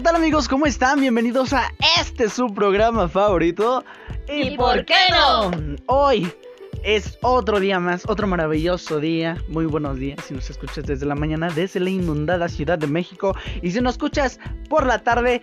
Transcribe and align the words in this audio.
¿qué 0.00 0.04
tal 0.04 0.16
amigos? 0.16 0.48
¿Cómo 0.48 0.64
están? 0.64 0.98
Bienvenidos 0.98 1.52
a 1.52 1.74
este 2.00 2.30
su 2.30 2.46
programa 2.54 3.06
favorito. 3.06 3.84
¿Y 4.32 4.56
por 4.56 4.86
qué 4.86 4.94
no? 5.10 5.50
Hoy 5.88 6.32
es 6.82 7.18
otro 7.20 7.60
día 7.60 7.78
más, 7.80 8.08
otro 8.08 8.26
maravilloso 8.26 8.98
día. 8.98 9.36
Muy 9.48 9.66
buenos 9.66 9.98
días 9.98 10.24
si 10.24 10.32
nos 10.32 10.48
escuchas 10.48 10.86
desde 10.86 11.04
la 11.04 11.14
mañana, 11.14 11.50
desde 11.50 11.80
la 11.80 11.90
inundada 11.90 12.48
Ciudad 12.48 12.78
de 12.78 12.86
México. 12.86 13.36
Y 13.60 13.72
si 13.72 13.82
nos 13.82 13.96
escuchas 13.96 14.40
por 14.70 14.86
la 14.86 15.00
tarde, 15.00 15.42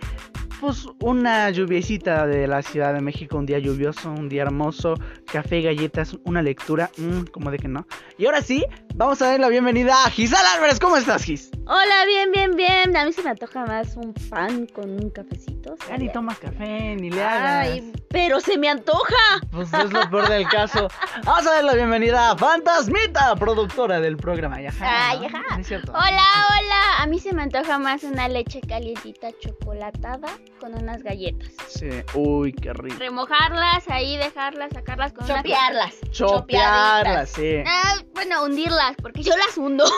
pues 0.60 0.88
una 0.98 1.50
lluviecita 1.50 2.26
de 2.26 2.48
la 2.48 2.62
Ciudad 2.62 2.92
de 2.94 3.00
México, 3.00 3.38
un 3.38 3.46
día 3.46 3.60
lluvioso, 3.60 4.10
un 4.10 4.28
día 4.28 4.42
hermoso, 4.42 4.94
café, 5.28 5.60
galletas, 5.62 6.16
una 6.24 6.42
lectura, 6.42 6.90
mmm, 6.96 7.22
como 7.24 7.50
de 7.50 7.58
que 7.58 7.68
no. 7.68 7.86
Y 8.16 8.26
ahora 8.26 8.42
sí, 8.42 8.64
vamos 8.94 9.22
a 9.22 9.26
dar 9.28 9.40
la 9.40 9.48
bienvenida 9.48 10.04
a 10.04 10.10
Gisal 10.10 10.44
Álvarez. 10.54 10.80
¿Cómo 10.80 10.96
estás, 10.96 11.22
Gis? 11.24 11.50
Hola, 11.66 12.04
bien, 12.06 12.32
bien, 12.32 12.56
bien. 12.56 12.96
A 12.96 13.04
mí 13.04 13.12
se 13.12 13.22
me 13.22 13.30
antoja 13.30 13.66
más 13.66 13.94
un 13.96 14.14
pan 14.30 14.66
con 14.66 14.90
un 14.90 15.10
cafecito. 15.10 15.76
Ya 15.88 15.98
ni 15.98 16.10
tomas 16.10 16.38
café, 16.38 16.96
ni 16.96 17.10
le 17.10 17.22
hagas. 17.22 17.68
Ay, 17.68 17.92
pero 18.08 18.40
se 18.40 18.56
me 18.58 18.68
antoja. 18.68 19.40
Pues 19.50 19.72
es 19.72 19.92
lo 19.92 20.08
peor 20.10 20.28
del 20.28 20.48
caso. 20.48 20.88
Vamos 21.24 21.46
a 21.46 21.50
dar 21.56 21.64
la 21.64 21.74
bienvenida 21.74 22.30
a 22.30 22.36
Fantasmita, 22.38 23.36
productora 23.36 24.00
del 24.00 24.16
programa. 24.16 24.60
Ya, 24.60 24.72
Ay, 24.80 25.26
ajá. 25.26 25.42
¿No 25.50 25.60
es 25.60 25.66
cierto? 25.66 25.92
Hola, 25.92 26.46
hola. 26.50 27.02
A 27.02 27.06
mí 27.06 27.18
se 27.18 27.32
me 27.34 27.42
antoja 27.42 27.78
más 27.78 28.02
una 28.02 28.28
leche 28.28 28.60
calientita 28.60 29.28
chocolatada 29.40 30.28
con 30.58 30.74
unas 30.74 31.02
galletas. 31.02 31.50
Sí. 31.68 31.88
Uy, 32.14 32.52
qué 32.52 32.72
rico. 32.72 32.96
Remojarlas 32.98 33.88
ahí, 33.88 34.16
dejarlas, 34.16 34.70
sacarlas 34.72 35.12
con 35.18 35.26
Chopearlas. 35.26 35.94
Chopearlas, 36.10 37.30
sí. 37.30 37.62
Ah, 37.66 37.96
bueno, 38.14 38.44
hundirlas, 38.44 38.94
porque 39.02 39.22
yo 39.22 39.36
las 39.36 39.56
hundo. 39.56 39.84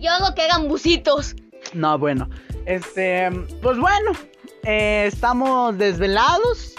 Yo 0.00 0.12
hago 0.12 0.32
que 0.36 0.42
hagan 0.42 0.68
bucitos. 0.68 1.34
No, 1.74 1.98
bueno. 1.98 2.30
Este, 2.66 3.28
pues 3.60 3.78
bueno, 3.78 4.12
eh, 4.62 5.06
estamos 5.08 5.76
desvelados. 5.76 6.76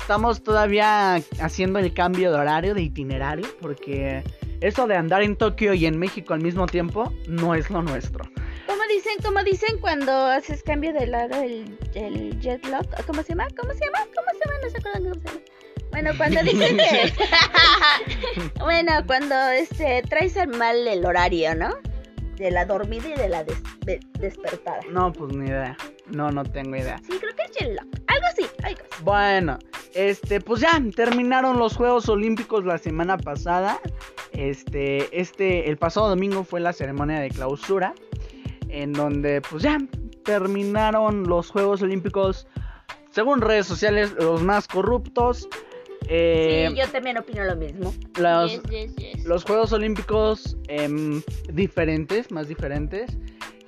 Estamos 0.00 0.42
todavía 0.42 1.16
haciendo 1.38 1.78
el 1.78 1.92
cambio 1.92 2.32
de 2.32 2.38
horario, 2.38 2.74
de 2.74 2.80
itinerario, 2.80 3.46
porque 3.60 4.24
eso 4.62 4.86
de 4.86 4.96
andar 4.96 5.22
en 5.22 5.36
Tokio 5.36 5.74
y 5.74 5.84
en 5.86 5.98
México 5.98 6.32
al 6.32 6.40
mismo 6.40 6.66
tiempo 6.66 7.12
no 7.28 7.54
es 7.54 7.68
lo 7.68 7.82
nuestro. 7.82 8.24
¿Cómo 8.66 8.82
dicen, 8.88 9.14
cómo 9.22 9.44
dicen 9.44 9.78
cuando 9.80 10.12
haces 10.12 10.62
cambio 10.62 10.92
de 10.92 11.06
lado 11.06 11.42
el, 11.42 11.78
el 11.94 12.40
jet 12.40 12.64
lag? 12.66 12.86
¿Cómo 13.06 13.22
se 13.22 13.30
llama? 13.30 13.48
¿Cómo 13.54 13.72
se 13.74 13.84
llama? 13.84 13.98
¿Cómo 14.14 14.28
se 14.32 14.38
llama? 14.38 14.58
No 14.62 14.70
se 14.70 14.78
acuerdan 14.78 15.02
cómo 15.02 15.14
se 15.14 15.28
llama. 15.28 15.40
Bueno, 15.92 16.10
cuando 16.16 16.42
dicen 16.42 16.76
que... 16.76 17.12
bueno, 18.60 18.92
cuando 19.06 19.34
este 19.50 20.02
traes 20.08 20.36
al 20.36 20.48
mal 20.56 20.86
el 20.88 21.04
horario, 21.04 21.54
¿no? 21.54 21.70
De 22.36 22.50
la 22.50 22.64
dormida 22.64 23.08
y 23.08 23.14
de 23.14 23.28
la 23.28 23.44
des- 23.44 23.62
de- 23.84 24.00
despertada. 24.18 24.80
No, 24.90 25.12
pues 25.12 25.34
ni 25.34 25.46
idea. 25.48 25.76
No, 26.06 26.30
no 26.30 26.44
tengo 26.44 26.76
idea. 26.76 26.98
Sí, 27.06 27.18
creo 27.20 27.34
que 27.36 27.42
es 27.64 27.68
lag. 27.74 27.86
Algo 28.08 28.26
así, 28.30 28.46
algo 28.64 28.80
así. 28.90 29.02
Bueno, 29.04 29.58
este, 29.94 30.40
pues 30.40 30.60
ya 30.62 30.80
terminaron 30.96 31.58
los 31.58 31.76
Juegos 31.76 32.08
Olímpicos 32.08 32.64
la 32.64 32.78
semana 32.78 33.16
pasada. 33.18 33.78
Este, 34.32 35.20
este, 35.20 35.68
el 35.68 35.76
pasado 35.76 36.08
domingo 36.08 36.42
fue 36.42 36.60
la 36.60 36.72
ceremonia 36.72 37.20
de 37.20 37.28
clausura, 37.30 37.92
en 38.70 38.92
donde, 38.94 39.42
pues 39.42 39.62
ya 39.62 39.78
terminaron 40.24 41.24
los 41.24 41.50
Juegos 41.50 41.82
Olímpicos, 41.82 42.46
según 43.10 43.42
redes 43.42 43.66
sociales, 43.66 44.12
los 44.18 44.42
más 44.42 44.66
corruptos. 44.68 45.48
Eh, 46.08 46.66
sí, 46.70 46.76
yo 46.76 46.88
también 46.88 47.18
opino 47.18 47.44
lo 47.44 47.56
mismo. 47.56 47.94
los, 48.18 48.52
Yes, 48.52 48.62
yes, 48.70 48.96
yes. 48.96 49.24
los 49.24 49.44
Juegos 49.44 49.72
Olímpicos 49.72 50.56
em, 50.68 51.22
diferentes, 51.52 52.30
más 52.30 52.48
diferentes, 52.48 53.16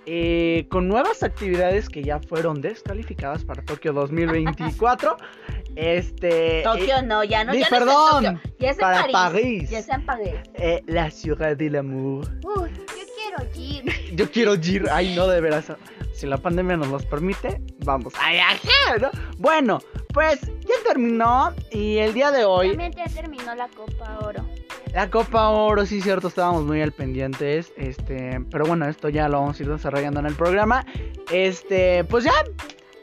eh, 0.07 0.67
con 0.71 0.87
nuevas 0.89 1.23
actividades 1.23 1.89
que 1.89 2.03
ya 2.03 2.19
fueron 2.21 2.61
descalificadas 2.61 3.45
para 3.45 3.63
Tokio 3.65 3.93
2024. 3.95 5.17
este, 5.77 6.61
Tokio 6.63 7.03
no, 7.03 7.25
ya 7.25 7.45
no, 7.45 7.53
di- 7.53 7.61
ya 7.61 7.69
no 7.71 7.71
es 7.71 7.73
en 7.73 7.79
perdón, 7.79 8.25
Tokio, 8.37 8.41
ya 8.59 8.71
es 8.71 8.77
en 8.77 8.81
para 8.81 9.01
París. 9.01 9.13
París. 9.15 9.71
Ya 9.71 9.79
es 9.79 9.89
en 9.89 10.05
París. 10.07 10.35
eh, 10.55 10.83
la 10.87 11.11
ciudad 11.11 11.57
del 11.57 11.77
amor. 11.77 12.29
Uy, 12.45 12.71
yo 12.71 12.85
quiero 13.17 13.51
ir. 13.57 14.15
Yo 14.15 14.31
quiero 14.31 14.55
ir, 14.57 14.87
ay 14.93 15.15
no, 15.17 15.27
de 15.27 15.41
veras. 15.41 15.73
Si 16.15 16.27
la 16.27 16.39
pandemia 16.39 16.77
nos 16.77 16.89
los 16.89 17.05
permite, 17.05 17.61
vamos. 17.85 18.15
Ay, 18.19 18.39
ajá, 18.39 18.99
¿no? 19.01 19.11
Bueno, 19.39 19.81
pues 20.13 20.41
ya 20.41 20.75
terminó 20.87 21.53
y 21.73 21.99
el 21.99 22.15
día 22.15 22.31
de 22.31 22.45
hoy 22.45 22.69
También 22.71 22.93
ya 22.93 23.07
terminó 23.07 23.55
la 23.55 23.69
Copa 23.69 24.19
Oro. 24.23 24.47
La 24.93 25.11
Copa 25.11 25.49
Oro, 25.49 25.85
sí, 25.85 26.01
cierto, 26.01 26.29
estábamos 26.29 26.63
muy 26.63 26.81
al 26.81 26.93
pendientes. 26.93 27.73
Este, 27.77 28.41
pero 28.49 28.65
bueno, 28.65 28.87
esto 28.87 29.09
ya 29.09 29.29
lo 29.29 29.41
vamos 29.41 29.59
a 29.59 29.63
ir 29.65 29.69
desarrollando 29.69 30.21
en 30.21 30.27
el 30.27 30.35
programa. 30.35 30.87
Este, 31.33 32.05
pues 32.05 32.25
ya 32.25 32.33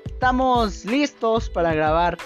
estamos 0.05 0.85
listos 0.85 1.49
para 1.49 1.73
grabar 1.73 2.17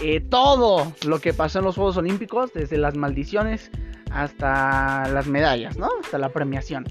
eh, 0.00 0.20
todo 0.20 0.92
lo 1.04 1.18
que 1.18 1.34
pasó 1.34 1.58
en 1.58 1.64
los 1.64 1.74
Juegos 1.74 1.96
Olímpicos, 1.96 2.52
desde 2.52 2.78
las 2.78 2.96
maldiciones 2.96 3.72
hasta 4.12 5.08
las 5.08 5.26
medallas, 5.26 5.76
¿no? 5.76 5.88
Hasta 6.00 6.18
la 6.18 6.28
premiación. 6.28 6.86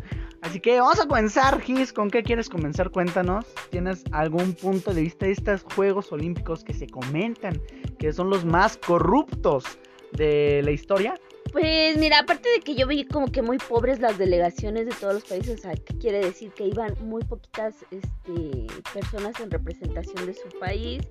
Así 0.47 0.61
que 0.61 0.79
vamos 0.79 0.97
a 0.97 1.05
comenzar, 1.05 1.59
Gis. 1.59 1.91
¿Con 1.91 2.09
qué 2.09 2.23
quieres 2.23 2.47
comenzar? 2.47 2.89
Cuéntanos. 2.89 3.45
¿Tienes 3.69 4.05
algún 4.13 4.53
punto 4.53 4.93
de 4.93 5.01
vista 5.01 5.25
de 5.25 5.33
estos 5.33 5.63
Juegos 5.75 6.09
Olímpicos 6.13 6.63
que 6.63 6.73
se 6.73 6.87
comentan 6.87 7.61
que 7.99 8.13
son 8.13 8.29
los 8.29 8.45
más 8.45 8.77
corruptos 8.77 9.65
de 10.13 10.61
la 10.63 10.71
historia? 10.71 11.19
Pues 11.51 11.97
mira, 11.97 12.19
aparte 12.19 12.47
de 12.47 12.61
que 12.61 12.75
yo 12.75 12.87
vi 12.87 13.05
como 13.05 13.29
que 13.29 13.41
muy 13.41 13.57
pobres 13.57 13.99
las 13.99 14.17
delegaciones 14.17 14.85
de 14.85 14.93
todos 14.93 15.15
los 15.15 15.25
países, 15.25 15.65
o 15.65 15.69
¿qué 15.83 15.97
quiere 15.97 16.19
decir? 16.19 16.49
Que 16.53 16.67
iban 16.67 16.93
muy 17.01 17.25
poquitas 17.25 17.75
este, 17.91 18.67
personas 18.93 19.37
en 19.41 19.51
representación 19.51 20.27
de 20.27 20.33
su 20.33 20.47
país. 20.59 21.01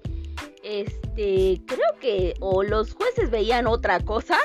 Este, 0.62 1.60
creo 1.66 2.00
que 2.00 2.32
o 2.40 2.62
los 2.62 2.94
jueces 2.94 3.30
veían 3.30 3.66
otra 3.66 4.00
cosa, 4.00 4.38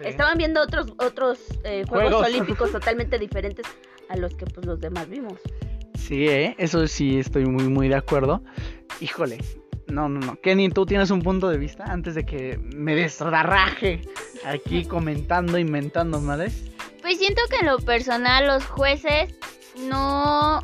estaban 0.00 0.38
viendo 0.38 0.62
otros 0.62 0.92
otros 0.98 1.38
eh, 1.64 1.84
Juegos, 1.88 2.10
Juegos. 2.10 2.26
Olímpicos 2.26 2.72
totalmente 2.72 3.18
diferentes 3.18 3.66
a 4.08 4.16
los 4.16 4.34
que 4.34 4.46
pues 4.46 4.66
los 4.66 4.80
demás 4.80 5.08
vimos. 5.08 5.34
Sí, 5.94 6.28
¿eh? 6.28 6.54
eso 6.58 6.86
sí 6.86 7.18
estoy 7.18 7.46
muy, 7.46 7.64
muy 7.64 7.88
de 7.88 7.94
acuerdo. 7.94 8.42
Híjole, 9.00 9.38
no, 9.86 10.08
no, 10.08 10.20
no. 10.20 10.36
Kenny, 10.40 10.68
¿tú 10.70 10.86
tienes 10.86 11.10
un 11.10 11.22
punto 11.22 11.48
de 11.48 11.58
vista 11.58 11.84
antes 11.84 12.14
de 12.14 12.24
que 12.24 12.58
me 12.58 12.94
desarraje 12.94 14.02
aquí 14.44 14.84
comentando, 14.88 15.58
inventando 15.58 16.20
madres? 16.20 16.64
Pues 17.02 17.18
siento 17.18 17.42
que 17.50 17.56
en 17.56 17.66
lo 17.66 17.78
personal 17.78 18.46
los 18.46 18.64
jueces 18.66 19.34
no 19.88 20.60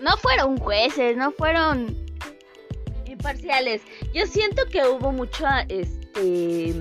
no 0.00 0.16
fueron 0.18 0.56
jueces, 0.58 1.16
no 1.16 1.32
fueron 1.32 2.08
Imparciales. 3.06 3.82
Yo 4.14 4.26
siento 4.26 4.62
que 4.70 4.86
hubo 4.86 5.10
mucho 5.10 5.44
este 5.68 6.72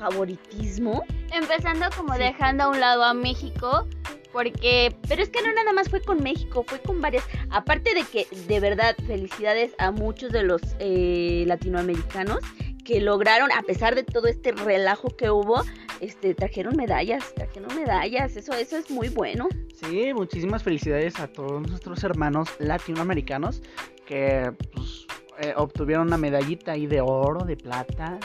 favoritismo. 0.00 1.04
empezando 1.32 1.86
como 1.96 2.14
Sí. 2.14 2.20
dejando 2.20 2.64
a 2.64 2.68
un 2.70 2.80
lado 2.80 3.04
a 3.04 3.14
México 3.14 3.86
porque 4.32 4.94
Pero 5.08 5.22
es 5.22 5.28
que 5.28 5.42
no 5.42 5.52
nada 5.52 5.72
más 5.72 5.88
fue 5.88 6.00
con 6.00 6.22
México, 6.22 6.64
fue 6.66 6.80
con 6.80 7.00
varias. 7.00 7.24
Aparte 7.50 7.94
de 7.94 8.04
que, 8.04 8.26
de 8.46 8.60
verdad, 8.60 8.94
felicidades 9.06 9.72
a 9.78 9.90
muchos 9.90 10.30
de 10.32 10.44
los 10.44 10.62
eh, 10.78 11.44
latinoamericanos 11.46 12.38
que 12.84 13.00
lograron, 13.00 13.50
a 13.52 13.62
pesar 13.62 13.94
de 13.94 14.04
todo 14.04 14.28
este 14.28 14.52
relajo 14.52 15.08
que 15.16 15.30
hubo, 15.30 15.62
este, 16.00 16.34
trajeron 16.34 16.76
medallas, 16.76 17.34
trajeron 17.34 17.74
medallas. 17.74 18.36
Eso, 18.36 18.52
eso 18.52 18.76
es 18.76 18.90
muy 18.90 19.08
bueno. 19.08 19.48
Sí, 19.74 20.12
muchísimas 20.14 20.62
felicidades 20.62 21.18
a 21.18 21.26
todos 21.26 21.60
nuestros 21.68 22.02
hermanos 22.04 22.48
latinoamericanos 22.58 23.62
que 24.06 24.52
pues, 24.72 25.06
eh, 25.40 25.54
obtuvieron 25.56 26.06
una 26.06 26.18
medallita 26.18 26.72
ahí 26.72 26.86
de 26.86 27.00
oro, 27.00 27.44
de 27.44 27.56
plata. 27.56 28.18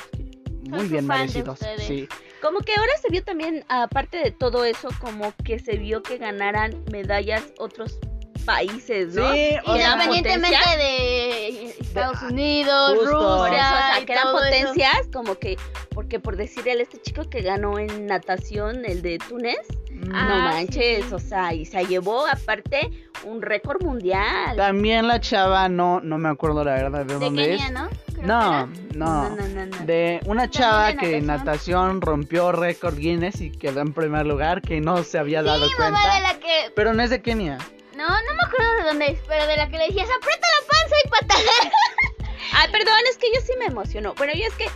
Muy 0.70 0.88
bien 0.88 1.08
merecidos. 1.08 1.60
Sí. 1.78 2.08
Como 2.42 2.60
que 2.60 2.74
ahora 2.76 2.92
se 3.02 3.10
vio 3.10 3.24
también, 3.24 3.64
aparte 3.70 4.18
de 4.18 4.32
todo 4.32 4.66
eso, 4.66 4.90
como 5.00 5.34
que 5.44 5.60
se 5.60 5.78
vio 5.78 6.04
que 6.04 6.18
ganaran 6.18 6.84
medallas 6.92 7.44
otros 7.58 8.00
países, 8.46 9.14
¿no? 9.16 9.32
Sí, 9.34 9.50
o 9.66 9.76
independientemente 9.76 10.58
potencias. 10.58 10.78
de 10.78 11.70
Estados 11.80 12.22
Unidos, 12.24 12.94
justo. 13.00 13.12
Por 13.12 13.48
eso, 13.48 13.48
Rusia, 13.50 13.90
o 13.92 13.96
sea, 13.96 14.06
que 14.06 14.12
eran 14.14 14.28
eso. 14.28 14.38
potencias, 14.38 15.08
como 15.14 15.36
que, 15.36 15.58
porque 15.90 16.20
por 16.20 16.36
decir 16.38 16.68
él, 16.68 16.82
este 16.82 17.02
chico 17.02 17.30
que 17.30 17.42
ganó 17.42 17.80
en 17.80 18.06
natación, 18.08 18.86
el 18.86 19.02
de 19.02 19.18
Túnez, 19.18 19.58
Mm, 19.96 20.12
Ah, 20.14 20.26
no 20.28 20.36
manches, 20.40 21.06
sí. 21.06 21.14
o 21.14 21.20
sea, 21.20 21.54
y 21.54 21.64
se 21.66 21.86
llevó 21.86 22.28
aparte 22.28 22.92
un 23.24 23.42
récord 23.42 23.82
mundial. 23.82 24.58
También 24.58 25.08
la 25.08 25.22
chava, 25.22 25.70
no, 25.70 26.02
no 26.02 26.18
me 26.18 26.28
acuerdo 26.28 26.66
la 26.66 26.74
verdad 26.74 27.06
de, 27.06 27.14
de 27.14 27.20
dónde 27.20 27.44
Kenia, 27.44 27.66
es. 27.68 27.72
¿no? 27.72 27.88
No, 28.22 28.68
no, 28.94 29.30
no, 29.30 29.48
no, 29.48 29.66
no. 29.68 29.86
De 29.86 30.20
una 30.26 30.50
chava 30.50 30.88
de 30.88 30.98
que 30.98 31.18
en 31.18 31.26
natación? 31.28 31.46
natación 31.46 32.02
rompió 32.02 32.52
récord 32.52 32.98
Guinness 32.98 33.40
y 33.40 33.52
quedó 33.52 33.80
en 33.80 33.94
primer 33.94 34.26
lugar, 34.26 34.62
que 34.62 34.82
no 34.82 35.02
se 35.04 35.18
había 35.18 35.42
dado 35.42 35.66
Sí, 35.66 35.74
cuenta. 35.78 35.98
mamá 35.98 36.16
de 36.16 36.22
la 36.24 36.34
que 36.40 36.72
Pero 36.76 36.94
no 36.94 37.02
es 37.02 37.10
de 37.10 37.22
Kenia. 37.22 37.58
No, 37.96 38.08
no 38.10 38.34
me 38.34 38.44
acuerdo 38.46 38.76
de 38.76 38.84
dónde 38.84 39.06
es, 39.12 39.20
pero 39.28 39.48
de 39.48 39.56
la 39.56 39.70
que 39.70 39.78
le 39.78 39.88
decías, 39.88 40.10
aprieta 40.10 40.48
la 40.60 40.68
panza 40.68 40.96
y 41.04 41.10
patada. 41.10 41.74
Ay, 42.54 42.72
perdón, 42.72 43.00
es 43.10 43.18
que 43.18 43.28
yo 43.34 43.40
sí 43.42 43.54
me 43.58 43.66
emocionó. 43.66 44.14
Bueno, 44.16 44.34
yo 44.34 44.46
es 44.46 44.54
que, 44.56 44.68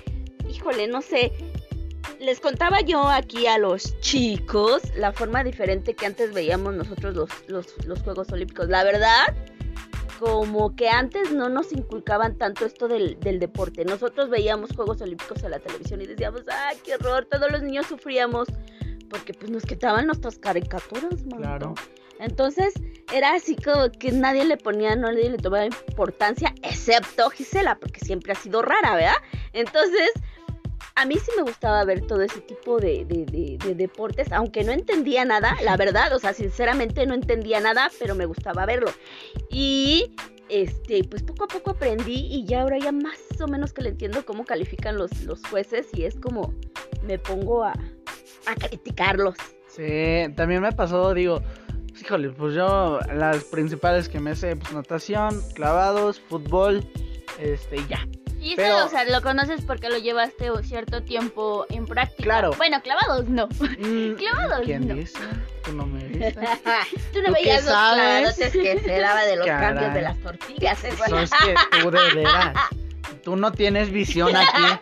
híjole, 0.50 0.88
no 0.88 1.01
sé. 1.01 1.33
Les 2.19 2.39
contaba 2.39 2.81
yo 2.81 3.07
aquí 3.07 3.48
a 3.48 3.57
los 3.57 4.00
chicos 4.00 4.81
la 4.95 5.12
forma 5.12 5.44
diferente 5.44 5.95
que 5.95 6.06
antes 6.06 6.33
veíamos 6.33 6.74
nosotros 6.74 7.16
los, 7.16 7.30
los, 7.48 7.86
los 7.86 8.01
Juegos 8.01 8.31
Olímpicos. 8.31 8.69
La 8.69 8.83
verdad, 8.83 9.36
como 10.19 10.75
que 10.75 10.89
antes 10.89 11.31
no 11.31 11.50
nos 11.50 11.71
inculcaban 11.74 12.38
tanto 12.38 12.66
esto 12.66 12.88
del, 12.88 13.19
del 13.19 13.39
deporte. 13.39 13.86
Nosotros 13.86 14.30
veíamos 14.30 14.71
Juegos 14.75 15.01
Olímpicos 15.01 15.44
en 15.44 15.51
la 15.51 15.60
televisión 15.60 16.01
y 16.01 16.07
decíamos, 16.07 16.44
¡ay, 16.50 16.77
qué 16.83 16.95
horror! 16.95 17.25
Todos 17.30 17.51
los 17.51 17.62
niños 17.62 17.86
sufríamos 17.88 18.48
porque 19.10 19.33
pues 19.33 19.51
nos 19.51 19.63
quitaban 19.63 20.06
nuestras 20.06 20.38
caricaturas, 20.38 21.25
manito. 21.25 21.38
Claro. 21.38 21.74
Entonces 22.19 22.74
era 23.13 23.33
así 23.33 23.56
como 23.56 23.89
que 23.92 24.12
nadie 24.12 24.45
le 24.45 24.57
ponía, 24.57 24.95
no 24.95 25.12
nadie 25.12 25.30
le 25.30 25.38
tomaba 25.38 25.66
importancia, 25.66 26.54
excepto 26.63 27.30
Gisela, 27.31 27.77
porque 27.80 28.00
siempre 28.01 28.33
ha 28.33 28.36
sido 28.36 28.62
rara, 28.62 28.94
¿verdad? 28.95 29.16
Entonces, 29.54 30.12
a 30.95 31.06
mí 31.06 31.16
sí 31.16 31.31
me 31.38 31.44
gustaba 31.44 31.83
ver 31.86 32.01
todo 32.06 32.21
ese 32.21 32.42
tipo 32.42 32.77
de, 32.80 33.06
de- 33.06 33.25
de- 33.25 33.57
de 33.57 33.74
deportes, 33.74 34.31
aunque 34.31 34.63
no 34.63 34.71
entendía 34.74 35.24
nada, 35.25 35.56
la 35.63 35.77
verdad, 35.77 36.13
o 36.13 36.19
sea, 36.19 36.33
sinceramente 36.33 37.06
no 37.06 37.13
entendía 37.16 37.60
nada, 37.62 37.89
pero 38.00 38.16
me 38.16 38.25
gustaba 38.25 38.66
verlo. 38.66 38.92
Y 39.50 40.13
este, 40.50 41.04
pues 41.06 41.24
poco 41.24 41.45
a 41.45 41.48
poco 41.48 41.71
aprendí 41.71 42.27
y 42.30 42.44
ya 42.45 42.62
ahora 42.62 42.77
ya 42.80 42.92
más 42.92 43.18
o 43.42 43.48
menos 43.48 43.71
que 43.71 43.81
le 43.81 43.89
entiendo 43.89 44.25
cómo 44.25 44.44
califican 44.45 44.98
los, 44.98 45.24
los 45.24 45.42
jueces 45.45 45.88
y 45.94 46.04
es 46.04 46.16
como 46.19 46.54
me 47.04 47.18
pongo 47.18 47.63
a, 47.63 47.74
a 48.45 48.56
criticarlos. 48.56 49.36
Sí, 49.68 50.25
también 50.36 50.62
me 50.62 50.71
pasó, 50.74 51.13
digo, 51.13 51.42
híjole, 52.01 52.29
pues 52.29 52.53
yo 52.55 52.99
las 53.13 53.43
principales 53.45 54.09
que 54.09 54.19
me 54.19 54.35
sé, 54.35 54.55
pues 54.55 54.71
natación, 54.73 55.41
clavados, 55.53 56.19
fútbol, 56.29 56.83
este, 57.39 57.77
y 57.77 57.87
ya. 57.87 58.07
Y 58.41 58.53
eso, 58.53 58.55
Pero- 58.61 58.85
o 58.85 58.89
sea, 58.89 59.03
lo 59.03 59.21
conoces 59.21 59.61
porque 59.65 59.89
lo 59.89 59.97
llevaste 59.97 60.49
un 60.49 60.63
cierto 60.63 61.03
tiempo 61.03 61.65
en 61.69 61.85
práctica. 61.85 62.23
Claro. 62.23 62.51
Bueno, 62.57 62.81
clavados 62.81 63.27
no. 63.27 63.47
Mm, 63.79 64.13
Clavados, 64.15 64.61
¿Quién 64.63 64.87
no. 64.87 64.95
dice? 64.95 65.19
Tú 65.65 65.73
no 65.73 65.85
me 65.85 66.01
dices. 66.05 66.35
Tú 66.35 66.39
¿Tú 67.13 67.19
no 67.19 67.25
qué 67.25 67.31
veías 67.31 67.65
los 67.65 67.73
sabes? 67.73 67.99
clavadotes 68.01 68.51
que 68.53 68.79
se 68.79 68.99
daba 68.99 69.25
de 69.25 69.35
los 69.35 69.45
Caray. 69.45 69.67
cambios 69.75 69.93
de 69.93 70.01
las 70.01 70.17
tortillas. 70.19 70.83
¿eh? 70.85 70.89
Eso 71.05 71.19
es 71.19 71.31
que 71.31 71.55
tú 71.81 71.91
de 71.91 72.13
veras. 72.15 72.55
Tú 73.23 73.35
no 73.35 73.51
tienes 73.51 73.91
visión 73.91 74.33
aquí. 74.35 74.79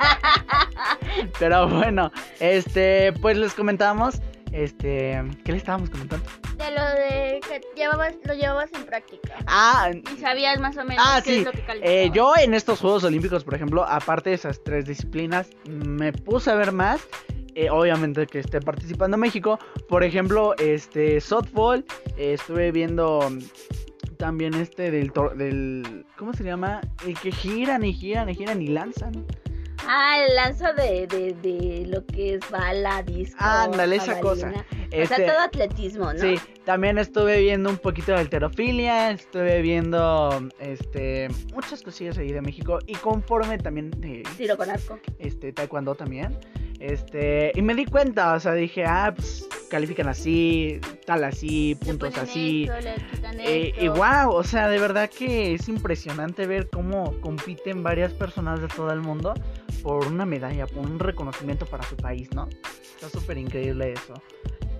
Pero 1.40 1.68
bueno, 1.68 2.12
este, 2.40 3.12
pues 3.14 3.38
les 3.38 3.54
comentamos, 3.56 4.22
este, 4.52 5.20
¿qué 5.44 5.52
le 5.52 5.58
estábamos 5.58 5.90
comentando? 5.90 6.26
De 6.58 6.72
lo 6.72 6.84
de 6.86 7.40
que 7.48 7.62
llevabas, 7.76 8.16
lo 8.24 8.34
llevabas 8.34 8.72
en 8.74 8.84
práctica. 8.86 9.36
Ah, 9.46 9.92
Y 9.94 10.18
sabías 10.20 10.60
más 10.60 10.76
o 10.78 10.84
menos 10.84 11.06
Ah, 11.08 11.22
qué 11.24 11.30
sí. 11.34 11.40
es 11.40 11.46
lo 11.46 11.52
que. 11.52 11.64
Eh, 11.84 12.10
yo 12.14 12.34
en 12.38 12.54
estos 12.54 12.80
Juegos 12.80 13.04
Olímpicos, 13.04 13.44
por 13.44 13.54
ejemplo, 13.54 13.86
aparte 13.88 14.32
de 14.32 14.36
esas 14.36 14.64
tres 14.64 14.86
disciplinas, 14.86 15.50
me 15.70 16.12
puse 16.14 16.50
a 16.52 16.56
ver 16.56 16.72
más. 16.72 17.02
eh, 17.56 17.70
obviamente 17.72 18.28
que 18.28 18.40
esté 18.40 18.60
participando 18.62 19.18
México. 19.18 19.58
Por 19.90 20.04
ejemplo, 20.04 20.56
este 20.58 21.20
softball. 21.22 21.86
eh, 22.18 22.34
estuve 22.34 22.72
viendo 22.72 23.20
mm, 23.30 23.40
también 24.18 24.54
este 24.56 24.90
del, 24.92 25.12
tor- 25.14 25.36
del... 25.36 26.06
¿Cómo 26.18 26.34
se 26.34 26.44
llama? 26.44 26.82
El 27.06 27.18
que 27.20 27.32
giran 27.32 27.84
y 27.84 27.94
giran 27.94 28.30
y 28.30 28.36
giran 28.36 28.62
y 28.62 28.68
lanzan. 28.68 29.26
Ah, 29.88 30.18
el 30.28 30.36
lanzo 30.36 30.74
de, 30.74 31.08
de, 31.08 31.34
de 31.34 31.86
lo 31.88 32.06
que 32.06 32.36
es 32.36 32.42
bala, 32.52 33.02
disco. 33.04 33.38
Ándale, 33.40 33.96
esa 33.96 34.20
cosa. 34.20 34.48
jabalina. 34.52 34.66
O 34.72 34.88
Este, 34.92 35.16
sea, 35.16 35.26
todo 35.34 35.40
atletismo, 35.40 36.14
¿no? 36.14 36.20
Sí, 36.20 36.36
también 36.66 36.98
estuve 36.98 37.40
viendo 37.42 37.70
un 37.70 37.78
poquito 37.78 38.12
de 38.14 38.20
alterofilia, 38.20 39.12
estuve 39.12 39.62
viendo 39.62 40.50
este 40.60 41.28
muchas 41.54 41.82
cosillas 41.82 42.18
ahí 42.18 42.32
de 42.32 42.42
México 42.42 42.80
y 42.88 42.96
conforme 42.96 43.58
también 43.58 43.92
Tiro 44.38 44.56
con 44.58 44.70
arco. 44.70 45.00
este 45.20 45.52
taekwondo 45.54 45.96
también. 45.96 46.38
Este, 46.80 47.52
y 47.56 47.62
me 47.64 47.74
di 47.74 47.86
cuenta, 47.86 48.34
o 48.36 48.40
sea, 48.40 48.54
dije, 48.54 48.86
ah, 48.86 49.12
pues 49.16 49.48
califican 49.70 50.08
así, 50.08 50.80
tal 51.06 51.24
así, 51.24 51.76
puntos 51.84 52.16
así. 52.18 52.70
esto, 52.70 53.28
Eh, 53.40 53.74
y 53.80 53.88
wow, 53.88 54.30
o 54.32 54.44
sea, 54.44 54.70
de 54.70 54.80
verdad 54.80 55.10
que 55.10 55.56
es 55.56 55.68
impresionante 55.68 56.46
ver 56.46 56.70
cómo 56.70 57.20
compiten 57.20 57.82
varias 57.84 58.14
personas 58.14 58.62
de 58.62 58.68
todo 58.68 58.92
el 58.94 59.02
mundo 59.02 59.34
por 59.88 60.06
una 60.06 60.26
medalla, 60.26 60.68
por 60.68 60.86
un 60.86 61.00
reconocimiento 61.00 61.66
para 61.66 61.82
su 61.84 61.96
país, 61.96 62.30
¿no? 62.36 62.50
Está 62.94 63.08
súper 63.08 63.38
increíble 63.38 63.94
eso. 63.94 64.22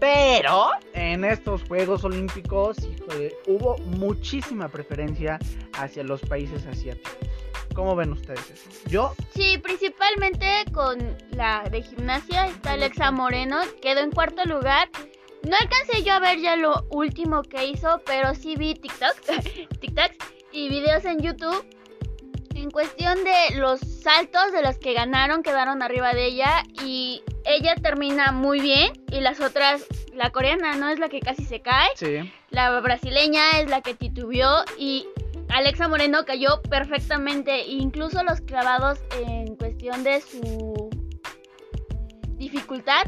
Pero 0.02 0.72
en 0.92 1.24
estos 1.24 1.64
Juegos 1.64 2.04
Olímpicos, 2.04 2.78
híjole, 2.80 3.34
hubo 3.48 3.78
muchísima 3.86 4.68
preferencia 4.68 5.40
hacia 5.80 6.04
los 6.04 6.20
países 6.20 6.66
asiáticos. 6.66 7.16
¿Cómo 7.74 7.96
ven 7.96 8.12
ustedes 8.12 8.52
eso? 8.52 8.70
Yo, 8.90 9.14
Sí, 9.34 9.58
principalmente 9.60 10.66
con 10.74 10.98
la 11.30 11.64
de 11.72 11.84
gimnasia 11.84 12.48
está 12.48 12.74
Alexa 12.74 13.10
Moreno, 13.10 13.62
quedó 13.82 14.02
en 14.02 14.12
cuarto 14.12 14.44
lugar. 14.44 14.90
No 15.44 15.56
alcancé 15.56 16.04
yo 16.04 16.16
a 16.16 16.20
ver 16.20 16.42
ya 16.42 16.58
lo 16.58 16.86
último 16.90 17.44
que 17.44 17.66
hizo, 17.66 18.02
pero 18.06 18.36
sí 18.36 18.58
vi 18.58 18.74
TikTok, 18.74 19.16
TikToks 19.80 20.18
y 20.52 20.68
videos 20.68 21.06
en 21.06 21.22
YouTube. 21.22 21.66
En 22.58 22.72
cuestión 22.72 23.24
de 23.24 23.56
los 23.58 23.80
saltos 23.80 24.52
de 24.52 24.64
los 24.64 24.80
que 24.80 24.94
ganaron, 24.94 25.44
quedaron 25.44 25.84
arriba 25.84 26.16
de 26.16 26.26
ella 26.26 26.64
y 26.84 27.22
ella 27.46 27.76
termina 27.76 28.32
muy 28.32 28.60
bien 28.60 28.92
y 29.12 29.22
las 29.22 29.40
otras, 29.40 29.86
la 30.12 30.32
coreana 30.32 30.76
no 30.76 30.90
es 30.90 30.98
la 30.98 31.08
que 31.08 31.20
casi 31.20 31.46
se 31.46 31.62
cae, 31.62 31.88
sí. 31.94 32.34
la 32.50 32.80
brasileña 32.80 33.60
es 33.60 33.70
la 33.70 33.82
que 33.82 33.94
titubeó 33.94 34.64
y 34.76 35.08
Alexa 35.50 35.88
Moreno 35.88 36.26
cayó 36.26 36.64
perfectamente. 36.64 37.68
Incluso 37.68 38.24
los 38.24 38.42
clavados 38.42 38.98
en 39.20 39.56
cuestión 39.56 40.04
de 40.04 40.22
su 40.22 40.90
dificultad 42.38 43.04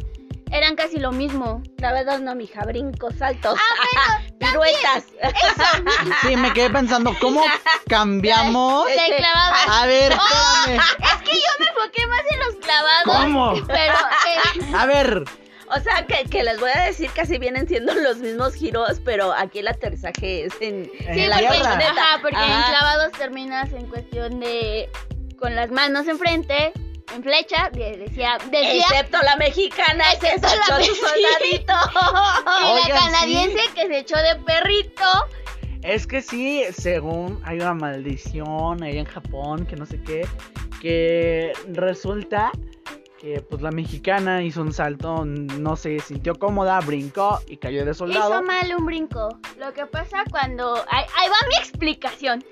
eran 0.51 0.75
casi 0.75 0.97
lo 0.97 1.11
mismo. 1.11 1.61
Clavados 1.77 2.21
no, 2.21 2.35
mija, 2.35 2.63
brincos, 2.65 3.13
saltos. 3.17 3.57
Ah, 3.57 4.21
Piruetas. 4.39 5.05
Sí, 6.21 6.35
me 6.35 6.51
quedé 6.53 6.69
pensando, 6.69 7.13
¿cómo 7.19 7.43
cambiamos? 7.87 8.87
Clavados. 9.17 9.57
A 9.69 9.85
ver, 9.85 10.11
espérame. 10.11 10.81
Es 10.99 11.15
que 11.29 11.35
yo 11.35 11.51
me 11.59 11.65
enfoqué 11.67 12.07
más 12.07 12.21
en 12.31 12.39
los 12.39 12.55
clavados. 12.55 13.05
¿Cómo? 13.05 13.53
Pero 13.67 13.93
eh, 13.93 14.75
A 14.77 14.85
ver, 14.85 15.23
O 15.75 15.79
sea, 15.81 16.05
que, 16.07 16.23
que 16.29 16.43
les 16.43 16.59
voy 16.59 16.71
a 16.73 16.81
decir 16.83 17.11
casi 17.13 17.37
vienen 17.37 17.67
siendo 17.67 17.93
los 17.93 18.17
mismos 18.17 18.53
giros, 18.55 18.99
pero 19.05 19.33
aquí 19.33 19.59
el 19.59 19.67
aterrizaje 19.67 20.45
es 20.45 20.53
en, 20.61 20.89
En 20.99 21.13
sí, 21.15 21.21
en 21.21 21.29
la 21.29 21.35
porque, 21.37 21.51
tierra. 21.51 21.69
colchoneta. 21.69 22.01
ajá, 22.03 22.19
porque 22.21 22.37
en 22.37 22.61
clavados 22.63 23.11
terminas 23.13 23.71
en 23.73 23.85
cuestión 23.87 24.39
de 24.39 24.89
con 25.37 25.55
las 25.55 25.69
manos 25.71 26.07
enfrente, 26.07 26.73
en 27.15 27.23
flecha, 27.23 27.69
de- 27.71 27.97
decía, 27.97 28.37
decía 28.51 28.81
Excepto 28.89 29.17
la 29.23 29.35
mexicana 29.37 30.03
que 30.19 30.27
se 30.27 30.35
Excepto 30.35 30.47
la 30.47 30.81
echó 30.81 30.93
su 30.95 31.01
mexicana. 31.03 31.13
soldadito. 31.13 31.73
y 32.85 32.89
la 32.89 32.95
canadiense 32.99 33.59
que 33.75 33.87
se 33.87 33.97
echó 33.99 34.17
de 34.17 34.35
perrito. 34.45 35.03
es 35.83 36.05
que 36.07 36.21
sí, 36.21 36.63
según 36.77 37.41
hay 37.45 37.57
una 37.59 37.73
maldición 37.73 38.83
ahí 38.83 38.97
en 38.97 39.05
Japón, 39.05 39.65
que 39.65 39.75
no 39.75 39.85
sé 39.85 40.01
qué, 40.03 40.27
que 40.81 41.53
resulta 41.69 42.51
que 43.19 43.41
pues 43.41 43.61
la 43.61 43.71
mexicana 43.71 44.41
hizo 44.43 44.61
un 44.61 44.71
salto, 44.71 45.25
no 45.25 45.75
se 45.75 45.99
sintió 45.99 46.35
cómoda, 46.35 46.79
brincó 46.79 47.41
y 47.47 47.57
cayó 47.57 47.83
de 47.83 47.93
soldado. 47.93 48.29
Hizo 48.31 48.43
mal 48.43 48.73
un 48.77 48.85
brinco. 48.85 49.27
Lo 49.57 49.73
que 49.73 49.85
pasa 49.85 50.23
cuando. 50.31 50.75
Ahí, 50.89 51.03
ahí 51.17 51.27
va 51.27 51.35
mi 51.49 51.55
explicación. 51.57 52.43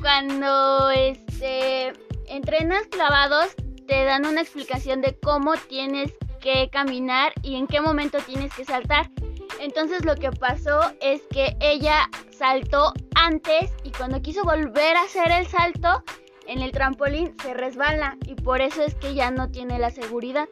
Cuando 0.00 0.90
este 0.90 1.92
entrenas 2.26 2.86
clavados, 2.88 3.54
te 3.90 4.04
dan 4.04 4.24
una 4.24 4.40
explicación 4.40 5.00
de 5.00 5.18
cómo 5.18 5.54
tienes 5.68 6.12
que 6.40 6.70
caminar 6.70 7.32
y 7.42 7.56
en 7.56 7.66
qué 7.66 7.80
momento 7.80 8.18
tienes 8.18 8.54
que 8.54 8.64
saltar. 8.64 9.10
Entonces 9.58 10.04
lo 10.04 10.14
que 10.14 10.30
pasó 10.30 10.80
es 11.00 11.22
que 11.28 11.56
ella 11.58 12.08
saltó 12.30 12.92
antes 13.16 13.72
y 13.82 13.90
cuando 13.90 14.22
quiso 14.22 14.44
volver 14.44 14.96
a 14.96 15.02
hacer 15.02 15.32
el 15.32 15.48
salto 15.48 16.04
en 16.46 16.62
el 16.62 16.70
trampolín 16.70 17.34
se 17.42 17.52
resbala 17.52 18.16
y 18.26 18.36
por 18.36 18.60
eso 18.60 18.80
es 18.84 18.94
que 18.94 19.14
ya 19.14 19.32
no 19.32 19.50
tiene 19.50 19.80
la 19.80 19.90
seguridad. 19.90 20.46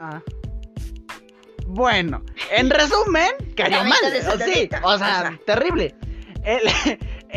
Ah. 0.00 0.20
Bueno, 1.68 2.24
en 2.50 2.68
resumen, 2.68 3.30
cayó 3.56 3.84
mal. 3.84 3.98
Sí, 4.44 4.68
o 4.82 4.98
sea. 4.98 5.38
terrible. 5.46 5.94
El- 6.42 6.68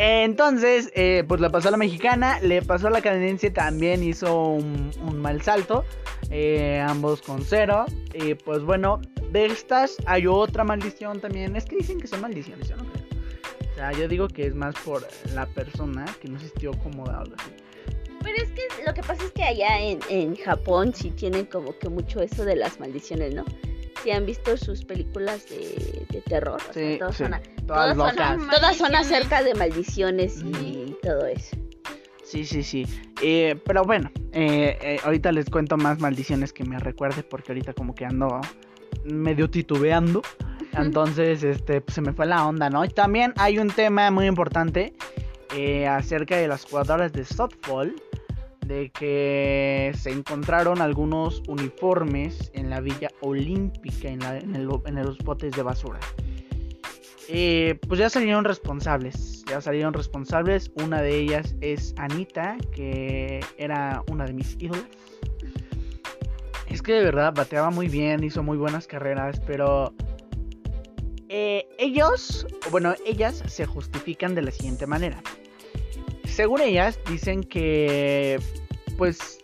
entonces, 0.00 0.92
eh, 0.94 1.24
pues 1.26 1.40
le 1.40 1.50
pasó 1.50 1.68
a 1.68 1.70
la 1.72 1.76
mexicana, 1.76 2.38
le 2.40 2.62
pasó 2.62 2.86
a 2.86 2.90
la 2.90 3.02
canadiense, 3.02 3.50
también 3.50 4.04
hizo 4.04 4.50
un, 4.50 4.92
mal 5.20 5.42
salto. 5.42 5.84
eh, 6.30 6.78
ambos 6.86 7.20
con 7.20 7.42
cero. 7.42 7.84
Y 8.14 8.34
pues 8.34 8.62
bueno, 8.62 9.00
de 9.32 9.46
estas 9.46 9.96
hay 10.06 10.28
otra 10.28 10.62
maldición 10.62 11.20
también. 11.20 11.56
Es 11.56 11.64
que 11.64 11.76
dicen 11.76 12.00
que 12.00 12.06
son 12.06 12.20
maldiciones, 12.20 12.68
yo 12.68 12.76
no 12.76 12.84
creo. 12.84 13.06
O 13.72 13.74
sea, 13.74 13.92
yo 13.92 14.06
digo 14.06 14.28
que 14.28 14.46
es 14.46 14.54
más 14.54 14.76
por 14.84 15.04
la 15.34 15.46
persona 15.46 16.04
que 16.20 16.28
no 16.28 16.38
se 16.38 16.48
sintió 16.48 16.72
cómoda 16.78 17.20
o 17.20 17.34
así. 17.34 17.50
Pero 18.22 18.36
es 18.36 18.50
que 18.50 18.62
lo 18.86 18.94
que 18.94 19.02
pasa 19.02 19.24
es 19.24 19.32
que 19.32 19.42
allá 19.42 19.80
en, 19.80 19.98
en 20.08 20.36
Japón 20.36 20.94
sí 20.94 21.10
tienen 21.10 21.46
como 21.46 21.76
que 21.76 21.88
mucho 21.88 22.20
eso 22.20 22.44
de 22.44 22.54
las 22.54 22.78
maldiciones, 22.78 23.34
¿no? 23.34 23.44
Si 24.02 24.10
han 24.10 24.26
visto 24.26 24.56
sus 24.56 24.84
películas 24.84 25.48
de, 25.48 26.04
de 26.10 26.20
terror, 26.22 26.60
o 26.68 26.72
sea, 26.72 26.92
Sí, 26.92 26.98
todas, 26.98 27.16
sí. 27.16 27.24
son, 27.24 27.34
a- 27.34 27.42
Todas 27.66 27.96
todas 27.96 28.14
son 28.16 28.48
todas 28.50 28.76
son 28.76 28.94
acerca 28.94 29.42
de 29.42 29.54
maldiciones 29.54 30.42
y 30.42 30.96
todo 31.02 31.26
eso. 31.26 31.56
Sí, 32.24 32.44
sí, 32.44 32.62
sí. 32.62 32.86
Eh, 33.22 33.56
pero 33.64 33.82
bueno, 33.84 34.10
eh, 34.32 34.78
eh, 34.82 34.98
ahorita 35.02 35.32
les 35.32 35.48
cuento 35.50 35.76
más 35.76 35.98
maldiciones 35.98 36.52
que 36.52 36.64
me 36.64 36.78
recuerde 36.78 37.22
porque 37.22 37.52
ahorita 37.52 37.72
como 37.72 37.94
que 37.94 38.04
ando 38.04 38.40
medio 39.04 39.50
titubeando. 39.50 40.22
Entonces, 40.76 41.42
este, 41.42 41.80
pues, 41.80 41.94
se 41.94 42.00
me 42.02 42.12
fue 42.12 42.26
la 42.26 42.46
onda, 42.46 42.68
¿no? 42.70 42.84
Y 42.84 42.88
también 42.88 43.32
hay 43.36 43.58
un 43.58 43.68
tema 43.68 44.10
muy 44.10 44.26
importante 44.26 44.92
eh, 45.56 45.86
acerca 45.86 46.36
de 46.36 46.46
las 46.48 46.64
jugadoras 46.64 47.12
de 47.12 47.24
softball 47.24 47.94
de 48.68 48.90
que 48.90 49.92
se 49.98 50.10
encontraron 50.10 50.80
algunos 50.80 51.42
uniformes 51.48 52.50
en 52.52 52.70
la 52.70 52.80
Villa 52.80 53.08
Olímpica, 53.22 54.08
en, 54.08 54.66
los 54.66 55.18
botes 55.18 55.52
de 55.52 55.62
basura. 55.62 55.98
Eh, 57.30 57.78
pues 57.88 57.98
ya 57.98 58.08
salieron 58.08 58.44
responsables, 58.44 59.44
ya 59.48 59.60
salieron 59.60 59.94
responsables. 59.94 60.70
Una 60.74 61.02
de 61.02 61.18
ellas 61.18 61.56
es 61.60 61.94
Anita, 61.96 62.56
que 62.72 63.40
era 63.56 64.02
una 64.10 64.26
de 64.26 64.34
mis 64.34 64.56
ídolas. 64.60 64.86
Es 66.68 66.82
que 66.82 66.92
de 66.92 67.02
verdad 67.02 67.32
bateaba 67.34 67.70
muy 67.70 67.88
bien, 67.88 68.22
hizo 68.22 68.42
muy 68.42 68.58
buenas 68.58 68.86
carreras, 68.86 69.40
pero 69.46 69.94
eh, 71.30 71.66
ellos, 71.78 72.46
bueno, 72.70 72.94
ellas 73.06 73.42
se 73.46 73.64
justifican 73.64 74.34
de 74.34 74.42
la 74.42 74.50
siguiente 74.50 74.86
manera. 74.86 75.22
Según 76.38 76.60
ellas, 76.60 77.00
dicen 77.10 77.42
que 77.42 78.38
pues 78.96 79.40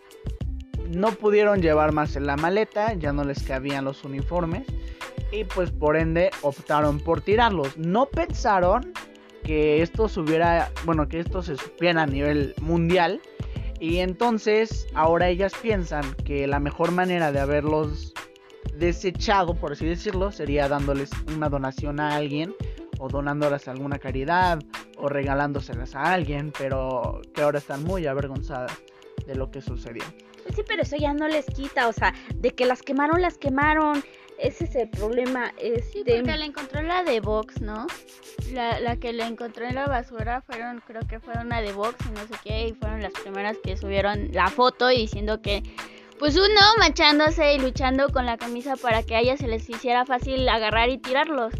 no 0.87 1.11
pudieron 1.11 1.61
llevar 1.61 1.91
más 1.91 2.15
en 2.15 2.25
la 2.25 2.37
maleta, 2.37 2.93
ya 2.93 3.11
no 3.11 3.25
les 3.25 3.43
cabían 3.43 3.83
los 3.83 4.05
uniformes 4.05 4.63
y 5.29 5.43
pues 5.43 5.71
por 5.71 5.97
ende 5.97 6.31
optaron 6.41 7.01
por 7.01 7.19
tirarlos. 7.19 7.77
No 7.77 8.05
pensaron 8.05 8.93
que 9.43 9.81
esto 9.81 10.07
se 10.07 10.21
hubiera, 10.21 10.71
bueno, 10.85 11.09
que 11.09 11.19
esto 11.19 11.43
se 11.43 11.57
supiera 11.57 12.03
a 12.03 12.05
nivel 12.05 12.55
mundial 12.61 13.19
y 13.81 13.97
entonces 13.97 14.87
ahora 14.93 15.27
ellas 15.27 15.51
piensan 15.61 16.13
que 16.23 16.47
la 16.47 16.61
mejor 16.61 16.93
manera 16.93 17.33
de 17.33 17.41
haberlos 17.41 18.13
desechado, 18.77 19.53
por 19.53 19.73
así 19.73 19.85
decirlo, 19.85 20.31
sería 20.31 20.69
dándoles 20.69 21.09
una 21.35 21.49
donación 21.49 21.99
a 21.99 22.15
alguien 22.15 22.55
o 22.99 23.09
donándolas 23.09 23.67
a 23.67 23.71
alguna 23.71 23.99
caridad 23.99 24.59
o 24.97 25.09
regalándoselas 25.09 25.95
a 25.95 26.13
alguien, 26.13 26.51
pero 26.57 27.21
que 27.33 27.41
ahora 27.41 27.59
están 27.59 27.83
muy 27.83 28.07
avergonzadas 28.07 28.71
de 29.25 29.35
lo 29.35 29.51
que 29.51 29.61
sucedió. 29.61 30.03
Pues 30.43 30.55
sí, 30.55 30.63
pero 30.67 30.83
eso 30.83 30.95
ya 30.95 31.13
no 31.13 31.27
les 31.27 31.45
quita, 31.47 31.87
o 31.87 31.93
sea, 31.93 32.13
de 32.35 32.51
que 32.51 32.65
las 32.65 32.81
quemaron, 32.81 33.21
las 33.21 33.37
quemaron. 33.37 34.03
Ese 34.37 34.65
es 34.65 34.75
el 34.75 34.89
problema. 34.89 35.51
Sí, 35.57 35.71
Este, 35.75 36.17
porque 36.17 36.37
la 36.37 36.45
encontró 36.45 36.81
la 36.83 37.03
de 37.03 37.19
Vox, 37.21 37.61
¿no? 37.61 37.87
La, 38.51 38.79
la 38.79 38.97
que 38.97 39.13
la 39.13 39.27
encontró 39.27 39.65
en 39.65 39.75
la 39.75 39.85
basura 39.85 40.41
fueron, 40.41 40.81
creo 40.85 41.01
que 41.07 41.19
fueron 41.19 41.49
la 41.49 41.61
de 41.61 41.71
Vox 41.71 41.95
y 42.05 42.11
no 42.11 42.27
sé 42.27 42.33
qué, 42.43 42.67
y 42.67 42.73
fueron 42.73 43.01
las 43.01 43.13
primeras 43.13 43.57
que 43.63 43.77
subieron 43.77 44.29
la 44.33 44.49
foto 44.49 44.91
y 44.91 44.97
diciendo 44.97 45.41
que, 45.41 45.63
pues 46.19 46.35
uno 46.35 46.61
manchándose 46.77 47.55
y 47.55 47.59
luchando 47.59 48.09
con 48.09 48.25
la 48.25 48.37
camisa 48.37 48.75
para 48.75 49.03
que 49.03 49.15
a 49.15 49.21
ellas 49.21 49.39
se 49.39 49.47
les 49.47 49.67
hiciera 49.69 50.05
fácil 50.05 50.47
agarrar 50.47 50.89
y 50.89 50.97
tirarlos. 50.97 51.53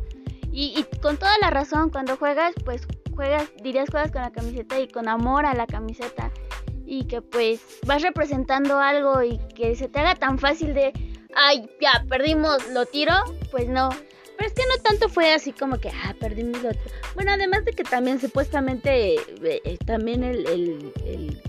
Y, 0.55 0.73
y 0.79 0.99
con 1.01 1.17
toda 1.17 1.37
la 1.41 1.49
razón, 1.49 1.89
cuando 1.89 2.15
juegas, 2.15 2.53
pues 2.63 2.87
juegas, 3.13 3.51
dirías 3.61 3.89
juegas 3.89 4.09
con 4.11 4.21
la 4.21 4.31
camiseta 4.31 4.79
y 4.79 4.87
con 4.87 5.09
amor 5.09 5.45
a 5.45 5.53
la 5.53 5.67
camiseta. 5.67 6.31
Y 6.85 7.03
que 7.07 7.21
pues 7.21 7.59
vas 7.85 8.01
representando 8.01 8.79
algo 8.79 9.21
y 9.21 9.37
que 9.53 9.75
se 9.75 9.89
te 9.89 9.99
haga 9.99 10.15
tan 10.15 10.39
fácil 10.39 10.73
de, 10.73 10.93
ay, 11.35 11.69
ya, 11.81 12.05
perdimos, 12.07 12.69
lo 12.69 12.85
tiro, 12.85 13.11
pues 13.51 13.67
no. 13.67 13.89
Pero 14.37 14.47
es 14.47 14.53
que 14.53 14.63
no 14.73 14.81
tanto 14.81 15.09
fue 15.09 15.33
así 15.33 15.51
como 15.51 15.77
que, 15.77 15.89
ah, 15.89 16.15
perdimos 16.21 16.63
lo 16.63 16.69
otro. 16.69 16.81
Bueno, 17.15 17.31
además 17.33 17.65
de 17.65 17.73
que 17.73 17.83
también 17.83 18.21
supuestamente, 18.21 19.15
eh, 19.15 19.61
eh, 19.65 19.77
también 19.85 20.23
el, 20.23 20.47
el, 20.47 20.93
el 21.05 21.41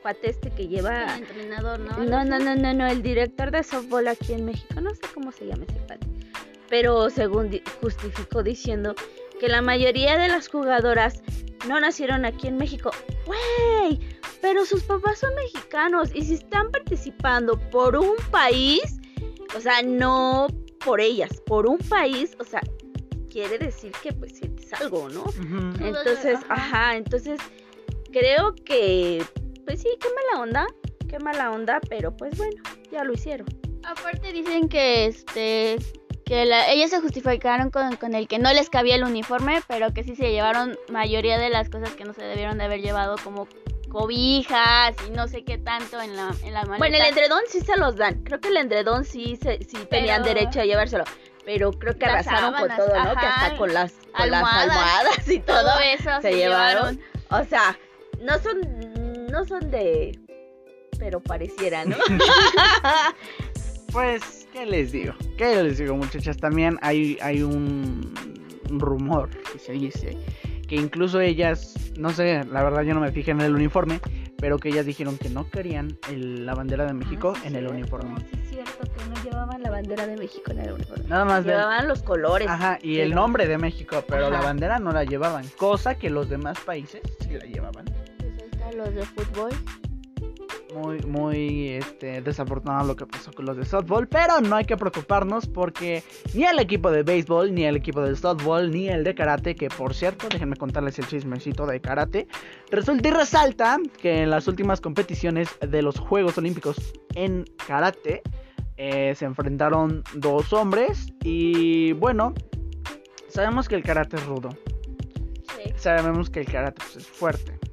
cuate 0.00 0.30
este 0.30 0.50
que 0.50 0.68
lleva... 0.68 1.16
El 1.16 1.22
entrenador, 1.22 1.80
¿no? 1.80 1.98
No, 1.98 2.24
no, 2.24 2.38
no, 2.38 2.54
no, 2.54 2.72
no, 2.72 2.86
el 2.86 3.02
director 3.02 3.50
de 3.50 3.64
softball 3.64 4.06
aquí 4.06 4.32
en 4.32 4.44
México, 4.44 4.80
no 4.80 4.94
sé 4.94 5.02
cómo 5.12 5.32
se 5.32 5.44
llama 5.46 5.64
ese 5.68 5.78
cuate. 5.86 6.13
Pero 6.68 7.10
según 7.10 7.50
di- 7.50 7.62
justificó 7.80 8.42
diciendo 8.42 8.94
que 9.40 9.48
la 9.48 9.62
mayoría 9.62 10.16
de 10.18 10.28
las 10.28 10.48
jugadoras 10.48 11.22
no 11.68 11.80
nacieron 11.80 12.24
aquí 12.24 12.46
en 12.48 12.56
México. 12.56 12.90
¡Wey! 13.26 14.00
Pero 14.40 14.64
sus 14.66 14.82
papás 14.82 15.18
son 15.20 15.34
mexicanos 15.34 16.10
y 16.14 16.22
si 16.24 16.34
están 16.34 16.70
participando 16.70 17.58
por 17.70 17.96
un 17.96 18.16
país, 18.30 18.82
o 19.56 19.60
sea, 19.60 19.82
no 19.82 20.48
por 20.84 21.00
ellas, 21.00 21.40
por 21.46 21.66
un 21.66 21.78
país, 21.78 22.36
o 22.38 22.44
sea, 22.44 22.60
quiere 23.30 23.58
decir 23.58 23.92
que 24.02 24.12
pues 24.12 24.36
sientes 24.36 24.72
algo, 24.74 25.08
¿no? 25.08 25.24
Entonces, 25.80 26.38
ajá, 26.50 26.96
entonces 26.96 27.40
creo 28.12 28.54
que, 28.54 29.24
pues 29.64 29.80
sí, 29.80 29.88
qué 29.98 30.08
mala 30.14 30.42
onda, 30.42 30.66
qué 31.08 31.18
mala 31.18 31.50
onda, 31.50 31.80
pero 31.88 32.14
pues 32.14 32.36
bueno, 32.36 32.62
ya 32.92 33.02
lo 33.04 33.14
hicieron. 33.14 33.46
Aparte 33.84 34.32
dicen 34.32 34.68
que 34.68 35.06
este 35.06 35.78
que 36.24 36.44
la, 36.44 36.70
ellas 36.70 36.90
se 36.90 37.00
justificaron 37.00 37.70
con, 37.70 37.96
con 37.96 38.14
el 38.14 38.28
que 38.28 38.38
no 38.38 38.52
les 38.52 38.70
cabía 38.70 38.96
el 38.96 39.04
uniforme, 39.04 39.62
pero 39.68 39.92
que 39.92 40.04
sí 40.04 40.16
se 40.16 40.30
llevaron 40.30 40.78
mayoría 40.88 41.38
de 41.38 41.50
las 41.50 41.68
cosas 41.68 41.90
que 41.90 42.04
no 42.04 42.14
se 42.14 42.22
debieron 42.22 42.58
de 42.58 42.64
haber 42.64 42.80
llevado 42.80 43.16
como 43.22 43.46
cobijas 43.90 44.96
y 45.06 45.10
no 45.10 45.28
sé 45.28 45.44
qué 45.44 45.58
tanto 45.58 46.00
en 46.00 46.16
la, 46.16 46.34
en 46.42 46.52
la 46.52 46.64
maleta. 46.64 46.78
Bueno, 46.78 46.96
el 46.96 47.02
edredón 47.04 47.40
sí 47.48 47.60
se 47.60 47.76
los 47.76 47.96
dan, 47.96 48.24
creo 48.24 48.40
que 48.40 48.48
el 48.48 48.56
edredón 48.56 49.04
sí, 49.04 49.38
se, 49.40 49.58
sí 49.62 49.76
tenían 49.88 50.22
derecho 50.22 50.60
a 50.60 50.64
llevárselo, 50.64 51.04
pero 51.44 51.70
creo 51.72 51.96
que 51.96 52.06
Las 52.06 52.26
arrasaron 52.26 52.54
con 52.54 52.76
todo, 52.76 53.04
¿no? 53.04 53.14
Que 53.14 53.26
hasta 53.26 53.56
con 53.56 53.72
las, 53.72 53.92
con 53.92 54.30
las 54.30 54.42
almohadas, 54.42 54.76
almohadas 54.76 55.28
y 55.28 55.40
todo, 55.40 55.60
todo 55.62 55.80
eso 55.80 56.10
se, 56.22 56.30
se, 56.30 56.36
llevaron. 56.36 56.96
llevaron. 56.96 57.44
O 57.44 57.44
sea, 57.48 57.78
no 58.20 58.38
son, 58.38 59.26
no 59.30 59.44
son 59.44 59.70
de, 59.70 60.18
pero 60.98 61.20
pareciera, 61.20 61.84
¿no? 61.84 61.96
Pues, 63.92 64.43
¿qué 64.54 64.64
les 64.66 64.90
digo? 64.92 65.12
¿Qué 65.36 65.62
les 65.62 65.76
digo, 65.78 65.94
muchachas? 65.96 66.36
También 66.38 66.78
hay, 66.80 67.18
hay 67.20 67.42
un 67.42 68.14
rumor 68.70 69.28
que 69.52 69.58
se 69.58 69.72
dice 69.72 70.16
que 70.66 70.76
incluso 70.76 71.20
ellas, 71.20 71.74
no 71.98 72.08
sé, 72.10 72.42
la 72.50 72.62
verdad 72.64 72.82
yo 72.82 72.94
no 72.94 73.00
me 73.00 73.12
fijé 73.12 73.32
en 73.32 73.42
el 73.42 73.54
uniforme, 73.54 74.00
pero 74.38 74.58
que 74.58 74.70
ellas 74.70 74.86
dijeron 74.86 75.18
que 75.18 75.28
no 75.28 75.50
querían 75.50 75.98
el- 76.10 76.46
la 76.46 76.54
bandera 76.54 76.86
de 76.86 76.94
México 76.94 77.34
Ah, 77.36 77.40
sí, 77.42 77.48
en 77.48 77.56
el 77.56 77.60
cierto, 77.66 77.74
uniforme. 77.74 78.14
Sí, 78.20 78.38
es 78.42 78.48
cierto 78.50 78.82
que 78.84 79.04
no 79.10 79.22
llevaban 79.24 79.62
la 79.62 79.70
bandera 79.70 80.06
de 80.06 80.16
México 80.16 80.50
en 80.52 80.58
el 80.60 80.72
uniforme. 80.72 81.04
Nada 81.08 81.24
más. 81.26 81.44
Llevaban 81.44 81.86
los 81.88 82.02
colores. 82.02 82.48
Ajá, 82.48 82.78
y 82.82 82.98
el 83.00 83.10
pero- 83.10 83.20
nombre 83.20 83.46
de 83.46 83.58
México, 83.58 84.02
pero 84.08 84.30
la 84.30 84.38
Ajá. 84.38 84.46
bandera 84.46 84.78
no 84.78 84.92
la 84.92 85.04
llevaban, 85.04 85.44
cosa 85.58 85.96
que 85.96 86.08
los 86.10 86.28
demás 86.30 86.58
países 86.60 87.02
sí 87.20 87.30
la 87.32 87.44
llevaban. 87.44 87.84
Pues 87.84 88.62
ahí 88.62 88.74
los 88.76 88.94
de 88.94 89.04
fútbol. 89.04 89.50
Muy, 90.74 90.98
muy 91.02 91.68
este, 91.68 92.20
desafortunado 92.20 92.84
lo 92.84 92.96
que 92.96 93.06
pasó 93.06 93.32
con 93.32 93.44
los 93.44 93.56
de 93.56 93.64
softball, 93.64 94.08
pero 94.08 94.40
no 94.40 94.56
hay 94.56 94.64
que 94.64 94.76
preocuparnos 94.76 95.46
porque 95.46 96.02
ni 96.34 96.44
el 96.44 96.58
equipo 96.58 96.90
de 96.90 97.04
béisbol, 97.04 97.54
ni 97.54 97.64
el 97.64 97.76
equipo 97.76 98.00
de 98.00 98.16
softball, 98.16 98.72
ni 98.72 98.88
el 98.88 99.04
de 99.04 99.14
karate, 99.14 99.54
que 99.54 99.68
por 99.68 99.94
cierto, 99.94 100.28
déjenme 100.28 100.56
contarles 100.56 100.98
el 100.98 101.06
chismecito 101.06 101.64
de 101.66 101.80
karate, 101.80 102.26
resulta 102.72 103.08
y 103.08 103.12
resalta 103.12 103.78
que 104.02 104.22
en 104.22 104.30
las 104.30 104.48
últimas 104.48 104.80
competiciones 104.80 105.48
de 105.60 105.80
los 105.80 105.98
Juegos 106.00 106.38
Olímpicos 106.38 106.76
en 107.14 107.44
karate 107.68 108.22
eh, 108.76 109.14
se 109.14 109.26
enfrentaron 109.26 110.02
dos 110.14 110.52
hombres 110.52 111.06
y 111.22 111.92
bueno, 111.92 112.34
sabemos 113.28 113.68
que 113.68 113.76
el 113.76 113.84
karate 113.84 114.16
es 114.16 114.26
rudo, 114.26 114.48
Sí, 115.56 115.72
sabemos 115.76 116.30
que 116.30 116.40
el 116.40 116.46
karate 116.46 116.82
pues, 116.82 116.96
es 116.96 117.06
fuerte. 117.06 117.63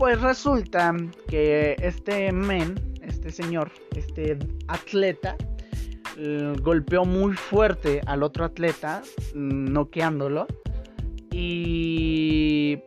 Pues 0.00 0.18
resulta 0.22 0.94
que 1.28 1.76
este 1.78 2.32
men, 2.32 2.74
este 3.02 3.30
señor, 3.30 3.70
este 3.94 4.38
atleta, 4.66 5.36
golpeó 6.62 7.04
muy 7.04 7.34
fuerte 7.34 8.00
al 8.06 8.22
otro 8.22 8.46
atleta, 8.46 9.02
mm, 9.34 9.70
noqueándolo. 9.70 10.46
Y 11.30 12.78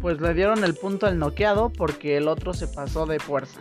pues 0.00 0.20
le 0.20 0.34
dieron 0.34 0.62
el 0.62 0.76
punto 0.76 1.06
al 1.06 1.18
noqueado 1.18 1.68
porque 1.68 2.16
el 2.16 2.28
otro 2.28 2.54
se 2.54 2.68
pasó 2.68 3.06
de 3.06 3.18
fuerza. 3.18 3.60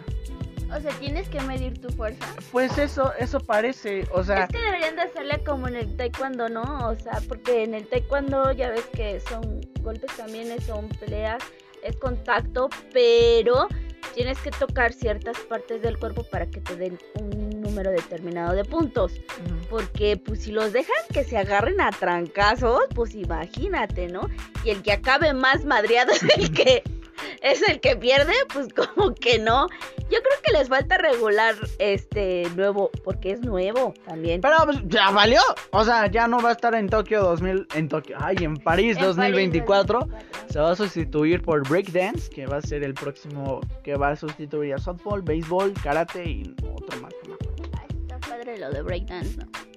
O 0.72 0.79
sea, 0.79 0.91
tienes 1.00 1.27
que 1.27 1.41
medir 1.41 1.81
tu 1.81 1.89
fuerza. 1.89 2.24
Pues 2.51 2.77
eso, 2.77 3.13
eso 3.17 3.39
parece, 3.39 4.08
o 4.13 4.24
sea, 4.24 4.43
Es 4.43 4.50
que 4.51 4.62
deberían 4.62 4.96
de 4.96 5.01
hacerle 5.01 5.43
como 5.43 5.67
en 5.67 5.75
el 5.75 5.98
taekwondo, 5.98 6.50
¿no? 6.50 6.88
O 6.88 6.96
sea, 6.96 7.20
porque 7.27 7.63
en 7.63 7.74
el 7.74 7.88
taekwondo 7.88 8.51
ya 8.51 8.70
ves 8.70 8.86
que 8.93 9.20
son 9.22 9.62
golpes 9.81 10.15
también, 10.15 10.62
son 10.62 10.88
peleas, 10.88 11.41
es 11.84 11.96
contacto, 11.98 12.70
pero 12.94 13.68
tienes 14.14 14.38
que 14.40 14.52
tocar 14.52 14.94
ciertas 14.94 15.38
partes 15.40 15.82
del 15.82 15.98
cuerpo 15.98 16.24
para 16.24 16.46
que 16.46 16.60
te 16.60 16.76
den 16.76 16.98
un 17.20 17.62
número 17.62 17.92
determinado 17.92 18.54
de 18.54 18.66
puntos. 18.66 19.14
Porque 19.70 20.18
pues 20.18 20.44
si 20.44 20.52
los 20.52 20.74
dejan 20.74 20.96
que 21.14 21.24
se 21.24 21.38
agarren 21.38 21.80
a 21.80 21.92
trancazos, 21.92 22.82
pues 22.94 23.16
imagínate, 23.16 24.08
¿no? 24.08 24.30
Y 24.64 24.72
el 24.72 24.82
que 24.82 24.92
acabe 24.92 25.34
más 25.34 25.66
madreado 25.66 26.12
es 26.12 26.24
el 26.38 26.54
que 26.54 26.84
es 27.42 27.68
el 27.68 27.80
que 27.80 27.96
pierde, 27.96 28.34
pues 28.54 28.68
como 28.74 29.13
que 29.16 29.40
no. 29.40 29.68
Yo 30.10 30.20
creo 30.22 30.42
que 30.44 30.51
les 30.51 30.68
falta 30.68 30.98
regular 30.98 31.56
este 31.80 32.48
nuevo, 32.56 32.92
porque 33.04 33.32
es 33.32 33.42
nuevo 33.42 33.94
también. 34.06 34.42
pero 34.42 34.58
pues, 34.66 34.80
ya 34.86 35.10
valió. 35.12 35.42
O 35.72 35.84
sea, 35.84 36.08
ya 36.08 36.28
no 36.28 36.42
va 36.42 36.50
a 36.50 36.51
estar 36.54 36.75
en 36.75 36.90
Tokio 36.90 37.22
2000, 37.24 37.68
en 37.75 37.88
Tokio, 37.88 38.18
ay, 38.20 38.38
en 38.42 38.58
París 38.58 38.98
En 38.98 39.04
París 39.04 39.16
2024. 39.16 40.00
2024. 40.00 40.51
Se 40.51 40.60
va 40.60 40.72
a 40.72 40.75
sustituir 40.75 41.42
por 41.42 41.68
breakdance, 41.68 42.30
que 42.30 42.46
va 42.46 42.58
a 42.58 42.62
ser 42.62 42.84
el 42.84 42.94
próximo 42.94 43.62
que 43.84 43.96
va 43.96 44.10
a 44.10 44.16
sustituir 44.16 44.74
a 44.74 44.78
softball, 44.78 45.22
béisbol, 45.22 45.74
karate 45.82 46.30
y 46.30 46.56
otro 46.75 47.01
más. 47.01 47.13
Ah, 47.78 47.86
está 47.90 48.20
padre 48.20 48.58
lo 48.58 48.70
de 48.70 48.82
breakdance, 48.82 49.38
¿no? 49.38 49.71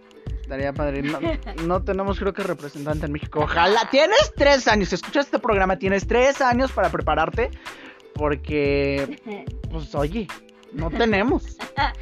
Estaría 0.45 0.75
padre. 0.75 1.03
No, 1.03 1.19
no 1.65 1.83
tenemos, 1.83 2.19
creo 2.19 2.35
que, 2.35 2.43
representante 2.43 3.07
en 3.07 3.13
México. 3.13 3.41
Ojalá. 3.41 3.89
Tienes 3.91 4.33
tres 4.37 4.69
años. 4.69 4.91
Si 4.91 4.97
escuchas 4.97 5.25
este 5.25 5.39
programa, 5.39 5.79
tienes 5.79 6.07
tres 6.07 6.43
años 6.43 6.71
para 6.71 6.91
prepararte. 6.91 7.51
Porque, 8.15 9.19
pues, 9.71 9.95
oye, 9.95 10.29
no 10.73 10.91
tenemos. 10.91 11.57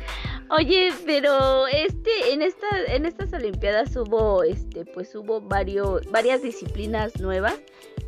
Oye, 0.54 0.90
pero 1.06 1.66
este, 1.68 2.11
en 2.34 2.42
esta, 2.42 2.66
en 2.88 3.06
estas 3.06 3.32
Olimpiadas 3.32 3.96
hubo, 3.96 4.42
este, 4.42 4.84
pues 4.84 5.14
hubo 5.14 5.40
varios, 5.40 6.04
varias 6.11 6.42
disciplinas 6.42 7.18
nuevas, 7.18 7.58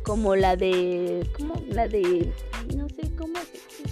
como 0.03 0.35
la 0.35 0.55
de, 0.55 1.27
¿cómo? 1.35 1.55
La 1.69 1.87
de, 1.87 2.31
ay, 2.51 2.75
no 2.75 2.87
sé 2.87 3.09
cómo, 3.17 3.33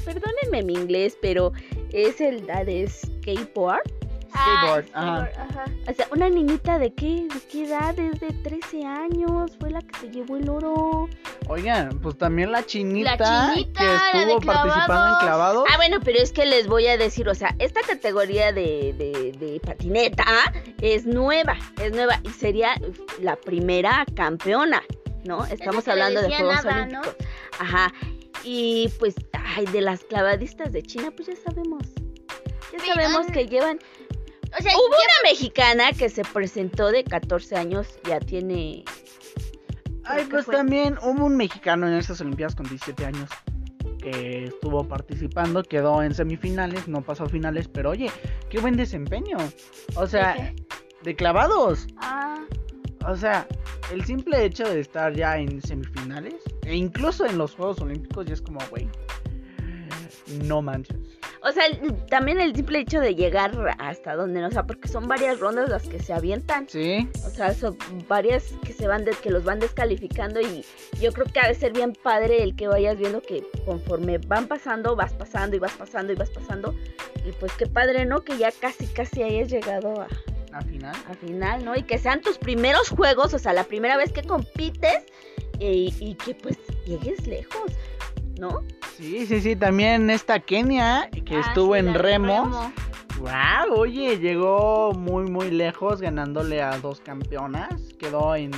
perdónenme 0.05 0.61
mi 0.61 0.73
inglés, 0.73 1.17
pero 1.19 1.51
es 1.91 2.21
el 2.21 2.45
la 2.45 2.63
de 2.63 2.87
skateboard. 2.87 4.02
Skateboard, 4.33 4.85
Ah, 4.93 5.01
ajá. 5.03 5.25
skateboard, 5.29 5.51
ajá. 5.51 5.65
O 5.89 5.93
sea, 5.93 6.07
una 6.11 6.29
niñita 6.29 6.79
de 6.79 6.93
qué, 6.93 7.27
de 7.33 7.39
qué 7.51 7.65
edad, 7.65 7.97
es 7.99 8.19
de 8.19 8.31
13 8.31 8.85
años, 8.85 9.51
fue 9.59 9.69
la 9.71 9.81
que 9.81 9.99
se 9.99 10.09
llevó 10.09 10.37
el 10.37 10.49
oro. 10.49 11.07
Oigan, 11.49 11.99
pues 12.01 12.17
también 12.17 12.51
la 12.51 12.65
chinita, 12.65 13.15
La 13.17 13.53
chinita, 13.53 13.79
que 14.11 14.21
estuvo 14.21 14.39
participando 14.41 15.13
en 15.13 15.19
clavados. 15.19 15.65
Ah, 15.71 15.77
bueno, 15.77 15.99
pero 16.03 16.19
es 16.19 16.31
que 16.31 16.45
les 16.45 16.67
voy 16.67 16.87
a 16.87 16.97
decir, 16.97 17.27
o 17.29 17.35
sea, 17.35 17.55
esta 17.59 17.81
categoría 17.81 18.51
de, 18.51 18.93
de, 18.97 19.31
de 19.37 19.59
patineta 19.59 20.23
es 20.81 21.05
nueva, 21.05 21.57
es 21.81 21.91
nueva 21.91 22.19
y 22.23 22.29
sería 22.29 22.75
la 23.21 23.35
primera 23.35 24.05
campeona, 24.15 24.81
¿no? 25.25 25.45
Estamos 25.45 25.87
hablando 25.87 26.21
de 26.21 26.29
Juegos 26.35 26.63
nada, 26.65 26.85
¿no? 26.87 26.99
Olímpicos. 27.01 27.27
Ajá. 27.59 27.93
Y 28.45 28.89
pues, 28.99 29.15
ay, 29.55 29.65
de 29.67 29.81
las 29.81 30.03
clavadistas 30.03 30.71
de 30.71 30.81
China, 30.83 31.11
pues 31.15 31.27
ya 31.27 31.35
sabemos. 31.35 31.83
Ya 32.73 32.93
sabemos 32.93 33.27
que 33.27 33.45
llevan. 33.47 33.79
O 34.57 34.61
sea, 34.61 34.71
Hubo 34.75 34.85
una 34.87 35.29
mexicana 35.31 35.91
que 35.93 36.09
se 36.09 36.23
presentó 36.23 36.91
de 36.91 37.03
14 37.03 37.55
años, 37.55 37.87
ya 38.07 38.19
tiene. 38.19 38.83
Ay, 40.05 40.23
que 40.25 40.29
pues 40.31 40.45
fue. 40.45 40.55
también 40.55 40.97
hubo 41.01 41.25
un 41.25 41.35
mexicano 41.37 41.87
en 41.87 41.93
estas 41.93 42.21
Olimpiadas 42.21 42.55
con 42.55 42.67
17 42.67 43.05
años 43.05 43.29
que 43.99 44.45
estuvo 44.45 44.85
participando, 44.85 45.63
quedó 45.63 46.03
en 46.03 46.13
semifinales, 46.13 46.89
no 46.89 47.01
pasó 47.01 47.23
a 47.23 47.29
finales, 47.29 47.69
pero 47.69 47.91
oye, 47.91 48.11
qué 48.49 48.59
buen 48.59 48.75
desempeño. 48.75 49.37
O 49.95 50.05
sea, 50.07 50.33
¿De 50.33 50.55
de 51.03 51.15
clavados. 51.15 51.87
ah, 51.97 52.39
O 53.07 53.15
sea, 53.15 53.47
el 53.93 54.03
simple 54.05 54.43
hecho 54.45 54.65
de 54.65 54.81
estar 54.81 55.13
ya 55.13 55.37
en 55.37 55.61
semifinales 55.61 56.35
e 56.63 56.75
incluso 56.75 57.25
en 57.25 57.37
los 57.37 57.55
Juegos 57.55 57.79
Olímpicos 57.81 58.25
ya 58.25 58.33
es 58.33 58.41
como, 58.41 58.59
güey, 58.69 58.89
no 60.39 60.61
manches. 60.61 60.97
O 61.41 61.51
sea, 61.51 61.65
el- 61.65 61.93
también 62.05 62.39
el 62.39 62.55
simple 62.55 62.79
hecho 62.79 62.99
de 62.99 63.15
llegar 63.15 63.75
hasta 63.79 64.15
donde, 64.15 64.39
¿no? 64.41 64.47
o 64.47 64.51
sea, 64.51 64.63
porque 64.65 64.87
son 64.87 65.07
varias 65.07 65.39
rondas 65.39 65.69
las 65.69 65.83
que 65.83 65.99
se 66.01 66.13
avientan. 66.13 66.67
Sí, 66.69 67.07
O 67.25 67.29
sea, 67.29 67.53
son 67.53 67.77
varias 68.07 68.45
que 68.65 68.71
se 68.73 68.87
van 68.87 69.03
de, 69.05 69.11
que 69.11 69.29
los 69.29 69.43
van 69.43 69.59
descalificando 69.59 70.39
y 70.39 70.63
yo 71.01 71.11
creo 71.11 71.25
que 71.27 71.39
ha 71.41 71.47
de 71.47 71.55
ser 71.55 71.73
bien 71.73 71.93
padre 71.93 72.43
el 72.43 72.55
que 72.55 72.67
vayas 72.67 72.97
viendo 72.97 73.21
que 73.21 73.43
conforme 73.65 74.17
van 74.19 74.47
pasando, 74.47 74.95
vas 74.95 75.13
pasando 75.13 75.55
y 75.55 75.59
vas 75.59 75.73
pasando 75.73 76.13
y 76.13 76.15
vas 76.15 76.29
pasando. 76.29 76.73
Y 77.25 77.31
pues 77.33 77.51
qué 77.53 77.67
padre, 77.67 78.05
¿no? 78.05 78.21
Que 78.23 78.37
ya 78.37 78.51
casi 78.51 78.87
casi 78.87 79.23
hayas 79.23 79.49
llegado 79.51 80.01
a, 80.01 80.07
al 80.57 80.65
final. 80.65 80.95
a 81.09 81.13
final, 81.15 81.65
¿no? 81.65 81.75
Y 81.75 81.83
que 81.83 81.97
sean 81.97 82.21
tus 82.21 82.37
primeros 82.37 82.89
juegos, 82.89 83.33
o 83.33 83.39
sea, 83.39 83.53
la 83.53 83.63
primera 83.65 83.97
vez 83.97 84.11
que 84.13 84.23
compites 84.23 85.03
y, 85.59 85.93
y 85.99 86.15
que 86.15 86.35
pues 86.35 86.57
llegues 86.85 87.25
lejos, 87.27 87.71
¿no? 88.39 88.63
Sí, 89.03 89.25
sí, 89.27 89.41
sí, 89.41 89.55
también 89.57 90.09
esta 90.09 90.39
Kenia 90.39 91.09
que 91.25 91.35
ah, 91.35 91.41
estuvo 91.41 91.73
sí, 91.73 91.81
en 91.81 91.93
remo. 91.93 92.71
Wow, 93.19 93.79
oye, 93.79 94.17
llegó 94.17 94.93
muy 94.93 95.29
muy 95.29 95.51
lejos 95.51 95.99
ganándole 95.99 96.61
a 96.61 96.77
dos 96.79 97.01
campeonas. 97.01 97.81
Quedó 97.99 98.33
en 98.33 98.51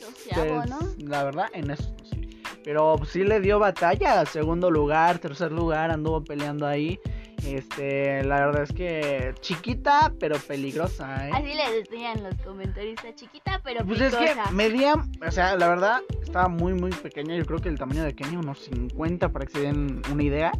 Doceavo, 0.00 0.64
¿no? 0.66 0.78
la 0.98 1.24
verdad 1.24 1.46
en 1.52 1.72
eso 1.72 1.92
sí. 2.08 2.30
Pero 2.62 3.00
sí 3.04 3.24
le 3.24 3.40
dio 3.40 3.58
batalla, 3.58 4.24
segundo 4.24 4.70
lugar, 4.70 5.18
tercer 5.18 5.50
lugar, 5.50 5.90
anduvo 5.90 6.22
peleando 6.22 6.64
ahí. 6.64 7.00
Este, 7.44 8.22
la 8.24 8.46
verdad 8.46 8.62
es 8.64 8.72
que 8.72 9.34
chiquita 9.40 10.12
pero 10.18 10.36
peligrosa, 10.38 11.28
¿eh? 11.28 11.30
Así 11.32 11.54
le 11.54 11.78
decían 11.78 12.22
los 12.22 12.34
comentaristas, 12.44 13.14
chiquita 13.14 13.60
pero 13.64 13.84
Pues 13.84 14.00
es 14.00 14.14
que 14.14 14.34
medía, 14.52 14.94
o 15.26 15.30
sea, 15.30 15.56
la 15.56 15.68
verdad 15.68 16.00
estaba 16.22 16.48
muy 16.48 16.74
muy 16.74 16.90
pequeña, 16.90 17.36
yo 17.36 17.44
creo 17.44 17.60
que 17.60 17.68
el 17.68 17.78
tamaño 17.78 18.04
de 18.04 18.14
Kenia 18.14 18.38
unos 18.38 18.60
50 18.60 19.30
para 19.30 19.46
que 19.46 19.52
se 19.52 19.60
den 19.60 20.02
una 20.12 20.22
idea. 20.22 20.52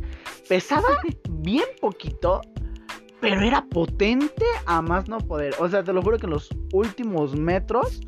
Pesaba 0.48 0.88
bien 1.30 1.66
poquito, 1.80 2.40
pero 3.20 3.42
era 3.42 3.64
potente 3.66 4.44
a 4.66 4.82
más 4.82 5.08
no 5.08 5.18
poder. 5.18 5.54
O 5.58 5.68
sea, 5.68 5.84
te 5.84 5.92
lo 5.92 6.02
juro 6.02 6.18
que 6.18 6.26
en 6.26 6.30
los 6.30 6.48
últimos 6.72 7.36
metros 7.36 8.00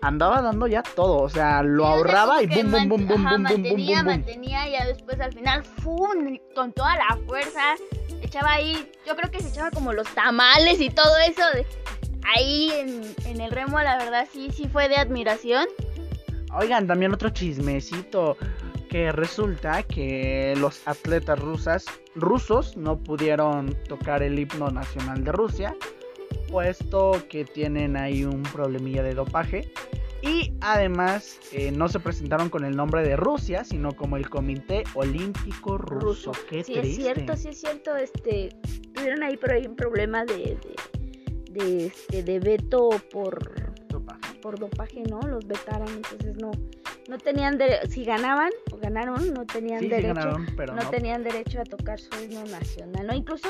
andaba 0.00 0.40
dando 0.42 0.66
ya 0.66 0.82
todo, 0.82 1.22
o 1.22 1.28
sea, 1.28 1.62
lo 1.62 1.84
Sí, 1.84 1.90
ahorraba 1.92 2.42
y 2.42 2.46
bum 2.46 2.74
ajá, 2.74 2.86
bum 2.86 3.06
bum 3.06 3.06
bum 3.08 3.22
mantenía, 3.42 3.96
bum 3.98 4.04
bum. 4.04 4.04
mantenía 4.06 4.68
y 4.68 4.72
ya 4.72 4.86
después 4.86 5.20
al 5.20 5.32
final 5.32 5.64
¡fum! 5.64 6.38
con 6.54 6.72
toda 6.72 6.96
la 6.96 7.18
fuerza 7.26 7.74
echaba 8.22 8.52
ahí, 8.52 8.90
yo 9.06 9.16
creo 9.16 9.30
que 9.30 9.40
se 9.40 9.48
echaba 9.48 9.70
como 9.70 9.92
los 9.92 10.06
tamales 10.14 10.80
y 10.80 10.90
todo 10.90 11.16
eso 11.28 11.42
de- 11.54 11.66
ahí 12.36 12.70
en, 12.76 13.02
en 13.26 13.40
el 13.40 13.50
remo, 13.50 13.80
la 13.80 13.96
verdad 13.96 14.26
sí, 14.32 14.50
sí 14.52 14.68
fue 14.68 14.88
de 14.88 14.96
admiración. 14.96 15.66
Oigan, 16.54 16.86
también 16.86 17.12
otro 17.12 17.30
chismecito 17.30 18.36
que 18.88 19.12
resulta 19.12 19.82
que 19.82 20.54
los 20.58 20.80
atletas 20.88 21.38
rusas 21.38 21.84
rusos 22.14 22.76
no 22.76 22.98
pudieron 22.98 23.74
tocar 23.86 24.22
el 24.22 24.38
himno 24.38 24.70
nacional 24.70 25.22
de 25.24 25.32
Rusia 25.32 25.76
puesto 26.50 27.22
que 27.28 27.44
tienen 27.44 27.96
ahí 27.96 28.24
un 28.24 28.42
problemilla 28.42 29.02
de 29.02 29.14
dopaje 29.14 29.70
y 30.20 30.52
además 30.60 31.38
eh, 31.52 31.70
no 31.70 31.88
se 31.88 32.00
presentaron 32.00 32.50
con 32.50 32.64
el 32.64 32.74
nombre 32.74 33.02
de 33.02 33.16
Rusia 33.16 33.62
sino 33.64 33.94
como 33.94 34.16
el 34.16 34.28
Comité 34.28 34.84
Olímpico 34.94 35.78
Ruso. 35.78 36.32
Qué 36.48 36.64
sí, 36.64 36.74
triste. 36.74 36.88
es 36.88 36.96
cierto, 37.14 37.36
sí 37.36 37.48
es 37.48 37.60
cierto, 37.60 37.96
este, 37.96 38.48
tuvieron 38.94 39.22
ahí 39.22 39.36
por 39.36 39.52
ahí 39.52 39.66
un 39.66 39.76
problema 39.76 40.24
de, 40.24 40.58
de, 41.50 41.62
de, 41.64 41.86
este, 41.86 42.22
de 42.22 42.40
veto 42.40 42.90
por, 43.12 43.38
Dopaje. 43.88 44.34
por 44.42 44.58
dopaje, 44.58 45.02
¿no? 45.08 45.20
Los 45.20 45.46
vetaron, 45.46 45.88
entonces 45.88 46.36
no, 46.36 46.50
no 47.08 47.18
tenían, 47.18 47.58
de, 47.58 47.80
si 47.88 48.04
ganaban 48.04 48.50
o 48.70 48.76
ganaron, 48.76 49.32
no 49.34 49.44
tenían 49.46 49.80
Sí, 49.80 49.86
sí 49.86 49.90
derecho. 49.90 50.14
ganaron, 50.14 50.46
pero 50.56 50.74
no, 50.74 50.82
no. 50.82 50.90
tenían 50.90 51.24
derecho 51.24 51.60
a 51.60 51.64
tocar 51.64 51.98
su 51.98 52.10
himno 52.22 52.44
nacional, 52.44 53.06
¿no? 53.06 53.14
Incluso 53.14 53.48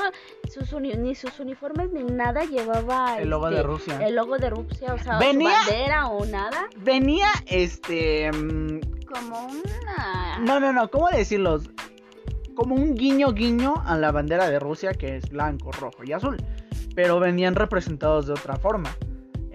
sus 0.49 0.71
uni- 0.73 0.95
ni 0.95 1.13
sus 1.13 1.39
uniformes 1.39 1.91
ni 1.91 2.03
nada 2.03 2.45
llevaba 2.45 3.19
el 3.19 3.29
logo 3.29 3.49
de 3.49 3.57
este, 3.57 3.67
Rusia. 3.67 4.07
el 4.07 4.15
logo 4.15 4.37
de 4.37 4.49
Rusia, 4.49 4.93
o 4.93 4.97
sea, 4.97 5.19
Venía- 5.19 5.61
su 5.63 5.69
bandera 5.71 6.07
o 6.07 6.25
nada. 6.25 6.67
Venía 6.77 7.27
este 7.47 8.31
mm, 8.31 8.79
Como 9.05 9.39
una... 9.47 10.39
No, 10.39 10.59
no, 10.59 10.71
no, 10.71 10.89
¿cómo 10.89 11.09
decirlo? 11.09 11.59
Como 12.55 12.75
un 12.75 12.95
guiño 12.95 13.33
guiño 13.33 13.73
a 13.85 13.97
la 13.97 14.11
bandera 14.11 14.49
de 14.49 14.59
Rusia 14.59 14.93
que 14.93 15.17
es 15.17 15.29
blanco, 15.29 15.71
rojo 15.71 16.03
y 16.03 16.13
azul. 16.13 16.37
Pero 16.95 17.19
venían 17.19 17.55
representados 17.55 18.27
de 18.27 18.33
otra 18.33 18.55
forma. 18.57 18.89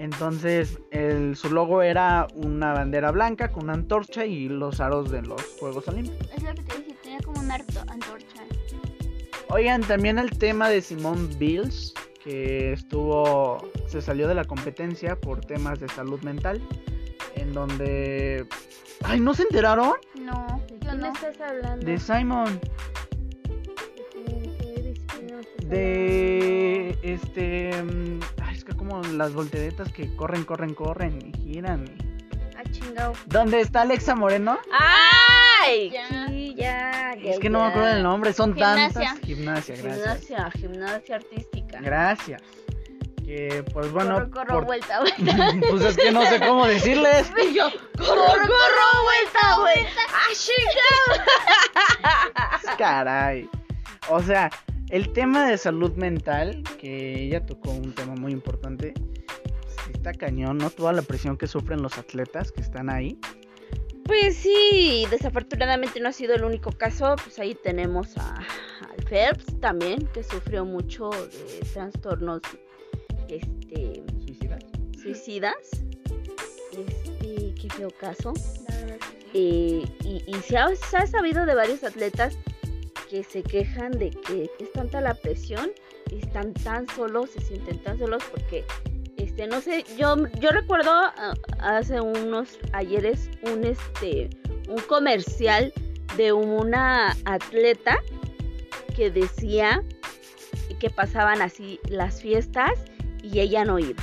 Entonces, 0.04 0.78
el, 0.90 1.34
su 1.34 1.48
logo 1.48 1.80
era 1.80 2.26
una 2.34 2.74
bandera 2.74 3.10
blanca 3.10 3.50
con 3.50 3.64
una 3.64 3.72
antorcha 3.72 4.26
y 4.26 4.50
los 4.50 4.78
aros 4.78 5.10
de 5.10 5.22
los 5.22 5.42
Juegos 5.58 5.88
Olímpicos. 5.88 6.28
Es 6.36 6.42
lo 6.42 6.54
que 6.54 6.62
te 6.62 6.76
dije, 6.76 6.94
tenía 7.02 7.20
como 7.20 7.40
una 7.40 7.54
antorcha. 7.54 8.42
Oigan, 9.48 9.80
también 9.80 10.18
el 10.18 10.36
tema 10.38 10.68
de 10.68 10.82
Simone 10.82 11.34
Bills, 11.38 11.94
que 12.22 12.74
estuvo, 12.74 13.66
se 13.86 14.02
salió 14.02 14.28
de 14.28 14.34
la 14.34 14.44
competencia 14.44 15.18
por 15.18 15.40
temas 15.40 15.80
de 15.80 15.88
salud 15.88 16.20
mental, 16.20 16.60
en 17.36 17.54
donde... 17.54 18.46
Ay, 19.04 19.20
¿no 19.20 19.32
se 19.32 19.44
enteraron? 19.44 19.94
No, 20.20 20.62
¿De 20.68 20.74
yo 20.80 20.80
quién 20.80 20.98
no. 21.00 21.12
estás 21.14 21.40
hablando? 21.40 21.86
De 21.86 21.98
Simon. 21.98 22.60
De 25.62 26.98
este. 27.02 27.70
mm, 27.82 28.20
ay, 28.42 28.56
es 28.56 28.64
que 28.64 28.74
como 28.76 29.00
las 29.02 29.32
volteretas 29.32 29.92
que 29.92 30.14
corren, 30.16 30.44
corren, 30.44 30.74
corren 30.74 31.18
y 31.18 31.32
giran. 31.38 31.84
hablando? 31.84 32.04
Ah, 32.56 32.62
chingado. 32.70 33.12
¿Dónde 33.26 33.60
está 33.60 33.82
Alexa 33.82 34.14
Moreno? 34.14 34.58
¡Ay! 34.72 35.90
Ya. 35.90 36.26
Sí, 36.28 36.54
ya, 36.56 37.14
ya, 37.22 37.30
es 37.30 37.38
que 37.38 37.48
no 37.50 37.60
me 37.60 37.66
acuerdo 37.70 37.88
del 37.88 38.02
nombre, 38.02 38.32
son 38.32 38.54
Gimnasia. 38.54 39.00
tantas. 39.10 39.20
Gimnasia, 39.26 39.76
gracias. 39.76 40.20
Gimnasia, 40.26 40.50
gimnasia 40.52 41.16
artística. 41.16 41.80
Gracias. 41.80 42.42
Que 43.24 43.64
pues 43.72 43.90
bueno. 43.90 44.14
corro, 44.16 44.30
corro, 44.30 44.54
por- 44.56 44.64
vuelta, 44.66 45.00
vuelta. 45.18 45.54
pues 45.70 45.82
es 45.84 45.96
que 45.96 46.12
no 46.12 46.24
sé 46.26 46.38
cómo 46.40 46.66
decirles. 46.66 47.32
Y 47.50 47.54
yo, 47.56 47.70
corro, 47.96 48.22
corro, 48.26 49.02
vuelta, 49.04 49.58
vuelta. 49.60 50.00
¡Ah, 50.12 50.28
chingado! 50.34 51.24
Caray. 52.78 53.48
O 54.08 54.20
sea, 54.22 54.50
el 54.90 55.12
tema 55.12 55.48
de 55.48 55.58
salud 55.58 55.92
mental, 55.94 56.62
que 56.78 57.22
ella 57.22 57.44
tocó 57.46 57.70
un 57.70 57.94
tema 57.94 58.14
muy 58.14 58.32
importante. 58.32 58.94
sí 58.96 59.92
Está 59.92 60.12
cañón, 60.12 60.58
¿no? 60.58 60.70
Toda 60.70 60.92
la 60.92 61.02
presión 61.02 61.36
que 61.36 61.46
sufren 61.46 61.82
los 61.82 61.98
atletas 61.98 62.52
que 62.52 62.60
están 62.60 62.90
ahí. 62.90 63.18
Pues 64.04 64.36
sí, 64.36 65.06
desafortunadamente 65.10 65.98
no 66.00 66.10
ha 66.10 66.12
sido 66.12 66.34
el 66.34 66.44
único 66.44 66.70
caso. 66.72 67.16
Pues 67.22 67.38
ahí 67.38 67.54
tenemos 67.54 68.16
a, 68.18 68.34
al 68.36 69.04
Phelps 69.08 69.58
también, 69.60 70.06
que 70.12 70.22
sufrió 70.22 70.64
mucho 70.64 71.10
de 71.10 71.66
trastornos 71.72 72.42
este, 73.28 74.02
Suicidas. 74.20 74.64
suicidas. 75.02 75.54
Este, 76.72 77.54
qué 77.54 77.68
feo 77.74 77.88
caso. 77.98 78.34
La 78.68 78.76
verdad 78.76 78.96
que 78.98 79.06
sí. 79.06 79.30
Eh, 79.32 79.84
y 80.04 80.22
y 80.26 80.34
se, 80.42 80.58
ha, 80.58 80.68
se 80.76 80.96
ha 80.96 81.06
sabido 81.06 81.46
de 81.46 81.54
varios 81.54 81.82
atletas 81.82 82.38
que 83.14 83.22
se 83.22 83.44
quejan 83.44 83.92
de 83.92 84.10
que 84.10 84.50
es 84.58 84.72
tanta 84.72 85.00
la 85.00 85.14
presión 85.14 85.70
y 86.10 86.16
están 86.16 86.52
tan 86.52 86.88
solos, 86.88 87.30
se 87.30 87.40
sienten 87.40 87.78
tan 87.78 87.96
solos 87.96 88.24
porque, 88.28 88.64
este, 89.16 89.46
no 89.46 89.60
sé, 89.60 89.84
yo, 89.96 90.16
yo 90.40 90.50
recuerdo 90.50 90.90
ah, 90.90 91.34
hace 91.60 92.00
unos 92.00 92.58
ayeres 92.72 93.30
un, 93.42 93.62
este, 93.62 94.30
un 94.68 94.80
comercial 94.88 95.72
de 96.16 96.32
una 96.32 97.16
atleta 97.24 97.98
que 98.96 99.12
decía 99.12 99.84
que 100.80 100.90
pasaban 100.90 101.40
así 101.40 101.78
las 101.88 102.20
fiestas 102.20 102.72
y 103.22 103.38
ella 103.38 103.64
no 103.64 103.78
iba. 103.78 104.02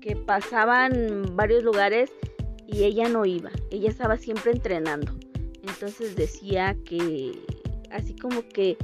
Que 0.00 0.16
pasaban 0.16 1.36
varios 1.36 1.62
lugares 1.62 2.10
y 2.66 2.82
ella 2.82 3.08
no 3.08 3.24
iba. 3.24 3.52
Ella 3.70 3.88
estaba 3.88 4.16
siempre 4.16 4.50
entrenando. 4.50 5.12
Entonces 5.62 6.16
decía 6.16 6.76
que 6.84 7.32
así 7.96 8.14
como 8.16 8.42
que 8.48 8.76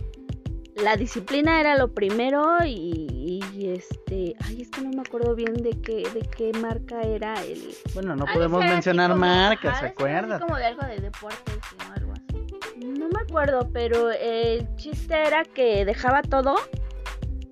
la 0.77 0.96
disciplina 0.96 1.61
era 1.61 1.77
lo 1.77 1.92
primero 1.92 2.57
y, 2.64 3.40
y, 3.55 3.66
este, 3.68 4.35
ay, 4.40 4.62
es 4.62 4.70
que 4.70 4.81
no 4.81 4.90
me 4.90 5.03
acuerdo 5.03 5.35
bien 5.35 5.55
de 5.55 5.79
qué 5.83 6.09
de 6.14 6.20
qué 6.37 6.53
marca 6.59 7.03
era 7.03 7.35
el 7.44 7.75
Bueno, 7.94 8.16
no 8.16 8.25
podemos 8.27 8.61
mencionar 8.64 9.11
como- 9.11 9.20
marcas, 9.20 9.79
ser 9.79 9.87
así 9.88 9.94
acuérdate. 9.94 10.42
como 10.44 10.57
de 10.57 10.64
algo 10.64 10.87
de 10.87 10.96
deportes 10.98 11.55
o 11.88 11.92
algo 11.94 12.12
así. 12.12 12.87
no 12.87 13.09
me 13.09 13.20
acuerdo, 13.20 13.68
pero 13.72 14.11
el 14.11 14.66
chiste 14.77 15.14
era 15.14 15.44
que 15.44 15.85
dejaba 15.85 16.22
todo 16.22 16.57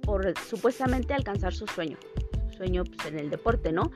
por 0.03 0.33
supuestamente 0.49 1.13
alcanzar 1.15 1.53
su 1.55 1.67
sueño. 1.67 1.99
Su 2.51 2.57
sueño 2.57 2.85
pues, 2.85 3.07
en 3.13 3.19
el 3.19 3.31
deporte, 3.31 3.71
¿no? 3.71 3.93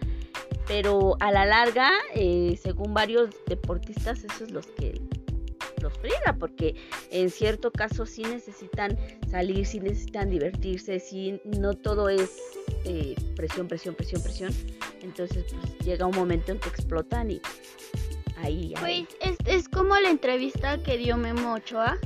Pero 0.68 1.16
a 1.20 1.32
la 1.32 1.44
larga, 1.44 1.90
eh, 2.14 2.58
según 2.62 2.94
varios 2.94 3.30
deportistas, 3.46 4.22
eso 4.22 4.44
es 4.44 4.50
los 4.50 4.66
que 4.66 5.00
los 5.84 5.96
friega, 5.98 6.36
porque 6.38 6.74
en 7.10 7.30
cierto 7.30 7.70
caso 7.70 8.06
sí 8.06 8.22
necesitan 8.22 8.98
salir, 9.30 9.66
sí 9.66 9.80
necesitan 9.80 10.30
divertirse, 10.30 10.98
sí, 10.98 11.40
no 11.44 11.74
todo 11.74 12.08
es 12.08 12.40
eh, 12.84 13.14
presión, 13.36 13.68
presión, 13.68 13.94
presión, 13.94 14.22
presión. 14.22 14.52
Entonces, 15.02 15.44
pues 15.52 15.78
llega 15.80 16.06
un 16.06 16.16
momento 16.16 16.52
en 16.52 16.58
que 16.58 16.68
explotan 16.70 17.30
y 17.30 17.40
ahí, 18.38 18.74
ahí. 18.78 19.06
Pues 19.20 19.36
es, 19.46 19.46
es 19.46 19.68
como 19.68 19.96
la 19.96 20.10
entrevista 20.10 20.82
que 20.82 20.96
dio 20.96 21.16
Memo 21.16 21.54
Ochoa 21.54 21.98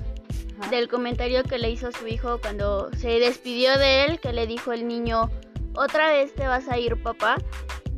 Ajá. 0.58 0.70
del 0.70 0.88
comentario 0.88 1.44
que 1.44 1.58
le 1.58 1.70
hizo 1.70 1.88
a 1.88 1.92
su 1.92 2.06
hijo 2.08 2.40
cuando 2.40 2.90
se 2.96 3.20
despidió 3.20 3.78
de 3.78 4.04
él, 4.04 4.20
que 4.20 4.32
le 4.32 4.46
dijo 4.46 4.72
el 4.72 4.88
niño, 4.88 5.30
otra 5.74 6.10
vez 6.10 6.34
te 6.34 6.46
vas 6.48 6.68
a 6.68 6.78
ir 6.78 7.00
papá. 7.00 7.36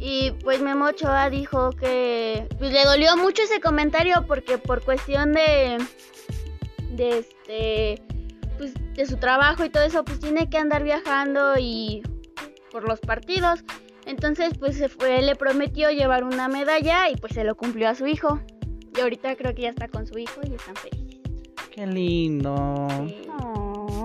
Y 0.03 0.31
pues 0.43 0.63
Memo 0.63 0.87
Ochoa 0.87 1.29
dijo 1.29 1.73
que 1.73 2.49
pues, 2.59 2.73
le 2.73 2.85
dolió 2.85 3.19
mucho 3.19 3.43
ese 3.43 3.61
comentario 3.61 4.25
porque 4.27 4.57
por 4.57 4.83
cuestión 4.83 5.33
de, 5.35 5.77
de 6.93 7.19
este, 7.19 8.03
pues 8.57 8.73
de 8.95 9.05
su 9.05 9.19
trabajo 9.19 9.63
y 9.63 9.69
todo 9.69 9.83
eso, 9.83 10.03
pues 10.03 10.19
tiene 10.19 10.49
que 10.49 10.57
andar 10.57 10.85
viajando 10.85 11.59
y 11.59 12.03
por 12.73 12.89
los 12.89 13.01
partidos. 13.01 13.63
Entonces 14.07 14.57
pues 14.59 14.79
se 14.79 14.89
fue, 14.89 15.21
le 15.21 15.37
prometió 15.37 15.91
llevar 15.91 16.25
una 16.25 16.49
medalla 16.49 17.11
y 17.11 17.17
pues 17.17 17.35
se 17.35 17.45
lo 17.45 17.55
cumplió 17.55 17.91
a 17.91 17.95
su 17.95 18.07
hijo. 18.07 18.41
Y 18.97 19.01
ahorita 19.01 19.37
creo 19.37 19.55
que 19.55 19.63
ya 19.63 19.69
está 19.69 19.87
con 19.87 20.07
su 20.07 20.19
hijo 20.19 20.41
y 20.43 20.55
están 20.55 20.77
felices. 20.77 21.21
Qué 21.71 21.87
lindo. 21.87 22.89
Sí. 23.07 23.23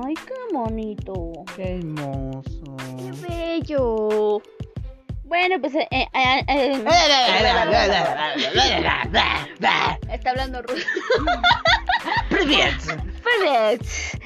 Ay, 0.04 0.14
qué 0.14 0.54
bonito. 0.54 1.32
Qué 1.56 1.78
hermoso. 1.78 2.76
Qué 2.98 3.28
bello. 3.28 4.42
Bueno, 5.26 5.60
pues 5.60 5.74
eh, 5.76 5.88
eh, 5.92 6.08
eh, 6.14 6.46
eh, 6.48 6.84
Está 10.12 10.30
hablando 10.32 10.62
ruso. 10.62 10.86
pues, 13.24 14.18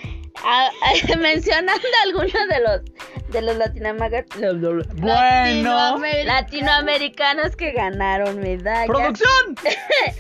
ah, 0.44 0.70
ah, 0.84 1.18
mencionando 1.18 1.82
algunos 2.06 2.34
de 2.34 2.60
los 2.62 2.82
de 3.30 3.42
los 3.44 3.56
latinoamericanos 3.58 4.88
Bueno. 4.96 5.96
latinoamericanos 6.26 7.56
que 7.56 7.72
ganaron 7.72 8.40
medallas. 8.40 8.88
¡Producción! 8.88 9.56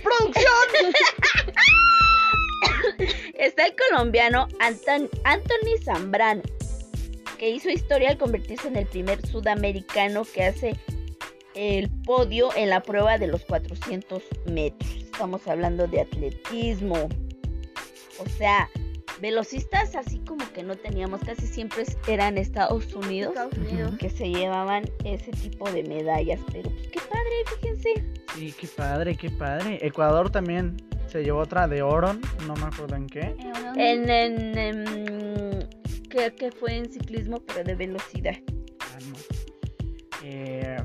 ¡Producción! 0.03 0.93
Está 3.33 3.65
el 3.65 3.75
colombiano 3.89 4.47
Anton- 4.59 5.09
Anthony 5.23 5.77
Zambrano, 5.83 6.41
que 7.39 7.49
hizo 7.49 7.69
historia 7.69 8.09
al 8.09 8.17
convertirse 8.17 8.67
en 8.67 8.75
el 8.75 8.85
primer 8.85 9.25
sudamericano 9.25 10.23
que 10.31 10.43
hace 10.43 10.75
el 11.55 11.89
podio 12.05 12.49
en 12.55 12.69
la 12.69 12.81
prueba 12.83 13.17
de 13.17 13.27
los 13.27 13.43
400 13.45 14.21
metros. 14.45 14.91
Estamos 14.97 15.47
hablando 15.47 15.87
de 15.87 16.01
atletismo. 16.01 17.09
O 18.19 18.29
sea, 18.37 18.69
velocistas 19.21 19.95
así 19.95 20.19
como 20.19 20.49
que 20.53 20.63
no 20.63 20.75
teníamos, 20.75 21.21
casi 21.21 21.47
siempre 21.47 21.83
eran 22.07 22.37
Estados 22.37 22.93
Unidos 22.93 23.29
Estados 23.35 23.57
Unidos. 23.57 23.95
que 23.97 24.09
se 24.09 24.29
llevaban 24.29 24.83
ese 25.03 25.31
tipo 25.31 25.69
de 25.71 25.83
medallas. 25.83 26.39
Pero 26.51 26.69
pues 26.69 26.87
qué 26.89 26.99
padre, 26.99 27.31
fíjense. 27.61 28.03
Sí, 28.35 28.53
qué 28.59 28.67
padre, 28.67 29.15
qué 29.15 29.29
padre. 29.31 29.79
Ecuador 29.81 30.29
también 30.29 30.77
se 31.07 31.23
llevó 31.23 31.39
otra 31.39 31.67
de 31.67 31.81
oro, 31.81 32.13
no 32.45 32.53
me 32.55 32.65
acuerdo 32.65 32.95
en 32.95 33.07
qué. 33.07 33.35
En, 33.75 34.09
en- 34.09 35.48
que 36.09 36.51
fue 36.51 36.75
en 36.75 36.91
ciclismo, 36.91 37.39
pero 37.45 37.63
de 37.63 37.75
velocidad. 37.75 38.35
Eh, 40.23 40.77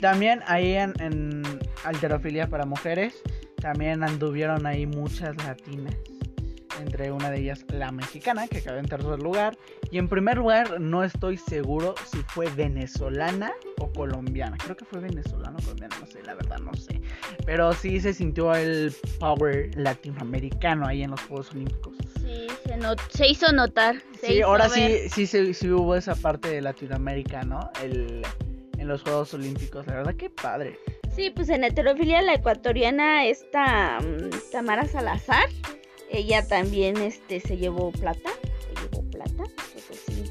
también 0.00 0.40
ahí 0.46 0.74
en, 0.74 0.94
en 1.00 1.42
alterofilia 1.84 2.48
para 2.48 2.64
mujeres, 2.64 3.20
también 3.60 4.02
anduvieron 4.02 4.64
ahí 4.66 4.86
muchas 4.86 5.36
latinas. 5.44 5.94
Entre 6.80 7.10
una 7.12 7.30
de 7.30 7.40
ellas 7.40 7.64
la 7.72 7.90
mexicana, 7.92 8.46
que 8.48 8.62
quedó 8.62 8.78
en 8.78 8.86
tercer 8.86 9.18
lugar. 9.20 9.56
Y 9.90 9.98
en 9.98 10.08
primer 10.08 10.36
lugar, 10.38 10.80
no 10.80 11.02
estoy 11.04 11.36
seguro 11.36 11.94
si 12.10 12.18
fue 12.28 12.48
venezolana 12.50 13.52
o 13.78 13.90
colombiana. 13.92 14.56
Creo 14.62 14.76
que 14.76 14.84
fue 14.84 15.00
venezolana 15.00 15.56
o 15.58 15.62
colombiana, 15.62 15.96
no 16.00 16.06
sé, 16.06 16.22
la 16.22 16.34
verdad 16.34 16.58
no 16.58 16.72
sé. 16.74 17.00
Pero 17.44 17.72
sí 17.72 18.00
se 18.00 18.12
sintió 18.14 18.54
el 18.54 18.94
power 19.18 19.70
latinoamericano 19.76 20.86
ahí 20.86 21.02
en 21.02 21.10
los 21.10 21.20
Juegos 21.22 21.50
Olímpicos. 21.52 21.94
Sí, 22.20 22.46
se, 22.64 22.76
not- 22.76 23.00
se 23.10 23.28
hizo 23.28 23.50
notar. 23.52 23.96
se 24.20 24.26
Sí, 24.26 24.32
hizo 24.34 24.46
ahora 24.46 24.68
ver. 24.68 25.08
sí, 25.08 25.08
sí, 25.10 25.26
sí, 25.26 25.54
sí 25.54 25.70
hubo 25.70 25.94
esa 25.96 26.14
parte 26.14 26.48
de 26.50 26.60
Latinoamérica, 26.60 27.42
¿no? 27.42 27.70
El, 27.82 28.22
en 28.78 28.88
los 28.88 29.02
Juegos 29.02 29.34
Olímpicos, 29.34 29.86
la 29.86 29.94
verdad 29.96 30.14
que 30.14 30.30
padre. 30.30 30.78
Sí, 31.14 31.30
pues 31.30 31.48
en 31.48 31.64
heterofilia 31.64 32.22
la 32.22 32.34
ecuatoriana 32.34 33.26
esta 33.26 33.98
mm, 34.00 34.30
Tamara 34.52 34.86
Salazar, 34.86 35.46
ella 36.10 36.46
también 36.46 36.96
este 36.98 37.40
se 37.40 37.56
llevó 37.56 37.90
plata, 37.92 38.30
se 38.60 38.82
llevó 38.82 39.02
plata, 39.10 39.44
entonces 39.76 40.02
sí, 40.06 40.24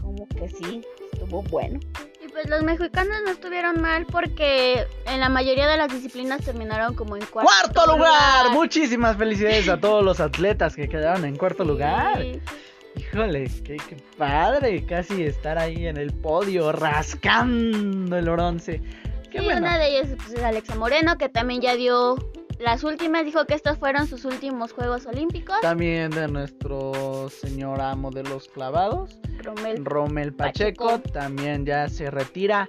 como 0.00 0.28
que 0.28 0.48
sí, 0.48 0.82
estuvo 1.12 1.42
bueno. 1.44 1.80
Y 2.24 2.28
pues 2.28 2.48
los 2.48 2.62
mexicanos 2.62 3.16
no 3.24 3.30
estuvieron 3.30 3.80
mal 3.80 4.06
porque 4.06 4.86
en 5.06 5.20
la 5.20 5.28
mayoría 5.28 5.68
de 5.68 5.76
las 5.76 5.92
disciplinas 5.92 6.44
terminaron 6.44 6.94
como 6.94 7.16
en 7.16 7.24
cuarto, 7.26 7.50
¡Cuarto 7.72 7.96
lugar! 7.96 8.50
Muchísimas 8.52 9.16
felicidades 9.16 9.68
a 9.68 9.78
todos 9.80 10.04
los 10.04 10.20
atletas 10.20 10.76
que 10.76 10.88
quedaron 10.88 11.24
en 11.24 11.36
cuarto 11.36 11.64
lugar. 11.64 12.24
Híjole, 12.94 13.50
qué, 13.64 13.78
qué 13.88 13.96
padre, 14.18 14.84
casi 14.84 15.24
estar 15.24 15.58
ahí 15.58 15.86
en 15.86 15.96
el 15.96 16.12
podio, 16.12 16.72
rascando 16.72 18.16
el 18.18 18.28
bronce. 18.30 18.82
Qué 19.30 19.38
Sí, 19.38 19.44
bueno. 19.46 19.60
una 19.60 19.78
de 19.78 19.88
ellas 19.96 20.08
pues, 20.18 20.34
es 20.34 20.42
Alexa 20.44 20.74
Moreno, 20.74 21.16
que 21.16 21.30
también 21.30 21.62
ya 21.62 21.74
dio 21.74 22.16
las 22.62 22.84
últimas, 22.84 23.24
dijo 23.24 23.44
que 23.46 23.54
estos 23.54 23.78
fueron 23.78 24.06
sus 24.06 24.24
últimos 24.24 24.72
Juegos 24.72 25.06
Olímpicos. 25.06 25.60
También 25.60 26.10
de 26.10 26.28
nuestro 26.28 27.28
señor 27.30 27.80
amo 27.80 28.10
de 28.10 28.22
los 28.24 28.48
clavados. 28.48 29.18
Rommel. 29.38 29.84
Rommel 29.84 30.32
Pacheco, 30.32 30.86
Pacheco. 30.88 31.10
también 31.12 31.66
ya 31.66 31.88
se 31.88 32.10
retira 32.10 32.66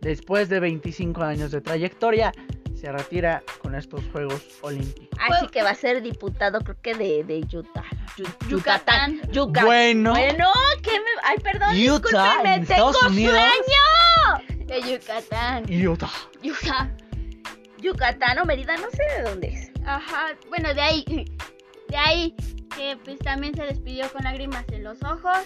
después 0.00 0.48
de 0.48 0.60
25 0.60 1.22
años 1.22 1.50
de 1.50 1.60
trayectoria. 1.60 2.32
Se 2.74 2.92
retira 2.92 3.42
con 3.62 3.74
estos 3.74 4.02
Juegos 4.12 4.42
Olímpicos. 4.60 5.18
Así 5.30 5.46
que 5.48 5.62
va 5.62 5.70
a 5.70 5.74
ser 5.74 6.02
diputado, 6.02 6.60
creo 6.60 6.76
que 6.82 6.94
de, 6.94 7.24
de 7.24 7.38
Utah. 7.56 7.84
Yu- 8.18 8.48
Yucatán. 8.48 9.20
Yucatán. 9.32 9.64
Bueno, 9.66 10.10
Bueno, 10.12 10.50
¿qué 10.82 10.90
me... 10.92 11.06
Ay, 11.24 11.38
perdón, 11.38 11.70
Utah, 11.70 11.74
en 11.74 11.80
discúlpeme, 11.80 12.54
Estados 12.62 12.96
tengo 13.00 13.12
Unidos. 13.12 13.38
sueño. 13.38 14.66
De 14.66 14.92
Yucatán. 14.92 15.64
Utah. 15.88 16.10
Yucatán. 16.42 16.96
Yucatán 17.80 18.38
o 18.38 18.44
Mérida, 18.44 18.76
no 18.76 18.90
sé 18.90 19.02
de 19.16 19.28
dónde 19.28 19.48
es. 19.48 19.70
Ajá, 19.84 20.34
bueno, 20.48 20.72
de 20.74 20.80
ahí, 20.80 21.04
de 21.88 21.96
ahí, 21.96 22.34
que 22.76 22.96
pues 23.04 23.18
también 23.20 23.54
se 23.54 23.62
despidió 23.64 24.10
con 24.12 24.24
lágrimas 24.24 24.64
en 24.72 24.84
los 24.84 25.02
ojos. 25.02 25.38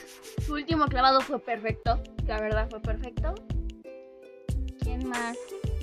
Su 0.46 0.54
último 0.54 0.86
clavado 0.86 1.20
fue 1.20 1.38
perfecto, 1.40 2.02
la 2.26 2.40
verdad 2.40 2.68
fue 2.70 2.80
perfecto. 2.80 3.34
¿Quién 4.82 5.06
más? 5.08 5.36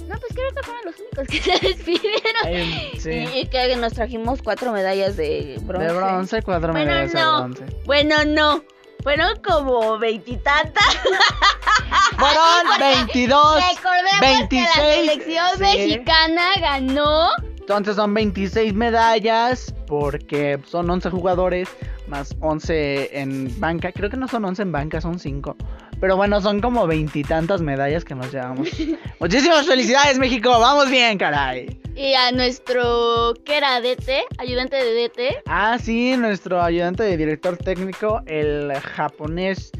No, 0.07 0.15
pues 0.19 0.33
creo 0.33 0.49
que 0.55 0.63
fueron 0.63 0.85
los 0.85 0.95
únicos 0.99 1.27
que 1.27 1.39
se 1.59 1.67
despidieron. 1.67 2.47
Eh, 2.47 2.91
sí. 2.97 3.11
Y, 3.11 3.39
y 3.41 3.47
que 3.47 3.75
nos 3.75 3.93
trajimos 3.93 4.41
cuatro 4.41 4.71
medallas 4.71 5.17
de 5.17 5.57
bronce. 5.63 5.87
De 5.87 5.93
bronce, 5.93 6.41
cuatro 6.41 6.71
Bueno, 6.71 6.91
medallas 6.91 7.13
no. 7.13 7.31
de 7.49 7.49
bronce. 7.55 7.77
Bueno, 7.85 8.15
no, 8.25 8.63
Fueron 9.07 9.39
como 9.41 9.97
veintitantas. 9.97 10.83
Fueron 12.17 12.77
22. 12.77 13.55
Recordemos 13.55 14.49
que 14.49 14.61
la 14.61 14.83
26, 14.83 15.05
selección 15.07 15.47
sí. 15.55 15.61
mexicana 15.61 16.43
ganó. 16.59 17.29
Entonces 17.57 17.95
son 17.95 18.13
26 18.13 18.73
medallas 18.73 19.73
porque 19.87 20.59
son 20.65 20.89
11 20.89 21.09
jugadores 21.09 21.69
más 22.07 22.35
11 22.41 23.17
en 23.17 23.57
banca. 23.61 23.93
Creo 23.93 24.09
que 24.09 24.17
no 24.17 24.27
son 24.27 24.43
11 24.43 24.63
en 24.63 24.71
banca, 24.73 24.99
son 24.99 25.19
5. 25.19 25.55
Pero 26.01 26.17
bueno, 26.17 26.41
son 26.41 26.59
como 26.59 26.85
veintitantas 26.85 27.61
medallas 27.61 28.03
que 28.03 28.13
nos 28.13 28.33
llevamos. 28.33 28.67
Muchísimas 29.21 29.65
felicidades, 29.65 30.19
México. 30.19 30.49
Vamos 30.49 30.91
bien, 30.91 31.17
caray. 31.17 31.79
Y 31.97 32.13
a 32.13 32.31
nuestro, 32.31 33.33
que 33.43 33.57
era 33.57 33.81
DT, 33.81 34.25
ayudante 34.37 34.75
de 34.75 35.09
DT, 35.09 35.41
Ah, 35.47 35.79
sí, 35.81 36.15
nuestro 36.15 36.61
ayudante 36.61 37.01
de 37.01 37.17
director 37.17 37.57
técnico, 37.57 38.21
el 38.27 38.71
japonés. 38.73 39.71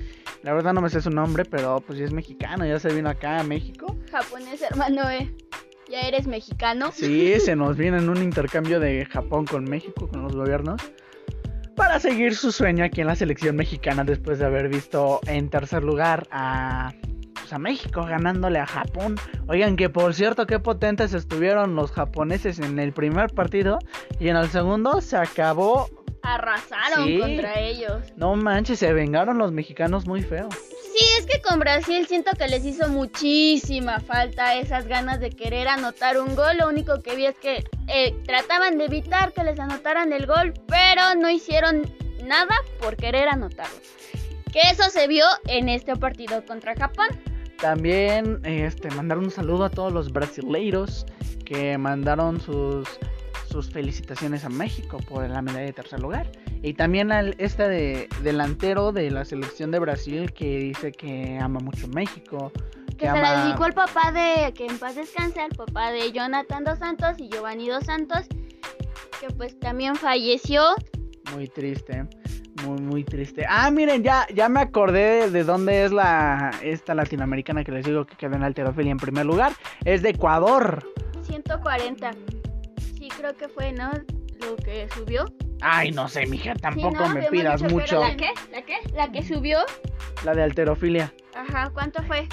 La 0.41 0.53
verdad 0.53 0.73
no 0.73 0.81
me 0.81 0.89
sé 0.89 0.99
su 0.99 1.11
nombre, 1.11 1.45
pero 1.45 1.79
pues 1.85 1.99
ya 1.99 2.05
es 2.05 2.11
mexicano, 2.11 2.65
ya 2.65 2.79
se 2.79 2.91
vino 2.91 3.07
acá 3.09 3.39
a 3.39 3.43
México. 3.43 3.95
japonés 4.11 4.63
hermano, 4.63 5.07
eh. 5.11 5.31
Ya 5.91 6.01
eres 6.01 6.25
mexicano. 6.25 6.91
Sí, 6.91 7.39
se 7.39 7.55
nos 7.55 7.77
viene 7.77 7.97
en 7.99 8.09
un 8.09 8.21
intercambio 8.23 8.79
de 8.79 9.05
Japón 9.05 9.45
con 9.45 9.65
México, 9.65 10.07
con 10.07 10.23
los 10.23 10.35
gobiernos, 10.35 10.81
para 11.75 11.99
seguir 11.99 12.35
su 12.35 12.51
sueño 12.51 12.83
aquí 12.83 13.01
en 13.01 13.07
la 13.07 13.15
selección 13.15 13.55
mexicana 13.55 14.03
después 14.03 14.39
de 14.39 14.45
haber 14.45 14.69
visto 14.69 15.19
en 15.27 15.49
tercer 15.49 15.83
lugar 15.83 16.27
a, 16.31 16.91
pues, 17.39 17.53
a 17.53 17.59
México 17.59 18.03
ganándole 18.03 18.59
a 18.59 18.65
Japón. 18.65 19.15
Oigan, 19.47 19.75
que 19.75 19.89
por 19.89 20.13
cierto, 20.13 20.45
qué 20.47 20.59
potentes 20.59 21.13
estuvieron 21.13 21.75
los 21.75 21.91
japoneses 21.91 22.59
en 22.59 22.79
el 22.79 22.91
primer 22.93 23.31
partido 23.33 23.79
y 24.19 24.29
en 24.29 24.35
el 24.37 24.49
segundo 24.49 25.01
se 25.01 25.17
acabó. 25.17 25.89
Arrasaron 26.23 27.05
Sí. 27.05 27.19
contra 27.19 27.59
ellos. 27.59 28.03
No 28.17 28.35
manches, 28.35 28.79
se 28.79 28.91
vengaron 28.91 29.37
los 29.37 29.51
mexicanos 29.51 30.05
muy 30.07 30.21
feo. 30.23 30.49
Sí, 30.51 31.05
es 31.19 31.25
que 31.27 31.41
con 31.41 31.59
Brasil 31.59 32.05
siento 32.07 32.31
que 32.37 32.47
les 32.47 32.65
hizo 32.65 32.89
muchísima 32.89 33.99
falta 33.99 34.55
esas 34.55 34.87
ganas 34.87 35.19
de 35.19 35.29
querer 35.29 35.67
anotar 35.67 36.19
un 36.19 36.35
gol. 36.35 36.57
Lo 36.57 36.67
único 36.67 37.01
que 37.01 37.15
vi 37.15 37.27
es 37.27 37.35
que 37.35 37.63
eh, 37.87 38.15
trataban 38.25 38.77
de 38.77 38.85
evitar 38.85 39.31
que 39.31 39.43
les 39.43 39.59
anotaran 39.59 40.11
el 40.11 40.25
gol, 40.25 40.53
pero 40.67 41.13
no 41.15 41.29
hicieron 41.29 41.83
nada 42.25 42.55
por 42.81 42.95
querer 42.97 43.29
anotarlo. 43.29 43.75
Que 44.57 44.71
eso 44.71 44.89
se 44.89 45.07
vio 45.07 45.23
en 45.45 45.69
este 45.69 45.95
partido 45.95 46.43
contra 46.43 46.73
Japón. 46.73 47.05
También 47.61 48.39
este, 48.43 48.89
mandaron 48.89 49.25
un 49.25 49.29
saludo 49.29 49.65
a 49.65 49.69
todos 49.69 49.93
los 49.93 50.11
brasileiros 50.11 51.05
que 51.45 51.77
mandaron 51.77 52.41
sus, 52.41 52.87
sus 53.47 53.69
felicitaciones 53.69 54.45
a 54.45 54.49
México 54.49 54.97
por 55.07 55.29
la 55.29 55.43
medalla 55.43 55.65
de 55.65 55.73
tercer 55.73 55.99
lugar. 55.99 56.31
Y 56.63 56.73
también 56.73 57.11
al 57.11 57.35
este 57.37 57.69
de, 57.69 58.09
delantero 58.23 58.91
de 58.91 59.11
la 59.11 59.25
selección 59.25 59.69
de 59.69 59.77
Brasil 59.77 60.33
que 60.33 60.57
dice 60.57 60.91
que 60.91 61.37
ama 61.39 61.59
mucho 61.59 61.87
México. 61.89 62.51
Que 62.97 63.05
se 63.05 63.21
la 63.21 63.45
dedicó 63.45 63.67
el 63.67 63.73
papá 63.73 64.11
de, 64.11 64.53
que 64.53 64.65
en 64.65 64.79
paz 64.79 64.95
descanse, 64.95 65.39
el 65.39 65.55
papá 65.55 65.91
de 65.91 66.11
Jonathan 66.11 66.63
Dos 66.63 66.79
Santos 66.79 67.19
y 67.19 67.29
Giovanni 67.29 67.67
Dos 67.67 67.83
Santos, 67.83 68.25
que 69.21 69.27
pues 69.35 69.59
también 69.59 69.95
falleció. 69.95 70.63
Muy 71.31 71.47
triste, 71.47 72.07
muy 72.63 72.81
muy 72.81 73.03
triste. 73.03 73.45
Ah, 73.47 73.69
miren, 73.71 74.03
ya, 74.03 74.27
ya 74.33 74.49
me 74.49 74.59
acordé 74.59 75.29
de 75.29 75.43
dónde 75.43 75.85
es 75.85 75.91
la 75.91 76.51
esta 76.61 76.95
latinoamericana 76.95 77.63
que 77.63 77.71
les 77.71 77.85
digo 77.85 78.05
que 78.05 78.15
quedó 78.15 78.35
en 78.35 78.43
alterofilia 78.43 78.91
en 78.91 78.97
primer 78.97 79.25
lugar. 79.25 79.53
Es 79.85 80.01
de 80.01 80.09
Ecuador. 80.09 80.83
140. 81.23 82.11
Sí, 82.97 83.09
creo 83.17 83.35
que 83.35 83.47
fue, 83.47 83.71
¿no? 83.71 83.91
Lo 84.39 84.55
que 84.57 84.87
subió. 84.93 85.25
Ay, 85.61 85.91
no 85.91 86.07
sé, 86.07 86.25
mija, 86.27 86.53
tampoco 86.55 87.07
¿no? 87.07 87.09
me 87.09 87.23
pidas 87.23 87.61
mucho. 87.63 87.99
¿La 87.99 88.15
qué? 88.15 88.29
¿La 88.51 88.61
qué? 88.61 88.75
La 88.93 89.11
que 89.11 89.23
subió. 89.23 89.59
La 90.23 90.33
de 90.33 90.43
alterofilia. 90.43 91.11
Ajá, 91.35 91.69
¿cuánto 91.73 92.03
fue? 92.03 92.27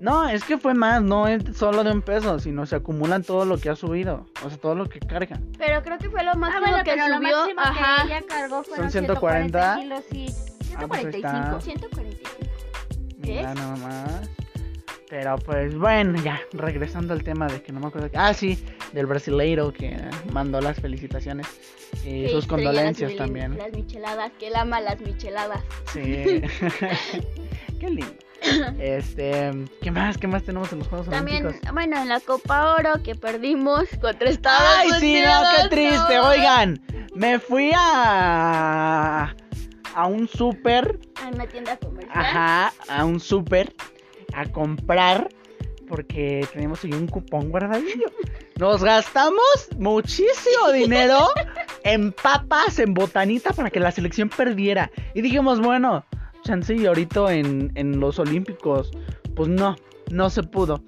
No, 0.00 0.28
es 0.28 0.44
que 0.44 0.58
fue 0.58 0.74
más, 0.74 1.02
no 1.02 1.26
es 1.26 1.42
solo 1.56 1.82
de 1.82 1.90
un 1.92 2.02
peso, 2.02 2.38
sino 2.38 2.66
se 2.66 2.76
acumulan 2.76 3.22
todo 3.22 3.44
lo 3.46 3.58
que 3.58 3.70
ha 3.70 3.76
subido, 3.76 4.26
o 4.44 4.48
sea, 4.50 4.58
todo 4.58 4.74
lo 4.74 4.86
que 4.88 5.00
carga. 5.00 5.40
Pero 5.56 5.82
creo 5.82 5.98
que 5.98 6.10
fue 6.10 6.22
lo 6.22 6.32
Ah, 6.32 6.34
máximo 6.34 6.66
bueno, 6.66 6.84
que 6.84 6.90
pero 6.90 7.08
lo 7.08 7.16
subió. 7.16 7.36
máximo 7.38 7.60
Ajá. 7.62 8.02
que 8.02 8.12
ella 8.12 8.22
cargó 8.28 8.62
fueron 8.62 8.84
Son 8.84 8.92
140. 8.92 9.74
140 9.76 9.80
kilos 9.80 10.04
y 10.12 10.26
Ah, 10.76 10.84
pues 10.86 11.04
ahí 11.06 11.12
145. 11.12 11.58
está. 11.58 11.60
145. 11.60 12.30
Mira 13.18 13.42
¿Ves? 13.52 13.54
nada 13.54 13.76
más. 13.76 14.30
Pero 15.08 15.36
pues 15.38 15.74
bueno, 15.78 16.20
ya, 16.22 16.40
regresando 16.52 17.14
al 17.14 17.22
tema 17.22 17.46
de 17.46 17.62
que 17.62 17.72
no 17.72 17.80
me 17.80 17.86
acuerdo. 17.86 18.10
Ah, 18.14 18.34
sí, 18.34 18.62
del 18.92 19.06
brasileiro 19.06 19.72
que 19.72 19.96
mandó 20.32 20.60
las 20.60 20.78
felicitaciones 20.80 21.46
y 22.04 22.26
Sí, 22.26 22.28
sus 22.28 22.46
condolencias 22.46 23.12
las, 23.12 23.18
también. 23.18 23.56
Las 23.56 23.72
micheladas, 23.72 24.32
que 24.38 24.48
él 24.48 24.56
ama 24.56 24.80
las 24.80 25.00
micheladas. 25.00 25.60
Sí. 25.92 26.02
Qué 27.80 27.88
lindo. 27.88 28.12
Este, 28.78 29.50
¿qué 29.82 29.90
más? 29.90 30.18
¿Qué 30.18 30.26
más 30.26 30.42
tenemos 30.42 30.72
en 30.72 30.80
los 30.80 30.88
Juegos 30.88 31.08
También, 31.08 31.46
Olímpicos? 31.46 31.72
bueno, 31.72 32.00
en 32.00 32.08
la 32.08 32.20
Copa 32.20 32.74
Oro 32.74 33.02
que 33.02 33.14
perdimos 33.14 33.84
contra 34.00 34.28
Estados 34.28 34.62
Ay, 34.78 34.88
Unidos. 34.88 35.00
sí, 35.00 35.22
no, 35.24 35.42
qué 35.62 35.68
triste. 35.68 36.18
Oigan, 36.20 36.80
me 37.14 37.38
fui 37.38 37.72
a 37.74 39.34
a 39.94 40.06
un 40.06 40.28
súper 40.28 40.98
A 41.24 41.28
una 41.28 41.46
tienda 41.46 41.76
comercial. 41.78 42.12
Ajá, 42.14 42.72
a 42.88 43.04
un 43.04 43.18
súper 43.18 43.74
a 44.34 44.44
comprar 44.46 45.28
porque 45.88 46.46
tenemos 46.52 46.84
ahí 46.84 46.92
un 46.92 47.06
cupón 47.06 47.50
guardadillo. 47.50 48.06
Nos 48.56 48.82
gastamos 48.82 49.68
muchísimo 49.78 50.72
dinero 50.72 51.28
en 51.84 52.12
papas, 52.12 52.78
en 52.78 52.94
botanita 52.94 53.52
para 53.52 53.70
que 53.70 53.80
la 53.80 53.90
selección 53.90 54.28
perdiera. 54.28 54.90
Y 55.14 55.22
dijimos, 55.22 55.60
bueno, 55.60 56.04
chance 56.46 56.74
y 56.74 56.86
ahorita 56.86 57.34
en, 57.34 57.72
en 57.74 57.98
los 57.98 58.18
Olímpicos, 58.18 58.90
pues 59.34 59.48
no, 59.48 59.76
no 60.10 60.30
se 60.30 60.42
pudo. 60.42 60.82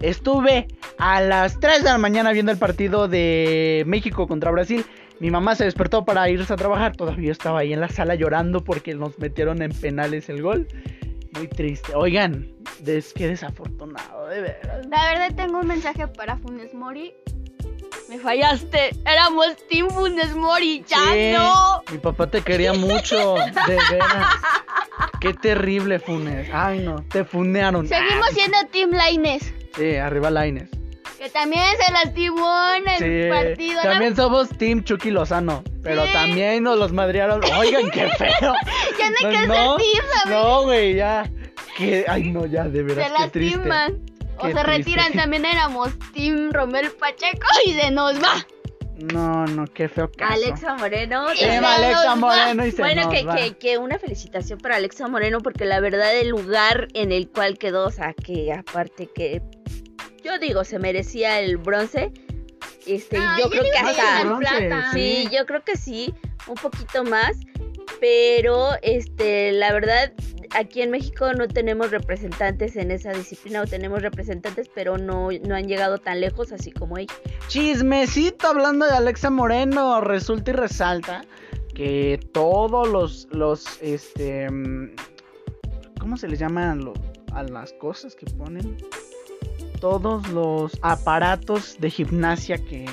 Estuve 0.00 0.68
a 0.98 1.20
las 1.20 1.58
3 1.58 1.82
de 1.82 1.90
la 1.90 1.98
mañana 1.98 2.32
viendo 2.32 2.52
el 2.52 2.58
partido 2.58 3.08
de 3.08 3.82
México 3.86 4.28
contra 4.28 4.50
Brasil. 4.50 4.84
Mi 5.18 5.30
mamá 5.30 5.56
se 5.56 5.64
despertó 5.64 6.04
para 6.04 6.28
irse 6.30 6.52
a 6.52 6.56
trabajar. 6.56 6.94
Todavía 6.94 7.32
estaba 7.32 7.60
ahí 7.60 7.72
en 7.72 7.80
la 7.80 7.88
sala 7.88 8.14
llorando 8.14 8.62
porque 8.62 8.94
nos 8.94 9.18
metieron 9.18 9.60
en 9.62 9.72
penales 9.72 10.28
el 10.28 10.42
gol. 10.42 10.68
Muy 11.34 11.48
triste. 11.48 11.92
Oigan, 11.94 12.48
des, 12.80 13.12
qué 13.12 13.26
desafortunado, 13.26 14.28
de 14.28 14.40
veras. 14.40 14.86
La 14.86 15.08
verdad 15.10 15.34
tengo 15.34 15.58
un 15.58 15.66
mensaje 15.66 16.06
para 16.06 16.36
Funes 16.36 16.72
Mori. 16.74 17.12
Me 18.08 18.18
fallaste. 18.18 18.90
Éramos 19.04 19.46
Team 19.68 19.88
Funes 19.90 20.34
Mori. 20.34 20.84
Ya 20.88 20.96
Sí, 21.12 21.32
no. 21.32 21.82
Mi 21.92 21.98
papá 21.98 22.26
te 22.26 22.40
quería 22.42 22.72
mucho, 22.72 23.34
de 23.66 23.76
veras. 23.90 24.26
Qué 25.20 25.34
terrible, 25.34 25.98
Funes. 25.98 26.48
Ay, 26.52 26.80
no, 26.80 27.04
te 27.10 27.24
funearon. 27.24 27.86
Seguimos 27.86 28.26
Ah, 28.30 28.32
siendo 28.34 28.58
Team 28.72 28.90
Laines. 28.92 29.52
Sí, 29.76 29.96
arriba 29.96 30.30
Laines. 30.30 30.68
Que 31.18 31.28
también 31.30 31.64
se 31.84 31.92
lastimó 31.92 32.70
en 32.76 32.88
el 32.88 32.98
Sí, 32.98 33.28
partido. 33.28 33.74
¿no? 33.82 33.90
también 33.90 34.14
somos 34.16 34.48
Team 34.50 34.84
Chucky 34.84 35.10
Lozano. 35.10 35.64
Pero 35.82 36.04
Sí. 36.06 36.12
también 36.12 36.62
nos 36.62 36.78
los 36.78 36.92
madrearon. 36.92 37.40
Oigan, 37.58 37.90
qué 37.90 38.08
feo. 38.10 38.54
Ya 38.98 39.10
no 39.10 39.16
hay 39.28 39.34
que 39.36 39.46
no, 39.46 39.54
ser 39.54 39.86
team, 39.86 40.04
no, 40.30 40.62
güey, 40.62 40.94
ya. 40.94 41.30
Que, 41.76 42.04
ay, 42.08 42.30
no, 42.30 42.46
ya, 42.46 42.64
de 42.64 42.78
se 42.78 42.82
veras, 42.82 43.12
qué 43.24 43.28
triste. 43.30 43.68
O 44.38 44.46
se 44.46 44.52
triste. 44.52 44.62
retiran. 44.64 45.12
También 45.12 45.44
éramos 45.44 45.90
Team 46.14 46.50
Romel 46.52 46.90
Pacheco 46.92 47.46
y 47.66 47.72
se 47.72 47.90
nos 47.90 48.22
va. 48.22 48.46
No, 49.12 49.44
no, 49.46 49.64
qué 49.66 49.88
feo 49.88 50.10
caso. 50.10 50.32
Alexa 50.34 50.74
Moreno. 50.74 51.28
Sí, 51.30 51.38
Sí, 51.38 51.46
va, 51.62 51.74
Alexa. 51.76 52.16
Moreno 52.16 52.66
y 52.66 52.72
se 52.72 52.82
Bueno, 52.82 53.04
nos 53.04 53.14
que, 53.14 53.24
va. 53.24 53.36
que, 53.36 53.56
que 53.56 53.78
una 53.78 53.98
felicitación 53.98 54.58
para 54.58 54.74
Alexa 54.76 55.06
Moreno 55.06 55.38
porque 55.40 55.64
la 55.66 55.78
verdad 55.78 56.16
el 56.16 56.28
lugar 56.30 56.88
en 56.94 57.12
el 57.12 57.28
cual 57.28 57.58
quedó, 57.58 57.86
o 57.86 57.90
sea, 57.92 58.12
que 58.12 58.52
aparte 58.52 59.06
que 59.14 59.40
yo 60.24 60.38
digo 60.40 60.64
se 60.64 60.80
merecía 60.80 61.38
el 61.38 61.58
bronce, 61.58 62.12
este, 62.86 63.18
Ay, 63.18 63.42
yo 63.42 63.50
creo 63.50 63.62
que 63.62 63.78
hasta, 63.78 64.24
bronce, 64.24 64.48
plata. 64.66 64.90
sí, 64.92 65.28
yo 65.30 65.46
creo 65.46 65.62
que 65.62 65.76
sí, 65.76 66.12
un 66.48 66.54
poquito 66.56 67.04
más, 67.04 67.36
pero 68.00 68.70
este, 68.82 69.52
la 69.52 69.72
verdad 69.72 70.12
aquí 70.54 70.82
en 70.82 70.90
México 70.90 71.32
no 71.32 71.48
tenemos 71.48 71.90
representantes 71.90 72.76
en 72.76 72.90
esa 72.90 73.12
disciplina 73.12 73.62
o 73.62 73.66
tenemos 73.66 74.02
representantes, 74.02 74.70
pero 74.74 74.98
no, 74.98 75.28
no 75.46 75.54
han 75.54 75.66
llegado 75.68 75.98
tan 75.98 76.20
lejos 76.20 76.52
así 76.52 76.70
como 76.70 76.98
ella. 76.98 77.12
Chismecito 77.48 78.46
hablando 78.48 78.86
de 78.86 78.92
Alexa 78.92 79.30
Moreno, 79.30 80.00
resulta 80.00 80.50
y 80.50 80.54
resalta 80.54 81.22
que 81.74 82.20
todos 82.32 82.88
los, 82.88 83.28
los, 83.30 83.64
este, 83.80 84.50
mm, 84.50 84.90
¿cómo 86.00 86.16
se 86.16 86.28
les 86.28 86.38
llaman 86.38 86.84
lo- 86.84 86.94
a 87.32 87.42
las 87.42 87.72
cosas 87.74 88.14
que 88.14 88.26
ponen? 88.26 88.76
Todos 89.80 90.26
los 90.30 90.72
aparatos 90.82 91.76
de 91.78 91.90
gimnasia 91.90 92.58
que 92.58 92.84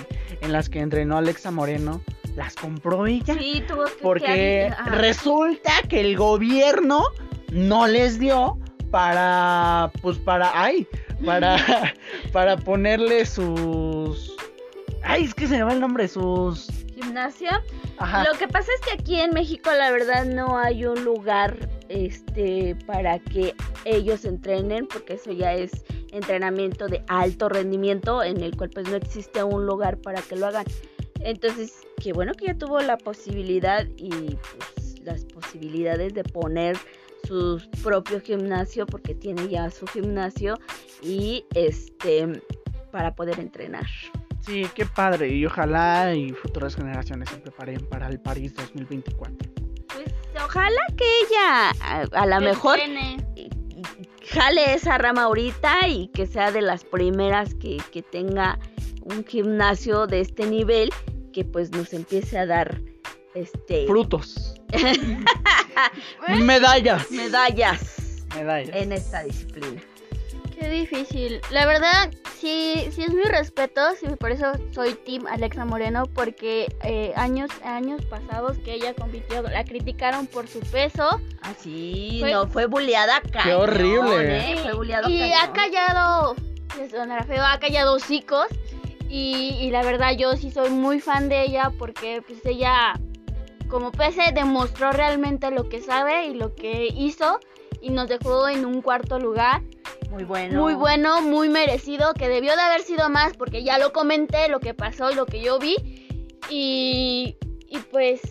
en 0.41 0.51
las 0.51 0.69
que 0.69 0.79
entrenó 0.79 1.17
Alexa 1.17 1.49
Moreno 1.49 2.01
las 2.35 2.53
compró 2.55 3.07
ella. 3.07 3.33
Sí, 3.39 3.63
tuvo 3.67 3.85
que 3.85 3.91
Porque 4.03 4.73
resulta 4.85 5.71
que 5.89 6.01
el 6.01 6.15
gobierno 6.17 7.05
no 7.55 7.87
les 7.87 8.19
dio 8.19 8.59
para, 8.91 9.91
pues 10.01 10.17
para, 10.17 10.51
ay, 10.53 10.87
para, 11.25 11.57
para 12.31 12.57
ponerle 12.57 13.25
sus, 13.25 14.35
ay, 15.03 15.23
es 15.23 15.33
que 15.33 15.47
se 15.47 15.57
me 15.57 15.63
va 15.63 15.73
el 15.73 15.79
nombre, 15.79 16.07
sus, 16.07 16.67
gimnasia. 16.93 17.63
Ajá. 17.97 18.25
Lo 18.25 18.37
que 18.37 18.47
pasa 18.47 18.69
es 18.75 18.81
que 18.81 19.01
aquí 19.01 19.19
en 19.19 19.31
México 19.31 19.69
la 19.71 19.91
verdad 19.91 20.25
no 20.25 20.57
hay 20.57 20.85
un 20.85 21.03
lugar 21.03 21.69
este 21.87 22.75
para 22.85 23.19
que 23.19 23.55
ellos 23.85 24.25
entrenen 24.25 24.87
porque 24.87 25.13
eso 25.13 25.31
ya 25.31 25.53
es 25.53 25.71
entrenamiento 26.11 26.87
de 26.87 27.03
alto 27.07 27.49
rendimiento 27.49 28.23
en 28.23 28.41
el 28.41 28.55
cual 28.55 28.69
pues 28.69 28.89
no 28.89 28.95
existe 28.95 29.43
un 29.43 29.65
lugar 29.65 29.97
para 29.97 30.21
que 30.21 30.35
lo 30.35 30.47
hagan. 30.47 30.65
Entonces, 31.21 31.73
qué 32.01 32.13
bueno 32.13 32.33
que 32.33 32.47
ya 32.47 32.57
tuvo 32.57 32.79
la 32.81 32.97
posibilidad 32.97 33.85
y 33.97 34.09
pues 34.09 34.99
las 35.03 35.23
posibilidades 35.25 36.13
de 36.13 36.23
poner 36.23 36.77
su 37.25 37.61
propio 37.83 38.21
gimnasio 38.21 38.85
porque 38.85 39.15
tiene 39.15 39.47
ya 39.47 39.69
su 39.71 39.85
gimnasio 39.87 40.57
y 41.01 41.45
este 41.53 42.41
para 42.91 43.13
poder 43.15 43.39
entrenar. 43.39 43.85
Sí, 44.41 44.65
qué 44.75 44.85
padre. 44.85 45.29
Y 45.29 45.45
ojalá 45.45 46.13
y 46.13 46.29
futuras 46.31 46.75
generaciones 46.75 47.29
se 47.29 47.37
preparen 47.37 47.85
para 47.89 48.07
el 48.07 48.19
París 48.19 48.53
2024. 48.55 49.35
Pues 49.93 50.13
ojalá 50.43 50.81
que 50.95 51.05
ella 51.21 51.71
a, 51.81 52.01
a 52.21 52.25
lo 52.27 52.39
mejor 52.41 52.79
entrene. 52.79 53.17
y- 53.35 53.49
y- 53.75 53.83
jale 54.29 54.73
esa 54.73 54.97
rama 54.97 55.23
ahorita 55.23 55.87
y 55.87 56.07
que 56.09 56.25
sea 56.27 56.51
de 56.51 56.61
las 56.61 56.83
primeras 56.83 57.53
que, 57.55 57.77
que 57.91 58.01
tenga 58.01 58.59
un 59.03 59.23
gimnasio 59.25 60.07
de 60.07 60.21
este 60.21 60.45
nivel 60.47 60.89
que 61.33 61.43
pues 61.45 61.71
nos 61.71 61.93
empiece 61.93 62.37
a 62.37 62.45
dar 62.45 62.81
este 63.33 63.85
Frutos. 63.87 64.55
Medallas. 66.41 67.09
medallas 67.11 67.81
Medallas. 68.35 68.75
en 68.75 68.91
esta 68.91 69.23
disciplina. 69.23 69.81
Qué 70.57 70.69
difícil. 70.69 71.41
La 71.51 71.65
verdad, 71.65 72.09
sí, 72.39 72.87
sí 72.91 73.03
es 73.03 73.13
mi 73.13 73.23
respeto, 73.23 73.81
sí, 73.99 74.07
por 74.17 74.31
eso 74.31 74.53
soy 74.71 74.93
Team 74.93 75.27
Alexa 75.27 75.65
Moreno, 75.65 76.05
porque 76.05 76.73
eh, 76.83 77.11
años, 77.17 77.51
años 77.63 78.05
pasados 78.05 78.57
que 78.59 78.73
ella 78.73 78.93
compitió, 78.93 79.41
la 79.41 79.65
criticaron 79.65 80.27
por 80.27 80.47
su 80.47 80.61
peso 80.61 81.19
Así, 81.41 82.19
Fue- 82.21 82.31
no 82.31 82.47
fue 82.47 82.67
buleada 82.67 83.21
cañón, 83.33 83.61
horrible. 83.63 84.53
¿eh? 84.53 84.57
Fue 84.63 84.73
buleado 84.73 85.09
y 85.09 85.21
ha 85.33 85.51
callado, 85.51 86.35
sonará 86.89 87.25
feo, 87.25 87.43
ha 87.43 87.59
callado 87.59 87.93
hocicos. 87.95 88.47
Y, 89.09 89.57
y 89.61 89.71
la 89.71 89.83
verdad, 89.83 90.13
yo 90.17 90.35
sí 90.37 90.51
soy 90.51 90.69
muy 90.71 90.99
fan 91.01 91.27
de 91.29 91.43
ella 91.43 91.71
porque 91.77 92.23
pues 92.25 92.39
ella, 92.45 92.93
como 93.67 93.91
pese, 93.91 94.31
demostró 94.33 94.91
realmente 94.91 95.51
lo 95.51 95.69
que 95.69 95.81
sabe 95.81 96.27
y 96.27 96.33
lo 96.33 96.55
que 96.55 96.87
hizo. 96.87 97.39
Y 97.81 97.91
nos 97.91 98.07
dejó 98.07 98.47
en 98.47 98.65
un 98.65 98.81
cuarto 98.81 99.19
lugar. 99.19 99.61
Muy 100.09 100.23
bueno. 100.23 100.61
Muy 100.61 100.73
bueno, 100.73 101.21
muy 101.21 101.49
merecido, 101.49 102.13
que 102.13 102.29
debió 102.29 102.55
de 102.55 102.61
haber 102.61 102.81
sido 102.81 103.09
más 103.09 103.35
porque 103.37 103.63
ya 103.63 103.77
lo 103.77 103.93
comenté, 103.93 104.47
lo 104.49 104.59
que 104.59 104.73
pasó 104.73 105.11
y 105.11 105.15
lo 105.15 105.25
que 105.25 105.41
yo 105.41 105.59
vi. 105.59 105.75
Y, 106.49 107.37
y 107.67 107.77
pues, 107.91 108.21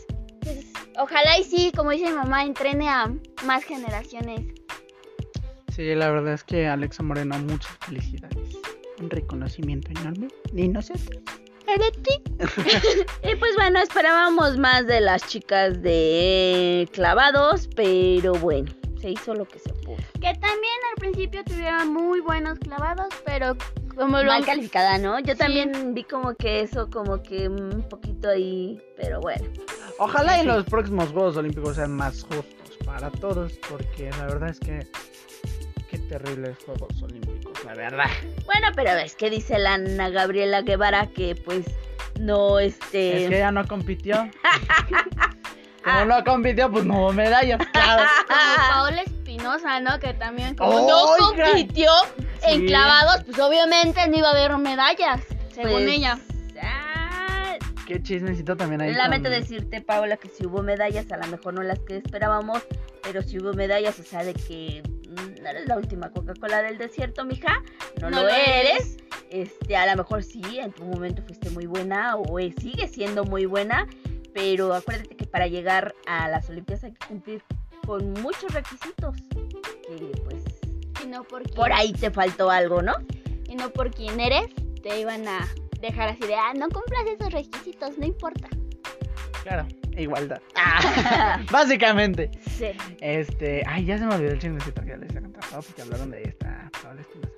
pues, 0.40 0.72
ojalá 0.98 1.38
y 1.38 1.44
sí, 1.44 1.72
como 1.76 1.90
dice 1.90 2.06
mi 2.06 2.16
mamá, 2.16 2.44
entrene 2.44 2.88
a 2.88 3.12
más 3.44 3.64
generaciones. 3.64 4.54
Sí, 5.74 5.94
la 5.94 6.08
verdad 6.10 6.34
es 6.34 6.44
que 6.44 6.68
Alexa 6.68 7.02
Moreno, 7.02 7.36
muchas 7.38 7.76
felicidades. 7.80 8.58
Un 9.00 9.10
reconocimiento 9.10 9.90
enorme. 9.90 10.28
Y 10.54 10.68
nosotros. 10.68 11.20
Y 13.22 13.34
pues 13.36 13.54
bueno, 13.56 13.80
esperábamos 13.80 14.56
más 14.58 14.86
de 14.86 15.00
las 15.00 15.26
chicas 15.26 15.82
de 15.82 16.88
clavados, 16.92 17.68
pero 17.74 18.32
bueno, 18.34 18.70
se 19.00 19.10
hizo 19.10 19.34
lo 19.34 19.46
que 19.46 19.58
se 19.58 19.72
pudo. 19.72 19.96
Que 20.14 20.32
también 20.34 20.78
al 20.92 21.00
principio 21.00 21.42
tuvieron 21.44 21.92
muy 21.92 22.20
buenos 22.20 22.58
clavados, 22.58 23.08
pero 23.24 23.56
como 23.94 24.18
lo 24.18 24.24
Mal 24.26 24.44
calificada, 24.44 24.98
¿no? 24.98 25.18
Yo 25.20 25.32
Sí. 25.34 25.38
también 25.38 25.94
vi 25.94 26.02
como 26.04 26.34
que 26.34 26.60
eso, 26.60 26.90
como 26.90 27.22
que 27.22 27.48
un 27.48 27.82
poquito 27.88 28.28
ahí, 28.28 28.80
pero 28.96 29.20
bueno. 29.20 29.46
Ojalá 29.98 30.36
en 30.36 30.42
Sí. 30.42 30.46
los 30.48 30.64
próximos 30.64 31.10
Juegos 31.10 31.36
Olímpicos 31.36 31.76
sean 31.76 31.92
más 31.92 32.22
justos 32.24 32.76
para 32.84 33.10
todos, 33.10 33.52
porque 33.70 34.10
la 34.10 34.26
verdad 34.26 34.50
es 34.50 34.58
que 34.60 34.86
qué 35.90 35.98
terribles 35.98 36.58
Juegos 36.66 37.00
Olímpicos, 37.02 37.43
la 37.64 37.74
verdad. 37.74 38.10
Bueno, 38.44 38.68
pero 38.74 38.90
es 38.90 39.14
que 39.16 39.30
dice 39.30 39.58
la 39.58 39.74
Ana 39.74 40.10
Gabriela 40.10 40.62
Guevara 40.62 41.08
que 41.08 41.34
pues 41.34 41.64
no 42.20 42.58
este... 42.58 43.24
Es 43.24 43.28
que 43.30 43.36
ella 43.36 43.52
no 43.52 43.66
compitió. 43.66 44.28
Como 45.84 46.04
no 46.06 46.24
compitió, 46.24 46.70
pues 46.70 46.84
no 46.86 46.98
hubo 46.98 47.12
medallas, 47.12 47.60
claro. 47.72 48.04
como 48.26 48.68
Paola 48.70 49.02
Espinosa, 49.02 49.80
¿no? 49.80 50.00
Que 50.00 50.14
también 50.14 50.56
como 50.56 50.80
no 50.80 51.04
compitió 51.18 51.90
en 52.42 52.60
Sí. 52.60 52.66
clavados, 52.66 53.24
pues 53.24 53.38
obviamente 53.38 54.08
no 54.08 54.16
iba 54.16 54.28
a 54.28 54.30
haber 54.30 54.56
medallas, 54.56 55.20
según 55.54 55.72
pues, 55.82 55.88
ella. 55.88 56.18
Qué 57.86 58.02
chismecito 58.02 58.56
también 58.56 58.80
ahí. 58.80 58.94
Lamento 58.94 59.28
con- 59.28 59.38
decirte, 59.38 59.80
Paula, 59.80 60.16
que 60.16 60.28
si 60.28 60.46
hubo 60.46 60.62
medallas, 60.62 61.10
a 61.12 61.16
lo 61.18 61.26
mejor 61.26 61.54
no 61.54 61.62
las 61.62 61.78
que 61.80 61.96
esperábamos, 61.96 62.62
pero 63.02 63.22
si 63.22 63.38
hubo 63.38 63.52
medallas, 63.52 63.98
o 63.98 64.02
sea, 64.02 64.24
de 64.24 64.32
que 64.34 64.82
mm, 65.08 65.42
no 65.42 65.48
eres 65.50 65.66
la 65.66 65.76
última 65.76 66.10
Coca-Cola 66.10 66.62
del 66.62 66.78
desierto, 66.78 67.24
mija, 67.24 67.62
no, 68.00 68.10
No 68.10 68.22
lo, 68.22 68.28
lo 68.28 68.28
eres. 68.34 68.96
Este, 69.30 69.76
a 69.76 69.86
lo 69.86 69.96
mejor 70.02 70.22
sí, 70.22 70.42
en 70.58 70.72
tu 70.72 70.84
momento 70.84 71.22
fuiste 71.22 71.50
muy 71.50 71.66
buena 71.66 72.16
o 72.16 72.38
eh, 72.38 72.54
sigue 72.60 72.86
siendo 72.88 73.24
muy 73.24 73.46
buena, 73.46 73.86
pero 74.32 74.72
acuérdate 74.74 75.16
que 75.16 75.26
para 75.26 75.46
llegar 75.48 75.94
a 76.06 76.28
las 76.28 76.48
Olimpiadas 76.48 76.84
hay 76.84 76.92
que 76.92 77.06
cumplir 77.06 77.42
con 77.86 78.12
muchos 78.14 78.52
requisitos, 78.54 79.16
que 79.88 80.12
pues 80.24 80.42
Y 81.04 81.06
no 81.08 81.24
por 81.24 81.42
quién, 81.42 81.54
por 81.54 81.72
ahí 81.72 81.92
te 81.92 82.10
faltó 82.10 82.50
algo, 82.50 82.80
¿no? 82.80 82.94
y 83.46 83.56
no 83.56 83.70
por 83.70 83.90
quién 83.90 84.20
eres, 84.20 84.46
te 84.82 84.98
iban 85.00 85.28
a 85.28 85.46
dejar 85.80 86.08
así 86.10 86.20
de, 86.26 86.34
ah, 86.34 86.52
no 86.54 86.68
cumplas 86.68 87.02
esos 87.12 87.32
requisitos, 87.32 87.98
no 87.98 88.06
importa. 88.06 88.48
Claro, 89.42 89.66
igualdad. 89.96 90.40
Básicamente. 91.50 92.30
sí. 92.56 92.68
Este. 93.00 93.62
Ay, 93.66 93.84
ya 93.84 93.98
se 93.98 94.06
me 94.06 94.14
olvidó 94.14 94.32
el 94.32 94.38
chismecito 94.38 94.82
que 94.82 94.96
les 94.96 95.10
había 95.10 95.22
contado 95.22 95.62
porque 95.62 95.82
hablaron 95.82 96.10
de 96.10 96.22
esta 96.22 96.70
Paola 96.82 97.00
Espinosa. 97.02 97.32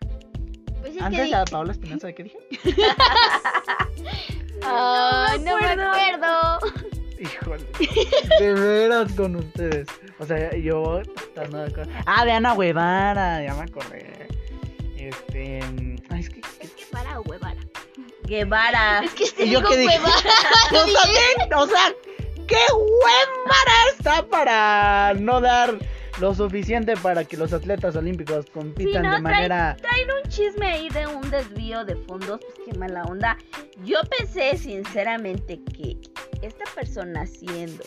Pues 0.81 0.97
es 0.97 1.03
Antes 1.03 1.21
que 1.25 1.29
la 1.31 1.45
Paola 1.47 1.73
Espinosa, 1.73 2.07
¿de 2.07 2.15
qué 2.15 2.23
dije? 2.25 2.39
Ay, 4.63 5.39
no 5.41 5.59
me 5.59 5.65
acuerdo. 5.67 5.91
acuerdo. 5.93 6.59
Híjole. 7.19 7.65
De 8.39 8.53
veras 8.55 9.13
con 9.13 9.37
ustedes. 9.37 9.89
O 10.19 10.27
sea, 10.27 10.55
yo 10.57 11.01
tratando 11.35 11.59
de 11.59 11.67
acordar- 11.73 12.03
Ah, 12.07 12.25
de 12.25 12.33
Ana 12.33 12.55
Guevara, 12.55 13.43
ya 13.43 13.55
me 13.55 13.63
acordé. 13.63 14.29
Este. 14.97 15.61
mm, 15.65 15.97
Ay, 16.11 16.21
es 16.21 16.31
que. 16.31 16.41
Es 16.61 16.71
que 16.73 16.85
para 16.91 17.21
huevara. 17.21 17.61
Guevara. 18.27 19.01
Es 19.05 19.13
que 19.15 19.25
este 19.25 19.45
¿Y 19.47 19.51
yo 19.51 19.63
qué 19.63 19.77
dije? 19.79 19.99
también, 20.71 21.55
o 21.57 21.67
sea, 21.67 21.93
qué 22.47 22.57
huevara 22.73 23.91
está 23.99 24.27
para 24.27 25.15
no 25.19 25.41
dar 25.41 25.75
lo 26.21 26.35
suficiente 26.35 26.97
para 26.97 27.25
que 27.25 27.37
los 27.37 27.53
atletas 27.53 27.95
olímpicos 27.95 28.47
compitan 28.53 29.03
Sí, 29.03 29.09
no, 29.09 29.15
de 29.17 29.21
manera. 29.21 29.77
traen 29.83 30.09
un 30.23 30.31
chisme 30.31 30.67
ahí 30.67 30.89
de 30.89 31.07
un 31.07 31.29
desvío 31.31 31.85
de 31.85 31.95
fondos, 31.97 32.41
pues 32.41 32.55
qué 32.65 32.79
mala 32.79 33.03
onda. 33.05 33.37
Yo 33.85 33.99
pensé 34.19 34.57
sinceramente 34.57 35.61
que 35.77 35.97
esta 36.41 36.65
persona 36.75 37.27
siendo 37.27 37.85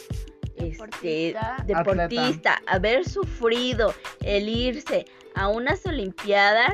este 0.58 1.34
Deportista. 1.34 1.56
deportista, 1.66 2.62
haber 2.68 3.08
sufrido 3.08 3.96
el 4.22 4.48
irse 4.50 5.06
a 5.34 5.48
unas 5.48 5.84
olimpiadas, 5.86 6.74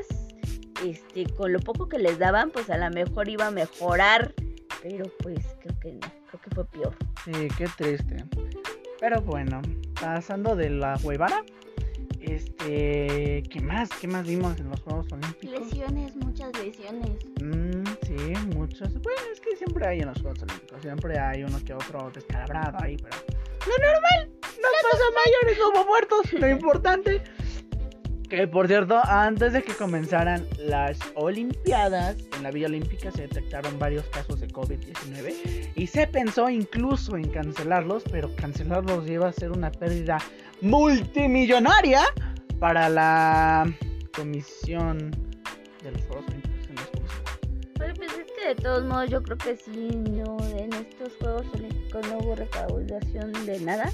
este, 0.83 1.25
con 1.33 1.53
lo 1.53 1.59
poco 1.59 1.87
que 1.87 1.99
les 1.99 2.19
daban, 2.19 2.51
pues 2.51 2.69
a 2.69 2.77
lo 2.77 2.89
mejor 2.93 3.29
iba 3.29 3.47
a 3.47 3.51
mejorar, 3.51 4.33
pero 4.81 5.05
pues 5.21 5.39
creo 5.61 5.79
que 5.79 5.93
no, 5.93 6.07
creo 6.29 6.41
que 6.41 6.49
fue 6.55 6.65
peor. 6.65 6.95
Sí, 7.23 7.47
qué 7.57 7.67
triste. 7.77 8.25
Pero 8.99 9.21
bueno, 9.21 9.61
pasando 9.99 10.55
de 10.55 10.69
la 10.69 10.97
huevara. 11.03 11.43
Este. 12.21 13.43
¿Qué 13.51 13.59
más? 13.61 13.89
¿Qué 14.01 14.07
más 14.07 14.25
vimos 14.25 14.59
en 14.59 14.69
los 14.69 14.81
Juegos 14.81 15.11
Olímpicos? 15.11 15.59
Lesiones, 15.59 16.15
muchas 16.15 16.51
lesiones. 16.57 17.11
Mm, 17.39 17.83
sí, 18.01 18.33
muchos. 18.55 18.93
Bueno, 18.93 19.21
es 19.31 19.39
que 19.39 19.55
siempre 19.55 19.85
hay 19.85 19.99
en 19.99 20.07
los 20.07 20.19
Juegos 20.21 20.41
Olímpicos. 20.41 20.81
Siempre 20.81 21.19
hay 21.19 21.43
uno 21.43 21.59
que 21.63 21.73
otro 21.73 22.09
descalabrado 22.11 22.77
ahí, 22.81 22.97
pero. 22.97 23.15
Lo 23.67 23.77
normal. 23.77 24.31
No 24.41 24.69
pasa 24.91 25.03
mayores, 25.13 25.59
hubo 25.59 25.85
muertos. 25.85 26.33
Lo 26.33 26.49
importante. 26.49 27.21
Que 28.29 28.47
por 28.47 28.67
cierto, 28.67 28.99
antes 29.05 29.53
de 29.53 29.61
que 29.61 29.73
comenzaran 29.73 30.47
las 30.57 30.97
Olimpiadas, 31.13 32.17
en 32.35 32.43
la 32.43 32.51
Villa 32.51 32.67
Olímpica 32.67 33.11
se 33.11 33.23
detectaron 33.23 33.77
varios 33.77 34.05
casos 34.07 34.39
de 34.39 34.47
COVID-19 34.47 35.71
y 35.75 35.87
se 35.87 36.07
pensó 36.07 36.49
incluso 36.49 37.17
en 37.17 37.29
cancelarlos, 37.29 38.03
pero 38.11 38.35
cancelarlos 38.35 39.07
iba 39.07 39.27
a 39.27 39.31
ser 39.31 39.51
una 39.51 39.71
pérdida 39.71 40.17
multimillonaria 40.61 42.01
para 42.59 42.89
la 42.89 43.71
Comisión 44.15 45.11
de 45.83 45.91
los 45.91 46.01
Juegos 46.05 46.25
Olímpicos. 46.27 46.69
en 46.69 46.75
los 46.75 46.85
Juegos 46.85 47.11
Pero 47.77 47.93
pues 47.93 48.11
es 48.11 48.31
que 48.31 48.47
de 48.47 48.55
todos 48.55 48.85
modos 48.85 49.09
yo 49.09 49.21
creo 49.21 49.37
que 49.37 49.55
sí, 49.55 49.89
no, 49.93 50.37
en 50.57 50.73
estos 50.73 51.13
Juegos 51.19 51.45
Olímpicos 51.53 52.07
no 52.09 52.17
hubo 52.17 52.35
recaudación 52.35 53.33
de 53.45 53.59
nada. 53.59 53.91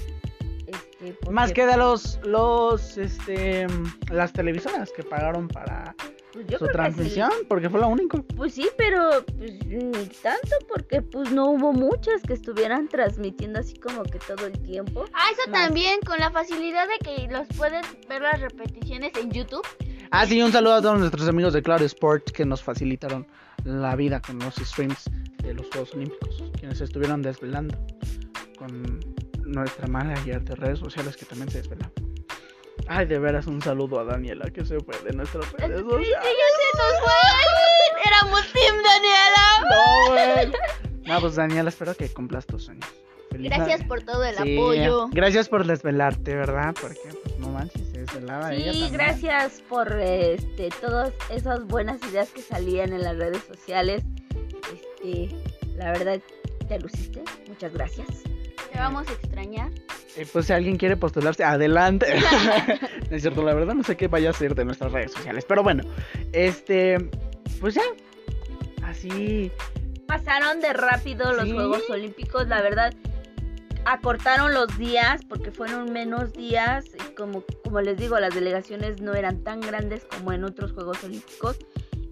Este, 1.02 1.30
Más 1.30 1.52
que 1.52 1.66
de 1.66 1.76
los, 1.76 2.18
los, 2.24 2.96
este, 2.98 3.66
las 4.10 4.32
televisoras 4.32 4.90
que 4.94 5.02
pagaron 5.02 5.48
para 5.48 5.94
Pues 6.32 6.46
yo 6.46 6.58
su 6.58 6.64
creo 6.66 6.68
que 6.68 6.68
sí. 6.68 6.72
transmisión, 6.72 7.30
porque 7.48 7.68
fue 7.70 7.80
lo 7.80 7.88
único. 7.88 8.22
Pues 8.36 8.54
sí, 8.54 8.68
pero 8.78 9.24
pues 9.38 9.64
ni 9.66 10.06
tanto 10.22 10.56
porque 10.68 11.02
pues 11.02 11.30
no 11.32 11.50
hubo 11.50 11.72
muchas 11.72 12.22
que 12.22 12.34
estuvieran 12.34 12.88
transmitiendo 12.88 13.58
así 13.60 13.74
como 13.78 14.02
que 14.04 14.18
todo 14.20 14.46
el 14.46 14.58
tiempo. 14.62 15.04
Ah, 15.12 15.26
eso 15.32 15.50
Más. 15.50 15.62
también, 15.66 16.00
con 16.06 16.18
la 16.18 16.30
facilidad 16.30 16.86
de 16.88 16.98
que 17.04 17.28
los 17.28 17.46
puedes 17.56 17.84
ver 18.08 18.22
las 18.22 18.40
repeticiones 18.40 19.12
en 19.16 19.30
YouTube. 19.32 19.66
Ah, 20.10 20.26
sí, 20.26 20.40
un 20.42 20.52
saludo 20.52 20.74
a 20.74 20.82
todos 20.82 20.98
nuestros 20.98 21.26
amigos 21.28 21.52
de 21.54 21.62
Claro 21.62 21.84
Sports 21.86 22.32
que 22.32 22.44
nos 22.44 22.62
facilitaron 22.62 23.26
la 23.64 23.96
vida 23.96 24.20
con 24.20 24.38
los 24.40 24.54
streams 24.56 25.04
de 25.42 25.54
los 25.54 25.66
Juegos 25.68 25.94
Olímpicos, 25.94 26.44
quienes 26.58 26.78
se 26.78 26.84
estuvieron 26.84 27.22
desvelando 27.22 27.76
con 28.58 29.00
nuestra 29.52 29.86
manager 29.86 30.42
de 30.42 30.54
redes 30.56 30.78
sociales 30.78 31.16
que 31.16 31.24
también 31.24 31.50
se 31.50 31.58
desvelaba. 31.58 31.92
Ay, 32.88 33.06
de 33.06 33.18
veras, 33.18 33.46
un 33.46 33.62
saludo 33.62 34.00
a 34.00 34.04
Daniela 34.04 34.50
que 34.50 34.64
se 34.64 34.78
fue 34.80 34.98
de 35.04 35.12
nuestras 35.12 35.50
redes 35.52 35.78
Sí, 35.80 35.84
sociales. 35.84 36.10
ya 36.12 36.48
se 36.58 36.78
nos 36.78 37.00
fue. 37.04 37.12
Éramos 38.04 38.52
Team 38.52 38.76
Daniela. 38.82 40.52
No. 41.06 41.14
No, 41.14 41.20
pues 41.20 41.34
Daniela, 41.36 41.68
espero 41.68 41.94
que 41.94 42.08
cumplas 42.12 42.46
tus 42.46 42.64
sueños. 42.64 42.86
Feliz 43.30 43.48
Gracias 43.50 43.80
Navidad. 43.80 43.88
por 43.88 44.02
todo 44.02 44.24
el 44.24 44.36
Sí, 44.36 44.56
apoyo. 44.58 45.08
Gracias 45.10 45.48
por 45.48 45.66
desvelarte, 45.66 46.34
¿verdad? 46.34 46.74
Porque, 46.80 46.98
pues, 47.22 47.38
no 47.38 47.48
manches, 47.48 47.82
se 47.92 47.98
desvelaba 48.00 48.52
ella 48.52 48.72
Sí, 48.72 48.80
también. 48.80 48.92
gracias 48.92 49.62
por 49.68 49.92
este 50.00 50.68
todas 50.80 51.12
esas 51.30 51.64
buenas 51.66 52.02
ideas 52.10 52.28
que 52.30 52.42
salían 52.42 52.92
en 52.92 53.02
las 53.02 53.16
redes 53.16 53.42
sociales. 53.44 54.02
Este, 54.74 55.34
la 55.76 55.92
verdad 55.92 56.20
te 56.68 56.78
luciste. 56.78 57.22
Muchas 57.48 57.72
gracias. 57.72 58.06
Te 58.72 58.78
vamos 58.78 59.06
a 59.08 59.12
extrañar. 59.12 59.70
Eh, 60.16 60.26
pues 60.32 60.46
si 60.46 60.52
alguien 60.52 60.76
quiere 60.76 60.96
postularse, 60.96 61.44
adelante. 61.44 62.06
No 63.10 63.16
es 63.16 63.22
cierto, 63.22 63.42
la 63.42 63.52
verdad 63.52 63.74
no 63.74 63.84
sé 63.84 63.94
qué 63.96 64.08
vaya 64.08 64.30
a 64.30 64.32
ser 64.32 64.54
de 64.54 64.64
nuestras 64.64 64.90
redes 64.90 65.12
sociales. 65.12 65.44
Pero 65.46 65.62
bueno, 65.62 65.82
este, 66.32 66.96
pues 67.60 67.74
ya. 67.74 67.82
Así. 68.82 69.50
Pasaron 70.06 70.60
de 70.60 70.72
rápido 70.72 71.32
los 71.34 71.44
Sí. 71.44 71.52
Juegos 71.52 71.90
Olímpicos, 71.90 72.48
la 72.48 72.62
verdad. 72.62 72.94
Acortaron 73.84 74.54
los 74.54 74.78
días 74.78 75.22
porque 75.28 75.50
fueron 75.50 75.92
menos 75.92 76.32
días. 76.32 76.86
y 76.94 77.14
Como, 77.14 77.44
como 77.64 77.82
les 77.82 77.98
digo, 77.98 78.18
las 78.18 78.34
delegaciones 78.34 79.02
no 79.02 79.12
eran 79.14 79.42
tan 79.44 79.60
grandes 79.60 80.04
como 80.06 80.32
en 80.32 80.44
otros 80.44 80.72
Juegos 80.72 81.04
Olímpicos. 81.04 81.58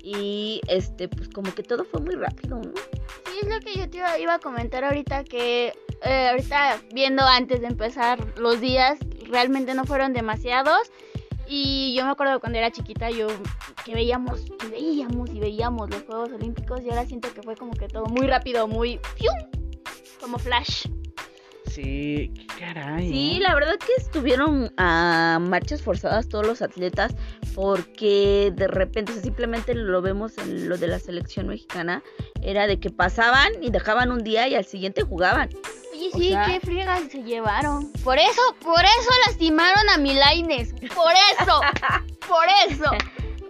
Y 0.02 0.60
este, 0.68 1.08
pues 1.08 1.28
como 1.30 1.54
que 1.54 1.62
todo 1.62 1.84
fue 1.84 2.00
muy 2.00 2.14
rápido, 2.14 2.56
¿no? 2.58 2.72
Sí, 3.26 3.38
es 3.42 3.48
lo 3.48 3.60
que 3.60 3.74
yo 3.78 3.88
te 3.88 3.98
iba, 3.98 4.18
iba 4.18 4.34
a 4.34 4.38
comentar 4.38 4.84
ahorita, 4.84 5.24
que 5.24 5.72
eh, 6.02 6.28
ahorita 6.30 6.80
viendo 6.92 7.22
antes 7.24 7.60
de 7.60 7.66
empezar 7.66 8.18
los 8.38 8.60
días, 8.60 8.98
realmente 9.28 9.74
no 9.74 9.84
fueron 9.84 10.12
demasiados. 10.12 10.90
Y 11.46 11.94
yo 11.96 12.04
me 12.04 12.12
acuerdo 12.12 12.38
cuando 12.38 12.58
era 12.58 12.70
chiquita, 12.70 13.10
yo 13.10 13.26
que 13.84 13.92
veíamos, 13.92 14.44
y 14.64 14.70
veíamos 14.70 15.30
y 15.30 15.40
veíamos 15.40 15.90
los 15.90 16.02
Juegos 16.04 16.30
Olímpicos, 16.30 16.80
y 16.82 16.90
ahora 16.90 17.04
siento 17.06 17.32
que 17.34 17.42
fue 17.42 17.56
como 17.56 17.72
que 17.72 17.88
todo 17.88 18.06
muy 18.06 18.28
rápido, 18.28 18.68
muy... 18.68 19.00
Como 20.20 20.38
flash. 20.38 20.86
Sí, 21.70 22.32
qué 22.34 22.46
caray. 22.58 23.08
Sí, 23.08 23.36
¿eh? 23.36 23.40
la 23.40 23.54
verdad 23.54 23.76
que 23.78 23.92
estuvieron 23.96 24.72
a 24.76 25.38
marchas 25.40 25.82
forzadas 25.82 26.28
todos 26.28 26.46
los 26.46 26.62
atletas 26.62 27.14
porque 27.54 28.52
de 28.54 28.66
repente, 28.66 29.12
o 29.12 29.14
sea, 29.14 29.22
simplemente 29.22 29.74
lo 29.74 30.02
vemos 30.02 30.36
en 30.38 30.68
lo 30.68 30.76
de 30.78 30.88
la 30.88 30.98
selección 30.98 31.46
mexicana, 31.48 32.02
era 32.42 32.66
de 32.66 32.80
que 32.80 32.90
pasaban 32.90 33.52
y 33.62 33.70
dejaban 33.70 34.10
un 34.10 34.24
día 34.24 34.48
y 34.48 34.54
al 34.56 34.64
siguiente 34.64 35.02
jugaban. 35.02 35.48
Oye, 35.92 36.10
O 36.12 36.18
sí, 36.18 36.28
sea- 36.30 36.46
qué 36.46 36.60
friegas 36.60 37.02
se 37.10 37.22
llevaron. 37.22 37.92
Por 38.04 38.18
eso, 38.18 38.40
por 38.62 38.80
eso 38.80 39.10
lastimaron 39.26 39.88
a 39.90 39.98
Milaines. 39.98 40.72
Por 40.94 41.12
eso, 41.40 41.60
por 42.28 42.46
eso. 42.68 42.90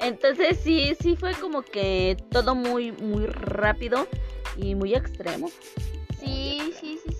Entonces 0.00 0.58
sí, 0.62 0.94
sí 1.00 1.16
fue 1.16 1.32
como 1.34 1.62
que 1.62 2.16
todo 2.30 2.54
muy, 2.54 2.92
muy 2.92 3.26
rápido 3.26 4.06
y 4.56 4.74
muy 4.74 4.94
extremo. 4.94 5.50
Sí, 6.18 6.72
sí, 6.80 6.98
sí, 7.04 7.12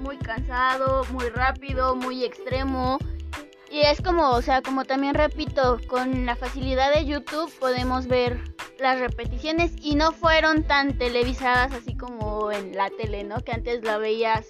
Muy 0.00 0.16
cansado, 0.18 1.04
muy 1.12 1.28
rápido, 1.28 1.96
muy 1.96 2.24
extremo. 2.24 2.98
Y 3.70 3.80
es 3.80 4.00
como, 4.00 4.30
o 4.30 4.40
sea, 4.40 4.62
como 4.62 4.84
también 4.84 5.14
repito, 5.14 5.78
con 5.88 6.24
la 6.24 6.36
facilidad 6.36 6.94
de 6.94 7.04
YouTube 7.04 7.52
podemos 7.58 8.06
ver 8.06 8.40
las 8.78 8.98
repeticiones 8.98 9.72
y 9.82 9.94
no 9.94 10.12
fueron 10.12 10.62
tan 10.64 10.96
televisadas 10.96 11.72
así 11.72 11.94
como 11.94 12.50
en 12.50 12.74
la 12.74 12.88
tele, 12.90 13.24
¿no? 13.24 13.40
Que 13.40 13.52
antes 13.52 13.84
la 13.84 13.98
veías 13.98 14.46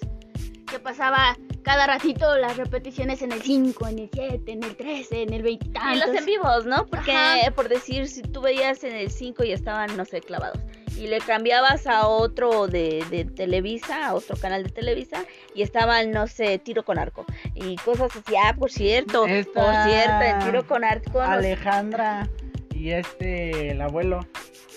que 0.67 0.79
pasaba 0.79 1.35
cada 1.63 1.87
ratito 1.87 2.37
las 2.37 2.57
repeticiones 2.57 3.21
en 3.21 3.31
el 3.31 3.41
5, 3.41 3.87
en 3.87 3.99
el 3.99 4.09
7, 4.13 4.51
en 4.51 4.63
el 4.63 4.75
13, 4.75 5.23
en 5.23 5.33
el 5.33 5.43
20 5.43 5.65
y 5.65 5.69
tantos. 5.69 6.07
los 6.07 6.17
en 6.17 6.25
vivos, 6.25 6.65
¿no? 6.65 6.85
Porque, 6.85 7.11
Ajá. 7.11 7.51
por 7.51 7.69
decir, 7.69 8.07
si 8.07 8.21
tú 8.21 8.41
veías 8.41 8.83
en 8.83 8.95
el 8.95 9.11
5 9.11 9.43
y 9.43 9.51
estaban, 9.51 9.95
no 9.97 10.05
sé, 10.05 10.21
clavados. 10.21 10.59
Y 10.97 11.07
le 11.07 11.19
cambiabas 11.19 11.87
a 11.87 12.07
otro 12.07 12.67
de, 12.67 13.05
de 13.09 13.23
Televisa, 13.25 14.07
a 14.07 14.13
otro 14.13 14.35
canal 14.37 14.63
de 14.63 14.69
Televisa, 14.69 15.23
y 15.55 15.61
estaban, 15.61 16.11
no 16.11 16.27
sé, 16.27 16.57
tiro 16.59 16.83
con 16.83 16.99
arco. 16.99 17.25
Y 17.55 17.75
cosas 17.77 18.11
así, 18.15 18.35
ah, 18.43 18.53
por 18.57 18.69
cierto, 18.71 19.25
Esta- 19.25 19.53
por 19.53 19.73
cierto, 19.91 20.21
en 20.23 20.39
tiro 20.51 20.67
con 20.67 20.83
arco. 20.83 21.19
nos- 21.19 21.29
Alejandra 21.29 22.27
y 22.75 22.91
este, 22.91 23.71
el 23.71 23.81
abuelo, 23.81 24.25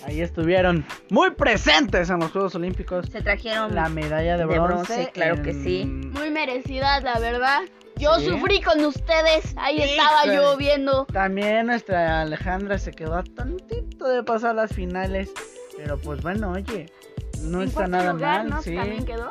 ahí 0.05 0.21
estuvieron 0.21 0.85
muy 1.11 1.31
presentes 1.33 2.11
en 2.11 2.19
los 2.21 2.31
Juegos 2.33 2.55
Olímpicos. 2.55 3.07
se 3.11 3.21
trajeron 3.23 3.75
La 3.75 3.89
medalla 3.89 4.37
de 4.37 4.47
de 4.47 4.59
bronce. 4.59 5.11
claro 5.13 5.43
que 5.43 5.53
sí. 5.53 5.85
Muy 5.87 6.31
merecidas, 6.31 7.03
la 7.03 7.19
verdad. 7.19 7.61
Yo 7.97 8.15
Sí. 8.19 8.27
sufrí 8.27 8.61
con 8.63 8.85
ustedes. 8.85 9.55
Ahí 9.57 9.81
estaba 9.81 10.25
Híjole. 10.25 10.35
yo 10.35 10.57
viendo. 10.57 11.05
También 11.07 11.67
nuestra 11.67 12.23
Alejandra 12.23 12.79
se 12.79 12.91
quedó 12.91 13.15
a 13.17 13.23
tantito 13.23 14.09
de 14.09 14.23
pasar 14.25 14.55
las 14.57 14.73
finales. 14.73 15.31
Pero 15.77 15.99
pues 15.99 16.21
bueno, 16.23 16.53
oye, 16.53 16.87
no 17.43 17.63
está 17.63 17.87
nada 17.87 18.13
lugar, 18.13 18.41
mal, 18.43 18.51
¿no? 18.51 18.63
sí. 18.63 18.75
También 18.75 19.05
quedó. 19.05 19.29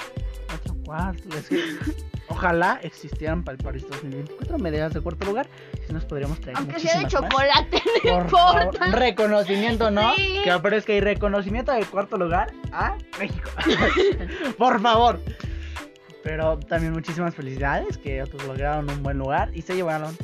Cuatro 0.47 0.75
cuartos. 0.83 1.35
es 1.35 1.47
que 1.47 1.57
Ojalá 2.27 2.79
existieran 2.81 3.43
para 3.43 3.57
el 3.57 3.63
París 3.63 3.85
2024 3.89 4.57
medallas 4.57 4.93
de 4.93 5.01
cuarto 5.01 5.25
lugar. 5.25 5.47
Si 5.85 5.91
nos 5.91 6.05
podríamos 6.05 6.39
traer 6.39 6.57
Aunque 6.57 6.79
sea 6.79 6.93
de 6.93 7.01
muchísimas 7.01 7.23
más. 7.23 7.31
chocolate, 7.31 7.83
no 8.05 8.09
Por 8.09 8.21
importa. 8.21 8.79
favor, 8.79 8.99
reconocimiento, 8.99 9.91
¿no? 9.91 10.15
Sí. 10.15 10.39
Que 10.43 10.49
aparezca 10.51 10.93
y 10.93 11.01
reconocimiento 11.01 11.73
del 11.73 11.85
cuarto 11.87 12.17
lugar 12.17 12.53
a 12.71 12.95
México. 13.19 13.49
Por 14.57 14.81
favor. 14.81 15.19
Pero 16.23 16.57
también 16.59 16.93
muchísimas 16.93 17.35
felicidades 17.35 17.97
que 17.97 18.21
otros 18.23 18.43
lograron 18.45 18.89
un 18.89 19.03
buen 19.03 19.17
lugar 19.17 19.49
y 19.53 19.61
se 19.61 19.75
llevaron 19.75 20.15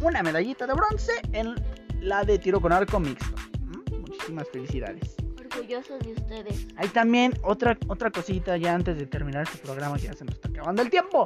una 0.00 0.22
medallita 0.24 0.66
de 0.66 0.74
bronce 0.74 1.12
en 1.32 1.54
la 2.00 2.24
de 2.24 2.38
tiro 2.38 2.60
con 2.60 2.72
arco 2.72 2.98
mixto. 2.98 3.36
¿Mm? 3.60 4.00
Muchísimas 4.00 4.48
felicidades. 4.50 5.14
Orgullosos 5.54 6.00
de 6.00 6.12
ustedes. 6.12 6.66
Hay 6.76 6.88
también 6.88 7.34
otra, 7.42 7.78
otra 7.88 8.10
cosita 8.10 8.56
ya 8.56 8.74
antes 8.74 8.98
de 8.98 9.06
terminar 9.06 9.44
este 9.44 9.58
programa 9.58 9.96
que 9.96 10.02
ya 10.02 10.12
se 10.14 10.24
nos 10.24 10.34
está 10.34 10.48
acabando 10.48 10.82
el 10.82 10.90
tiempo. 10.90 11.24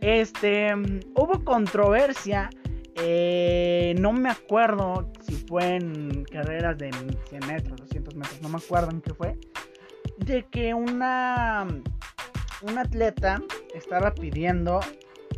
Este, 0.00 0.74
mm, 0.74 1.00
hubo 1.14 1.44
controversia, 1.44 2.50
eh, 2.94 3.94
no 3.98 4.12
me 4.12 4.30
acuerdo 4.30 5.10
si 5.26 5.34
fue 5.34 5.76
en 5.76 6.24
carreras 6.24 6.78
de 6.78 6.90
100 7.28 7.46
metros, 7.46 7.80
200 7.80 8.14
metros, 8.14 8.42
no 8.42 8.48
me 8.48 8.58
acuerdo 8.58 8.90
en 8.90 9.00
qué 9.00 9.14
fue, 9.14 9.38
de 10.18 10.44
que 10.50 10.74
una, 10.74 11.66
una 12.62 12.80
atleta 12.82 13.42
estaba 13.74 14.14
pidiendo 14.14 14.80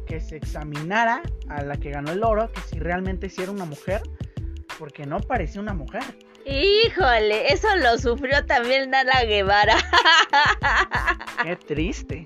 que 0.07 0.20
se 0.20 0.36
examinara 0.36 1.22
a 1.49 1.62
la 1.62 1.76
que 1.76 1.90
ganó 1.90 2.12
el 2.12 2.24
oro, 2.24 2.51
que 2.53 2.61
si 2.61 2.78
realmente 2.78 3.30
era 3.38 3.51
una 3.51 3.64
mujer, 3.64 4.03
porque 4.78 5.07
no 5.07 5.20
parecía 5.20 5.61
una 5.61 5.74
mujer. 5.74 6.03
Híjole, 6.47 7.53
eso 7.53 7.68
lo 7.76 7.99
sufrió 7.99 8.45
también 8.47 8.90
Nala 8.90 9.24
Guevara. 9.24 9.76
Qué 11.43 11.57
triste. 11.57 12.24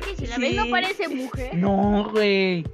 Es 0.00 0.06
que 0.06 0.16
si 0.16 0.26
la 0.26 0.36
Sí. 0.36 0.40
ves 0.42 0.54
no 0.54 0.70
parece 0.70 1.08
mujer. 1.08 1.54
No, 1.54 2.08
güey. 2.10 2.64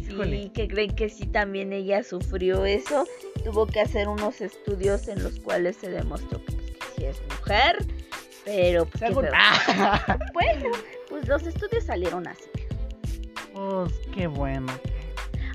Híjole. 0.00 0.42
Sí, 0.42 0.50
que 0.50 0.68
creen 0.68 0.94
que 0.94 1.08
sí 1.08 1.26
también 1.26 1.72
ella 1.72 2.02
sufrió 2.02 2.64
eso. 2.66 3.06
Tuvo 3.44 3.66
que 3.66 3.80
hacer 3.80 4.08
unos 4.08 4.40
estudios 4.40 5.08
en 5.08 5.22
los 5.22 5.40
cuales 5.40 5.76
se 5.76 5.88
demostró 5.90 6.44
que, 6.44 6.52
pues, 6.52 6.70
que 6.72 6.86
sí 6.96 7.04
es 7.06 7.22
mujer. 7.38 7.78
Pero 8.44 8.86
pues, 8.86 9.02
qué 9.04 9.14
feo. 9.14 9.22
bueno, 10.34 10.70
pues 11.08 11.26
los 11.28 11.42
estudios 11.44 11.84
salieron 11.84 12.26
así. 12.28 12.44
Pues 13.54 13.92
qué 14.14 14.26
bueno. 14.26 14.72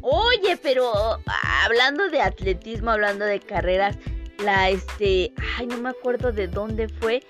Oye, 0.02 0.58
pero 0.62 0.92
ah, 1.26 1.66
hablando 1.66 2.08
de 2.10 2.22
atletismo, 2.22 2.92
hablando 2.92 3.26
de 3.26 3.40
carreras, 3.42 3.98
la 4.44 4.70
este, 4.70 5.34
ay, 5.58 5.68
no 5.68 5.78
me 5.78 5.90
acuerdo 5.90 6.32
de 6.32 6.48
dónde 6.48 6.88
fue. 6.88 7.22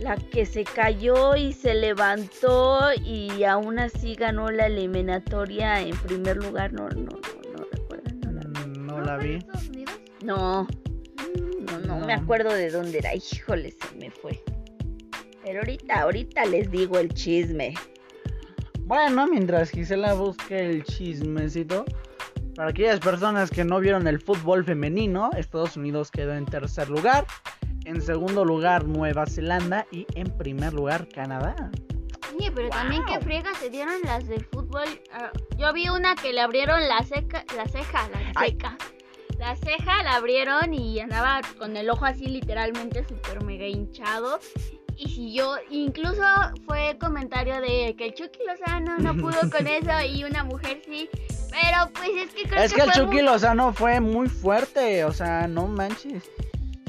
La 0.00 0.16
que 0.16 0.46
se 0.46 0.62
cayó 0.64 1.34
y 1.34 1.52
se 1.52 1.74
levantó 1.74 2.78
y 3.04 3.42
aún 3.44 3.80
así 3.80 4.14
ganó 4.14 4.48
la 4.50 4.66
eliminatoria 4.66 5.80
en 5.80 5.96
primer 5.98 6.36
lugar, 6.36 6.72
no, 6.72 6.88
no, 6.90 7.00
no, 7.00 7.18
no 7.56 7.64
recuerdan, 7.72 8.20
no, 8.20 8.30
la- 8.32 8.48
Mm, 8.66 8.86
No 8.86 9.00
la 9.00 9.16
vi. 9.16 9.34
Estados 9.34 9.68
Unidos? 9.68 9.94
no, 10.22 10.66
no, 11.68 11.78
no 11.80 12.06
me 12.06 12.12
acuerdo 12.14 12.52
de 12.52 12.70
dónde 12.70 12.98
era, 12.98 13.14
híjole, 13.14 13.72
se 13.72 13.96
me 13.96 14.10
fue. 14.10 14.40
Pero 15.44 15.60
ahorita, 15.60 16.00
ahorita 16.02 16.44
les 16.44 16.70
digo 16.70 16.98
el 16.98 17.12
chisme. 17.12 17.74
Bueno, 18.80 19.26
mientras 19.26 19.70
Gisela 19.70 20.14
busque 20.14 20.60
el 20.70 20.84
chismecito, 20.84 21.84
Para 22.58 22.70
aquellas 22.70 22.98
personas 22.98 23.50
que 23.52 23.64
no 23.64 23.78
vieron 23.78 24.08
el 24.08 24.18
fútbol 24.18 24.64
femenino, 24.64 25.30
Estados 25.36 25.76
Unidos 25.76 26.10
quedó 26.10 26.34
en 26.34 26.44
tercer 26.44 26.90
lugar. 26.90 27.24
En 27.84 28.02
segundo 28.02 28.44
lugar, 28.44 28.84
Nueva 28.84 29.26
Zelanda. 29.26 29.86
Y 29.92 30.08
en 30.16 30.36
primer 30.36 30.72
lugar, 30.72 31.06
Canadá. 31.06 31.70
Oye, 32.34 32.50
pero 32.50 32.68
también 32.70 33.04
qué 33.04 33.20
friega 33.20 33.54
se 33.60 33.70
dieron 33.70 33.94
las 34.02 34.26
del 34.26 34.44
fútbol. 34.44 34.88
Ah, 35.12 35.30
yo 35.56 35.72
vi 35.72 35.88
una 35.88 36.16
que 36.16 36.32
le 36.32 36.40
abrieron 36.40 36.80
la 36.88 37.04
seca, 37.04 37.44
la 37.54 37.68
ceja, 37.68 38.08
la 38.08 38.44
seca. 38.44 38.76
La 39.38 39.54
ceja 39.54 40.02
la 40.02 40.16
abrieron 40.16 40.74
y 40.74 40.98
andaba 40.98 41.42
con 41.60 41.76
el 41.76 41.88
ojo 41.88 42.06
así 42.06 42.26
literalmente 42.26 43.04
súper 43.04 43.44
mega 43.44 43.68
hinchado. 43.68 44.40
Y 44.98 45.08
si 45.08 45.32
yo, 45.32 45.54
incluso 45.70 46.22
fue 46.66 46.96
comentario 47.00 47.60
de 47.60 47.94
que 47.96 48.06
el 48.06 48.14
Chucky 48.14 48.40
Lozano 48.46 48.98
no 48.98 49.14
pudo 49.22 49.38
con 49.50 49.66
eso 49.66 49.90
y 50.12 50.24
una 50.24 50.42
mujer 50.44 50.80
sí. 50.84 51.08
Pero 51.50 51.90
pues 51.94 52.10
es 52.26 52.34
que 52.34 52.48
creo 52.48 52.62
Es 52.62 52.74
que 52.74 52.82
el 52.82 52.90
Chucky 52.90 53.16
muy- 53.16 53.22
Lozano 53.22 53.72
fue 53.72 54.00
muy 54.00 54.28
fuerte. 54.28 55.04
O 55.04 55.12
sea, 55.12 55.46
no 55.46 55.66
manches. 55.68 56.24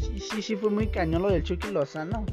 Sí, 0.02 0.20
sí, 0.20 0.42
sí, 0.42 0.56
fue 0.56 0.70
muy 0.72 0.88
cañón 0.88 1.22
lo 1.22 1.30
del 1.30 1.44
Chucky 1.44 1.70
Lozano. 1.72 2.26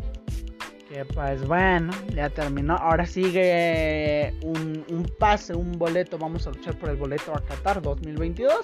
Que 0.89 1.05
pues 1.05 1.47
bueno, 1.47 1.93
ya 2.15 2.31
terminó. 2.31 2.77
Ahora 2.77 3.05
sigue 3.07 4.33
un, 4.43 4.85
un 4.89 5.07
pase, 5.19 5.55
un 5.55 5.73
boleto. 5.73 6.17
Vamos 6.17 6.47
a 6.47 6.51
luchar 6.51 6.79
por 6.79 6.89
el 6.89 6.97
boleto 6.97 7.35
a 7.37 7.41
Qatar 7.45 7.83
2022. 7.83 8.55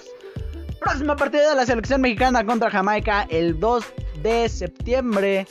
Próxima 0.79 1.15
partida 1.15 1.49
de 1.49 1.55
la 1.55 1.65
selección 1.65 2.01
mexicana 2.01 2.43
contra 2.45 2.69
Jamaica 2.71 3.27
el 3.29 3.59
2 3.59 3.85
de 4.23 4.49
septiembre 4.49 5.45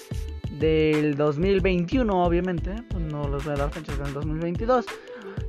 del 0.63 1.17
2021, 1.17 2.25
obviamente. 2.25 2.73
Pues 2.89 3.05
no 3.05 3.27
los 3.27 3.45
voy 3.45 3.55
a 3.55 3.57
dar 3.57 3.71
fechas 3.73 3.99
del 3.99 4.13
2022. 4.15 4.87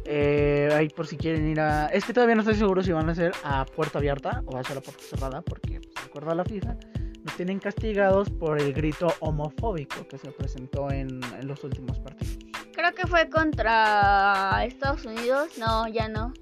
Eh, 0.06 0.70
ahí 0.74 0.90
por 0.90 1.06
si 1.06 1.18
quieren 1.18 1.48
ir 1.48 1.60
a... 1.60 1.86
Es 1.88 2.04
que 2.04 2.14
todavía 2.14 2.34
no 2.36 2.42
estoy 2.42 2.56
seguro 2.56 2.82
si 2.82 2.92
van 2.92 3.08
a 3.10 3.16
ser 3.16 3.32
a 3.44 3.64
puerta 3.66 4.00
abierta 4.00 4.42
o 4.48 4.58
a 4.58 4.64
ser 4.64 4.80
a 4.80 4.82
puerta 4.82 5.04
cerrada, 5.04 5.42
porque 5.44 5.80
pues, 5.80 5.94
de 5.94 6.02
acuerdo 6.02 6.32
a 6.32 6.36
la 6.36 6.44
FIFA, 6.44 6.76
nos 7.24 7.36
tienen 7.38 7.60
castigados 7.60 8.32
por 8.32 8.60
el 8.60 8.74
grito 8.74 9.14
homofóbico 9.20 10.08
que 10.08 10.18
se 10.18 10.32
presentó 10.32 10.90
en, 10.92 11.22
en 11.40 11.48
los 11.48 11.64
últimos 11.64 12.00
partidos. 12.00 12.40
Creo 12.74 12.94
que 12.96 13.06
fue 13.06 13.30
contra 13.30 14.66
Estados 14.66 15.06
Unidos. 15.06 15.60
No, 15.60 15.88
ya 15.88 16.08
no. 16.08 16.34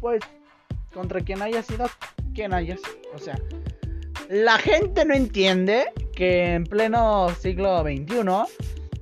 Pues, 0.00 0.22
contra 0.92 1.20
quien 1.20 1.40
haya 1.40 1.62
sido, 1.62 1.86
quien 2.34 2.52
haya 2.52 2.76
sido. 2.76 3.14
O 3.14 3.18
sea, 3.18 3.38
la 4.28 4.58
gente 4.58 5.04
no 5.04 5.14
entiende 5.14 5.86
que 6.14 6.54
en 6.54 6.64
pleno 6.64 7.28
siglo 7.40 7.82
XXI 7.82 8.24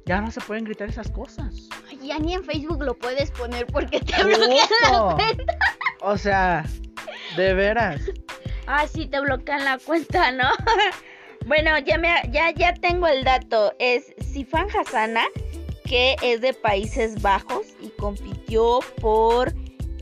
ya 0.06 0.20
no 0.20 0.30
se 0.30 0.40
pueden 0.40 0.64
gritar 0.64 0.88
esas 0.88 1.10
cosas. 1.10 1.68
Ay, 1.88 1.98
ya 2.08 2.18
ni 2.18 2.34
en 2.34 2.44
Facebook 2.44 2.82
lo 2.82 2.94
puedes 2.94 3.30
poner 3.30 3.66
porque 3.66 4.00
te 4.00 4.24
bloquean 4.24 4.68
la 4.90 5.14
cuenta. 5.14 5.54
O 6.00 6.16
sea, 6.16 6.64
de 7.36 7.54
veras. 7.54 8.00
Ah, 8.66 8.86
sí, 8.86 9.06
te 9.06 9.20
bloquean 9.20 9.64
la 9.64 9.78
cuenta, 9.78 10.32
¿no? 10.32 10.48
bueno, 11.46 11.78
ya, 11.78 11.98
me, 11.98 12.08
ya, 12.30 12.50
ya 12.50 12.74
tengo 12.74 13.06
el 13.06 13.24
dato. 13.24 13.72
Es 13.78 14.12
Sifan 14.32 14.66
Hassana, 14.70 15.24
que 15.84 16.16
es 16.22 16.40
de 16.40 16.54
Países 16.54 17.20
Bajos 17.22 17.66
y 17.80 17.88
compitió 17.90 18.80
por 19.00 19.52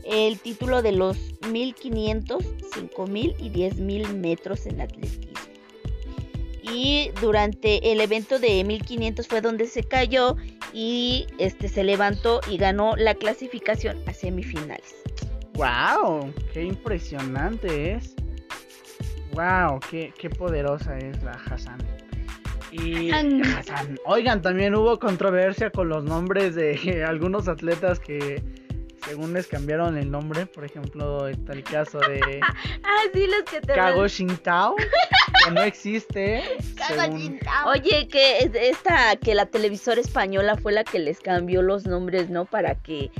el 0.05 0.39
título 0.39 0.81
de 0.81 0.93
los 0.93 1.17
1500, 1.47 2.43
5000 2.73 3.35
y 3.39 3.49
10000 3.49 4.15
metros 4.15 4.65
en 4.65 4.81
atletismo. 4.81 5.40
Y 6.61 7.11
durante 7.21 7.91
el 7.91 8.01
evento 8.01 8.39
de 8.39 8.63
1500 8.63 9.27
fue 9.27 9.41
donde 9.41 9.65
se 9.65 9.83
cayó 9.83 10.37
y 10.73 11.27
este 11.37 11.67
se 11.67 11.83
levantó 11.83 12.41
y 12.49 12.57
ganó 12.57 12.95
la 12.95 13.15
clasificación 13.15 13.97
a 14.07 14.13
semifinales. 14.13 14.95
¡Wow! 15.53 16.33
¡Qué 16.53 16.63
impresionante 16.63 17.93
es! 17.93 18.15
¡Wow! 19.33 19.79
¡Qué, 19.89 20.13
qué 20.17 20.29
poderosa 20.29 20.97
es 20.97 21.21
la 21.23 21.31
Hassan! 21.31 21.77
Y 22.71 23.11
Hassan. 23.11 23.43
Hassan. 23.43 23.99
Oigan, 24.05 24.41
también 24.41 24.75
hubo 24.75 24.97
controversia 24.97 25.71
con 25.71 25.89
los 25.89 26.03
nombres 26.03 26.55
de 26.55 27.03
algunos 27.07 27.47
atletas 27.47 27.99
que 27.99 28.41
según 29.11 29.33
les 29.33 29.45
cambiaron 29.47 29.97
el 29.97 30.09
nombre. 30.09 30.45
Por 30.45 30.63
ejemplo, 30.63 31.27
está 31.27 31.51
el 31.51 31.63
caso 31.63 31.99
de 31.99 32.39
Ah, 32.83 33.01
sí, 33.13 33.27
los 33.27 33.43
que 33.43 33.59
te 33.59 33.73
Kago 33.73 34.07
Shintao, 34.07 34.75
que 34.77 35.51
no 35.51 35.61
existe. 35.63 36.41
Cago 36.77 37.01
según-. 37.01 37.39
Oye, 37.65 38.07
que 38.07 38.37
es- 38.39 38.55
esta, 38.55 39.17
que 39.17 39.35
la 39.35 39.47
televisora 39.47 39.99
española 39.99 40.55
fue 40.55 40.71
la 40.71 40.85
que 40.85 40.97
les 40.99 41.19
cambió 41.19 41.61
los 41.61 41.85
nombres, 41.85 42.29
¿no? 42.29 42.45
Para 42.45 42.75
que, 42.75 43.11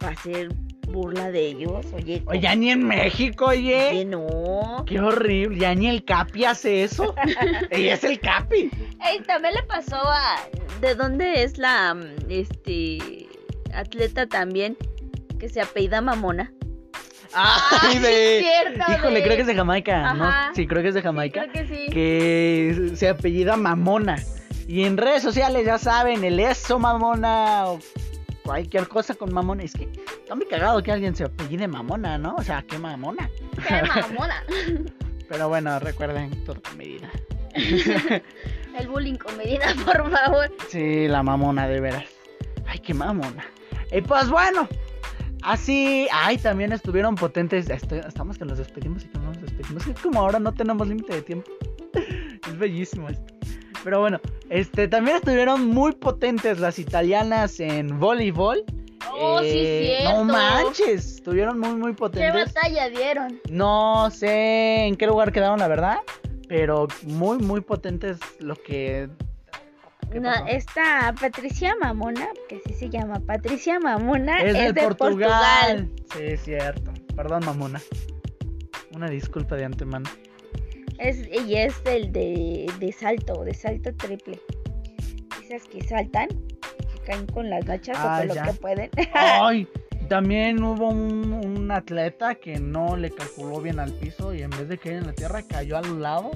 para 0.00 0.14
hacer 0.14 0.48
burla 0.88 1.30
de 1.30 1.46
ellos. 1.46 1.86
Oye, 1.92 2.24
Oye, 2.26 2.40
ya 2.40 2.56
ni 2.56 2.70
en 2.72 2.84
México, 2.84 3.46
oye, 3.46 3.90
oye. 3.90 4.04
no. 4.04 4.84
Qué 4.84 4.98
horrible, 4.98 5.58
ya 5.60 5.76
ni 5.76 5.88
el 5.88 6.04
Capi 6.04 6.44
hace 6.44 6.82
eso. 6.82 7.14
Ella 7.70 7.94
es 7.94 8.02
el 8.02 8.18
Capi. 8.18 8.68
Ey, 9.04 9.20
también 9.20 9.54
le 9.54 9.62
pasó 9.62 9.96
a, 9.96 10.40
¿de 10.80 10.94
dónde 10.96 11.42
es 11.44 11.58
la, 11.58 11.94
mm, 11.94 12.02
este, 12.30 13.28
atleta 13.74 14.26
también 14.26 14.76
que 15.38 15.48
se 15.48 15.60
apellida 15.60 16.00
Mamona? 16.00 16.52
Ay, 17.34 17.98
de... 17.98 18.40
cierto, 18.42 18.92
Híjole, 18.92 19.16
de- 19.16 19.22
creo 19.24 19.36
que 19.36 19.40
es 19.42 19.46
de 19.46 19.54
Jamaica, 19.54 20.10
Ajá. 20.10 20.48
¿no? 20.48 20.54
Sí, 20.54 20.66
creo 20.66 20.82
que 20.82 20.88
es 20.88 20.94
de 20.94 21.02
Jamaica. 21.02 21.46
Creo 21.50 21.66
que 21.66 21.74
sí. 21.74 21.90
Que 21.92 22.92
se 22.94 23.08
apellida 23.08 23.56
Mamona. 23.56 24.16
Y 24.68 24.84
en 24.84 24.96
redes 24.96 25.22
sociales 25.22 25.66
ya 25.66 25.78
saben, 25.78 26.24
el 26.24 26.40
eso 26.40 26.78
Mamona 26.78 27.66
o 27.66 27.78
cualquier 28.42 28.88
cosa 28.88 29.14
con 29.14 29.32
Mamona. 29.34 29.64
Es 29.64 29.74
que 29.74 29.84
está 29.84 30.34
muy 30.34 30.46
cagado 30.46 30.82
que 30.82 30.92
alguien 30.92 31.14
se 31.14 31.24
apellide 31.24 31.68
Mamona, 31.68 32.16
¿no? 32.16 32.36
O 32.36 32.42
sea, 32.42 32.62
qué 32.66 32.78
Mamona. 32.78 33.28
Qué 33.68 33.82
mamona. 33.82 34.42
Pero 35.28 35.48
bueno, 35.48 35.78
recuerden 35.80 36.30
todo 36.44 36.60
con 36.62 36.76
medida. 36.78 37.10
El 38.78 38.88
bullying 38.88 39.16
con 39.16 39.36
medida, 39.36 39.66
por 39.84 40.10
favor. 40.10 40.52
Sí, 40.68 41.08
la 41.08 41.22
mamona, 41.22 41.66
de 41.68 41.80
veras. 41.80 42.04
Ay, 42.66 42.78
qué 42.78 42.94
mamona. 42.94 43.44
Y 43.90 44.00
pues 44.02 44.28
bueno, 44.28 44.68
así. 45.46 46.06
Ay, 46.12 46.38
también 46.38 46.72
estuvieron 46.72 47.14
potentes. 47.14 47.68
Estoy- 47.70 48.00
estamos 48.06 48.38
que 48.38 48.44
nos 48.44 48.58
despedimos 48.58 49.04
y 49.04 49.08
que 49.08 49.18
no 49.18 49.24
nos 49.26 49.40
despedimos. 49.40 49.86
Es 49.86 49.98
como 50.00 50.20
ahora 50.20 50.38
no 50.38 50.52
tenemos 50.52 50.86
límite 50.88 51.14
de 51.14 51.22
tiempo. 51.22 51.50
Es 52.46 52.58
bellísimo 52.58 53.08
esto. 53.08 53.34
Pero 53.82 54.00
bueno, 54.00 54.20
este 54.50 54.88
también 54.88 55.16
estuvieron 55.16 55.66
muy 55.66 55.92
potentes 55.92 56.58
las 56.60 56.78
italianas 56.78 57.58
en 57.60 57.98
voleibol. 57.98 58.64
Oh, 59.18 59.40
sí, 59.40 59.46
Eh, 59.52 59.96
cierto. 60.00 60.24
No 60.24 60.32
manches, 60.32 61.06
estuvieron 61.16 61.58
muy, 61.58 61.74
muy 61.76 61.92
¿Qué 61.92 61.96
potentes. 61.98 62.54
batalla 62.54 62.88
dieron? 62.90 63.40
No 63.50 64.10
sé 64.10 64.86
en 64.86 64.96
qué 64.96 65.06
lugar 65.06 65.32
quedaron, 65.32 65.58
la 65.60 65.68
verdad. 65.68 65.98
Pero 66.48 66.86
muy, 67.04 67.38
muy 67.38 67.60
potentes 67.60 68.18
lo 68.40 68.54
que. 68.56 69.08
¿Qué 70.10 70.20
No, 70.20 70.30
esta 70.46 71.14
Patricia 71.20 71.74
Mamona, 71.80 72.28
que 72.48 72.56
así 72.64 72.74
se 72.74 72.90
llama, 72.90 73.20
Patricia 73.20 73.78
Mamona, 73.80 74.38
Es, 74.38 74.54
es, 74.56 74.74
de, 74.74 74.82
Portugal. 74.82 75.30
Portugal. 75.30 75.90
Sí, 76.14 76.22
es 76.22 76.42
cierto. 76.42 76.92
Perdón, 77.14 77.44
mamona. 77.44 77.80
Una 78.94 79.08
disculpa 79.08 79.56
de 79.56 79.64
antemano. 79.64 80.08
Es, 80.98 81.26
y 81.28 81.56
es 81.56 81.74
el 81.84 82.12
de, 82.12 82.70
de 82.78 82.92
salto, 82.92 83.44
de 83.44 83.54
salto 83.54 83.94
triple. 83.94 84.40
Esas 85.42 85.66
que 85.68 85.82
saltan, 85.86 86.28
que 86.28 87.00
caen 87.04 87.26
con 87.26 87.50
las 87.50 87.64
gachas 87.64 87.96
Ah, 87.98 88.20
o 88.22 88.26
con 88.26 88.36
lo 88.36 88.42
que 88.42 88.52
pueden. 88.54 88.90
Ay, 89.14 89.68
también 90.08 90.62
hubo 90.62 90.88
un, 90.88 91.32
un 91.32 91.70
atleta 91.70 92.34
que 92.36 92.58
no 92.58 92.96
le 92.96 93.10
calculó 93.10 93.60
bien 93.60 93.80
al 93.80 93.92
piso 93.92 94.34
y 94.34 94.42
en 94.42 94.50
vez 94.50 94.68
de 94.68 94.78
caer 94.78 94.96
en 94.96 95.06
la 95.06 95.12
tierra 95.12 95.42
cayó 95.42 95.76
al 95.76 96.00
lado 96.00 96.30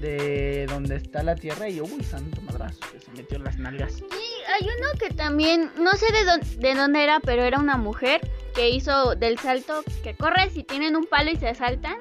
de 0.00 0.66
donde 0.66 0.96
está 0.96 1.22
la 1.22 1.34
tierra 1.34 1.68
y 1.68 1.80
uy, 1.80 2.02
santo 2.02 2.40
madrazo, 2.42 2.80
que 2.92 3.00
se 3.00 3.10
metió 3.12 3.36
en 3.36 3.44
las 3.44 3.58
nalgas. 3.58 3.98
Y 4.00 4.04
hay 4.52 4.62
uno 4.78 4.88
que 4.98 5.14
también, 5.14 5.70
no 5.78 5.92
sé 5.92 6.12
de, 6.12 6.24
dónde- 6.24 6.56
de 6.56 6.74
dónde 6.74 7.04
era, 7.04 7.20
pero 7.20 7.42
era 7.44 7.58
una 7.58 7.76
mujer 7.76 8.20
que 8.54 8.70
hizo 8.70 9.14
del 9.14 9.38
salto 9.38 9.82
que 10.02 10.14
corre 10.14 10.50
si 10.50 10.62
tienen 10.64 10.96
un 10.96 11.06
palo 11.06 11.30
y 11.30 11.36
se 11.36 11.54
saltan, 11.54 11.96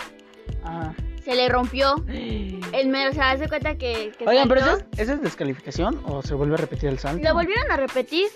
Ah. 0.63 0.93
se 1.23 1.35
le 1.35 1.47
rompió 1.49 1.95
el 2.07 2.87
mero, 2.87 3.11
o 3.11 3.13
sea, 3.13 3.31
hace 3.31 3.47
cuenta 3.47 3.75
que, 3.77 4.11
que 4.17 4.25
Oigan, 4.27 4.47
pero. 4.47 4.61
¿esa 4.61 4.73
es, 4.77 4.85
esa 4.97 5.13
es 5.13 5.21
descalificación 5.21 6.01
o 6.05 6.21
se 6.21 6.33
vuelve 6.33 6.55
a 6.55 6.57
repetir 6.57 6.89
el 6.89 6.99
salto? 6.99 7.21
Lo 7.27 7.33
volvieron 7.33 7.69
a 7.71 7.77
repetir, 7.77 8.27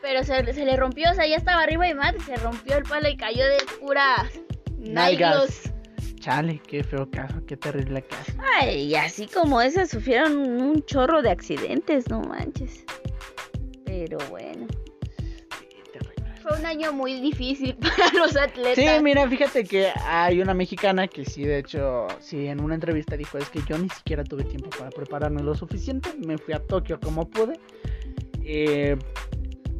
pero 0.00 0.24
se, 0.24 0.52
se 0.52 0.64
le 0.64 0.76
rompió, 0.76 1.10
o 1.10 1.14
sea, 1.14 1.26
ya 1.26 1.36
estaba 1.36 1.62
arriba 1.62 1.88
y 1.88 1.94
más, 1.94 2.14
se 2.26 2.36
rompió 2.36 2.76
el 2.76 2.84
palo 2.84 3.08
y 3.08 3.16
cayó 3.16 3.44
de 3.46 3.56
puras 3.80 4.30
Nalgas. 4.78 5.71
Chale, 6.22 6.60
qué 6.68 6.84
feo 6.84 7.10
caso, 7.10 7.44
qué 7.46 7.56
terrible 7.56 8.00
caso. 8.02 8.32
Ay, 8.60 8.84
y 8.84 8.94
así 8.94 9.26
como 9.26 9.60
esas 9.60 9.90
sufrieron 9.90 10.36
un 10.38 10.84
chorro 10.84 11.20
de 11.20 11.30
accidentes, 11.30 12.08
no 12.08 12.20
manches. 12.20 12.84
Pero 13.84 14.18
bueno. 14.30 14.68
Sí. 15.58 15.66
Fue 16.40 16.56
un 16.58 16.64
año 16.64 16.92
muy 16.92 17.20
difícil 17.20 17.74
para 17.98 18.12
los 18.14 18.36
atletas. 18.36 18.76
Sí, 18.76 19.02
mira, 19.02 19.28
fíjate 19.28 19.64
que 19.64 19.88
hay 20.06 20.40
una 20.40 20.54
mexicana 20.54 21.08
que 21.08 21.24
sí, 21.24 21.42
de 21.42 21.58
hecho, 21.58 22.06
sí, 22.20 22.46
en 22.46 22.60
una 22.62 22.76
entrevista 22.76 23.16
dijo, 23.16 23.38
es 23.38 23.48
que 23.50 23.60
yo 23.68 23.76
ni 23.76 23.88
siquiera 23.88 24.22
tuve 24.22 24.44
tiempo 24.44 24.70
para 24.70 24.90
prepararme 24.90 25.42
lo 25.42 25.56
suficiente, 25.56 26.10
me 26.24 26.38
fui 26.38 26.54
a 26.54 26.60
Tokio 26.64 27.00
como 27.00 27.28
pude. 27.28 27.58
Eh, 28.44 28.96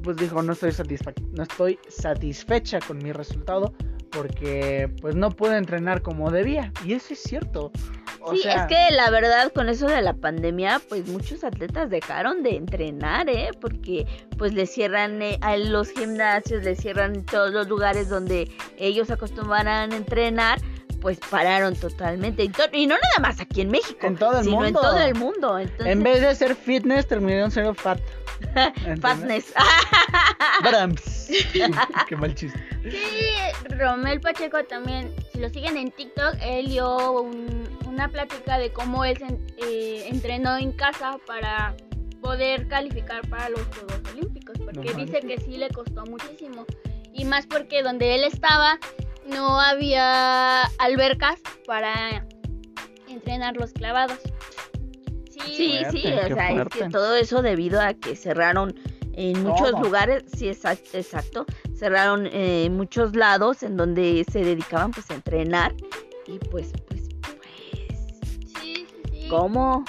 pues 0.03 0.16
dijo, 0.16 0.43
no 0.43 0.55
estoy, 0.55 0.70
satisfa- 0.72 1.14
no 1.36 1.45
estoy 1.45 1.78
satisfecha 1.88 2.80
con 2.80 2.99
mi 2.99 3.12
resultado 3.12 3.72
porque 4.13 4.91
pues 5.01 5.15
no 5.15 5.31
pudo 5.31 5.55
entrenar 5.55 6.03
como 6.03 6.31
debía. 6.31 6.73
Y 6.85 6.95
eso 6.95 7.15
es 7.15 7.23
cierto. 7.23 7.73
O 8.21 8.35
sí, 8.35 8.43
sea, 8.43 8.55
es 8.55 8.67
que 8.69 8.95
la 8.95 9.11
verdad 9.11 9.53
con 9.53 9.69
eso 9.69 9.87
de 9.87 10.01
la 10.01 10.15
pandemia, 10.15 10.81
pues 10.89 11.09
muchos 11.09 11.43
atletas 11.43 11.91
dejaron 11.91 12.43
de 12.43 12.57
entrenar, 12.57 13.29
¿eh? 13.29 13.51
Porque 13.61 14.07
pues 14.39 14.53
le 14.55 14.67
cierran 14.67 15.21
eh, 15.23 15.39
a 15.41 15.57
los 15.57 15.91
gimnasios, 15.91 16.63
le 16.63 16.77
cierran 16.77 17.25
todos 17.25 17.53
los 17.53 17.69
lugares 17.69 18.09
donde 18.09 18.49
ellos 18.79 19.11
acostumbraran 19.11 19.93
a 19.93 19.97
entrenar, 19.97 20.61
pues 21.03 21.19
pararon 21.19 21.75
totalmente. 21.77 22.45
Y, 22.45 22.49
to- 22.49 22.63
y 22.73 22.87
no 22.87 22.95
nada 22.95 23.19
más 23.29 23.41
aquí 23.41 23.61
en 23.61 23.71
México, 23.71 24.07
En 24.07 24.17
todo 24.17 24.39
el 24.39 24.45
sino 24.45 24.57
en 24.65 24.73
mundo. 24.73 24.81
todo 24.81 24.99
el 24.99 25.15
mundo. 25.17 25.59
Entonces, 25.59 25.87
en 25.87 26.03
vez 26.03 26.21
de 26.23 26.35
ser 26.35 26.55
fitness, 26.55 27.07
terminaron 27.09 27.51
siendo 27.51 27.75
fat. 27.75 28.01
Fatness. 29.03 29.53
Brams. 30.63 31.29
Qué 32.09 32.17
mal 32.17 32.35
chiste. 32.35 32.59
Sí, 32.89 33.75
Romel 33.77 34.21
Pacheco 34.21 34.63
también, 34.65 35.15
si 35.33 35.39
lo 35.41 35.49
siguen 35.49 35.77
en 35.77 35.91
TikTok, 35.91 36.37
él 36.41 36.67
dio 36.69 37.21
un- 37.23 37.69
una 37.87 38.09
plática 38.09 38.59
de 38.59 38.73
cómo 38.73 39.05
él 39.05 39.17
se 39.19 39.25
en- 39.27 39.47
eh, 39.59 40.07
entrenó 40.09 40.57
en 40.57 40.73
casa 40.73 41.19
para 41.27 41.75
poder 42.21 42.69
calificar 42.69 43.27
para 43.29 43.49
los 43.49 43.61
Juegos 43.67 44.01
Olímpicos, 44.13 44.57
porque 44.65 44.93
No 44.95 45.05
dice 45.05 45.21
que 45.21 45.39
sí 45.39 45.57
le 45.57 45.69
costó 45.71 46.05
muchísimo. 46.07 46.65
Y 47.13 47.25
más 47.25 47.47
porque 47.47 47.83
donde 47.83 48.15
él 48.15 48.25
estaba 48.25 48.79
no 49.27 49.61
había 49.61 50.62
albercas 50.79 51.41
para 51.66 52.27
entrenar 53.09 53.57
los 53.57 53.73
clavados. 53.73 54.18
Sí, 55.31 55.41
Sí, 55.57 55.79
Fuerte, 55.81 55.91
sí, 55.91 56.03
qué 56.03 56.33
o 56.33 56.37
sea, 56.37 56.51
es 56.53 56.68
que 56.68 56.89
todo 56.89 57.16
eso 57.16 57.43
debido 57.43 57.81
a 57.81 57.95
que 57.95 58.14
cerraron 58.16 58.75
en 59.14 59.43
muchos 59.43 59.73
lugares, 59.81 60.25
sí, 60.35 60.49
exacto, 60.49 60.97
exacto, 60.97 61.47
cerraron 61.75 62.29
eh, 62.33 62.68
muchos 62.70 63.14
lados 63.14 63.62
en 63.62 63.77
donde 63.77 64.25
se 64.31 64.45
dedicaban 64.45 64.91
pues 64.93 65.11
a 65.11 65.14
entrenar 65.14 65.75
y 66.27 66.39
pues, 66.39 66.73
pues, 66.89 67.09
pues, 67.20 68.53
sí, 68.61 68.87
sí. 69.11 69.29
¿cómo? 69.29 69.85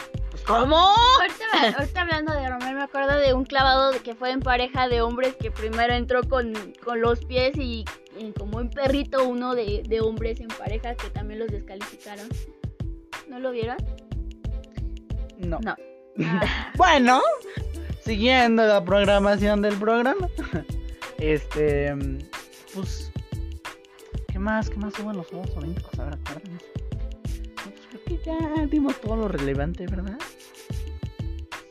¿Cómo? 0.46 0.78
Ahorita, 0.78 1.78
ahorita 1.78 2.02
hablando 2.02 2.34
de 2.34 2.50
Romel, 2.50 2.76
me 2.76 2.84
acuerdo 2.84 3.18
de 3.18 3.34
un 3.34 3.46
clavado 3.46 3.92
que 4.04 4.16
fue 4.16 4.32
en 4.32 4.42
pareja 4.42 4.88
de 4.88 5.02
hombres 5.02 5.36
que 5.36 5.52
primero 5.52 5.94
entró 5.94 6.24
con, 6.28 6.54
con 6.84 7.02
los 7.02 7.24
pies 7.26 7.56
y, 7.56 7.86
y 8.20 8.32
como 8.34 8.58
un 8.58 8.70
perrito 8.70 9.24
uno 9.28 9.56
de, 9.56 9.84
de 9.88 10.02
hombres 10.02 10.40
en 10.42 10.50
pareja 10.50 10.96
que 10.96 11.10
también 11.10 11.40
los 11.40 11.50
descalificaron. 11.50 12.28
¿No 13.30 13.40
lo 13.40 13.52
vieron? 13.52 13.78
No. 15.38 15.60
No. 15.60 15.76
Ah, 16.26 16.72
Bueno, 16.76 17.22
siguiendo 18.04 18.66
la 18.66 18.84
programación 18.84 19.62
del 19.62 19.76
programa. 19.76 20.28
Este, 21.20 21.96
pues, 22.74 23.12
¿qué 24.32 24.40
más? 24.40 24.70
¿Qué 24.70 24.76
más 24.78 24.94
hubo 25.00 25.12
en 25.12 25.18
los 25.18 25.28
Juegos 25.28 25.52
Olímpicos? 25.56 25.98
A 26.00 26.06
ver, 26.06 26.16
acuérdense. 26.16 26.66
Creo 28.06 28.20
que 28.20 28.26
ya 28.26 28.66
dimos 28.66 29.00
todo 29.02 29.16
lo 29.16 29.28
relevante, 29.28 29.86
¿verdad? 29.88 30.18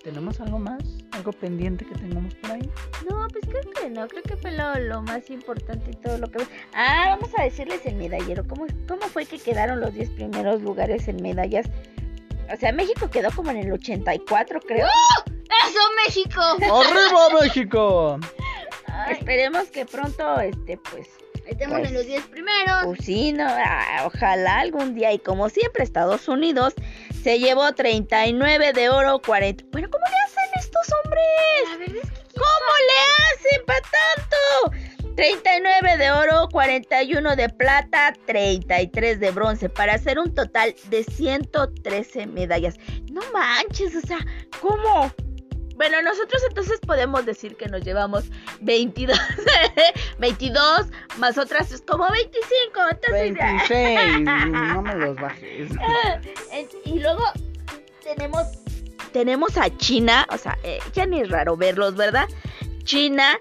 ¿Tenemos 0.02 0.40
algo 0.40 0.58
más? 0.58 0.82
¿Algo 1.12 1.32
pendiente 1.32 1.84
que 1.84 1.94
tengamos 1.94 2.34
por 2.34 2.50
ahí? 2.52 2.70
No, 3.08 3.28
pues 3.28 3.44
creo 3.48 3.62
que 3.72 3.88
no, 3.88 4.08
creo 4.08 4.22
que 4.24 4.36
fue 4.36 4.50
lo, 4.52 4.74
lo 4.80 5.02
más 5.02 5.30
importante 5.30 5.92
y 5.92 5.94
todo 5.94 6.18
lo 6.18 6.28
que... 6.28 6.44
Ah, 6.74 7.16
vamos 7.16 7.30
a 7.38 7.44
decirles 7.44 7.86
el 7.86 7.94
medallero, 7.94 8.44
¿cómo, 8.46 8.66
cómo 8.88 9.02
fue 9.02 9.26
que 9.26 9.38
quedaron 9.38 9.80
los 9.80 9.94
10 9.94 10.10
primeros 10.10 10.60
lugares 10.62 11.06
en 11.06 11.22
medallas? 11.22 11.66
O 12.52 12.56
sea, 12.56 12.72
México 12.72 13.08
quedó 13.10 13.30
como 13.30 13.52
en 13.52 13.58
el 13.58 13.72
84, 13.72 14.60
creo. 14.60 14.86
¡Eso, 14.86 15.80
México! 16.04 16.40
¡Arriba 16.40 17.40
México! 17.40 18.20
Ay, 18.86 19.14
Esperemos 19.14 19.70
que 19.70 19.86
pronto, 19.86 20.40
este, 20.40 20.78
pues, 20.90 21.08
estemos 21.46 21.78
Pues- 21.78 21.88
en 21.90 21.94
los 21.94 22.06
10 22.06 22.26
primeros. 22.26 22.84
pues 22.84 23.00
sí, 23.04 23.32
no, 23.32 23.46
ah, 23.48 24.02
ojalá 24.06 24.60
algún 24.60 24.94
día. 24.94 25.12
Y 25.12 25.18
como 25.18 25.48
siempre, 25.48 25.84
Estados 25.84 26.28
Unidos 26.28 26.74
se 27.22 27.38
llevó 27.38 27.72
39 27.72 28.72
de 28.72 28.88
oro, 28.90 29.20
40. 29.20 29.64
Bueno, 29.70 29.88
¿cómo 29.90 30.04
le 30.06 30.16
hacen 30.24 30.60
estos 30.60 30.86
hombres? 31.04 31.22
La 31.70 31.76
verdad 31.78 31.96
es 32.04 32.10
que 32.10 32.22
¿Cómo 32.32 32.72
le 32.88 33.48
hacen 33.50 33.66
para 33.66 33.80
tanto? 33.80 35.14
39 35.16 35.98
de 35.98 36.10
oro, 36.10 36.48
41 36.50 37.36
de 37.36 37.48
plata, 37.50 38.14
33 38.26 39.20
de 39.20 39.30
bronce, 39.30 39.68
para 39.68 39.94
hacer 39.94 40.18
un 40.18 40.34
total 40.34 40.74
de 40.88 41.04
113 41.04 42.26
medallas. 42.26 42.76
No 43.12 43.20
manches, 43.32 43.94
o 43.94 44.00
sea, 44.00 44.18
¿cómo? 44.60 45.12
Bueno, 45.76 46.02
nosotros 46.02 46.42
entonces 46.48 46.78
podemos 46.80 47.24
decir 47.24 47.56
que 47.56 47.66
nos 47.66 47.82
llevamos 47.82 48.24
22, 48.60 49.18
22 50.18 50.86
más 51.18 51.38
otras 51.38 51.72
es 51.72 51.82
como 51.82 52.08
25. 52.10 52.80
Entonces, 52.90 53.68
26. 53.68 54.20
No 54.74 54.82
me 54.82 54.94
los 54.96 55.16
bajes. 55.16 55.70
y 56.84 56.98
luego 56.98 57.24
tenemos 58.02 58.46
tenemos 59.12 59.58
a 59.58 59.74
China, 59.76 60.26
o 60.30 60.38
sea, 60.38 60.58
eh, 60.62 60.78
ya 60.94 61.06
ni 61.06 61.20
es 61.20 61.28
raro 61.28 61.56
verlos, 61.56 61.94
¿verdad? 61.96 62.26
China 62.84 63.38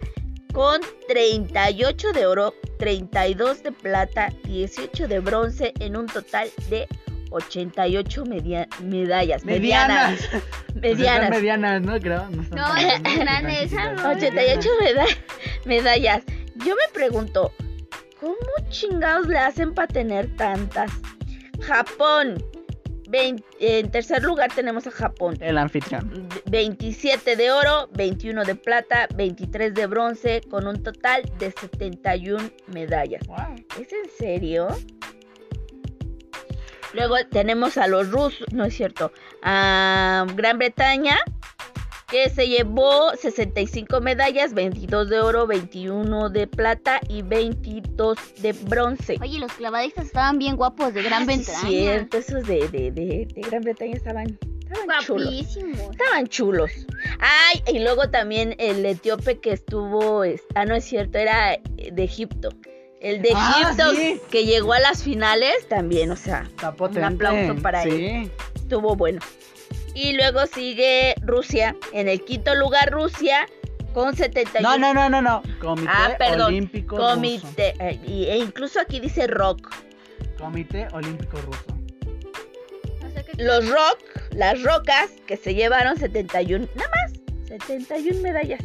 con 0.53 0.81
38 1.07 2.11
de 2.11 2.25
oro, 2.25 2.53
32 2.77 3.63
de 3.63 3.71
plata, 3.71 4.33
18 4.43 5.07
de 5.07 5.19
bronce 5.19 5.73
en 5.79 5.95
un 5.95 6.07
total 6.07 6.49
de 6.69 6.87
88 7.31 8.25
media- 8.25 8.67
medallas. 8.83 9.43
Medianas. 9.43 10.19
Medianas. 10.75 11.29
Pues 11.29 11.39
Medianas. 11.41 11.81
¿no? 11.81 11.99
Creo. 11.99 12.29
No, 12.29 12.43
No, 12.43 12.73
grandes, 13.21 13.69
chiquitas. 13.71 14.05
88 14.05 14.69
meda- 14.81 15.05
medallas. 15.65 16.23
Yo 16.65 16.75
me 16.75 16.93
pregunto, 16.93 17.51
¿cómo 18.19 18.35
chingados 18.69 19.27
le 19.27 19.39
hacen 19.39 19.73
para 19.73 19.87
tener 19.87 20.35
tantas? 20.35 20.91
Japón. 21.61 22.43
Vein- 23.09 23.43
en 23.59 23.91
tercer 23.91 24.23
lugar 24.23 24.51
tenemos 24.55 24.87
a 24.87 24.91
Japón. 24.91 25.35
El 25.41 25.57
anfitrión. 25.57 26.29
27 26.49 27.35
de 27.35 27.51
oro, 27.51 27.89
21 27.93 28.45
de 28.45 28.55
plata, 28.55 29.07
23 29.15 29.73
de 29.73 29.85
bronce, 29.85 30.41
con 30.49 30.65
un 30.65 30.81
total 30.81 31.23
de 31.37 31.51
71 31.51 32.41
medallas. 32.67 33.27
Wow. 33.27 33.37
¿Es 33.79 33.91
en 33.91 34.09
serio? 34.17 34.69
Luego 36.93 37.15
tenemos 37.29 37.77
a 37.77 37.87
los 37.87 38.09
rusos, 38.11 38.51
no 38.53 38.65
es 38.65 38.75
cierto, 38.75 39.11
a 39.43 40.25
Gran 40.35 40.57
Bretaña, 40.57 41.17
que 42.09 42.29
se 42.29 42.49
llevó 42.49 43.11
65 43.15 44.01
medallas, 44.01 44.53
22 44.53 45.09
de 45.09 45.19
oro, 45.21 45.47
21 45.47 46.29
de 46.29 46.45
plata 46.47 46.99
y 47.07 47.21
22 47.21 48.17
de 48.41 48.51
bronce. 48.51 49.17
Oye, 49.21 49.39
los 49.39 49.53
clavadistas 49.53 50.07
estaban 50.07 50.37
bien 50.37 50.57
guapos 50.57 50.93
de 50.93 51.03
Gran 51.03 51.23
Ah, 51.23 51.25
sí, 51.31 51.37
Bretaña. 51.37 51.67
cierto, 51.69 52.17
esos 52.17 52.45
de, 52.45 52.67
de, 52.67 52.91
de, 52.91 53.27
de 53.33 53.41
Gran 53.49 53.61
Bretaña 53.61 53.95
estaban, 53.95 54.37
estaban 54.59 54.99
chulos. 55.05 55.57
Estaban 55.91 56.27
chulos. 56.27 56.71
Ay, 57.19 57.63
y 57.73 57.79
luego 57.79 58.09
también 58.09 58.55
el 58.57 58.85
etíope 58.85 59.39
que 59.39 59.53
estuvo, 59.53 60.25
es- 60.25 60.43
ah, 60.55 60.65
no 60.65 60.75
es 60.75 60.83
cierto, 60.83 61.17
era 61.17 61.57
de 61.93 62.03
Egipto. 62.03 62.49
El 63.01 63.21
de 63.23 63.31
Ah, 63.35 63.61
Egipto 63.73 63.95
sí. 63.95 64.21
que 64.29 64.45
llegó 64.45 64.73
a 64.73 64.79
las 64.79 65.03
finales 65.03 65.67
también, 65.67 66.11
o 66.11 66.15
sea, 66.15 66.43
Está 66.43 66.73
potente. 66.73 67.03
aplauso 67.03 67.55
para 67.61 67.81
sí. 67.83 68.29
estuvo 68.55 68.95
bueno. 68.95 69.19
Y 69.95 70.13
luego 70.13 70.45
sigue 70.45 71.15
Rusia, 71.21 71.75
en 71.93 72.07
el 72.07 72.23
quinto 72.23 72.53
lugar 72.55 72.91
Rusia 72.91 73.47
con 73.93 74.15
71. 74.15 74.77
No, 74.77 74.77
no, 74.77 74.93
no, 74.93 75.09
no, 75.09 75.21
no. 75.21 75.41
Comité 75.59 75.89
Ah, 75.91 76.15
perdón. 76.17 76.47
Olímpico 76.47 76.95
Ruso. 76.97 77.09
Comité, 77.15 77.73
eh, 77.79 77.99
y- 78.07 78.25
e 78.25 78.37
incluso 78.37 78.79
aquí 78.79 78.99
dice 78.99 79.25
rock. 79.27 79.69
Comité 80.39 80.87
Olímpico 80.93 81.37
Ruso. 81.41 81.65
O 83.05 83.09
sea 83.11 83.23
que 83.23 83.43
Los 83.43 83.67
rock, 83.67 83.99
las 84.35 84.61
rocas 84.61 85.09
que 85.25 85.35
se 85.37 85.55
llevaron 85.55 85.97
71, 85.97 86.67
nada 86.75 86.89
más, 86.95 87.19
71 87.47 88.21
medallas. 88.21 88.61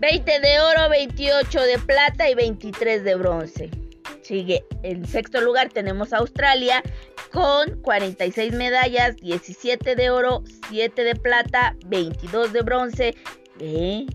20 0.00 0.40
de 0.40 0.60
oro, 0.60 0.88
28 0.88 1.60
de 1.60 1.78
plata 1.78 2.30
y 2.30 2.34
23 2.34 3.02
de 3.02 3.14
bronce. 3.16 3.70
Sigue, 4.22 4.64
en 4.82 5.04
sexto 5.04 5.40
lugar 5.40 5.70
tenemos 5.70 6.12
a 6.12 6.18
Australia 6.18 6.82
con 7.32 7.80
46 7.82 8.52
medallas, 8.52 9.16
17 9.16 9.96
de 9.96 10.10
oro, 10.10 10.44
7 10.68 11.02
de 11.02 11.14
plata, 11.16 11.76
22 11.86 12.52
de 12.52 12.62
bronce. 12.62 13.14
¿Eh? 13.58 14.06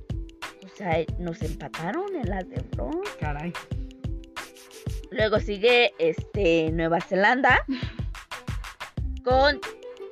O 0.64 0.76
sea, 0.76 1.04
nos 1.20 1.42
empataron 1.42 2.16
en 2.16 2.30
las 2.30 2.48
de 2.50 2.62
bronce. 2.72 3.12
Caray. 3.20 3.52
Luego 5.12 5.40
sigue 5.40 5.94
este 6.00 6.72
Nueva 6.72 7.02
Zelanda 7.02 7.66
con 9.24 9.60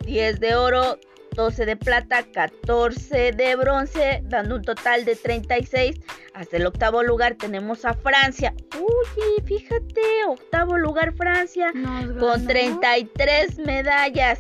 10 0.06 0.40
de 0.40 0.56
oro, 0.56 1.00
12 1.36 1.66
de 1.66 1.76
plata, 1.78 2.24
14 2.24 3.32
de 3.32 3.56
bronce, 3.56 4.22
dando 4.26 4.56
un 4.56 4.62
total 4.64 5.06
de 5.06 5.16
36. 5.16 6.00
Hasta 6.34 6.58
el 6.58 6.66
octavo 6.66 7.04
lugar 7.04 7.36
tenemos 7.36 7.86
a 7.86 7.94
Francia. 7.94 8.54
Uy, 8.78 9.44
fíjate, 9.46 10.02
octavo 10.28 10.78
lugar 10.78 11.14
Francia 11.14 11.72
con 12.20 12.42
ganó. 12.42 12.48
33 12.48 13.60
medallas. 13.60 14.40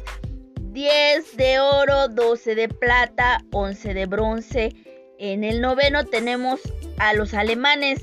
10 0.71 1.35
de 1.35 1.59
oro, 1.59 2.07
12 2.07 2.55
de 2.55 2.69
plata, 2.69 3.43
11 3.51 3.93
de 3.93 4.05
bronce. 4.05 4.75
En 5.17 5.43
el 5.43 5.61
noveno 5.61 6.05
tenemos 6.05 6.61
a 6.97 7.13
los 7.13 7.33
alemanes. 7.33 8.01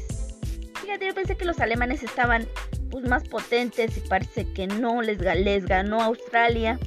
Fíjate, 0.83 1.07
yo 1.07 1.15
pensé 1.15 1.37
que 1.37 1.45
los 1.45 1.61
alemanes 1.61 2.03
estaban 2.03 2.47
pues 2.91 3.05
más 3.05 3.27
potentes 3.29 3.97
y 3.97 4.01
parece 4.01 4.51
que 4.53 4.67
no 4.67 5.03
les, 5.03 5.19
les 5.19 5.67
ganó 5.67 6.03
Australia. 6.03 6.79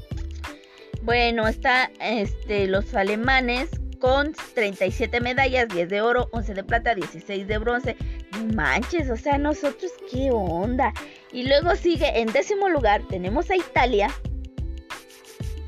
Bueno, 1.03 1.47
está 1.47 1.91
este 1.99 2.67
los 2.67 2.93
alemanes 2.93 3.69
con 3.99 4.33
37 4.53 5.19
medallas, 5.19 5.67
10 5.69 5.89
de 5.89 6.01
oro, 6.01 6.29
11 6.31 6.53
de 6.53 6.63
plata, 6.63 6.93
16 6.93 7.47
de 7.47 7.57
bronce. 7.57 7.97
No 8.31 8.53
manches, 8.53 9.09
o 9.09 9.17
sea, 9.17 9.37
nosotros 9.37 9.91
qué 10.11 10.29
onda. 10.31 10.93
Y 11.31 11.47
luego 11.47 11.75
sigue 11.75 12.19
en 12.19 12.31
décimo 12.31 12.69
lugar, 12.69 13.01
tenemos 13.09 13.49
a 13.49 13.55
Italia. 13.55 14.09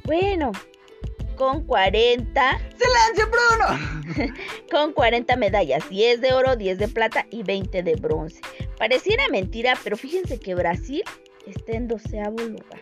Bueno, 0.04 0.52
con 1.36 1.64
40 1.66 2.60
¡Silencio, 2.78 3.28
Bruno! 3.32 4.34
con 4.72 4.94
40 4.94 5.36
medallas, 5.38 5.90
10 5.90 6.22
de 6.22 6.34
oro, 6.34 6.56
10 6.56 6.78
de 6.78 6.88
plata 6.88 7.26
y 7.32 7.44
20 7.44 7.82
de 7.82 7.96
bronce. 7.96 8.40
Pareciera 8.78 9.28
mentira, 9.30 9.78
pero 9.84 9.98
fíjense 9.98 10.40
que 10.40 10.54
Brasil 10.54 11.04
está 11.48 11.74
en 11.74 11.88
doceavo 11.88 12.38
lugar. 12.38 12.82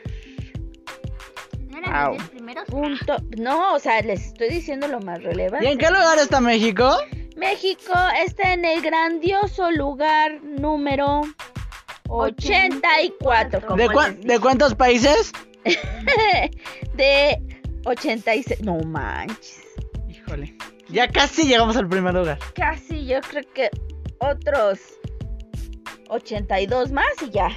¿No 1.82 1.88
eran 1.88 2.18
los 2.18 2.30
primeros? 2.30 2.66
Punto. 2.66 3.18
No, 3.38 3.74
o 3.74 3.80
sea, 3.80 4.02
les 4.02 4.28
estoy 4.28 4.50
diciendo 4.50 4.88
lo 4.88 5.00
más 5.02 5.20
¿Y 5.20 5.24
relevante. 5.24 5.70
en 5.70 5.78
qué 5.78 5.88
lugar 5.90 6.18
está 6.20 6.40
México? 6.42 6.90
México 7.38 7.94
está 8.26 8.54
en 8.54 8.66
el 8.66 8.82
grandioso 8.82 9.72
lugar 9.72 10.42
número 10.44 11.22
84. 12.08 13.62
como 13.62 13.78
¿De, 13.78 13.88
les. 13.88 14.22
¿De 14.22 14.40
cuántos 14.40 14.76
países? 14.76 15.32
de 16.94 17.42
86. 17.86 18.62
No 18.64 18.80
manches. 18.80 19.62
Híjole. 20.10 20.56
Ya 20.90 21.08
casi 21.08 21.48
llegamos 21.48 21.78
al 21.78 21.88
primer 21.88 22.14
lugar. 22.14 22.38
Casi, 22.54 23.06
yo 23.06 23.22
creo 23.22 23.44
que 23.54 23.70
otros 24.20 24.80
82 26.10 26.92
más 26.92 27.08
y 27.26 27.30
ya. 27.30 27.50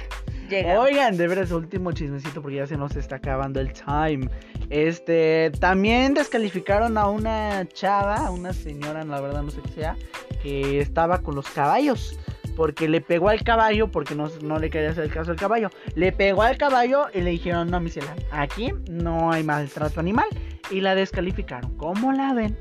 Llegamos. 0.49 0.85
Oigan, 0.87 1.17
de 1.17 1.27
veras, 1.27 1.51
último 1.51 1.91
chismecito 1.91 2.41
porque 2.41 2.57
ya 2.57 2.67
se 2.67 2.77
nos 2.77 2.95
está 2.95 3.17
acabando 3.17 3.59
el 3.59 3.73
time. 3.73 4.29
Este, 4.69 5.51
también 5.59 6.13
descalificaron 6.13 6.97
a 6.97 7.07
una 7.09 7.67
chava, 7.69 8.27
a 8.27 8.31
una 8.31 8.53
señora, 8.53 9.03
la 9.03 9.21
verdad 9.21 9.43
no 9.43 9.51
sé 9.51 9.61
qué 9.61 9.69
sea, 9.69 9.97
que 10.41 10.79
estaba 10.79 11.21
con 11.21 11.35
los 11.35 11.47
caballos. 11.49 12.19
Porque 12.55 12.87
le 12.87 13.01
pegó 13.01 13.27
al 13.27 13.43
caballo, 13.43 13.91
porque 13.91 14.15
no, 14.15 14.29
no 14.41 14.59
le 14.59 14.69
quería 14.69 14.91
hacer 14.91 15.03
el 15.03 15.11
caso 15.11 15.31
al 15.31 15.37
caballo. 15.37 15.69
Le 15.95 16.13
pegó 16.13 16.41
al 16.41 16.57
caballo 16.57 17.07
y 17.13 17.19
le 17.19 17.31
dijeron, 17.31 17.69
no, 17.69 17.81
mi 17.81 17.89
ciela, 17.89 18.15
aquí 18.31 18.71
no 18.89 19.29
hay 19.31 19.43
maltrato 19.43 19.99
animal. 19.99 20.27
Y 20.71 20.79
la 20.79 20.95
descalificaron. 20.95 21.75
¿Cómo 21.75 22.13
la 22.13 22.33
ven? 22.33 22.57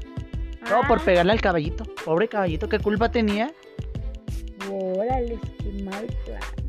Todo 0.68 0.80
por 0.88 0.98
Ah, 0.98 1.02
pegarle 1.04 1.32
al 1.32 1.40
caballito. 1.40 1.84
Pobre 2.04 2.26
caballito, 2.26 2.68
¿qué 2.68 2.80
culpa 2.80 3.10
tenía? 3.10 3.52
Órale, 4.68 5.38
qué 5.58 5.82
mal 5.84 6.06
plan. 6.24 6.63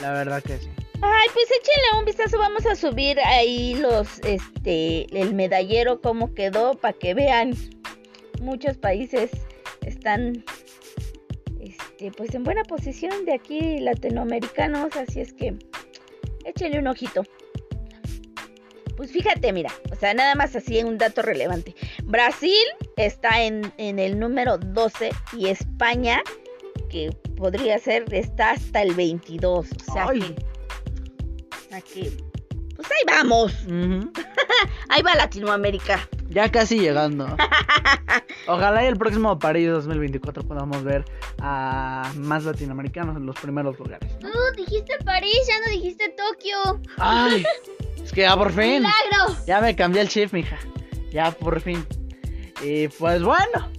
La 0.00 0.12
verdad 0.12 0.42
que 0.42 0.58
sí. 0.58 0.68
Ay, 1.02 1.26
pues 1.34 1.46
échenle 1.50 1.98
un 1.98 2.04
vistazo, 2.04 2.38
vamos 2.38 2.64
a 2.64 2.74
subir 2.74 3.20
ahí 3.20 3.74
los, 3.74 4.18
este, 4.20 5.06
el 5.18 5.34
medallero, 5.34 6.00
cómo 6.00 6.34
quedó, 6.34 6.74
para 6.74 6.94
que 6.94 7.14
vean. 7.14 7.54
Muchos 8.40 8.78
países 8.78 9.30
están, 9.82 10.44
este, 11.60 12.12
pues 12.12 12.34
en 12.34 12.44
buena 12.44 12.62
posición 12.64 13.24
de 13.26 13.34
aquí 13.34 13.78
latinoamericanos, 13.78 14.96
así 14.96 15.20
es 15.20 15.32
que 15.32 15.54
échenle 16.44 16.78
un 16.78 16.86
ojito. 16.86 17.24
Pues 18.96 19.12
fíjate, 19.12 19.52
mira, 19.52 19.70
o 19.92 19.94
sea, 19.96 20.14
nada 20.14 20.34
más 20.34 20.56
así 20.56 20.82
un 20.82 20.96
dato 20.96 21.20
relevante. 21.20 21.74
Brasil 22.04 22.64
está 22.96 23.42
en, 23.42 23.72
en 23.76 23.98
el 23.98 24.18
número 24.18 24.56
12 24.56 25.10
y 25.36 25.48
España, 25.48 26.22
que 26.88 27.10
podría 27.36 27.78
ser, 27.78 28.12
está 28.12 28.52
hasta 28.52 28.82
el 28.82 28.94
22. 28.94 29.66
O 29.70 29.92
sea 29.92 30.08
Ay. 30.08 30.20
que 30.20 30.56
que, 31.80 32.10
pues 32.74 32.88
ahí 32.90 33.04
vamos. 33.06 33.52
Ahí 34.88 35.02
va 35.02 35.14
Latinoamérica. 35.14 36.08
Ya 36.28 36.50
casi 36.50 36.78
llegando. 36.78 37.26
Ojalá 38.48 38.84
y 38.84 38.86
el 38.86 38.96
próximo 38.96 39.38
París 39.38 39.68
2024 39.70 40.44
podamos 40.44 40.82
ver 40.84 41.04
a 41.40 42.10
más 42.16 42.44
latinoamericanos 42.44 43.16
en 43.16 43.26
los 43.26 43.36
primeros 43.38 43.78
lugares. 43.78 44.18
Tú 44.18 44.28
dijiste 44.56 44.96
París, 45.04 45.38
ya 45.46 45.60
no 45.60 45.72
dijiste 45.72 46.08
Tokio. 46.10 46.80
Ay, 46.98 47.44
es 48.04 48.12
que 48.12 48.22
ya 48.22 48.36
por 48.36 48.52
fin. 48.52 48.82
¡Milagro! 48.82 49.36
Ya 49.46 49.60
me 49.60 49.74
cambié 49.74 50.02
el 50.02 50.08
chip, 50.08 50.32
mija. 50.32 50.58
Ya 51.10 51.30
por 51.32 51.60
fin. 51.60 51.84
Y 52.62 52.88
pues 52.88 53.22
bueno. 53.22 53.75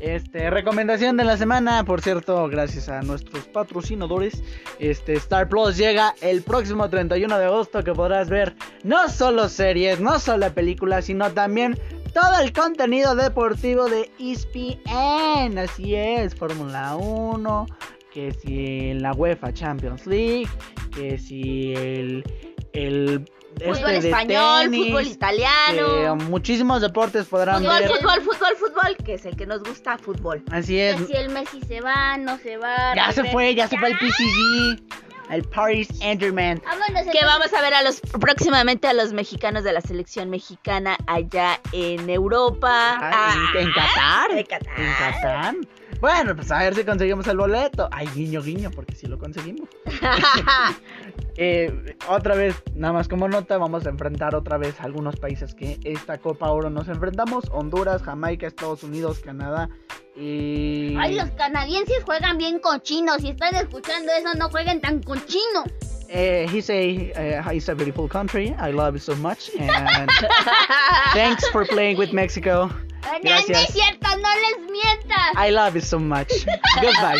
Este, 0.00 0.48
recomendación 0.48 1.18
de 1.18 1.24
la 1.24 1.36
semana, 1.36 1.84
por 1.84 2.00
cierto, 2.00 2.48
gracias 2.48 2.88
a 2.88 3.02
nuestros 3.02 3.44
patrocinadores. 3.44 4.42
Este, 4.78 5.12
Star 5.12 5.48
Plus 5.48 5.76
llega 5.76 6.14
el 6.22 6.42
próximo 6.42 6.88
31 6.88 7.38
de 7.38 7.44
agosto 7.44 7.84
que 7.84 7.92
podrás 7.92 8.30
ver 8.30 8.56
no 8.82 9.10
solo 9.10 9.50
series, 9.50 10.00
no 10.00 10.18
solo 10.18 10.50
películas, 10.54 11.04
sino 11.04 11.30
también 11.32 11.78
todo 12.14 12.40
el 12.42 12.50
contenido 12.54 13.14
deportivo 13.14 13.90
de 13.90 14.10
ESPN. 14.18 15.58
Así 15.58 15.94
es, 15.94 16.34
Fórmula 16.34 16.96
1, 16.96 17.66
que 18.10 18.32
si 18.32 18.94
la 18.94 19.12
UEFA 19.12 19.52
Champions 19.52 20.06
League, 20.06 20.48
que 20.92 21.18
si 21.18 21.74
el 21.74 22.24
el 22.72 23.24
Fútbol 23.58 23.90
este 23.90 24.08
español, 24.08 24.62
tenis, 24.62 24.86
fútbol 24.86 25.04
que 25.04 25.10
italiano. 25.10 26.16
muchísimos 26.16 26.80
deportes 26.80 27.26
podrán 27.26 27.62
Fútbol, 27.62 27.78
ver. 27.80 27.90
fútbol, 27.90 28.20
fútbol, 28.22 28.56
fútbol, 28.58 28.96
que 29.04 29.14
es 29.14 29.26
el 29.26 29.36
que 29.36 29.46
nos 29.46 29.62
gusta, 29.62 29.98
fútbol. 29.98 30.42
Así 30.50 30.74
Que 30.74 30.90
es. 30.90 31.06
si 31.06 31.12
el 31.12 31.28
Messi 31.30 31.60
se 31.68 31.80
va, 31.80 32.16
no 32.16 32.38
se 32.38 32.56
va. 32.56 32.94
Ya 32.94 33.12
se 33.12 33.24
fue, 33.24 33.54
ya 33.54 33.68
se 33.68 33.76
fue 33.78 33.88
el 33.90 33.98
PCG. 33.98 35.00
El 35.30 35.44
Paris. 35.44 35.88
Vámonos. 36.00 37.06
Que 37.12 37.24
vamos 37.24 37.52
a 37.54 37.60
ver 37.62 37.72
a 37.74 37.82
los 37.82 38.00
próximamente 38.00 38.88
a 38.88 38.92
los 38.92 39.12
mexicanos 39.12 39.62
de 39.62 39.72
la 39.72 39.80
selección 39.80 40.28
mexicana 40.28 40.96
allá 41.06 41.60
en 41.70 42.10
Europa. 42.10 42.98
Ah, 43.00 43.34
en, 43.54 43.66
en 43.68 43.72
Qatar. 43.72 44.30
en 44.32 44.44
Qatar. 44.44 44.80
En 44.80 44.92
Qatar. 44.94 45.54
Bueno, 46.00 46.34
pues 46.34 46.50
a 46.50 46.58
ver 46.58 46.74
si 46.74 46.82
conseguimos 46.82 47.28
el 47.28 47.36
boleto. 47.36 47.88
Ay, 47.92 48.08
guiño, 48.12 48.42
guiño, 48.42 48.70
porque 48.72 48.96
si 48.96 49.06
lo 49.06 49.18
conseguimos. 49.18 49.68
Eh, 51.42 51.96
otra 52.06 52.34
vez, 52.34 52.54
nada 52.74 52.92
más 52.92 53.08
como 53.08 53.26
nota, 53.26 53.56
vamos 53.56 53.86
a 53.86 53.88
enfrentar 53.88 54.34
otra 54.34 54.58
vez 54.58 54.78
a 54.78 54.84
algunos 54.84 55.16
países 55.16 55.54
que 55.54 55.80
esta 55.84 56.18
Copa 56.18 56.50
Oro 56.50 56.68
nos 56.68 56.86
enfrentamos. 56.88 57.44
Honduras, 57.50 58.02
Jamaica, 58.02 58.46
Estados 58.46 58.82
Unidos, 58.82 59.20
Canadá 59.20 59.70
y... 60.14 60.94
Ay, 60.98 61.14
los 61.14 61.30
canadienses 61.30 62.04
juegan 62.04 62.36
bien 62.36 62.58
cochinos. 62.58 63.22
Si 63.22 63.30
están 63.30 63.54
escuchando 63.54 64.12
eso, 64.12 64.34
no 64.34 64.50
jueguen 64.50 64.82
tan 64.82 65.02
cochino. 65.02 65.64
Eh, 66.10 66.48
he's 66.48 66.68
a 66.70 67.12
uh, 67.12 67.50
he's 67.50 67.68
a 67.68 67.74
beautiful 67.74 68.08
country. 68.08 68.52
I 68.58 68.72
love 68.72 68.96
it 68.96 69.02
so 69.02 69.14
much. 69.14 69.48
And 69.56 70.10
thanks 71.12 71.48
for 71.50 71.64
playing 71.64 71.98
with 71.98 72.12
Mexico. 72.12 72.66
No, 72.66 73.12
no 73.12 73.20
Gracias. 73.22 73.68
es 73.68 73.74
cierto, 73.74 74.08
no 74.16 74.28
les 74.42 74.70
mientas. 74.70 75.36
I 75.36 75.50
love 75.50 75.76
it 75.76 75.84
so 75.84 76.00
much. 76.00 76.32
Goodbye. 76.80 77.18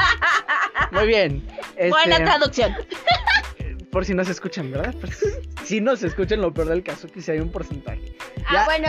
Muy 0.92 1.06
bien. 1.06 1.42
Este, 1.76 1.88
Buena 1.88 2.18
traducción. 2.18 2.76
por 3.92 4.04
si 4.06 4.14
no 4.14 4.24
se 4.24 4.32
escuchan, 4.32 4.70
¿verdad? 4.72 4.94
Si 5.64 5.80
no 5.82 5.94
se 5.96 6.06
escuchan, 6.08 6.40
lo 6.40 6.52
peor 6.52 6.68
del 6.68 6.82
caso 6.82 7.06
que 7.08 7.20
si 7.20 7.30
hay 7.30 7.38
un 7.40 7.52
porcentaje. 7.52 8.16
Ah, 8.46 8.52
Ya. 8.52 8.64
bueno, 8.64 8.88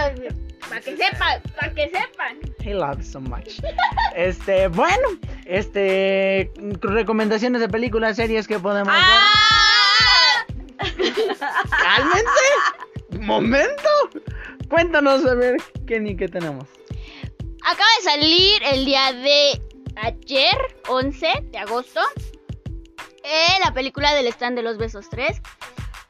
para 0.69 0.79
que 0.81 0.95
sepan, 0.97 1.41
para 1.59 1.73
que 1.73 1.89
sepan. 1.89 2.39
I 2.65 2.69
love 2.73 3.03
so 3.03 3.19
much. 3.19 3.59
Este, 4.15 4.69
bueno, 4.69 5.07
este, 5.45 6.51
recomendaciones 6.81 7.59
de 7.61 7.67
películas, 7.67 8.15
series 8.15 8.47
que 8.47 8.57
podemos 8.59 8.93
¡Ah! 8.95 10.45
ver. 10.97 11.13
¡Cálmense! 11.69 13.19
¡Momento! 13.19 13.89
Cuéntanos 14.69 15.25
a 15.25 15.35
ver 15.35 15.57
qué 15.85 15.99
ni 15.99 16.15
qué 16.15 16.27
tenemos. 16.29 16.65
Acaba 17.65 17.89
de 17.99 18.03
salir 18.03 18.61
el 18.71 18.85
día 18.85 19.11
de 19.13 19.61
ayer, 19.97 20.57
11 20.87 21.27
de 21.51 21.57
agosto, 21.57 21.99
eh, 23.23 23.59
la 23.63 23.73
película 23.73 24.13
del 24.13 24.27
stand 24.27 24.55
de 24.57 24.63
los 24.63 24.77
besos 24.77 25.09
3. 25.09 25.41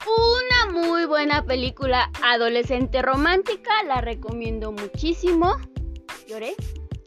Una 0.06 0.80
muy 0.82 1.06
buena 1.06 1.46
película 1.46 2.10
adolescente 2.24 3.02
romántica, 3.02 3.72
la 3.88 4.02
recomiendo 4.02 4.72
muchísimo. 4.72 5.56
Lloré. 6.28 6.56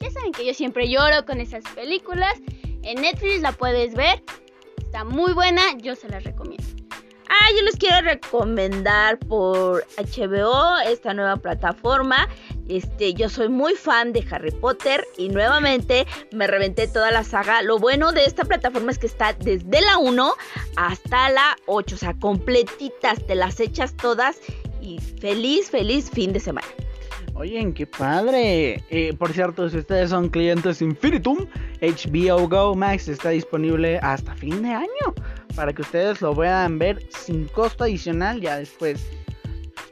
Ya 0.00 0.11
saben 0.11 0.32
que 0.32 0.46
yo 0.46 0.54
siempre 0.54 0.88
lloro 0.88 1.26
con 1.26 1.40
esas 1.40 1.64
películas. 1.74 2.34
En 2.82 3.02
Netflix 3.02 3.42
la 3.42 3.52
puedes 3.52 3.94
ver. 3.94 4.22
Está 4.78 5.04
muy 5.04 5.32
buena, 5.32 5.62
yo 5.78 5.94
se 5.94 6.09
la 6.09 6.20
recomiendo. 6.20 6.64
Ah, 7.28 7.48
yo 7.57 7.62
les 7.62 7.76
quiero 7.76 8.00
recomendar 8.02 9.18
por 9.18 9.84
HBO 9.98 10.78
esta 10.86 11.12
nueva 11.12 11.36
plataforma. 11.36 12.28
Este, 12.68 13.14
yo 13.14 13.28
soy 13.28 13.48
muy 13.48 13.74
fan 13.74 14.12
de 14.12 14.26
Harry 14.30 14.50
Potter 14.50 15.06
y 15.16 15.28
nuevamente 15.28 16.06
me 16.32 16.46
reventé 16.46 16.88
toda 16.88 17.10
la 17.10 17.24
saga. 17.24 17.62
Lo 17.62 17.78
bueno 17.78 18.12
de 18.12 18.24
esta 18.24 18.44
plataforma 18.44 18.90
es 18.90 18.98
que 18.98 19.06
está 19.06 19.32
desde 19.34 19.80
la 19.80 19.98
1 19.98 20.32
hasta 20.76 21.30
la 21.30 21.56
8, 21.66 21.94
o 21.94 21.98
sea, 21.98 22.14
completitas, 22.14 23.24
te 23.26 23.34
las 23.34 23.60
echas 23.60 23.96
todas 23.96 24.38
y 24.80 24.98
feliz, 25.20 25.70
feliz 25.70 26.10
fin 26.10 26.32
de 26.32 26.40
semana. 26.40 26.66
Oye, 27.38 27.70
qué 27.74 27.86
padre. 27.86 28.82
Eh, 28.88 29.12
por 29.18 29.30
cierto, 29.30 29.68
si 29.68 29.76
ustedes 29.76 30.08
son 30.08 30.30
clientes 30.30 30.80
Infinitum, 30.80 31.46
HBO 31.82 32.48
Go 32.48 32.74
Max 32.74 33.08
está 33.08 33.28
disponible 33.28 33.98
hasta 33.98 34.34
fin 34.34 34.62
de 34.62 34.70
año. 34.70 35.14
Para 35.54 35.72
que 35.74 35.82
ustedes 35.82 36.22
lo 36.22 36.34
puedan 36.34 36.78
ver 36.78 37.06
sin 37.10 37.46
costo 37.48 37.84
adicional. 37.84 38.40
Ya 38.40 38.56
después, 38.56 39.06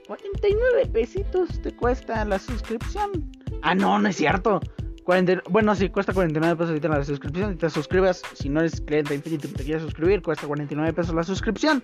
49 0.07 0.87
pesitos 0.93 1.61
te 1.63 1.75
cuesta 1.75 2.25
la 2.25 2.39
suscripción. 2.39 3.31
Ah, 3.63 3.75
no, 3.75 3.99
no 3.99 4.09
es 4.09 4.17
cierto. 4.17 4.61
40, 5.05 5.43
bueno, 5.51 5.75
sí, 5.75 5.89
cuesta 5.91 6.13
49 6.13 6.57
pesos 6.57 6.83
la 6.83 7.05
suscripción. 7.05 7.53
Y 7.53 7.57
te 7.57 7.71
suscribas, 7.71 8.23
si 8.35 8.49
no 8.49 8.61
eres 8.61 8.81
cliente 8.81 9.15
Infinitum 9.15 9.51
y 9.51 9.55
te 9.55 9.65
quieres 9.65 9.83
suscribir, 9.83 10.23
cuesta 10.23 10.47
49 10.47 10.93
pesos 10.93 11.15
la 11.15 11.23
suscripción. 11.23 11.83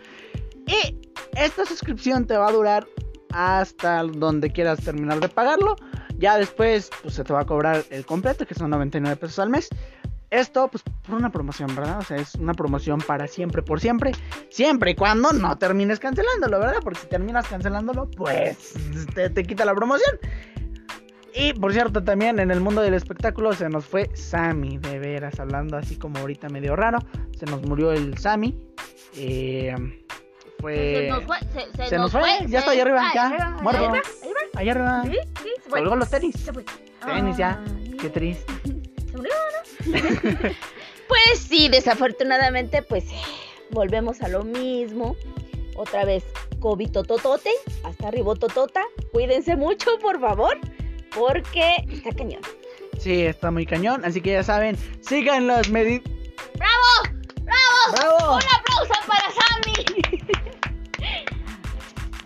Y 0.67 0.99
esta 1.37 1.65
suscripción 1.65 2.27
te 2.27 2.37
va 2.37 2.49
a 2.49 2.53
durar 2.53 2.87
hasta 3.33 4.03
donde 4.03 4.51
quieras 4.51 4.83
terminar 4.83 5.21
de 5.21 5.29
pagarlo. 5.29 5.77
Ya 6.19 6.37
después, 6.37 6.91
pues 7.03 7.15
se 7.15 7.25
te 7.25 7.33
va 7.33 7.41
a 7.41 7.47
cobrar 7.47 7.85
el 7.91 8.05
completo, 8.05 8.47
que 8.47 8.55
son 8.55 8.71
99 8.71 9.17
pesos 9.17 9.39
al 9.39 9.51
mes. 9.51 9.69
Esto, 10.31 10.69
pues, 10.69 10.85
por 11.07 11.17
una 11.17 11.31
promoción, 11.31 11.75
¿verdad? 11.75 11.99
O 11.99 12.03
sea, 12.03 12.17
es 12.19 12.37
una 12.37 12.55
promoción 12.55 13.01
para 13.01 13.27
siempre, 13.27 13.63
por 13.63 13.81
siempre. 13.81 14.13
Siempre 14.49 14.93
y 14.93 14.95
cuando 14.95 15.33
no 15.33 15.59
termines 15.59 15.99
cancelándolo, 15.99 16.61
¿verdad? 16.61 16.81
Porque 16.85 17.01
si 17.01 17.07
terminas 17.09 17.49
cancelándolo, 17.49 18.09
pues 18.11 18.75
te, 19.15 19.29
te 19.31 19.43
quita 19.45 19.65
la 19.65 19.75
promoción. 19.75 20.19
Y 21.35 21.53
por 21.55 21.73
cierto, 21.73 22.03
también 22.03 22.39
en 22.41 22.51
el 22.51 22.61
mundo 22.61 22.81
del 22.83 22.95
espectáculo 22.95 23.53
se 23.53 23.69
nos 23.69 23.85
fue 23.87 24.11
Sammy, 24.15 24.79
de 24.79 24.99
veras, 24.99 25.39
hablando 25.39 25.77
así 25.77 25.97
como 25.97 26.19
ahorita 26.19 26.49
medio 26.49 26.75
raro. 26.77 26.99
Se 27.39 27.47
nos 27.47 27.63
murió 27.63 27.93
el 27.93 28.19
Sammy. 28.19 28.57
Eh, 29.17 29.75
fue. 30.61 30.75
Se 30.77 31.09
nos 31.09 31.25
fue. 31.25 31.39
Se, 31.77 31.87
Se 31.89 31.97
nos 31.99 32.13
fue, 32.13 32.31
ya 32.49 32.59
está 32.61 32.71
ahí 32.73 32.81
arriba, 32.81 33.01
Ah, 33.03 33.13
ya, 33.15 33.27
arriba, 33.29 33.57
muerto. 33.63 33.85
arriba. 33.85 34.03
Allá 34.55 34.73
arriba. 34.73 35.03
Sí, 35.05 35.11
sí, 35.43 35.49
se 35.63 35.71
fue. 35.71 35.79
Colgó 35.81 35.97
los 35.97 36.11
tenis. 36.11 36.35
Se 36.37 36.53
fue. 36.53 36.65
Tenis 37.07 37.37
ya. 37.37 37.63
Ay, 37.67 37.97
Qué 38.01 38.09
triste. 38.11 38.53
Se 39.11 39.17
murió, 39.17 39.33
¿no? 39.33 40.51
pues 41.09 41.39
sí, 41.39 41.69
desafortunadamente, 41.69 42.83
pues 42.83 43.05
volvemos 43.71 44.21
a 44.23 44.29
lo 44.29 44.45
mismo. 44.45 45.17
Otra 45.77 46.05
vez, 46.05 46.25
COVID 46.59 46.91
tototote, 46.91 47.51
hasta 47.85 48.09
arriba 48.09 48.35
totota. 48.35 48.83
Cuídense 49.13 49.57
mucho, 49.57 49.99
por 50.01 50.21
favor, 50.21 50.59
porque 51.15 51.77
está 51.91 52.13
cañón. 52.13 52.43
Sí, 52.99 53.23
está 53.23 53.51
muy 53.51 53.65
cañón. 53.65 54.05
Así 54.05 54.21
que 54.21 54.33
ya 54.33 54.43
saben, 54.43 54.77
sigan 55.01 55.47
las 55.47 55.71
medidas. 55.71 56.05
¡Bravo! 56.57 57.19
¡Bravo! 57.43 57.93
¡Bravo! 57.93 58.37
¡Un 58.37 58.43
aplauso 58.43 58.95
para 59.07 59.31
Sammy! 59.31 60.21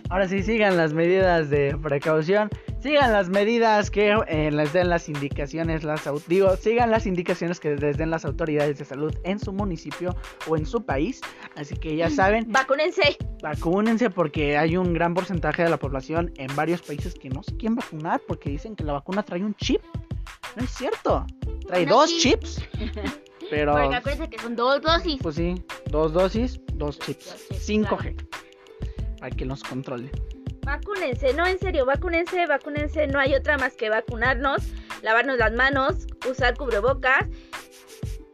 Ahora 0.09 0.27
sí, 0.27 0.43
sigan 0.43 0.77
las 0.77 0.93
medidas 0.93 1.49
de 1.49 1.77
precaución. 1.81 2.49
Sigan 2.85 3.13
las 3.13 3.29
medidas 3.29 3.89
que 3.89 4.15
eh, 4.27 4.51
les 4.51 4.71
den 4.71 4.89
las 4.89 5.09
indicaciones, 5.09 5.83
las 5.83 6.07
digo, 6.27 6.55
sigan 6.55 6.91
las 6.91 7.07
indicaciones 7.07 7.59
que 7.59 7.75
les 7.75 7.97
den 7.97 8.11
las 8.11 8.25
autoridades 8.25 8.77
de 8.77 8.85
salud 8.85 9.11
en 9.23 9.39
su 9.39 9.51
municipio 9.51 10.15
o 10.47 10.55
en 10.55 10.67
su 10.67 10.85
país. 10.85 11.19
Así 11.55 11.75
que 11.77 11.95
ya 11.95 12.11
saben, 12.11 12.45
Vacúnense. 12.51 13.17
vacúnense 13.41 14.11
porque 14.11 14.55
hay 14.55 14.77
un 14.77 14.93
gran 14.93 15.15
porcentaje 15.15 15.63
de 15.63 15.69
la 15.71 15.77
población 15.77 16.31
en 16.37 16.55
varios 16.55 16.83
países 16.83 17.15
que 17.15 17.27
no 17.27 17.41
se 17.41 17.57
quieren 17.57 17.75
vacunar 17.75 18.21
porque 18.27 18.51
dicen 18.51 18.75
que 18.75 18.83
la 18.83 18.93
vacuna 18.93 19.23
trae 19.23 19.43
un 19.43 19.55
chip. 19.55 19.81
No 20.55 20.63
es 20.63 20.69
cierto. 20.69 21.25
Trae 21.65 21.87
dos 21.87 22.15
chips. 22.19 22.61
Pero 23.49 23.71
Porque 23.73 23.95
acuérdense 23.95 24.29
que 24.29 24.39
son 24.39 24.55
dos 24.55 24.79
dosis. 24.83 25.17
pues 25.23 25.37
sí, 25.37 25.55
dos 25.87 26.13
dosis, 26.13 26.59
dos 26.75 26.99
chips. 26.99 27.49
Dos 27.49 27.49
chips, 27.49 27.67
5G. 27.67 28.27
Para 29.19 29.35
que 29.35 29.43
los 29.43 29.63
controle. 29.63 30.11
Vacúnense, 30.65 31.31
no, 31.35 31.45
en 31.45 31.59
serio, 31.59 31.85
vacúnense, 31.85 32.47
vacúnense. 32.47 33.05
No 33.05 33.19
hay 33.19 33.35
otra 33.35 33.55
más 33.59 33.75
que 33.75 33.89
vacunarnos, 33.89 34.63
lavarnos 35.03 35.37
las 35.37 35.53
manos, 35.53 36.07
usar 36.27 36.57
cubrebocas. 36.57 37.27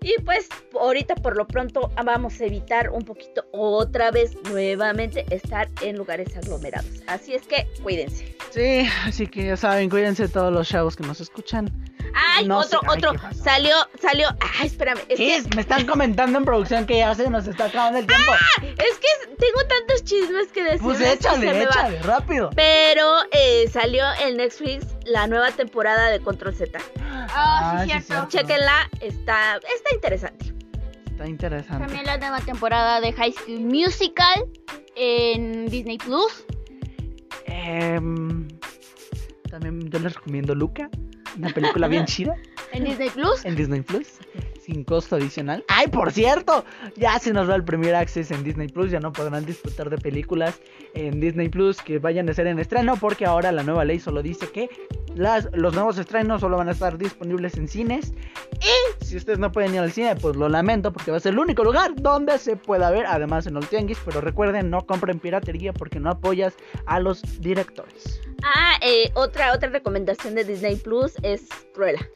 Y 0.04 0.16
pues 0.24 0.50
ahorita 0.80 1.14
por 1.16 1.38
lo 1.38 1.46
pronto 1.46 1.92
vamos 2.04 2.42
a 2.42 2.46
evitar 2.46 2.90
un 2.90 3.04
poquito 3.04 3.46
otra 3.52 4.10
vez 4.10 4.32
nuevamente 4.50 5.26
estar 5.30 5.68
en 5.82 5.96
lugares 5.98 6.36
aglomerados. 6.36 6.90
Así 7.06 7.36
es 7.36 7.44
que 7.44 7.68
cuídense. 7.84 8.36
Sí, 8.50 8.88
así 9.06 9.28
que 9.28 9.46
ya 9.46 9.58
saben, 9.58 9.90
cuídense 9.92 10.28
todos 10.28 10.52
los 10.52 10.68
chavos 10.68 10.96
que 10.96 11.04
nos 11.04 11.22
escuchan. 11.22 11.70
Ay, 12.14 12.48
No 12.48 12.58
otro, 12.60 12.80
sé- 12.82 12.88
otro. 12.90 13.12
Salió, 13.34 13.76
salió. 14.02 14.28
Ay, 14.60 14.68
espérame. 14.68 15.00
Es 15.08 15.18
¿Qué? 15.18 15.44
que, 15.48 15.56
Me 15.56 15.62
están 15.62 15.86
comentando 15.86 16.38
en 16.40 16.46
producción 16.46 16.86
que 16.86 16.98
ya 16.98 17.14
se 17.16 17.30
nos 17.30 17.48
está 17.48 17.66
acabando 17.66 18.00
el 18.00 18.08
tiempo. 18.08 18.32
es 18.64 18.98
que 19.00 19.36
tengo 19.38 19.60
tantos 19.68 20.04
chismes 20.04 20.48
que 20.52 20.64
decir. 20.64 20.82
pues 20.82 21.00
échale, 21.00 21.64
échale, 21.64 22.02
rápido. 22.02 22.50
Pero 22.56 23.08
eh, 23.32 23.70
salió 23.72 24.04
en 24.26 24.38
Netflix 24.38 24.86
la 25.06 25.28
nueva 25.28 25.52
temporada 25.52 26.10
de 26.10 26.20
Control 26.20 26.54
Z. 26.54 26.80
Ah, 27.34 27.84
sí, 27.86 27.92
cierto. 28.02 28.28
Chequenla, 28.30 28.90
está, 29.00 29.56
está 29.58 29.91
interesante. 29.94 30.54
Está 31.12 31.28
interesante. 31.28 31.86
También 31.86 32.06
la 32.06 32.18
nueva 32.18 32.40
temporada 32.42 33.00
de 33.02 33.14
High 33.14 33.34
School 33.34 33.60
Musical 33.62 34.46
en 34.96 35.68
Disney 35.68 35.98
Plus. 35.98 36.46
Em, 37.46 38.48
también 39.50 39.90
yo 39.90 40.00
les 40.00 40.16
recomiendo 40.16 40.56
Luca, 40.56 40.90
una 41.38 41.50
película 41.50 41.88
bien 41.88 42.06
chida 42.06 42.36
En 42.72 42.84
Disney 42.86 43.10
Plus. 43.10 43.46
en 43.46 43.56
Disney 43.56 43.82
Plus, 43.82 44.08
sin 44.62 44.84
costo 44.84 45.16
adicional. 45.18 45.64
¡Ay, 45.68 45.88
por 45.88 46.12
cierto! 46.12 46.66
Ya 46.96 47.20
se 47.20 47.34
nos 47.34 47.48
da 47.48 47.56
el 47.56 47.64
primer 47.64 47.94
access 47.96 48.32
en 48.32 48.44
Disney 48.44 48.68
Plus, 48.68 48.92
ya 48.92 49.00
no 49.00 49.12
podrán 49.12 49.46
disfrutar 49.46 49.90
de 49.90 49.98
películas 49.98 50.60
en 50.94 51.20
Disney 51.20 51.50
Plus 51.50 51.78
que 51.82 52.00
vayan 52.00 52.30
a 52.30 52.34
ser 52.34 52.48
en 52.48 52.60
estreno, 52.60 52.96
porque 52.96 53.26
ahora 53.26 53.52
la 53.52 53.64
nueva 53.64 53.86
ley 53.86 54.00
solo 54.00 54.22
dice 54.22 54.50
que 54.50 54.70
las, 55.16 55.50
los 55.54 55.74
nuevos 55.74 55.98
estrenos 55.98 56.42
solo 56.42 56.58
van 56.58 56.70
a 56.70 56.72
estar 56.72 56.98
disponibles 56.98 57.58
en 57.58 57.68
cines. 57.68 58.14
Y 58.62 59.06
si 59.06 59.18
ustedes 59.18 59.40
no 59.40 59.52
pueden 59.52 59.74
ir 59.74 59.82
al 59.82 59.92
cine, 59.92 60.16
pues 60.16 60.36
lo 60.36 60.50
lamento, 60.50 60.92
porque 60.92 61.12
va 61.12 61.18
a 61.18 61.20
ser 61.20 61.34
el 61.34 61.40
único 61.40 61.64
lugar 61.64 61.94
donde 61.96 62.38
se 62.38 62.56
pueda 62.56 62.90
ver, 62.92 63.06
además 63.06 63.48
en 63.48 63.56
los 63.56 63.68
tianguis. 63.70 64.00
Pero 64.06 64.22
recuerden, 64.22 64.70
no 64.70 64.86
compren 64.86 65.20
piratería 65.20 65.74
porque 65.74 66.00
no 66.00 66.12
apoyas 66.12 66.54
a 66.86 67.00
los 67.00 67.22
directores. 67.42 68.22
Ah, 68.44 68.74
eh, 68.82 69.12
otra, 69.14 69.54
otra 69.54 69.70
recomendación 69.70 70.36
de 70.36 70.44
Disney 70.44 70.76
Plus 70.76 71.14
es 71.24 71.48
Cruella. 71.74 72.08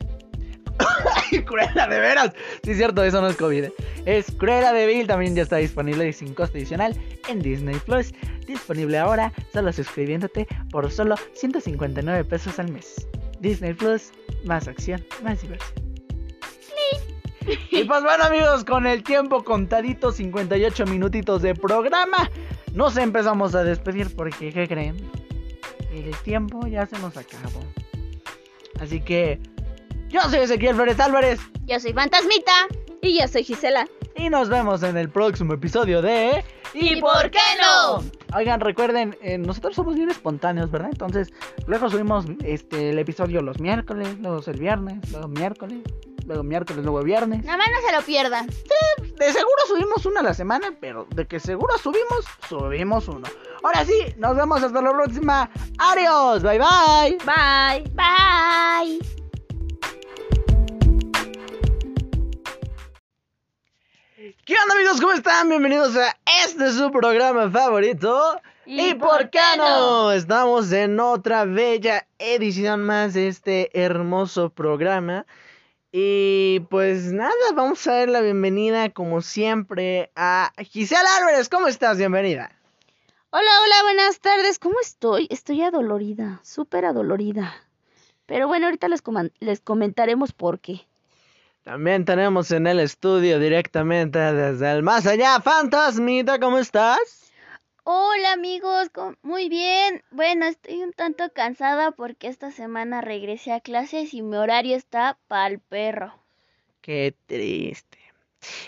Cruella 1.46 1.88
de 1.88 2.00
veras. 2.00 2.32
Sí, 2.64 2.72
es 2.72 2.78
cierto, 2.78 3.04
eso 3.04 3.22
no 3.22 3.28
es 3.28 3.36
COVID. 3.36 3.66
¿eh? 3.66 3.74
Es 4.06 4.32
Cruella 4.32 4.74
de 4.74 4.88
Vil, 4.88 5.08
también 5.08 5.36
ya 5.36 5.44
está 5.44 5.58
disponible 5.58 6.08
y 6.08 6.14
sin 6.14 6.34
costo 6.34 6.58
adicional 6.58 6.96
en 7.28 7.42
Disney 7.42 7.78
Plus. 7.86 8.14
Disponible 8.48 8.98
ahora, 8.98 9.34
solo 9.54 9.72
suscribiéndote 9.74 10.48
por 10.72 10.92
solo 10.92 11.16
159 11.34 12.24
pesos 12.26 12.60
al 12.60 12.72
mes. 12.72 13.08
Disney 13.40 13.74
Plus, 13.74 14.12
más 14.46 14.68
acción, 14.68 15.06
más 15.24 15.42
diversión. 15.42 15.86
Y 17.72 17.84
pues 17.84 18.02
bueno 18.02 18.24
amigos, 18.24 18.64
con 18.64 18.88
el 18.88 19.04
tiempo 19.04 19.44
contadito, 19.44 20.12
58 20.12 20.86
minutitos 20.88 21.42
de 21.42 21.54
programa, 21.54 22.30
nos 22.74 22.98
empezamos 22.98 23.54
a 23.54 23.64
despedir 23.64 24.16
porque, 24.16 24.52
¿qué 24.52 24.68
creen? 24.68 24.98
El 25.94 26.16
tiempo 26.24 26.66
ya 26.68 26.86
se 26.86 26.98
nos 27.00 27.16
acabó. 27.16 27.62
Así 28.80 29.00
que, 29.00 29.40
yo 30.16 30.30
soy 30.30 30.40
Ezequiel 30.40 30.76
Flores 30.76 31.00
Álvarez. 31.00 31.40
Yo 31.66 31.80
soy 31.80 31.92
Fantasmita. 31.92 32.54
Y 33.02 33.20
yo 33.20 33.28
soy 33.28 33.44
Gisela. 33.44 33.86
Y 34.16 34.30
nos 34.30 34.48
vemos 34.48 34.82
en 34.84 34.96
el 34.96 35.10
próximo 35.10 35.54
episodio 35.54 36.02
de... 36.02 36.44
¿Y 36.74 37.02
por 37.02 37.30
qué 37.30 37.40
no? 37.62 38.04
Oigan, 38.36 38.60
recuerden, 38.60 39.18
eh, 39.22 39.38
nosotros 39.38 39.76
somos 39.76 39.96
bien 39.96 40.10
espontáneos, 40.10 40.72
¿verdad? 40.72 40.90
Entonces, 40.92 41.34
luego 41.68 41.90
subimos 41.90 42.26
este 42.44 42.90
el 42.90 43.00
episodio 43.00 43.42
los 43.42 43.60
miércoles, 43.60 44.18
luego 44.20 44.42
el 44.46 44.60
viernes, 44.60 45.12
luego 45.12 45.28
miércoles, 45.28 45.80
luego 46.26 46.44
miércoles, 46.44 46.84
luego 46.84 47.02
viernes. 47.02 47.46
Nada 47.46 47.58
más 47.58 47.68
no 47.70 47.88
se 47.88 47.96
lo 47.96 48.02
pierdan. 48.02 48.48
De 48.48 49.32
seguro 49.32 49.62
subimos 49.68 50.06
uno 50.06 50.20
a 50.20 50.24
la 50.24 50.34
semana, 50.34 50.74
pero 50.82 51.08
de 51.16 51.26
que 51.26 51.40
seguro 51.40 51.78
subimos, 51.78 52.26
subimos 52.50 53.08
uno. 53.08 53.28
Ahora 53.64 53.86
sí, 53.86 53.98
nos 54.18 54.36
vemos 54.36 54.62
hasta 54.62 54.82
la 54.82 54.92
próxima. 54.92 55.50
Adiós, 55.78 56.44
bye 56.44 56.60
bye. 56.60 57.18
Bye. 57.26 57.90
Bye. 57.94 59.25
¿Qué 64.26 64.56
onda 64.60 64.74
amigos? 64.74 65.00
¿Cómo 65.00 65.14
están? 65.14 65.50
Bienvenidos 65.50 65.96
a 65.98 66.18
este 66.44 66.72
su 66.72 66.90
programa 66.90 67.48
favorito. 67.52 68.42
¿Y, 68.66 68.96
por 68.96 69.30
qué 69.30 69.40
no? 69.56 70.12
Estamos 70.12 70.72
en 70.72 71.00
otra 71.00 71.46
bella 71.46 72.08
edición 72.18 72.82
más 72.82 73.14
de 73.14 73.28
este 73.28 73.70
hermoso 73.80 74.50
programa. 74.50 75.28
Y 75.92 76.62
pues 76.72 77.14
nada, 77.14 77.36
vamos 77.54 77.86
a 77.86 77.98
dar 77.98 78.10
la 78.10 78.22
bienvenida 78.22 78.90
como 78.90 79.22
siempre 79.22 80.12
a 80.16 80.52
Gisela 80.58 81.18
Álvarez. 81.20 81.48
¿Cómo 81.48 81.68
estás? 81.68 82.00
Bienvenida. 82.00 82.52
Hola, 83.30 83.52
hola, 83.64 83.76
buenas 83.84 84.20
tardes. 84.22 84.58
¿Cómo 84.58 84.80
estoy? 84.80 85.28
Estoy 85.30 85.62
adolorida, 85.62 86.40
súper 86.44 86.86
adolorida. 86.86 87.54
Pero 88.26 88.48
bueno, 88.48 88.66
ahorita 88.66 88.88
les, 88.88 89.04
les 89.40 89.60
comentaremos 89.60 90.34
por 90.34 90.60
qué. 90.60 90.88
También 91.66 92.06
tenemos 92.06 92.52
en 92.52 92.68
el 92.68 92.80
estudio 92.80 93.40
directamente 93.40 94.20
desde 94.20 94.72
el 94.72 94.84
más 94.84 95.08
allá, 95.08 95.42
Fantasmita, 95.42 96.40
¿cómo 96.40 96.60
estás? 96.60 97.32
Hola 97.84 98.34
amigos, 98.34 98.90
¿cómo- 98.94 99.16
muy 99.24 99.50
bien. 99.50 100.04
Bueno, 100.12 100.46
estoy 100.46 100.84
un 100.84 100.94
tanto 100.94 101.24
cansada 101.34 101.90
porque 101.90 102.28
esta 102.28 102.52
semana 102.52 103.02
regresé 103.02 103.52
a 103.52 103.62
clases 103.62 104.14
y 104.14 104.22
mi 104.22 104.38
horario 104.38 104.76
está 104.78 105.18
pa'l 105.28 105.60
perro. 105.60 106.14
Qué 106.82 107.16
triste. 107.26 107.98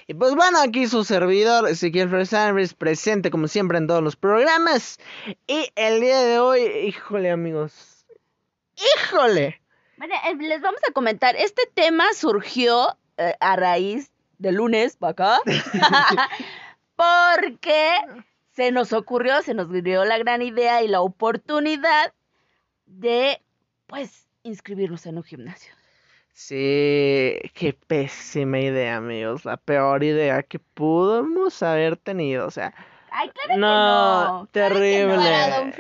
Y 0.07 0.15
pues 0.15 0.33
bueno, 0.33 0.59
aquí 0.59 0.87
su 0.87 1.03
servidor 1.03 1.69
Ezequiel 1.69 2.09
Álvarez, 2.31 2.73
presente 2.73 3.29
como 3.29 3.47
siempre 3.47 3.77
en 3.77 3.85
todos 3.85 4.01
los 4.01 4.15
programas. 4.15 4.97
Y 5.45 5.69
el 5.75 6.01
día 6.01 6.19
de 6.21 6.39
hoy, 6.39 6.61
híjole 6.63 7.29
amigos, 7.29 8.07
híjole. 8.75 9.61
Bueno, 9.97 10.13
eh, 10.29 10.35
les 10.35 10.61
vamos 10.61 10.79
a 10.87 10.93
comentar, 10.93 11.35
este 11.35 11.63
tema 11.73 12.05
surgió 12.13 12.95
eh, 13.17 13.33
a 13.39 13.55
raíz 13.55 14.11
de 14.37 14.51
lunes 14.51 14.95
para 14.95 15.11
acá, 15.11 15.39
porque 16.95 17.89
se 18.51 18.71
nos 18.71 18.93
ocurrió, 18.93 19.41
se 19.41 19.55
nos 19.55 19.71
dio 19.71 20.05
la 20.05 20.19
gran 20.19 20.43
idea 20.43 20.83
y 20.83 20.87
la 20.87 21.01
oportunidad 21.01 22.13
de, 22.85 23.41
pues, 23.87 24.27
inscribirnos 24.43 25.05
en 25.07 25.17
un 25.17 25.23
gimnasio. 25.23 25.73
Sí, 26.31 27.39
qué 27.55 27.75
pésima 27.87 28.59
idea 28.59 28.97
amigos, 28.97 29.45
la 29.45 29.57
peor 29.57 30.03
idea 30.03 30.43
que 30.43 30.59
pudimos 30.59 31.63
haber 31.63 31.97
tenido, 31.97 32.45
o 32.45 32.51
sea, 32.51 32.75
Ay, 33.11 33.29
claro 33.29 33.59
no, 33.59 34.47
que 34.51 34.61
no. 34.61 34.67
terrible. 34.69 35.15
Para 35.15 35.57
Don 35.57 35.73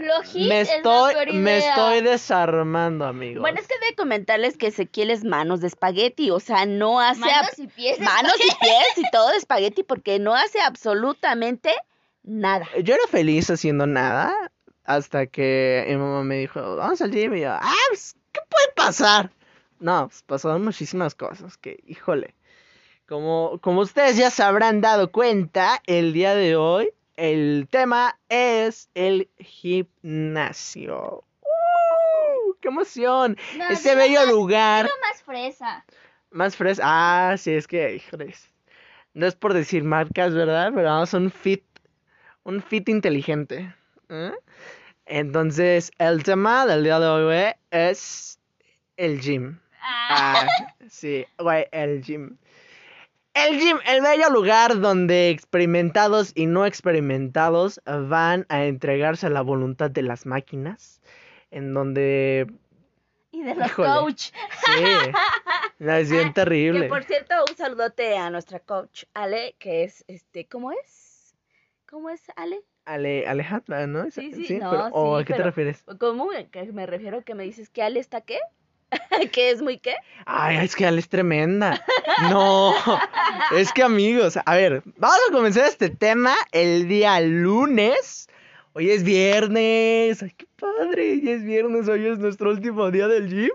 Me 0.47 0.61
es 0.61 0.69
estoy, 0.69 1.13
peor 1.13 1.33
me 1.33 1.57
estoy 1.57 2.01
desarmando 2.01 3.05
amigos. 3.05 3.41
Bueno, 3.41 3.59
es 3.59 3.67
que 3.67 3.75
de 3.87 3.95
comentarles 3.95 4.57
que 4.57 4.67
Ezequiel 4.67 5.11
es 5.11 5.23
manos 5.23 5.61
de 5.61 5.67
espagueti, 5.67 6.31
o 6.31 6.39
sea, 6.39 6.65
no 6.65 6.99
hace... 6.99 7.21
Manos 7.21 7.57
y 7.59 7.67
pies. 7.67 7.99
manos 7.99 8.35
y 8.39 8.55
pies 8.59 8.97
y 8.97 9.11
todo 9.11 9.29
de 9.29 9.37
espagueti 9.37 9.83
porque 9.83 10.19
no 10.19 10.35
hace 10.35 10.61
absolutamente 10.61 11.73
nada. 12.23 12.67
Yo 12.83 12.95
era 12.95 13.07
feliz 13.09 13.49
haciendo 13.49 13.87
nada 13.87 14.33
hasta 14.83 15.27
que 15.27 15.85
mi 15.87 15.97
mamá 15.97 16.23
me 16.23 16.37
dijo, 16.37 16.77
vamos 16.77 17.01
al 17.01 17.11
gym 17.11 17.35
y 17.35 17.41
yo, 17.41 17.51
ah, 17.51 17.73
pues, 17.89 18.15
¿qué 18.31 18.39
puede 18.49 18.73
pasar? 18.75 19.31
No, 19.79 20.07
pues 20.07 20.23
pasaron 20.23 20.63
muchísimas 20.63 21.13
cosas 21.13 21.57
que, 21.57 21.83
híjole, 21.85 22.35
como, 23.07 23.59
como 23.61 23.81
ustedes 23.81 24.17
ya 24.17 24.29
se 24.31 24.43
habrán 24.43 24.81
dado 24.81 25.11
cuenta, 25.11 25.81
el 25.85 26.13
día 26.13 26.35
de 26.35 26.55
hoy 26.55 26.89
el 27.17 27.67
tema 27.69 28.17
es 28.29 28.89
el 28.95 29.29
gimnasio. 29.37 31.23
¡Uh! 31.41 32.53
¡Qué 32.61 32.69
emoción! 32.69 33.37
No, 33.57 33.69
Ese 33.69 33.95
bello 33.95 34.21
más- 34.21 34.29
lugar. 34.29 34.89
más 35.01 35.21
fresa. 35.23 35.85
Más 36.31 36.55
fresco. 36.55 36.83
Ah, 36.85 37.35
sí, 37.37 37.51
es 37.53 37.67
que, 37.67 37.95
híjoles. 37.95 38.49
No 39.13 39.25
es 39.27 39.35
por 39.35 39.53
decir 39.53 39.83
marcas, 39.83 40.33
¿verdad? 40.33 40.71
Pero 40.73 40.87
vamos 40.89 41.13
a 41.13 41.17
un 41.17 41.31
fit. 41.31 41.63
Un 42.43 42.61
fit 42.61 42.87
inteligente. 42.89 43.73
¿eh? 44.09 44.31
Entonces, 45.05 45.91
el 45.97 46.23
tema 46.23 46.65
del 46.65 46.83
día 46.83 46.99
de 46.99 47.07
hoy 47.07 47.53
es 47.71 48.39
el 48.97 49.19
gym. 49.21 49.59
Ah, 49.81 50.45
Ah, 50.45 50.73
sí, 50.89 51.25
güey, 51.37 51.65
el 51.71 52.01
gym. 52.03 52.37
El 53.45 53.59
gym, 53.59 53.77
el 53.85 54.01
bello 54.01 54.29
lugar 54.29 54.79
donde 54.79 55.29
experimentados 55.29 56.31
y 56.35 56.45
no 56.47 56.65
experimentados 56.65 57.79
van 57.85 58.45
a 58.49 58.65
entregarse 58.65 59.27
a 59.27 59.29
la 59.29 59.41
voluntad 59.41 59.91
de 59.91 60.01
las 60.01 60.25
máquinas. 60.25 61.01
En 61.51 61.73
donde. 61.73 62.47
Y 63.31 63.43
de 63.43 63.55
los 63.55 63.67
Híjole. 63.67 63.87
coach. 63.89 64.21
Sí. 64.65 64.83
Es 65.79 66.09
bien 66.11 66.33
terrible. 66.33 66.81
Que 66.81 66.87
por 66.87 67.03
cierto, 67.03 67.35
un 67.49 67.55
saludote 67.55 68.17
a 68.17 68.29
nuestra 68.29 68.59
coach 68.59 69.03
Ale, 69.13 69.55
que 69.59 69.83
es 69.83 70.03
este, 70.07 70.45
¿cómo 70.47 70.71
es? 70.71 71.35
¿Cómo 71.89 72.09
es 72.09 72.21
Ale? 72.35 72.61
Ale, 72.85 73.27
Alejandra, 73.27 73.85
¿no? 73.85 74.09
Sí, 74.11 74.33
sí, 74.45 74.59
no, 74.59 74.71
pero- 74.71 74.85
¿O 74.93 75.17
a 75.17 75.23
qué 75.25 75.33
te 75.33 75.43
refieres? 75.43 75.83
¿Cómo? 75.99 76.29
Que 76.51 76.71
me 76.71 76.85
refiero 76.85 77.21
que 77.23 77.35
me 77.35 77.43
dices 77.43 77.69
que 77.69 77.83
Ale 77.83 77.99
está 77.99 78.21
qué? 78.21 78.39
¿Que 79.31 79.51
es 79.51 79.61
muy 79.61 79.79
qué? 79.79 79.95
Ay, 80.25 80.57
es 80.57 80.75
que 80.75 80.85
Ale 80.85 80.99
es 80.99 81.09
tremenda. 81.09 81.83
No, 82.29 82.73
es 83.55 83.71
que 83.73 83.83
amigos, 83.83 84.37
a 84.45 84.55
ver, 84.55 84.83
vamos 84.97 85.17
a 85.29 85.33
comenzar 85.33 85.65
este 85.65 85.89
tema 85.89 86.35
el 86.51 86.87
día 86.87 87.19
lunes. 87.21 88.27
Hoy 88.73 88.91
es 88.91 89.03
viernes. 89.03 90.21
Ay, 90.21 90.33
qué 90.37 90.45
padre. 90.55 91.19
Ya 91.21 91.31
es 91.31 91.43
viernes, 91.43 91.87
hoy 91.87 92.05
es 92.05 92.19
nuestro 92.19 92.51
último 92.51 92.91
día 92.91 93.07
del 93.07 93.29
gym. 93.29 93.51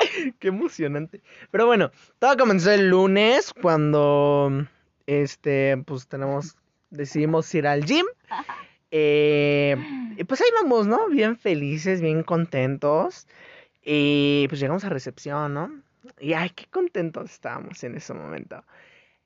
Qué 0.38 0.48
emocionante. 0.48 1.20
Pero 1.50 1.66
bueno, 1.66 1.90
todo 2.18 2.36
comenzó 2.36 2.70
el 2.70 2.88
lunes 2.88 3.52
cuando, 3.52 4.66
este, 5.06 5.76
pues 5.86 6.06
tenemos, 6.06 6.56
decidimos 6.90 7.52
ir 7.54 7.66
al 7.66 7.84
gym. 7.84 8.06
Eh, 8.92 9.76
y 10.16 10.24
pues 10.24 10.40
ahí 10.40 10.48
vamos, 10.62 10.86
¿no? 10.86 11.08
Bien 11.08 11.36
felices, 11.36 12.00
bien 12.00 12.22
contentos. 12.22 13.26
Y 13.82 14.46
pues 14.48 14.60
llegamos 14.60 14.84
a 14.84 14.88
recepción, 14.88 15.54
¿no? 15.54 15.82
Y 16.18 16.32
ay, 16.34 16.50
qué 16.50 16.66
contentos 16.66 17.30
estábamos 17.30 17.82
en 17.84 17.96
ese 17.96 18.14
momento. 18.14 18.64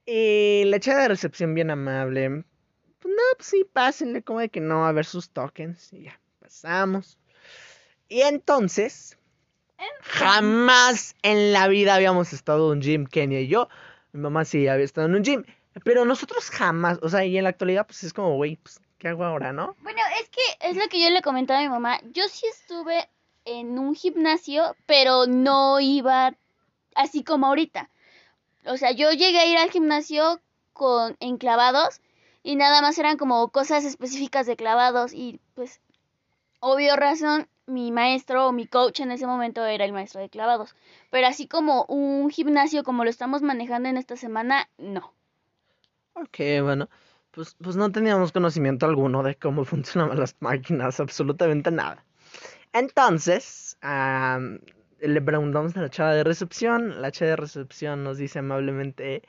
Y 0.07 0.65
la 0.67 0.79
chica 0.81 1.03
de 1.03 1.09
recepción 1.09 1.55
bien 1.55 1.71
amable. 1.71 2.45
Pues 3.01 3.15
no, 3.15 3.23
pues 3.37 3.49
sí, 3.49 3.67
pásenle, 3.73 4.23
como 4.23 4.41
de 4.41 4.49
que 4.49 4.61
no, 4.61 4.87
a 4.87 4.93
ver 4.93 5.05
sus 5.05 5.31
tokens. 5.31 5.93
Y 5.93 6.05
ya, 6.05 6.21
pasamos. 6.41 7.19
Y 8.09 8.21
entonces, 8.23 9.19
jamás 10.03 11.17
en 11.23 11.53
la 11.53 11.69
vida 11.69 11.95
habíamos 11.95 12.33
estado 12.33 12.73
en 12.73 12.79
un 12.79 12.83
gym, 12.83 13.07
Kenia 13.07 13.41
y 13.41 13.49
yo. 13.49 13.69
Mi 14.13 14.21
mamá 14.21 14.45
sí 14.45 14.69
había 14.69 14.85
estado 14.85 15.07
en 15.07 15.15
un 15.17 15.25
gym. 15.25 15.45
Pero 15.85 16.05
nosotros 16.05 16.51
jamás, 16.51 16.99
o 17.03 17.09
sea, 17.09 17.25
y 17.25 17.37
en 17.37 17.45
la 17.45 17.51
actualidad, 17.51 17.87
pues 17.87 18.05
es 18.05 18.13
como, 18.13 18.37
güey, 18.37 18.57
pues, 18.57 18.81
¿qué 18.99 19.09
hago 19.09 19.25
ahora, 19.25 19.53
no? 19.53 19.75
Bueno, 19.83 20.01
es 20.21 20.29
que 20.29 20.69
es 20.69 20.77
lo 20.77 20.87
que 20.89 21.03
yo 21.03 21.11
le 21.11 21.23
comentaba 21.23 21.61
a 21.61 21.63
mi 21.63 21.69
mamá. 21.69 22.01
Yo 22.13 22.23
sí 22.29 22.47
estuve 22.47 23.09
en 23.45 23.79
un 23.79 23.95
gimnasio, 23.95 24.77
pero 24.87 25.27
no 25.27 25.81
iba 25.81 26.35
así 26.95 27.25
como 27.25 27.47
ahorita. 27.47 27.91
O 28.67 28.77
sea, 28.77 28.93
yo 28.93 29.11
llegué 29.13 29.39
a 29.39 29.47
ir 29.47 29.59
al 29.59 29.71
gimnasio 29.71 30.41
con 30.73 31.17
en 31.21 31.39
clavados 31.39 32.01
y 32.43 32.57
nada 32.57 32.83
más 32.83 32.99
eran 32.99 33.17
como 33.17 33.49
cosas 33.49 33.85
específicas 33.85 34.47
de 34.47 34.57
clavados 34.57 35.13
y 35.13 35.41
pues 35.55 35.81
obvio 36.61 36.97
razón 36.97 37.49
mi 37.67 37.93
maestro 37.93 38.47
o 38.47 38.53
mi 38.53 38.67
coach 38.67 39.01
en 39.01 39.11
ese 39.11 39.27
momento 39.27 39.65
era 39.65 39.85
el 39.85 39.93
maestro 39.93 40.21
de 40.21 40.29
clavados. 40.29 40.75
Pero 41.11 41.27
así 41.27 41.47
como 41.47 41.85
un 41.89 42.31
gimnasio 42.31 42.85
como 42.85 43.05
lo 43.05 43.11
estamos 43.11 43.43
manejando 43.43 43.89
en 43.89 43.97
esta 43.97 44.17
semana, 44.17 44.69
no. 44.79 45.13
Ok, 46.15 46.39
bueno, 46.63 46.89
pues, 47.31 47.57
pues 47.61 47.77
no 47.77 47.91
teníamos 47.91 48.33
conocimiento 48.33 48.87
alguno 48.87 49.23
de 49.23 49.35
cómo 49.35 49.65
funcionaban 49.65 50.19
las 50.19 50.37
máquinas, 50.41 51.01
absolutamente 51.01 51.71
nada. 51.71 52.05
Entonces, 52.75 53.79
le 55.01 55.23
preguntamos 55.23 55.77
a 55.77 55.81
la 55.81 55.91
chava 55.91 56.13
de 56.13 56.25
recepción, 56.25 57.01
la 57.01 57.13
chava 57.13 57.31
de 57.31 57.37
recepción 57.37 58.03
nos 58.03 58.19
dice 58.19 58.41
amablemente, 58.41 59.23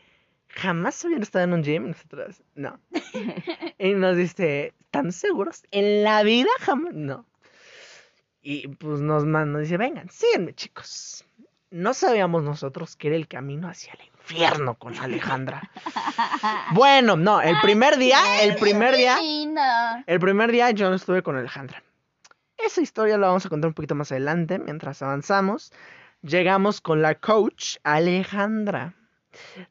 ¿jamás 0.48 1.06
habían 1.06 1.22
estado 1.22 1.46
en 1.46 1.54
un 1.54 1.64
gym? 1.64 1.86
Y 1.86 1.90
Nosotros, 1.90 2.42
no. 2.56 2.80
y 3.78 3.94
nos 3.94 4.18
dice, 4.18 4.74
¿están 4.80 5.12
seguros? 5.12 5.64
¿En 5.70 6.04
la 6.04 6.24
vida 6.24 6.50
jamás? 6.60 6.96
No. 6.96 7.28
Y 8.42 8.68
pues 8.68 9.00
nos 9.02 9.26
manda, 9.26 9.60
dice, 9.60 9.78
vengan, 9.78 10.10
síguenme 10.10 10.56
chicos. 10.56 11.24
No 11.70 11.94
sabíamos 11.94 12.42
nosotros 12.42 12.96
que 12.96 13.10
era 13.10 13.16
el 13.16 13.28
camino 13.28 13.68
hacia 13.68 13.94
el 13.94 14.08
infierno 14.08 14.74
con 14.76 14.98
Alejandra. 14.98 15.70
Bueno, 16.74 17.16
no, 17.16 17.42
el 17.42 17.56
primer 17.62 17.98
día, 17.98 18.44
el 18.44 18.56
primer 18.56 18.96
día, 18.96 19.18
el 20.06 20.20
primer 20.20 20.52
día 20.52 20.72
yo 20.72 20.90
no 20.90 20.96
estuve 20.96 21.24
con 21.24 21.36
Alejandra. 21.36 21.82
Esa 22.66 22.82
historia 22.82 23.20
la 23.20 23.28
vamos 23.28 23.46
a 23.46 23.50
contar 23.50 23.68
un 23.68 23.76
poquito 23.76 23.94
más 23.94 24.12
adelante, 24.12 24.58
mientras 24.58 25.02
avanzamos. 25.04 25.72
Llegamos 26.24 26.82
con 26.82 27.02
la 27.04 27.14
coach 27.14 27.78
Alejandra. 27.84 28.96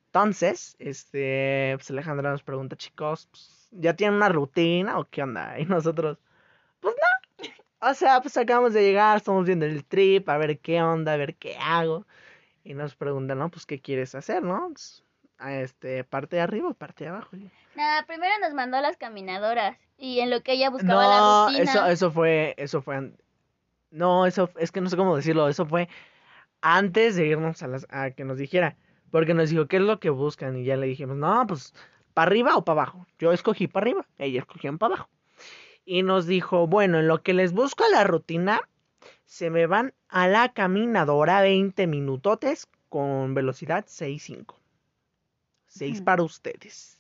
Entonces, 0.07 0.77
este, 0.79 1.73
pues 1.77 1.91
Alejandra 1.91 2.31
nos 2.31 2.45
pregunta, 2.45 2.77
chicos, 2.77 3.27
pues, 3.33 3.69
¿ya 3.73 3.97
tienen 3.97 4.15
una 4.15 4.29
rutina 4.29 4.99
o 4.99 5.09
qué 5.11 5.25
onda? 5.25 5.59
Y 5.59 5.65
nosotros, 5.67 6.19
pues 6.79 6.95
no. 6.95 7.91
O 7.91 7.95
sea, 7.95 8.21
pues 8.23 8.37
acabamos 8.37 8.73
de 8.75 8.83
llegar, 8.83 9.17
estamos 9.17 9.45
viendo 9.45 9.67
el 9.67 9.85
trip, 9.85 10.29
a 10.29 10.39
ver 10.39 10.61
qué 10.61 10.81
onda, 10.81 11.15
a 11.15 11.17
ver 11.17 11.35
qué 11.35 11.57
hago. 11.57 12.07
Y 12.63 12.75
nos 12.75 12.95
preguntan, 12.95 13.39
¿no? 13.41 13.51
Pues, 13.51 13.67
¿qué 13.67 13.81
quieres 13.81 14.15
hacer, 14.15 14.43
no? 14.45 14.69
Pues, 14.73 15.03
este, 15.53 16.05
parte 16.05 16.37
de 16.37 16.43
arriba 16.43 16.69
o 16.71 16.75
parte 16.75 17.05
de 17.05 17.11
abajo. 17.11 17.37
Nada, 17.75 18.07
primero 18.07 18.33
nos 18.41 18.55
mandó 18.55 18.77
a 18.77 18.81
las 18.81 18.97
caminadoras 18.97 19.77
y 19.99 20.21
en 20.21 20.31
lo 20.31 20.43
que 20.43 20.53
ella 20.53 20.71
buscaba 20.71 21.03
No, 21.05 21.09
la 21.09 21.53
rutina. 21.53 21.71
eso, 21.71 21.87
eso 21.87 22.11
fue, 22.11 22.55
eso 22.57 22.83
fue, 22.83 23.13
no, 23.91 24.27
eso, 24.27 24.51
es 24.59 24.73
que 24.73 24.81
no 24.81 24.89
sé 24.89 24.97
cómo 24.97 25.17
decirlo, 25.17 25.49
eso 25.49 25.67
fue 25.67 25.89
antes 26.61 27.17
de 27.17 27.27
irnos 27.27 27.63
a 27.63 27.67
las, 27.69 27.87
a 27.91 28.11
que 28.11 28.25
nos 28.25 28.39
dijera, 28.39 28.77
porque 29.11 29.35
nos 29.35 29.51
dijo, 29.51 29.67
¿qué 29.67 29.77
es 29.77 29.83
lo 29.83 30.01
que 30.01 30.11
buscan? 30.11 30.57
Y 30.57 30.65
ya 30.65 30.77
le 30.77 30.87
dijimos, 30.87 31.17
no, 31.17 31.47
pues, 31.47 31.75
¿para 32.15 32.29
arriba 32.29 32.57
o 32.57 32.65
para 32.65 32.83
abajo? 32.83 33.07
Yo 33.19 33.33
escogí 33.33 33.67
para 33.69 33.85
arriba, 33.85 34.07
ella 34.19 34.41
escogió 34.41 34.77
para 34.79 34.95
abajo. 34.95 35.11
Y 35.85 36.03
nos 36.03 36.27
dijo, 36.27 36.67
bueno, 36.67 36.99
en 36.99 37.09
lo 37.09 37.23
que 37.23 37.35
les 37.35 37.53
busco 37.53 37.85
la 37.93 38.05
rutina, 38.05 38.61
se 39.27 39.51
me 39.51 39.67
van 39.67 39.93
a 40.09 40.29
la 40.29 40.53
caminadora 40.53 41.43
20 41.43 41.87
minutotes 41.87 42.69
con 42.89 43.35
velocidad 43.35 43.85
6.5. 43.87 44.55
6 45.75 45.97
Ujú. 45.97 46.05
para 46.05 46.23
ustedes. 46.23 46.99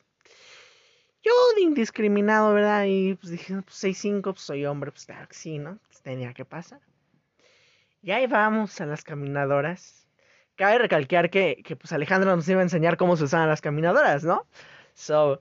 yo 1.22 1.32
de 1.56 1.62
indiscriminado, 1.62 2.52
¿verdad? 2.52 2.84
Y 2.86 3.14
pues 3.14 3.30
dije, 3.30 3.54
pues 3.62 3.82
6'5, 3.82 4.22
pues 4.22 4.40
soy 4.42 4.66
hombre, 4.66 4.90
pues 4.90 5.06
claro 5.06 5.26
que 5.28 5.34
sí, 5.34 5.58
¿no? 5.58 5.78
Pues 5.88 6.02
tenía 6.02 6.34
que 6.34 6.44
pasar. 6.44 6.80
Y 8.02 8.10
ahí 8.10 8.26
vamos 8.26 8.78
a 8.80 8.86
las 8.86 9.02
caminadoras. 9.04 10.06
Cabe 10.56 10.78
recalcar 10.78 11.30
que, 11.30 11.62
que 11.64 11.76
pues 11.76 11.92
Alejandra 11.92 12.36
nos 12.36 12.48
iba 12.48 12.60
a 12.60 12.64
enseñar 12.64 12.96
cómo 12.96 13.16
se 13.16 13.24
usaban 13.24 13.48
las 13.48 13.60
caminadoras, 13.62 14.24
¿no? 14.24 14.46
So, 14.92 15.40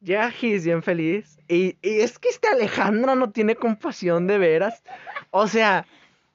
llega 0.00 0.30
Gis 0.30 0.64
bien 0.64 0.82
feliz. 0.82 1.38
Y, 1.48 1.76
y 1.82 2.00
es 2.00 2.18
que 2.18 2.30
este 2.30 2.48
Alejandra 2.48 3.14
no 3.14 3.30
tiene 3.30 3.56
compasión 3.56 4.26
de 4.26 4.38
veras. 4.38 4.82
O 5.30 5.46
sea, 5.46 5.86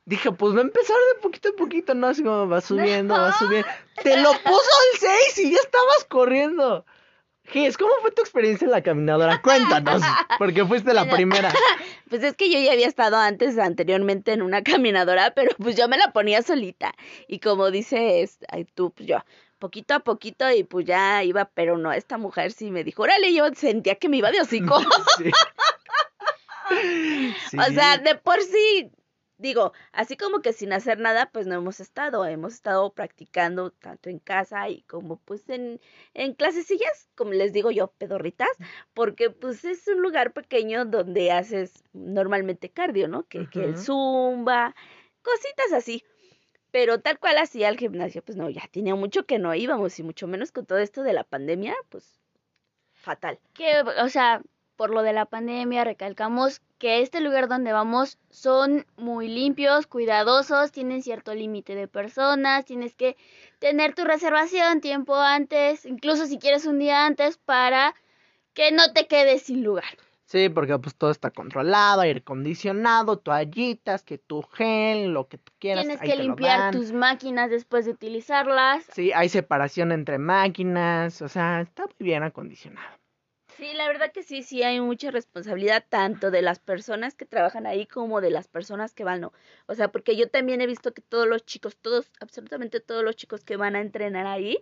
dije, 0.05 0.31
pues 0.31 0.55
va 0.55 0.59
a 0.59 0.63
empezar 0.63 0.95
de 1.15 1.21
poquito 1.21 1.49
a 1.49 1.55
poquito, 1.55 1.93
¿no? 1.93 2.07
Así 2.07 2.23
como 2.23 2.47
va 2.47 2.61
subiendo, 2.61 3.13
va 3.13 3.37
subiendo. 3.37 3.67
Te 4.03 4.17
lo 4.17 4.31
puso 4.31 4.45
al 4.93 4.99
6 5.33 5.37
y 5.39 5.51
ya 5.51 5.57
estabas 5.59 6.05
corriendo. 6.07 6.85
Gis, 7.47 7.77
¿cómo 7.77 7.91
fue 8.01 8.09
tu 8.11 8.21
experiencia 8.23 8.65
en 8.65 8.71
la 8.71 8.81
caminadora? 8.81 9.39
Cuéntanos, 9.41 10.01
porque 10.39 10.65
fuiste 10.65 10.93
la 10.93 11.03
Bueno. 11.03 11.15
primera. 11.15 11.53
Pues 12.07 12.21
es 12.23 12.35
que 12.35 12.51
yo 12.51 12.59
ya 12.59 12.71
había 12.71 12.87
estado 12.87 13.17
antes, 13.17 13.57
anteriormente, 13.57 14.31
en 14.31 14.43
una 14.43 14.63
caminadora, 14.63 15.33
pero 15.33 15.49
pues 15.57 15.75
yo 15.75 15.87
me 15.87 15.97
la 15.97 16.13
ponía 16.13 16.43
solita. 16.43 16.93
Y 17.27 17.39
como 17.39 17.71
dices, 17.71 18.37
ay, 18.47 18.65
tú, 18.65 18.91
pues 18.91 19.09
yo, 19.09 19.17
poquito 19.57 19.95
a 19.95 19.99
poquito, 20.01 20.49
y 20.51 20.63
pues 20.63 20.85
ya 20.85 21.23
iba, 21.23 21.45
pero 21.45 21.79
no, 21.79 21.91
esta 21.91 22.19
mujer 22.19 22.51
sí 22.51 22.69
me 22.69 22.83
dijo, 22.83 23.01
órale, 23.01 23.33
yo 23.33 23.45
sentía 23.55 23.95
que 23.95 24.07
me 24.07 24.17
iba 24.17 24.31
de 24.31 24.39
hocico. 24.41 24.79
Sí. 25.17 25.31
Sí. 27.51 27.57
O 27.59 27.73
sea, 27.73 27.97
de 27.97 28.15
por 28.15 28.41
sí, 28.41 28.91
digo, 29.37 29.73
así 29.91 30.17
como 30.17 30.41
que 30.41 30.53
sin 30.53 30.73
hacer 30.73 30.99
nada, 30.99 31.29
pues 31.31 31.47
no 31.47 31.55
hemos 31.55 31.79
estado, 31.79 32.25
hemos 32.25 32.53
estado 32.53 32.93
practicando 32.93 33.71
tanto 33.71 34.09
en 34.09 34.19
casa 34.19 34.69
y 34.69 34.81
como 34.83 35.17
pues 35.17 35.47
en, 35.49 35.79
en 36.13 36.33
clasecillas, 36.33 37.09
como 37.15 37.31
les 37.31 37.53
digo 37.53 37.71
yo, 37.71 37.87
pedorritas, 37.87 38.49
porque 38.93 39.29
pues 39.29 39.65
es 39.65 39.87
un 39.87 40.01
lugar 40.01 40.33
pequeño 40.33 40.85
donde 40.85 41.31
haces 41.31 41.83
normalmente 41.93 42.69
cardio, 42.69 43.07
¿no? 43.07 43.23
Que, 43.27 43.49
que 43.49 43.63
el 43.63 43.77
zumba, 43.77 44.75
cositas 45.21 45.73
así. 45.73 46.03
Pero 46.71 46.99
tal 46.99 47.19
cual 47.19 47.37
así 47.37 47.63
al 47.63 47.77
gimnasio, 47.77 48.21
pues 48.21 48.37
no, 48.37 48.49
ya 48.49 48.67
tenía 48.69 48.95
mucho 48.95 49.25
que 49.25 49.39
no 49.39 49.55
íbamos 49.55 49.97
y 49.97 50.03
mucho 50.03 50.27
menos 50.27 50.51
con 50.51 50.65
todo 50.65 50.79
esto 50.79 51.03
de 51.03 51.13
la 51.13 51.23
pandemia, 51.23 51.73
pues 51.89 52.19
fatal. 52.93 53.39
que, 53.53 53.81
o 53.81 54.09
sea, 54.09 54.41
por 54.75 54.89
lo 54.89 55.01
de 55.01 55.13
la 55.13 55.25
pandemia, 55.25 55.83
recalcamos 55.83 56.61
que 56.77 57.01
este 57.01 57.21
lugar 57.21 57.47
donde 57.47 57.71
vamos 57.71 58.17
son 58.29 58.85
muy 58.97 59.27
limpios, 59.27 59.87
cuidadosos, 59.87 60.71
tienen 60.71 61.01
cierto 61.01 61.33
límite 61.33 61.75
de 61.75 61.87
personas, 61.87 62.65
tienes 62.65 62.95
que 62.95 63.15
tener 63.59 63.95
tu 63.95 64.03
reservación 64.03 64.81
tiempo 64.81 65.15
antes, 65.15 65.85
incluso 65.85 66.25
si 66.25 66.37
quieres 66.37 66.65
un 66.65 66.79
día 66.79 67.05
antes, 67.05 67.37
para 67.37 67.95
que 68.53 68.71
no 68.71 68.93
te 68.93 69.07
quedes 69.07 69.43
sin 69.43 69.63
lugar. 69.63 69.97
Sí, 70.25 70.49
porque 70.49 70.77
pues 70.79 70.95
todo 70.95 71.11
está 71.11 71.29
controlado, 71.29 72.01
aire 72.01 72.19
acondicionado, 72.19 73.17
toallitas, 73.19 74.03
que 74.03 74.17
tu 74.17 74.41
gel, 74.41 75.13
lo 75.13 75.27
que 75.27 75.37
tú 75.37 75.53
quieras. 75.59 75.83
Tienes 75.85 76.01
ahí 76.01 76.09
que 76.09 76.17
te 76.17 76.23
limpiar 76.23 76.71
tus 76.71 76.91
máquinas 76.91 77.51
después 77.51 77.85
de 77.85 77.91
utilizarlas. 77.91 78.85
Sí, 78.91 79.11
hay 79.13 79.29
separación 79.29 79.91
entre 79.91 80.17
máquinas, 80.17 81.21
o 81.21 81.29
sea, 81.29 81.61
está 81.61 81.83
muy 81.83 81.93
bien 81.99 82.23
acondicionado. 82.23 82.97
Sí, 83.57 83.73
la 83.73 83.87
verdad 83.87 84.11
que 84.11 84.21
sí, 84.23 84.43
sí 84.43 84.63
hay 84.63 84.81
mucha 84.81 85.11
responsabilidad 85.11 85.85
tanto 85.87 86.29
de 86.29 86.41
las 86.41 86.59
personas 86.59 87.15
que 87.15 87.25
trabajan 87.25 87.65
ahí 87.65 87.85
como 87.85 88.19
de 88.19 88.29
las 88.29 88.49
personas 88.49 88.93
que 88.93 89.05
van, 89.05 89.21
¿no? 89.21 89.31
O 89.67 89.75
sea, 89.75 89.87
porque 89.91 90.17
yo 90.17 90.29
también 90.29 90.59
he 90.59 90.67
visto 90.67 90.93
que 90.93 91.01
todos 91.01 91.25
los 91.25 91.45
chicos, 91.45 91.77
todos, 91.77 92.11
absolutamente 92.19 92.81
todos 92.81 93.03
los 93.03 93.15
chicos 93.15 93.45
que 93.45 93.55
van 93.55 93.77
a 93.77 93.81
entrenar 93.81 94.25
ahí, 94.27 94.59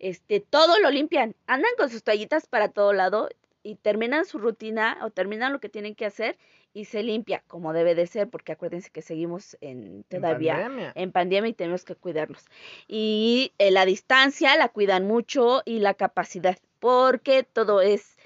este, 0.00 0.40
todo 0.40 0.80
lo 0.80 0.90
limpian, 0.90 1.36
andan 1.46 1.70
con 1.78 1.88
sus 1.88 2.02
toallitas 2.02 2.46
para 2.48 2.68
todo 2.68 2.92
lado 2.92 3.28
y 3.62 3.76
terminan 3.76 4.24
su 4.24 4.38
rutina 4.38 4.98
o 5.02 5.10
terminan 5.10 5.52
lo 5.52 5.60
que 5.60 5.68
tienen 5.68 5.94
que 5.94 6.06
hacer 6.06 6.36
y 6.74 6.86
se 6.86 7.04
limpia 7.04 7.44
como 7.46 7.72
debe 7.72 7.94
de 7.94 8.08
ser, 8.08 8.28
porque 8.28 8.50
acuérdense 8.50 8.90
que 8.90 9.02
seguimos 9.02 9.56
en 9.60 10.04
En 10.10 10.20
todavía 10.20 10.54
pandemia. 10.54 10.92
en 10.96 11.12
pandemia 11.12 11.50
y 11.50 11.54
tenemos 11.54 11.84
que 11.84 11.94
cuidarnos. 11.94 12.44
Y 12.88 13.52
eh, 13.58 13.70
la 13.70 13.84
distancia 13.84 14.56
la 14.56 14.68
cuidan 14.68 15.06
mucho 15.06 15.62
y 15.64 15.78
la 15.78 15.94
capacidad, 15.94 16.58
porque 16.80 17.44
todo 17.44 17.80
es 17.82 18.16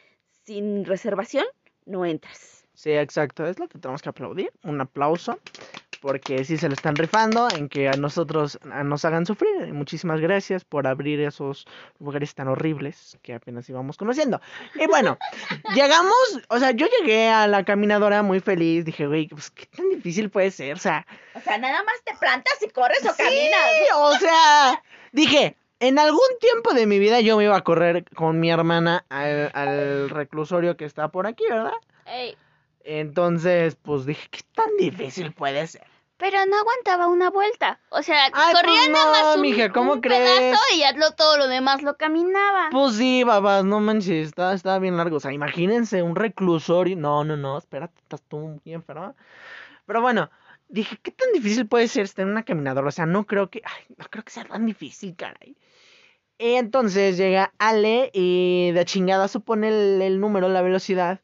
sin 0.47 0.85
reservación, 0.85 1.45
no 1.85 2.07
entras. 2.07 2.65
Sí, 2.75 2.91
exacto, 2.93 3.47
es 3.47 3.59
lo 3.59 3.69
que 3.69 3.79
tenemos 3.79 4.03
que 4.03 4.11
aplaudir. 4.11 4.53
Un 4.63 4.81
aplauso, 4.81 5.41
porque 6.03 6.45
sí 6.45 6.59
se 6.59 6.69
le 6.69 6.75
están 6.75 6.95
rifando 6.95 7.49
en 7.51 7.71
que 7.71 7.89
a 7.89 7.93
nosotros 7.93 8.59
nos 8.63 9.05
hagan 9.07 9.25
sufrir. 9.25 9.73
Muchísimas 9.73 10.21
gracias 10.21 10.65
por 10.65 10.87
abrir 10.87 11.21
esos 11.21 11.67
lugares 11.99 12.35
tan 12.35 12.49
horribles 12.49 13.19
que 13.23 13.33
apenas 13.33 13.69
íbamos 13.71 13.97
conociendo. 13.97 14.43
Y 14.75 14.87
bueno, 14.87 15.19
llegamos, 15.75 16.15
o 16.49 16.59
sea, 16.59 16.73
yo 16.73 16.87
llegué 17.01 17.29
a 17.29 17.47
la 17.47 17.65
caminadora 17.65 18.23
muy 18.23 18.41
feliz. 18.41 18.85
Dije, 18.85 19.07
güey, 19.07 19.29
pues 19.29 19.51
qué 19.51 19.67
tan 19.67 19.89
difícil 19.89 20.29
puede 20.29 20.51
ser, 20.51 20.75
o 20.75 20.79
sea. 20.79 21.07
O 21.35 21.41
sea, 21.41 21.57
nada 21.57 21.83
más 21.83 21.95
te 22.05 22.15
plantas 22.15 22.63
y 22.63 22.69
corres 22.69 23.05
o 23.07 23.15
Sí, 23.15 23.51
o 23.95 24.19
sea, 24.19 24.83
dije, 25.13 25.57
en 25.81 25.99
algún 25.99 26.21
tiempo 26.41 26.73
de 26.73 26.87
mi 26.87 26.99
vida 26.99 27.21
yo 27.21 27.37
me 27.37 27.45
iba 27.45 27.57
a 27.57 27.65
correr 27.65 28.05
con 28.15 28.41
mi 28.41 28.51
hermana 28.51 29.05
al, 29.09 29.51
al 29.55 30.11
reclusorio 30.11 30.77
que 30.77 30.85
está 30.85 31.09
por 31.09 31.27
aquí, 31.27 31.45
¿verdad? 31.49 31.73
Ey, 32.07 32.37
Entonces, 32.85 33.77
pues 33.83 34.07
dije, 34.07 34.29
¿qué 34.31 34.41
tan 34.55 34.77
difícil 34.79 35.33
puede 35.33 35.67
ser? 35.67 35.87
pero 36.19 36.39
no 36.47 36.57
aguantaba 36.57 37.09
una 37.09 37.29
vuelta. 37.29 37.79
O 37.91 38.03
sea, 38.03 38.31
Ay, 38.33 38.55
corría 38.55 38.73
pues 38.81 38.89
nada 38.89 39.05
no, 39.05 39.11
más 39.27 39.37
un, 39.37 39.43
mija, 39.43 39.71
¿cómo 39.71 39.93
un 39.93 40.01
crees? 40.01 40.41
pedazo 40.41 40.63
y 40.75 40.79
ya 40.79 40.93
lo, 40.93 41.11
todo 41.11 41.37
lo 41.37 41.47
demás 41.47 41.83
lo 41.83 41.99
caminaba. 41.99 42.71
Pues 42.71 42.95
sí, 42.95 43.23
babas, 43.23 43.67
no 43.67 43.81
manches, 43.81 44.29
está, 44.29 44.55
está 44.55 44.79
bien 44.79 44.97
largo. 44.97 45.19
O 45.19 45.21
sea, 45.21 45.33
imagínense 45.35 46.03
un 46.03 46.17
reclusorio. 46.17 46.97
No, 46.97 47.23
no, 47.23 47.37
no, 47.37 47.59
espérate, 47.59 48.01
estás 48.01 48.23
tú 48.23 48.39
muy 48.39 48.73
enferma. 48.73 49.15
Pero 49.85 50.01
bueno, 50.01 50.31
dije, 50.69 50.99
¿qué 51.03 51.11
tan 51.11 51.33
difícil 51.33 51.67
puede 51.67 51.89
ser 51.89 52.05
estar 52.05 52.25
en 52.25 52.33
una 52.33 52.45
caminadora? 52.45 52.89
O 52.89 52.93
sea, 52.93 53.07
no 53.07 53.25
creo 53.25 53.51
que, 53.51 53.63
ay, 53.65 53.95
no 53.97 54.07
creo 54.11 54.25
que 54.25 54.33
sea 54.33 54.45
tan 54.45 54.67
difícil, 54.67 55.15
caray. 55.17 55.57
Entonces 56.39 57.17
llega 57.17 57.53
Ale 57.59 58.11
y 58.13 58.71
de 58.73 58.85
chingada 58.85 59.29
supone 59.29 59.69
el, 59.69 60.03
el 60.03 60.21
número, 60.21 60.49
la 60.49 60.63
velocidad. 60.63 61.21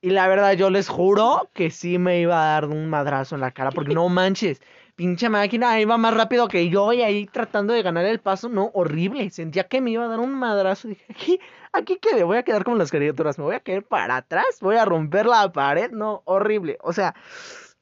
Y 0.00 0.10
la 0.10 0.28
verdad, 0.28 0.52
yo 0.52 0.70
les 0.70 0.88
juro 0.88 1.48
que 1.54 1.70
sí 1.70 1.98
me 1.98 2.20
iba 2.20 2.40
a 2.40 2.60
dar 2.60 2.66
un 2.66 2.88
madrazo 2.90 3.34
en 3.34 3.40
la 3.40 3.52
cara, 3.52 3.70
porque 3.70 3.94
no 3.94 4.08
manches, 4.10 4.60
pinche 4.96 5.28
máquina 5.28 5.80
iba 5.80 5.96
más 5.96 6.14
rápido 6.14 6.46
que 6.46 6.68
yo 6.68 6.92
y 6.92 7.02
ahí 7.02 7.26
tratando 7.26 7.72
de 7.72 7.82
ganar 7.82 8.04
el 8.04 8.20
paso, 8.20 8.48
no, 8.48 8.70
horrible. 8.74 9.30
Sentía 9.30 9.64
que 9.64 9.80
me 9.80 9.90
iba 9.90 10.04
a 10.04 10.08
dar 10.08 10.20
un 10.20 10.34
madrazo. 10.34 10.88
Dije, 10.88 11.04
aquí, 11.08 11.40
aquí 11.72 11.96
quedé, 11.96 12.22
voy 12.22 12.36
a 12.36 12.42
quedar 12.42 12.64
como 12.64 12.76
las 12.76 12.90
caricaturas, 12.90 13.38
me 13.38 13.44
voy 13.44 13.56
a 13.56 13.60
caer 13.60 13.82
para 13.82 14.16
atrás, 14.16 14.58
voy 14.60 14.76
a 14.76 14.84
romper 14.84 15.26
la 15.26 15.50
pared, 15.52 15.90
no, 15.90 16.22
horrible. 16.26 16.78
O 16.82 16.92
sea, 16.92 17.14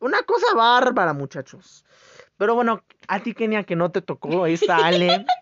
una 0.03 0.23
cosa 0.23 0.47
bárbara, 0.55 1.13
muchachos. 1.13 1.85
Pero 2.37 2.55
bueno, 2.55 2.83
a 3.09 3.21
ti, 3.21 3.35
Kenia, 3.35 3.65
que 3.65 3.77
no 3.77 3.91
te 3.91 4.03
tocó, 4.03 4.45
ahí 4.45 4.55
está 4.55 4.77
Ale. 4.87 5.25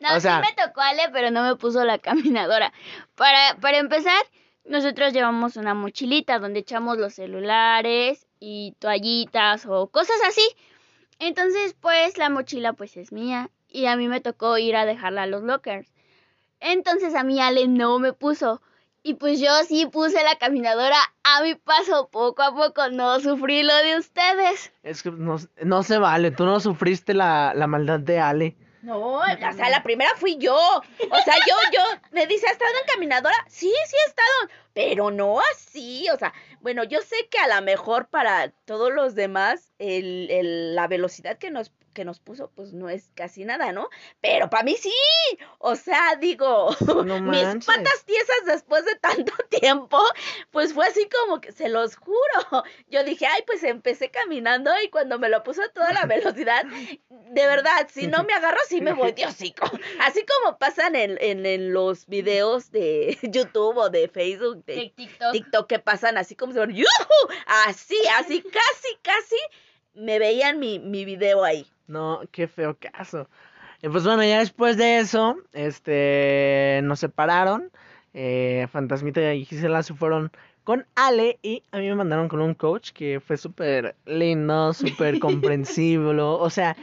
No, 0.00 0.16
O 0.16 0.20
sea- 0.20 0.42
sí 0.42 0.48
me 0.50 0.62
tocó 0.66 0.80
Ale, 0.80 1.02
pero 1.12 1.30
no 1.30 1.44
me 1.44 1.54
puso 1.54 1.84
la 1.84 1.98
caminadora. 1.98 2.72
Para, 3.14 3.56
para 3.60 3.78
empezar, 3.78 4.20
nosotros 4.64 5.12
llevamos 5.12 5.56
una 5.56 5.74
mochilita 5.74 6.40
donde 6.40 6.58
echamos 6.60 6.98
los 6.98 7.14
celulares 7.14 8.26
y 8.40 8.74
toallitas 8.80 9.66
o 9.66 9.86
cosas 9.86 10.16
así. 10.26 10.42
Entonces, 11.20 11.76
pues 11.80 12.18
la 12.18 12.30
mochila 12.30 12.72
pues 12.72 12.96
es 12.96 13.12
mía 13.12 13.48
y 13.68 13.86
a 13.86 13.94
mí 13.96 14.08
me 14.08 14.20
tocó 14.20 14.58
ir 14.58 14.74
a 14.74 14.86
dejarla 14.86 15.22
a 15.22 15.26
los 15.28 15.42
lockers. 15.44 15.88
Entonces 16.58 17.14
a 17.14 17.22
mí 17.22 17.40
Ale 17.40 17.68
no 17.68 17.98
me 18.00 18.12
puso. 18.12 18.60
Y 19.02 19.14
pues 19.14 19.40
yo 19.40 19.50
sí 19.66 19.86
puse 19.86 20.22
la 20.22 20.36
caminadora 20.36 20.96
a 21.24 21.42
mi 21.42 21.54
paso, 21.54 22.08
poco 22.10 22.42
a 22.42 22.54
poco, 22.54 22.88
no 22.90 23.18
sufrí 23.20 23.62
lo 23.62 23.74
de 23.76 23.96
ustedes. 23.96 24.72
Es 24.82 25.02
que 25.02 25.10
no, 25.10 25.36
no 25.62 25.82
se 25.82 25.98
vale, 25.98 26.30
tú 26.30 26.44
no 26.44 26.60
sufriste 26.60 27.14
la, 27.14 27.52
la 27.54 27.66
maldad 27.66 28.00
de 28.00 28.20
Ale. 28.20 28.56
No, 28.82 28.98
o 28.98 29.22
sea, 29.26 29.68
la 29.70 29.82
primera 29.82 30.10
fui 30.16 30.38
yo. 30.38 30.54
O 30.56 31.16
sea, 31.24 31.34
yo, 31.46 31.54
yo, 31.72 31.82
me 32.12 32.26
dice, 32.26 32.46
¿has 32.46 32.52
estado 32.52 32.70
en 32.80 32.86
caminadora? 32.94 33.34
Sí, 33.46 33.70
sí 33.86 33.96
he 34.06 34.08
estado, 34.08 34.60
pero 34.72 35.10
no 35.10 35.38
así. 35.52 36.06
O 36.14 36.18
sea, 36.18 36.32
bueno, 36.60 36.84
yo 36.84 37.00
sé 37.02 37.28
que 37.30 37.38
a 37.38 37.54
lo 37.54 37.62
mejor 37.62 38.06
para 38.08 38.50
todos 38.64 38.90
los 38.92 39.14
demás, 39.14 39.70
el, 39.78 40.30
el- 40.30 40.74
la 40.74 40.86
velocidad 40.88 41.36
que 41.36 41.50
nos, 41.50 41.72
que 41.92 42.04
nos 42.04 42.20
puso, 42.20 42.50
pues 42.54 42.72
no 42.72 42.88
es 42.88 43.10
casi 43.14 43.44
nada, 43.44 43.72
¿no? 43.72 43.88
Pero 44.20 44.48
para 44.50 44.64
mí 44.64 44.76
sí. 44.76 44.92
O 45.58 45.76
sea, 45.76 46.16
digo, 46.20 46.70
No 47.04 47.20
mis 47.20 47.64
patas 47.64 48.04
tiesas 48.04 48.44
después 48.46 48.84
de 48.84 48.96
tanto 48.96 49.32
tiempo, 49.60 49.98
pues 50.50 50.72
fue 50.72 50.86
así 50.86 51.08
como 51.08 51.40
que, 51.40 51.52
se 51.52 51.68
los 51.68 51.96
juro. 51.96 52.64
Yo 52.88 53.04
dije, 53.04 53.26
ay, 53.26 53.42
pues 53.46 53.62
empecé 53.62 54.10
caminando 54.10 54.70
y 54.82 54.88
cuando 54.90 55.18
me 55.18 55.28
lo 55.28 55.42
puso 55.42 55.62
a 55.62 55.68
toda 55.68 55.92
la 55.92 56.06
velocidad, 56.06 56.64
de 57.08 57.46
verdad, 57.46 57.88
si 57.92 58.06
no 58.06 58.24
me 58.24 58.34
agarro, 58.34 58.58
sí 58.68 58.80
me 58.80 58.92
voy 58.92 59.12
de 59.12 59.26
hocico. 59.26 59.70
Así 60.00 60.24
como 60.24 60.58
pasan 60.58 60.96
en, 60.96 61.18
en, 61.20 61.46
en 61.46 61.72
los 61.72 62.06
videos 62.06 62.70
de 62.70 63.18
YouTube 63.22 63.76
o 63.76 63.90
de 63.90 64.08
Facebook, 64.08 64.64
de 64.64 64.74
De 64.74 64.92
TikTok. 64.96 65.32
TikTok, 65.32 65.66
que 65.66 65.78
pasan 65.78 66.18
así 66.18 66.34
como 66.34 66.52
¡yujú! 66.52 66.84
Así, 67.46 67.98
así, 68.18 68.42
casi, 68.42 68.96
casi 69.02 69.36
me 69.94 70.18
veían 70.18 70.58
mi, 70.58 70.78
mi 70.78 71.04
video 71.04 71.44
ahí. 71.44 71.66
No, 71.90 72.20
qué 72.30 72.46
feo 72.48 72.76
caso. 72.78 73.28
Y 73.82 73.88
pues 73.88 74.04
bueno, 74.04 74.22
ya 74.22 74.38
después 74.38 74.76
de 74.76 74.98
eso, 74.98 75.36
este, 75.52 76.80
nos 76.84 77.00
separaron 77.00 77.70
eh, 78.14 78.66
Fantasmita 78.70 79.34
y 79.34 79.44
Gisela 79.44 79.82
se 79.82 79.94
fueron 79.94 80.30
con 80.64 80.86
Ale 80.94 81.38
y 81.42 81.62
a 81.72 81.78
mí 81.78 81.88
me 81.88 81.94
mandaron 81.96 82.28
con 82.28 82.40
un 82.40 82.54
coach 82.54 82.92
que 82.92 83.20
fue 83.20 83.36
súper 83.36 83.96
lindo, 84.04 84.72
súper 84.72 85.18
comprensible, 85.20 86.20
o 86.22 86.50
sea, 86.50 86.76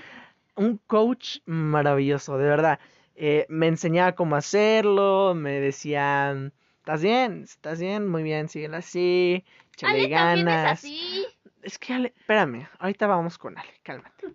un 0.55 0.77
coach 0.87 1.37
maravilloso, 1.45 2.37
de 2.37 2.47
verdad. 2.47 2.79
Eh, 3.15 3.45
me 3.49 3.67
enseñaba 3.67 4.13
cómo 4.13 4.35
hacerlo, 4.35 5.33
me 5.35 5.59
decían, 5.59 6.51
¿estás 6.79 7.01
bien? 7.01 7.43
¿Estás 7.43 7.79
bien? 7.79 8.07
Muy 8.07 8.23
bien, 8.23 8.49
síguela 8.49 8.77
así, 8.77 9.43
échale 9.73 10.05
Ale 10.05 10.09
también 10.09 10.47
es 10.47 10.53
ganas. 10.55 10.79
así. 10.79 11.25
Es 11.61 11.77
que 11.79 11.93
Ale, 11.93 12.13
espérame, 12.17 12.67
ahorita 12.79 13.07
vamos 13.07 13.37
con 13.37 13.57
Ale, 13.57 13.73
cálmate. 13.83 14.27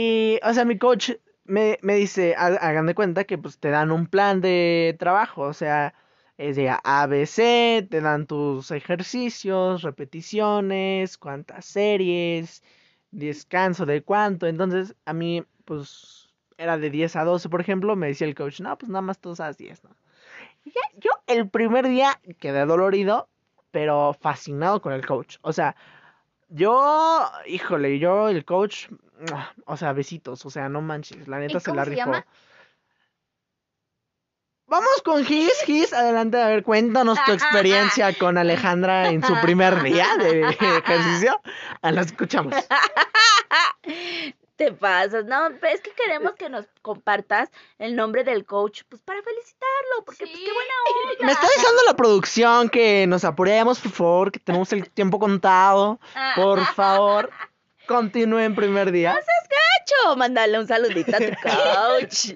Y, 0.00 0.38
o 0.42 0.52
sea, 0.54 0.64
mi 0.64 0.78
coach 0.78 1.12
me, 1.44 1.78
me 1.82 1.94
dice, 1.94 2.34
"Ha- 2.36 2.46
hagan 2.68 2.86
de 2.86 2.94
cuenta 2.94 3.24
que 3.24 3.38
pues 3.38 3.58
te 3.58 3.70
dan 3.70 3.90
un 3.92 4.06
plan 4.06 4.40
de 4.40 4.96
trabajo, 4.98 5.42
o 5.42 5.52
sea, 5.54 5.94
es 6.38 6.56
de 6.56 6.68
ABC, 6.84 7.86
te 7.90 8.00
dan 8.00 8.26
tus 8.26 8.70
ejercicios, 8.72 9.82
repeticiones, 9.82 11.16
cuántas 11.18 11.64
series, 11.66 12.62
descanso 13.10 13.86
de 13.86 14.02
cuánto, 14.02 14.46
entonces 14.46 14.94
a 15.06 15.12
mí 15.14 15.44
pues 15.64 16.28
era 16.58 16.78
de 16.78 16.90
10 16.90 17.16
a 17.16 17.24
12, 17.24 17.48
por 17.48 17.60
ejemplo, 17.60 17.96
me 17.96 18.08
decía 18.08 18.26
el 18.26 18.34
coach, 18.34 18.60
no, 18.60 18.76
pues 18.78 18.90
nada 18.90 19.02
más 19.02 19.18
tú 19.20 19.30
usas 19.30 19.56
10, 19.58 19.82
¿no? 19.84 19.90
Y 20.64 20.70
ya, 20.72 20.80
yo 20.98 21.10
el 21.26 21.48
primer 21.48 21.88
día 21.88 22.20
quedé 22.40 22.64
dolorido, 22.66 23.28
pero 23.70 24.14
fascinado 24.20 24.80
con 24.82 24.92
el 24.92 25.06
coach, 25.06 25.36
o 25.42 25.52
sea, 25.52 25.76
yo, 26.48 27.30
híjole, 27.46 27.98
yo 27.98 28.28
el 28.28 28.44
coach, 28.44 28.88
o 29.64 29.76
sea, 29.76 29.92
besitos, 29.92 30.44
o 30.46 30.50
sea, 30.50 30.68
no 30.68 30.80
manches, 30.80 31.28
la 31.28 31.38
neta 31.38 31.60
se 31.60 31.74
la 31.74 31.84
rifó. 31.84 32.12
Vamos 34.68 35.00
con 35.04 35.24
Gis, 35.24 35.62
Gis, 35.64 35.92
adelante, 35.92 36.42
a 36.42 36.48
ver, 36.48 36.64
cuéntanos 36.64 37.18
tu 37.24 37.30
experiencia 37.32 38.12
con 38.18 38.36
Alejandra 38.36 39.10
en 39.10 39.22
su 39.22 39.32
primer 39.40 39.80
día 39.82 40.08
de 40.18 40.40
ejercicio. 40.50 41.40
Ah, 41.82 41.92
la 41.92 42.00
escuchamos. 42.00 42.54
Te 44.56 44.72
pasas, 44.72 45.26
no, 45.26 45.48
pero 45.60 45.74
es 45.74 45.82
que 45.82 45.90
queremos 45.92 46.32
que 46.34 46.48
nos 46.48 46.64
compartas 46.80 47.50
el 47.78 47.94
nombre 47.94 48.24
del 48.24 48.46
coach, 48.46 48.82
pues 48.88 49.02
para 49.02 49.22
felicitarlo, 49.22 50.04
porque 50.06 50.24
pues 50.24 50.38
qué 50.38 50.52
buena 50.52 50.72
onda. 51.12 51.26
Me 51.26 51.32
está 51.32 51.46
diciendo 51.54 51.82
la 51.86 51.94
producción 51.94 52.70
que 52.70 53.06
nos 53.06 53.24
apuremos, 53.24 53.78
por 53.80 53.92
favor, 53.92 54.32
que 54.32 54.38
tenemos 54.38 54.72
el 54.72 54.88
tiempo 54.90 55.18
contado. 55.18 56.00
Por 56.36 56.64
favor, 56.74 57.30
continúen 57.86 58.54
primer 58.54 58.92
día. 58.92 59.12
Gacho, 59.14 60.16
mándale 60.16 60.58
un 60.58 60.66
saludito 60.66 61.14
a 61.14 61.18
tu 61.18 61.32
coach. 61.42 62.32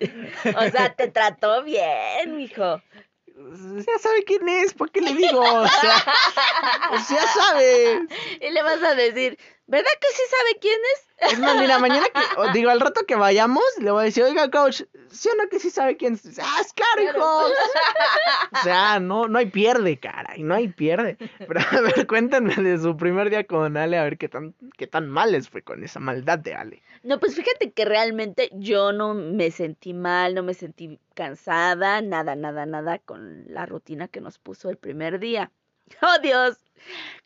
O 0.56 0.70
sea, 0.70 0.94
te 0.94 1.08
trató 1.08 1.62
bien, 1.62 2.36
mijo. 2.36 2.82
Ya 3.86 3.98
sabe 3.98 4.24
quién 4.24 4.48
es, 4.48 4.74
¿por 4.74 4.90
qué 4.90 5.00
le 5.00 5.14
digo? 5.14 5.40
O 5.40 5.68
sea, 5.68 6.04
pues 6.90 7.08
ya 7.08 7.26
sabe. 7.26 8.06
Y 8.40 8.50
le 8.50 8.62
vas 8.62 8.82
a 8.82 8.94
decir, 8.94 9.38
¿verdad 9.66 9.90
que 10.00 10.08
sí 10.08 10.22
sabe 10.30 10.58
quién 10.60 10.78
es? 10.94 11.32
Es 11.32 11.38
más, 11.38 11.56
mira, 11.56 11.78
mañana 11.78 12.06
que, 12.06 12.40
o 12.40 12.52
digo, 12.52 12.70
al 12.70 12.80
rato 12.80 13.04
que 13.06 13.14
vayamos, 13.14 13.64
le 13.78 13.90
voy 13.90 14.02
a 14.02 14.04
decir, 14.04 14.24
oiga, 14.24 14.50
coach, 14.50 14.82
¿sí 15.10 15.28
o 15.28 15.34
no 15.36 15.48
que 15.48 15.60
sí 15.60 15.70
sabe 15.70 15.96
quién 15.96 16.14
es? 16.14 16.38
Ah, 16.38 16.60
es 16.60 16.72
hijo. 17.02 17.44
O 18.52 18.62
sea, 18.62 19.00
no, 19.00 19.28
no 19.28 19.38
hay 19.38 19.46
pierde, 19.46 19.98
caray, 19.98 20.42
no 20.42 20.54
hay 20.54 20.68
pierde. 20.68 21.18
Pero 21.38 21.60
a 21.60 21.80
ver, 21.80 22.06
cuéntenme 22.06 22.54
de 22.56 22.78
su 22.78 22.96
primer 22.96 23.30
día 23.30 23.44
con 23.44 23.76
Ale, 23.76 23.98
a 23.98 24.04
ver 24.04 24.18
qué 24.18 24.28
tan, 24.28 24.54
qué 24.76 24.86
tan 24.86 25.08
mal 25.08 25.32
les 25.32 25.48
fue 25.48 25.62
con 25.62 25.84
esa 25.84 26.00
maldad 26.00 26.38
de 26.38 26.54
Ale. 26.54 26.82
No, 27.02 27.18
pues 27.18 27.34
fíjate 27.34 27.72
que 27.72 27.86
realmente 27.86 28.50
yo 28.52 28.92
no 28.92 29.14
me 29.14 29.50
sentí 29.50 29.94
mal, 29.94 30.34
no 30.34 30.42
me 30.42 30.52
sentí 30.52 30.98
cansada, 31.14 32.02
nada, 32.02 32.36
nada, 32.36 32.66
nada 32.66 32.98
con 32.98 33.44
la 33.46 33.64
rutina 33.64 34.08
que 34.08 34.20
nos 34.20 34.38
puso 34.38 34.68
el 34.70 34.76
primer 34.76 35.18
día. 35.18 35.50
Oh, 36.02 36.20
Dios. 36.22 36.56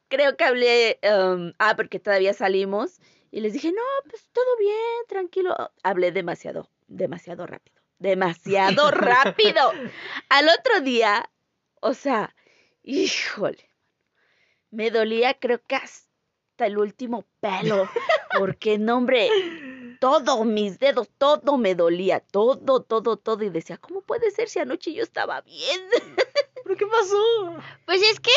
Creo 0.08 0.38
que 0.38 0.44
hablé, 0.44 0.98
um, 1.02 1.52
ah, 1.58 1.74
porque 1.76 2.00
todavía 2.00 2.32
salimos 2.32 2.98
y 3.30 3.40
les 3.40 3.52
dije, 3.52 3.72
no, 3.72 3.82
pues 4.08 4.26
todo 4.32 4.56
bien, 4.58 5.06
tranquilo. 5.06 5.54
Hablé 5.82 6.12
demasiado, 6.12 6.70
demasiado 6.86 7.46
rápido, 7.46 7.82
demasiado 7.98 8.90
rápido. 8.90 9.60
Al 10.30 10.48
otro 10.48 10.80
día, 10.80 11.28
o 11.80 11.92
sea, 11.92 12.34
híjole, 12.82 13.68
me 14.70 14.90
dolía 14.90 15.34
creo 15.34 15.60
que 15.66 15.76
hasta 15.76 16.03
el 16.66 16.78
último 16.78 17.24
pelo, 17.40 17.88
porque 18.38 18.78
no, 18.78 18.96
hombre, 18.96 19.28
todo, 20.00 20.44
mis 20.44 20.78
dedos, 20.78 21.08
todo 21.18 21.56
me 21.56 21.74
dolía, 21.74 22.20
todo, 22.20 22.82
todo, 22.82 23.16
todo. 23.16 23.42
Y 23.42 23.50
decía, 23.50 23.78
¿cómo 23.78 24.02
puede 24.02 24.30
ser 24.30 24.48
si 24.48 24.58
anoche 24.58 24.92
yo 24.92 25.02
estaba 25.02 25.40
bien? 25.40 25.80
¿Pero 26.64 26.76
qué 26.76 26.86
pasó? 26.86 27.56
Pues 27.86 28.02
es 28.02 28.20
que 28.20 28.30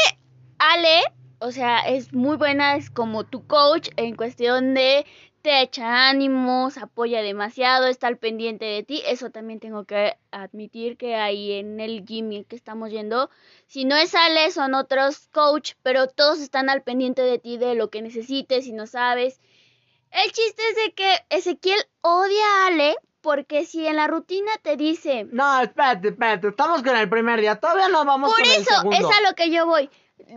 Ale, 0.59 1.01
o 1.39 1.51
sea, 1.51 1.79
es 1.87 2.13
muy 2.13 2.37
buena, 2.37 2.75
es 2.75 2.89
como 2.89 3.25
tu 3.25 3.45
coach 3.47 3.89
en 3.97 4.15
cuestión 4.15 4.73
de 4.73 5.05
te 5.48 5.61
echa 5.61 6.10
ánimos, 6.10 6.78
apoya 6.78 7.22
demasiado, 7.22 7.88
está 7.88 8.07
al 8.07 8.18
pendiente 8.18 8.65
de 8.65 8.84
ti. 8.84 9.02
Eso 9.07 9.30
también 9.30 9.61
tengo 9.61 9.86
que 9.86 10.18
admitir 10.30 10.98
que 10.98 11.15
ahí 11.15 11.53
en 11.53 11.80
el 11.80 12.03
gym 12.03 12.44
que 12.44 12.57
estamos 12.57 12.91
yendo, 12.91 13.30
si 13.65 13.86
no 13.86 13.95
es 13.95 14.14
Ale, 14.14 14.52
son 14.52 14.74
otros 14.74 15.30
coach, 15.32 15.76
pero 15.84 16.07
todos 16.07 16.40
están 16.41 16.69
al 16.69 16.82
pendiente 16.82 17.22
de 17.22 17.40
ti, 17.40 17.57
de 17.57 17.76
lo 17.76 17.90
que 17.90 18.02
necesites, 18.02 18.65
si 18.65 18.74
no 18.74 18.88
sabes. 18.88 19.40
El 20.11 20.30
chiste 20.34 20.61
es 20.69 20.76
de 20.84 20.94
que 20.94 21.10
Ezequiel 21.30 21.80
odia 22.02 22.44
a 22.45 22.68
Ale 22.68 22.98
porque 23.22 23.65
si 23.65 23.88
en 23.88 23.95
la 23.95 24.07
rutina 24.07 24.52
te 24.64 24.76
dice, 24.76 25.28
No, 25.32 25.61
espérate, 25.61 26.10
espérate, 26.10 26.49
estamos 26.49 26.84
con 26.84 26.98
el 26.98 27.07
primer 27.07 27.40
día, 27.40 27.56
todavía 27.57 27.88
no 27.88 28.03
vamos 28.03 28.32
por 28.32 28.38
con 28.41 28.52
el 28.52 28.61
eso, 28.64 28.76
segundo. 28.82 28.98
es 28.98 29.18
a 29.18 29.22
lo 29.30 29.34
que 29.34 29.49
yo 29.49 29.65
voy. 29.65 29.90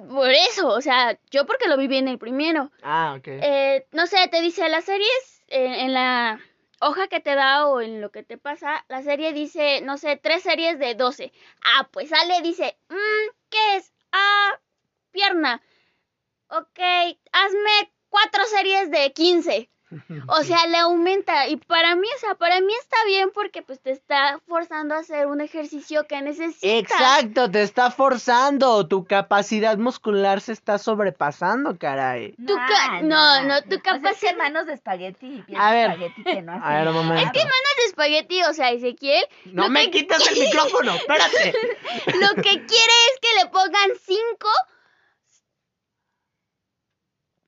Por 0.08 0.30
eso, 0.30 0.68
o 0.68 0.80
sea, 0.80 1.18
yo 1.30 1.46
porque 1.46 1.68
lo 1.68 1.76
viví 1.76 1.96
en 1.96 2.08
el 2.08 2.18
primero. 2.18 2.70
Ah, 2.82 3.14
ok. 3.18 3.26
Eh, 3.26 3.86
no 3.92 4.06
sé, 4.06 4.28
te 4.28 4.40
dice 4.40 4.68
las 4.68 4.84
series 4.84 5.42
eh, 5.48 5.82
en 5.82 5.92
la 5.94 6.40
hoja 6.80 7.08
que 7.08 7.20
te 7.20 7.34
da 7.34 7.66
o 7.66 7.80
en 7.80 8.00
lo 8.00 8.10
que 8.10 8.22
te 8.22 8.38
pasa, 8.38 8.84
la 8.88 9.02
serie 9.02 9.32
dice, 9.32 9.80
no 9.82 9.98
sé, 9.98 10.16
tres 10.16 10.42
series 10.42 10.78
de 10.78 10.94
12. 10.94 11.32
Ah, 11.64 11.88
pues 11.90 12.12
Ale 12.12 12.40
dice, 12.42 12.76
mm, 12.88 13.30
¿qué 13.50 13.76
es? 13.76 13.92
Ah, 14.12 14.58
pierna. 15.10 15.62
Ok, 16.48 16.80
hazme 17.32 17.92
cuatro 18.08 18.44
series 18.44 18.90
de 18.90 19.12
15. 19.12 19.70
O 20.28 20.42
sea, 20.42 20.66
le 20.66 20.78
aumenta. 20.78 21.48
Y 21.48 21.56
para 21.56 21.96
mí, 21.96 22.06
o 22.16 22.20
sea, 22.20 22.34
para 22.34 22.60
mí 22.60 22.72
está 22.80 22.96
bien 23.06 23.30
porque 23.34 23.62
pues 23.62 23.80
te 23.80 23.90
está 23.90 24.40
forzando 24.46 24.94
a 24.94 24.98
hacer 24.98 25.26
un 25.26 25.40
ejercicio 25.40 26.06
que 26.06 26.20
necesitas. 26.22 26.62
Exacto, 26.62 27.50
te 27.50 27.62
está 27.62 27.90
forzando, 27.90 28.86
tu 28.86 29.04
capacidad 29.04 29.76
muscular 29.78 30.40
se 30.40 30.52
está 30.52 30.78
sobrepasando, 30.78 31.76
caray. 31.78 32.34
Tu 32.46 32.54
ca- 32.54 33.02
no, 33.02 33.42
no, 33.42 33.62
tu 33.62 33.68
O 33.68 33.68
sea, 33.68 33.76
es 33.76 33.82
que 33.82 33.82
capacidad- 33.82 34.36
manos 34.36 34.66
de 34.66 34.74
espagueti 34.74 35.26
y 35.26 35.42
pies 35.42 35.58
A 35.60 35.70
de 35.72 35.76
ver. 35.76 35.90
espagueti 35.90 36.24
que 36.24 36.42
no 36.42 36.52
hacen 36.52 36.64
A 36.64 36.78
ver, 36.78 36.88
un 36.88 36.94
momento. 36.94 37.22
Es 37.26 37.32
que 37.32 37.38
manos 37.40 37.76
de 37.78 37.84
espagueti, 37.86 38.42
o 38.44 38.52
sea, 38.52 38.70
Ezequiel, 38.70 39.24
No 39.46 39.68
me 39.68 39.84
que- 39.90 39.98
quites 40.00 40.30
el 40.30 40.38
micrófono, 40.46 40.94
espérate. 40.94 41.52
Lo 42.20 42.34
que 42.42 42.50
quiere 42.66 42.94
es 43.12 43.18
que 43.20 43.42
le 43.42 43.50
pongan 43.50 43.90
cinco. 44.04 44.48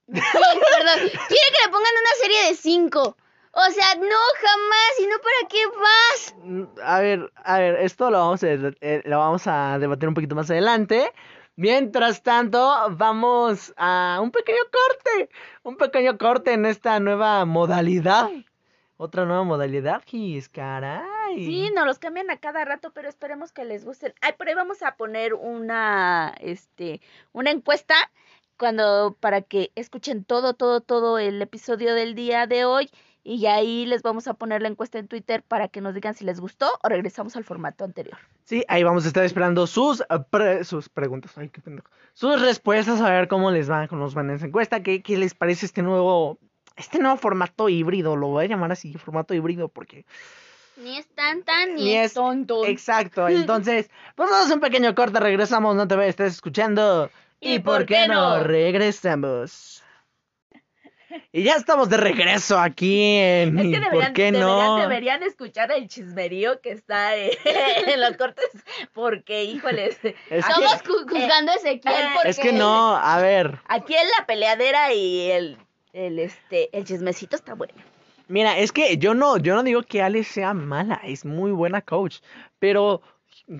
Sí, 0.07 0.20
perdón. 0.20 0.99
Quiere 0.99 1.49
que 1.53 1.66
le 1.66 1.70
pongan 1.70 1.93
una 2.01 2.15
serie 2.20 2.49
de 2.49 2.55
cinco. 2.57 3.16
O 3.53 3.70
sea, 3.70 3.95
no, 3.97 4.16
jamás. 4.41 5.01
¿Y 5.01 5.07
no 5.07 5.16
para 5.19 5.49
qué 5.49 5.66
vas? 5.79 6.83
A 6.85 7.01
ver, 7.01 7.33
a 7.37 7.59
ver, 7.59 7.77
esto 7.77 8.11
lo 8.11 8.19
vamos 8.19 8.43
a, 8.43 8.49
eh, 8.49 9.03
lo 9.05 9.19
vamos 9.19 9.47
a 9.47 9.79
debatir 9.79 10.09
un 10.09 10.15
poquito 10.15 10.35
más 10.35 10.51
adelante. 10.51 11.12
Mientras 11.55 12.23
tanto, 12.23 12.74
vamos 12.93 13.74
a 13.77 14.20
un 14.23 14.31
pequeño 14.31 14.62
corte. 14.73 15.31
Un 15.62 15.77
pequeño 15.77 16.16
corte 16.16 16.55
en 16.55 16.65
esta 16.65 16.99
nueva 16.99 17.45
modalidad. 17.45 18.31
Otra 18.97 19.27
nueva 19.27 19.43
modalidad, 19.43 20.03
Gis, 20.07 20.49
caray. 20.49 21.35
Sí, 21.35 21.70
nos 21.74 21.87
los 21.87 21.99
cambian 21.99 22.31
a 22.31 22.39
cada 22.39 22.65
rato, 22.65 22.93
pero 22.93 23.09
esperemos 23.09 23.53
que 23.53 23.65
les 23.65 23.85
gusten. 23.85 24.15
Ay, 24.20 24.33
por 24.39 24.49
ahí 24.49 24.55
vamos 24.55 24.83
a 24.83 24.97
poner 24.97 25.35
una, 25.35 26.35
este, 26.41 27.01
una 27.33 27.51
encuesta 27.51 27.95
cuando 28.63 29.17
para 29.19 29.43
que 29.43 29.73
escuchen 29.75 30.23
todo, 30.25 30.55
todo, 30.55 30.81
todo 30.81 31.19
el 31.19 31.43
episodio 31.43 31.97
del 31.97 32.15
día 32.15 32.47
de 32.47 32.65
hoy 32.65 32.89
y 33.25 33.47
ahí 33.47 33.87
les 33.87 34.03
vamos 34.03 34.29
a 34.29 34.35
poner 34.35 34.63
la 34.63 34.69
encuesta 34.69 35.01
en 35.01 35.09
Twitter 35.09 35.43
para 35.43 35.67
que 35.67 35.81
nos 35.81 35.95
digan 35.95 36.15
si 36.15 36.25
les 36.25 36.39
gustó 36.39 36.71
o 36.81 36.89
regresamos 36.89 37.35
al 37.35 37.43
formato 37.43 37.83
anterior. 37.85 38.17
Sí, 38.45 38.63
ahí 38.69 38.85
vamos 38.85 39.05
a 39.05 39.09
estar 39.09 39.25
esperando 39.25 39.67
sus, 39.67 40.03
eh, 40.03 40.05
pre- 40.31 40.63
sus 40.63 40.89
preguntas. 40.89 41.37
Ay, 41.37 41.49
qué 41.49 41.61
pendejo. 41.61 41.89
Sus 42.13 42.41
respuestas, 42.41 43.01
a 43.01 43.11
ver 43.11 43.27
cómo 43.27 43.51
les 43.51 43.69
va 43.69 43.89
con 43.89 43.99
los 43.99 44.15
van 44.15 44.31
en 44.31 44.37
esa 44.37 44.47
encuesta. 44.47 44.81
¿Qué, 44.81 45.03
qué 45.03 45.19
les 45.19 45.35
parece 45.35 45.67
este 45.67 45.83
nuevo, 45.83 46.39
este 46.77 47.01
nuevo 47.01 47.17
formato 47.17 47.69
híbrido? 47.69 48.15
Lo 48.15 48.29
voy 48.29 48.45
a 48.45 48.49
llamar 48.49 48.71
así, 48.71 48.95
formato 48.95 49.35
híbrido, 49.35 49.67
porque 49.71 50.07
Ni 50.77 50.99
es 50.99 51.09
tan 51.09 51.43
tan 51.43 51.75
ni, 51.75 51.83
Ni 51.83 51.97
es 51.97 52.13
es- 52.13 52.15
tonto. 52.15 52.65
Exacto, 52.65 53.29
entonces, 53.29 53.91
pues 54.15 54.31
vamos 54.31 54.49
a 54.53 54.55
un 54.55 54.61
pequeño 54.61 54.95
corte, 54.95 55.19
regresamos, 55.19 55.75
no 55.75 55.89
te 55.89 55.97
vayas, 55.97 56.11
estás 56.11 56.33
escuchando. 56.33 57.11
¿Y 57.43 57.59
por 57.59 57.86
qué 57.86 58.06
no? 58.09 58.43
Regresamos. 58.43 59.82
Y 61.31 61.43
ya 61.43 61.56
estamos 61.56 61.90
de 61.90 61.98
regreso 61.98 62.59
aquí 62.59 63.16
en 63.16 63.59
Es 63.59 63.62
que 63.64 63.69
¿Y 63.69 63.73
deberían, 63.73 63.90
¿Por 63.90 64.12
qué 64.14 64.23
deberían, 64.32 64.47
no? 64.47 64.77
deberían 64.78 65.23
escuchar 65.23 65.70
el 65.73 65.86
chismerío 65.89 66.60
que 66.62 66.70
está 66.70 67.16
eh, 67.19 67.36
en 67.86 68.01
los 68.01 68.16
cortes, 68.16 68.47
porque, 68.94 69.44
híjoles, 69.44 69.98
Es 70.02 70.14
Estamos 70.31 70.81
juzgando 70.86 71.52
a 71.52 71.56
Ezequiel 71.56 71.94
eh, 71.94 72.10
porque... 72.14 72.28
es 72.31 72.39
que 72.39 72.52
no, 72.52 72.97
a 72.97 73.20
ver. 73.20 73.59
aquí 73.69 73.94
en 73.94 74.09
la 74.19 74.24
peleadera 74.24 74.94
y 74.94 75.31
el, 75.31 75.59
el, 75.93 76.19
este, 76.19 76.74
el 76.77 76.86
chismecito 76.86 77.36
está 77.36 77.55
bueno. 77.55 77.74
Mira, 78.28 78.56
es 78.56 78.73
que 78.73 78.97
yo 78.97 79.12
no, 79.12 79.36
yo 79.36 79.55
no 79.55 79.62
digo 79.62 79.82
que 79.82 80.01
Ale 80.01 80.24
sea 80.24 80.55
mala, 80.55 80.98
es 81.05 81.27
muy 81.27 81.51
buena 81.51 81.82
coach, 81.82 82.20
pero 82.59 83.02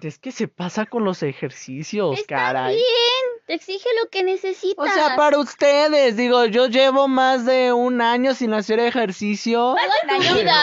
es 0.01 0.19
que 0.19 0.33
se 0.33 0.49
pasa 0.49 0.87
con 0.87 1.05
los 1.05 1.23
ejercicios, 1.23 2.19
Está 2.19 2.37
caray. 2.37 2.77
bien, 2.77 3.42
te 3.53 3.57
exige 3.57 3.89
lo 4.03 4.09
que 4.09 4.23
necesitas. 4.23 4.79
O 4.79 4.91
sea, 4.91 5.15
para 5.15 5.39
ustedes, 5.39 6.17
digo, 6.17 6.47
yo 6.47 6.69
llevo 6.69 7.07
más 7.07 7.45
de 7.45 7.71
un 7.71 8.01
año 8.01 8.33
sin 8.33 8.55
hacer 8.55 8.81
ejercicio. 8.81 9.75
Toda 9.75 10.19
tu 10.19 10.33
vida. 10.33 10.55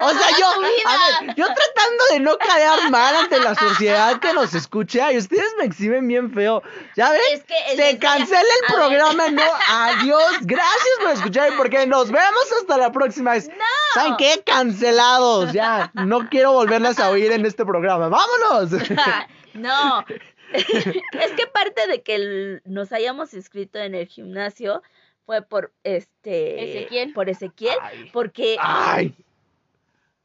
O 0.00 0.10
sea, 0.10 0.28
yo, 0.36 0.46
a 0.84 1.22
ver, 1.22 1.36
yo 1.36 1.46
tratando 1.46 2.04
de 2.10 2.20
no 2.20 2.36
caer 2.38 2.90
mal 2.90 3.14
ante 3.14 3.38
la 3.38 3.54
sociedad 3.54 4.18
que 4.18 4.32
nos 4.32 4.52
escucha 4.52 5.12
y 5.12 5.18
ustedes 5.18 5.46
me 5.58 5.64
exhiben 5.66 6.08
bien 6.08 6.32
feo. 6.32 6.60
¿Ya 6.96 7.10
ven? 7.10 7.20
Es 7.34 7.44
que 7.44 7.76
Se 7.76 7.96
cancela 8.00 8.40
el 8.40 8.74
programa, 8.74 9.28
no. 9.28 9.42
Adiós. 9.68 10.38
Gracias 10.40 10.98
por 11.00 11.10
escuchar 11.12 11.52
porque 11.56 11.86
nos 11.86 12.10
vemos 12.10 12.52
hasta 12.60 12.78
la 12.78 12.90
próxima 12.90 13.30
vez. 13.32 13.48
¿Saben 13.94 14.16
qué? 14.16 14.42
Cancelados. 14.44 15.52
Ya. 15.52 15.92
No 15.94 16.28
quiero 16.28 16.50
volverlas 16.50 16.98
a 16.98 17.10
oír 17.10 17.30
en 17.30 17.46
este 17.46 17.64
programa. 17.64 18.08
¡Vámonos! 18.08 18.72
no, 19.54 20.04
es 20.52 21.32
que 21.32 21.46
parte 21.52 21.86
de 21.86 22.02
que 22.02 22.14
el- 22.14 22.62
nos 22.64 22.92
hayamos 22.92 23.34
inscrito 23.34 23.78
en 23.78 23.94
el 23.94 24.06
gimnasio 24.06 24.82
fue 25.26 25.42
por 25.42 25.72
este 25.84 26.78
Ezequiel. 26.78 27.12
por 27.12 27.28
Ezequiel, 27.28 27.76
Ay. 27.82 28.10
porque 28.12 28.56
Ay. 28.60 29.14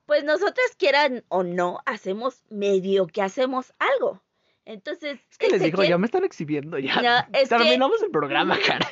pues 0.05 0.23
nosotras 0.23 0.75
quieran 0.77 1.23
o 1.29 1.43
no 1.43 1.79
hacemos 1.85 2.43
medio 2.49 3.07
que 3.07 3.21
hacemos 3.21 3.73
algo. 3.79 4.21
Entonces, 4.65 5.19
Es 5.29 5.37
que 5.37 5.49
les 5.49 5.61
digo, 5.61 5.81
Ezequiel- 5.81 5.89
ya 5.89 5.97
me 5.97 6.05
están 6.05 6.23
exhibiendo. 6.23 6.77
Ya. 6.79 7.01
No, 7.01 7.37
es 7.37 7.49
que- 7.49 7.55
Terminamos 7.57 8.01
el 8.01 8.11
programa, 8.11 8.57
cara. 8.65 8.89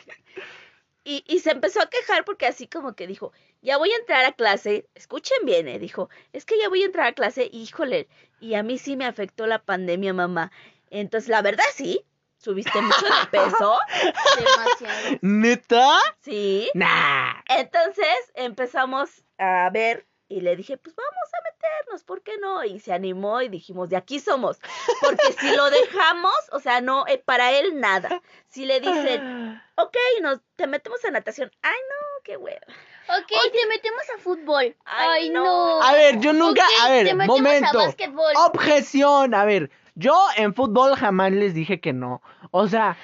Y, 1.03 1.23
y 1.27 1.39
se 1.39 1.51
empezó 1.51 1.81
a 1.81 1.89
quejar 1.89 2.25
porque 2.25 2.45
así 2.45 2.67
como 2.67 2.93
que 2.93 3.07
dijo, 3.07 3.31
ya 3.63 3.77
voy 3.77 3.91
a 3.91 3.95
entrar 3.95 4.23
a 4.25 4.33
clase, 4.33 4.85
escuchen 4.93 5.37
bien, 5.45 5.67
eh, 5.67 5.79
dijo, 5.79 6.09
es 6.31 6.45
que 6.45 6.59
ya 6.59 6.69
voy 6.69 6.83
a 6.83 6.85
entrar 6.85 7.07
a 7.07 7.13
clase, 7.13 7.49
híjole, 7.51 8.07
y 8.39 8.53
a 8.53 8.61
mí 8.63 8.77
sí 8.77 8.95
me 8.95 9.05
afectó 9.05 9.47
la 9.47 9.59
pandemia, 9.63 10.13
mamá. 10.13 10.51
Entonces, 10.91 11.29
la 11.29 11.41
verdad 11.41 11.63
sí, 11.73 12.05
subiste 12.37 12.79
mucho 12.81 13.05
de 13.05 13.27
peso, 13.31 13.79
Demasiado. 14.37 15.17
¿Neta? 15.21 15.97
sí. 16.19 16.69
Nah. 16.75 17.33
Entonces 17.47 18.31
empezamos 18.35 19.23
a 19.37 19.69
ver 19.71 20.05
y 20.27 20.39
le 20.41 20.55
dije, 20.55 20.77
pues 20.77 20.95
vamos 20.95 21.11
a 21.33 21.51
meternos, 21.51 22.03
¿por 22.03 22.21
qué 22.21 22.37
no? 22.37 22.63
Y 22.63 22.79
se 22.79 22.93
animó 22.93 23.41
y 23.41 23.49
dijimos, 23.49 23.89
de 23.89 23.97
aquí 23.97 24.19
somos. 24.19 24.59
Porque 25.01 25.33
si 25.39 25.55
lo 25.55 25.69
dejamos, 25.69 26.33
o 26.53 26.59
sea, 26.59 26.79
no, 26.79 27.05
eh, 27.07 27.17
para 27.17 27.51
él 27.51 27.79
nada. 27.81 28.21
Si 28.47 28.65
le 28.65 28.79
dicen, 28.79 29.61
ok, 29.75 29.97
nos, 30.21 30.39
te 30.55 30.67
metemos 30.67 31.03
a 31.03 31.11
natación, 31.11 31.51
ay 31.61 31.75
no, 31.89 32.23
qué 32.23 32.37
hueva. 32.37 32.61
Ok, 33.09 33.27
te 33.27 33.67
metemos 33.67 34.03
a 34.15 34.19
fútbol. 34.19 34.75
Ay, 34.85 35.07
Ay, 35.09 35.29
no. 35.31 35.43
no. 35.43 35.81
A 35.83 35.91
ver, 35.91 36.19
yo 36.19 36.31
nunca. 36.31 36.63
A 36.81 36.85
te 36.87 36.91
ver, 36.91 37.03
metemos 37.15 37.27
momento. 37.41 37.79
a 37.79 37.85
básquetbol. 37.85 38.33
Objeción. 38.37 39.33
A 39.33 39.43
ver, 39.43 39.69
yo 39.95 40.15
en 40.37 40.53
fútbol 40.53 40.95
jamás 40.95 41.31
les 41.31 41.53
dije 41.53 41.79
que 41.79 41.93
no. 41.93 42.21
O 42.51 42.67
sea, 42.67 42.97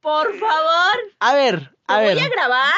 Por 0.00 0.36
favor, 0.36 0.96
a 1.20 1.34
ver, 1.34 1.60
te 1.86 1.94
a 1.94 1.96
voy 1.98 2.06
ver. 2.06 2.18
a 2.24 2.28
grabar 2.28 2.72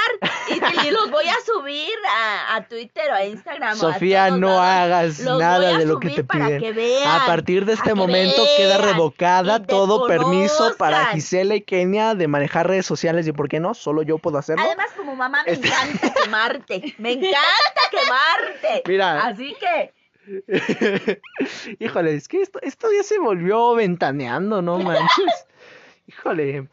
y, 0.50 0.86
y 0.86 0.90
los 0.90 1.10
voy 1.10 1.26
a 1.26 1.34
subir 1.46 1.88
a, 2.10 2.56
a 2.56 2.68
Twitter 2.68 3.10
o 3.10 3.14
a 3.14 3.24
Instagram. 3.24 3.70
a 3.72 3.74
Sofía, 3.76 4.30
no 4.30 4.48
lados. 4.48 4.60
hagas 4.62 5.20
Los 5.20 5.38
nada 5.40 5.70
voy 5.70 5.78
de 5.78 5.86
lo 5.86 6.00
que 6.00 6.10
te 6.10 6.24
piden. 6.24 6.60
que 6.60 6.72
vean, 6.72 7.22
A 7.22 7.24
partir 7.24 7.64
de 7.64 7.72
este 7.72 7.94
momento 7.94 8.42
queda 8.58 8.76
revocada 8.76 9.62
todo 9.64 10.06
permiso 10.06 10.74
para. 10.76 11.06
Gisela 11.06 11.54
y 11.54 11.62
Kenia 11.62 12.14
de 12.14 12.28
manejar 12.28 12.66
redes 12.68 12.84
sociales 12.84 13.26
y 13.26 13.32
por 13.32 13.48
qué 13.48 13.58
no, 13.58 13.72
solo 13.72 14.02
yo 14.02 14.18
puedo 14.18 14.36
hacerlo. 14.36 14.62
Además, 14.66 14.88
como 14.94 15.16
mamá, 15.16 15.42
me 15.46 15.52
Este- 15.52 15.68
encanta 15.68 16.12
quemarte. 16.12 16.94
Me 16.98 17.12
encanta 17.12 17.80
quemarte. 17.90 18.82
Mira. 18.86 19.24
Así 19.24 19.56
que, 19.58 19.94
Híjole, 21.78 22.14
es 22.14 22.28
que 22.28 22.42
esto, 22.42 22.58
esto 22.62 22.88
ya 22.96 23.02
se 23.02 23.18
volvió 23.18 23.74
ventaneando, 23.74 24.62
no 24.62 24.78
manches. 24.78 25.46
Híjole, 26.06 26.68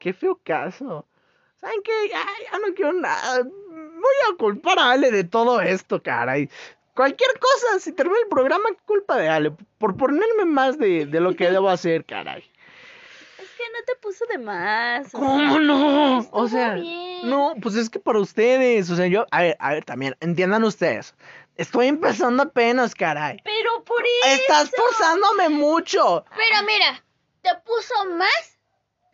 qué 0.00 0.12
feo 0.12 0.40
caso. 0.42 1.06
¿Saben 1.60 1.80
qué? 1.84 1.92
Ya, 2.10 2.24
ya 2.50 2.58
no 2.58 2.74
quiero 2.74 2.92
nada. 2.92 3.42
Voy 3.42 4.32
a 4.32 4.36
culpar 4.36 4.78
a 4.78 4.92
Ale 4.92 5.10
de 5.10 5.24
todo 5.24 5.60
esto, 5.60 6.02
caray. 6.02 6.48
Cualquier 6.94 7.30
cosa, 7.38 7.78
si 7.80 7.92
termina 7.92 8.18
el 8.22 8.28
programa, 8.28 8.64
culpa 8.84 9.16
de 9.16 9.28
Ale. 9.28 9.52
Por 9.78 9.96
ponerme 9.96 10.44
más 10.44 10.78
de, 10.78 11.06
de 11.06 11.20
lo 11.20 11.34
que 11.34 11.50
debo 11.50 11.68
hacer, 11.68 12.04
caray. 12.04 12.42
es 13.38 13.48
que 13.50 13.64
no 13.72 13.84
te 13.86 13.96
puso 14.00 14.24
de 14.26 14.38
más. 14.38 15.10
¿Cómo 15.12 15.58
no? 15.58 16.26
O 16.30 16.48
sea, 16.48 16.74
bien. 16.74 17.28
no, 17.28 17.54
pues 17.60 17.74
es 17.74 17.90
que 17.90 17.98
para 17.98 18.20
ustedes, 18.20 18.90
o 18.90 18.96
sea, 18.96 19.06
yo, 19.06 19.26
a 19.30 19.42
ver, 19.42 19.56
a 19.58 19.72
ver, 19.72 19.84
también, 19.84 20.16
entiendan 20.20 20.64
ustedes. 20.64 21.14
Estoy 21.56 21.86
empezando 21.86 22.42
apenas, 22.42 22.94
caray. 22.94 23.38
Pero 23.42 23.82
por 23.84 24.02
eso. 24.02 24.42
Estás 24.42 24.70
forzándome 24.70 25.48
mucho. 25.48 26.24
Pero 26.36 26.66
mira, 26.66 27.02
te 27.42 27.54
puso 27.64 28.04
más, 28.16 28.55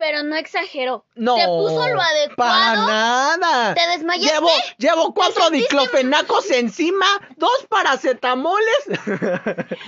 pero 0.05 0.21
no 0.21 0.35
exageró. 0.35 1.05
No. 1.15 1.35
Te 1.35 1.45
puso 1.45 1.87
lo 1.87 1.95
Para 2.35 2.71
adecuado. 2.71 2.87
nada. 2.87 3.73
¿Te 3.73 3.87
desmayaste? 3.87 4.33
Llevo, 4.33 4.49
llevo 4.77 5.13
cuatro 5.13 5.49
diclofenacos 5.49 6.51
encima, 6.51 7.05
dos 7.37 7.65
paracetamoles. 7.69 8.83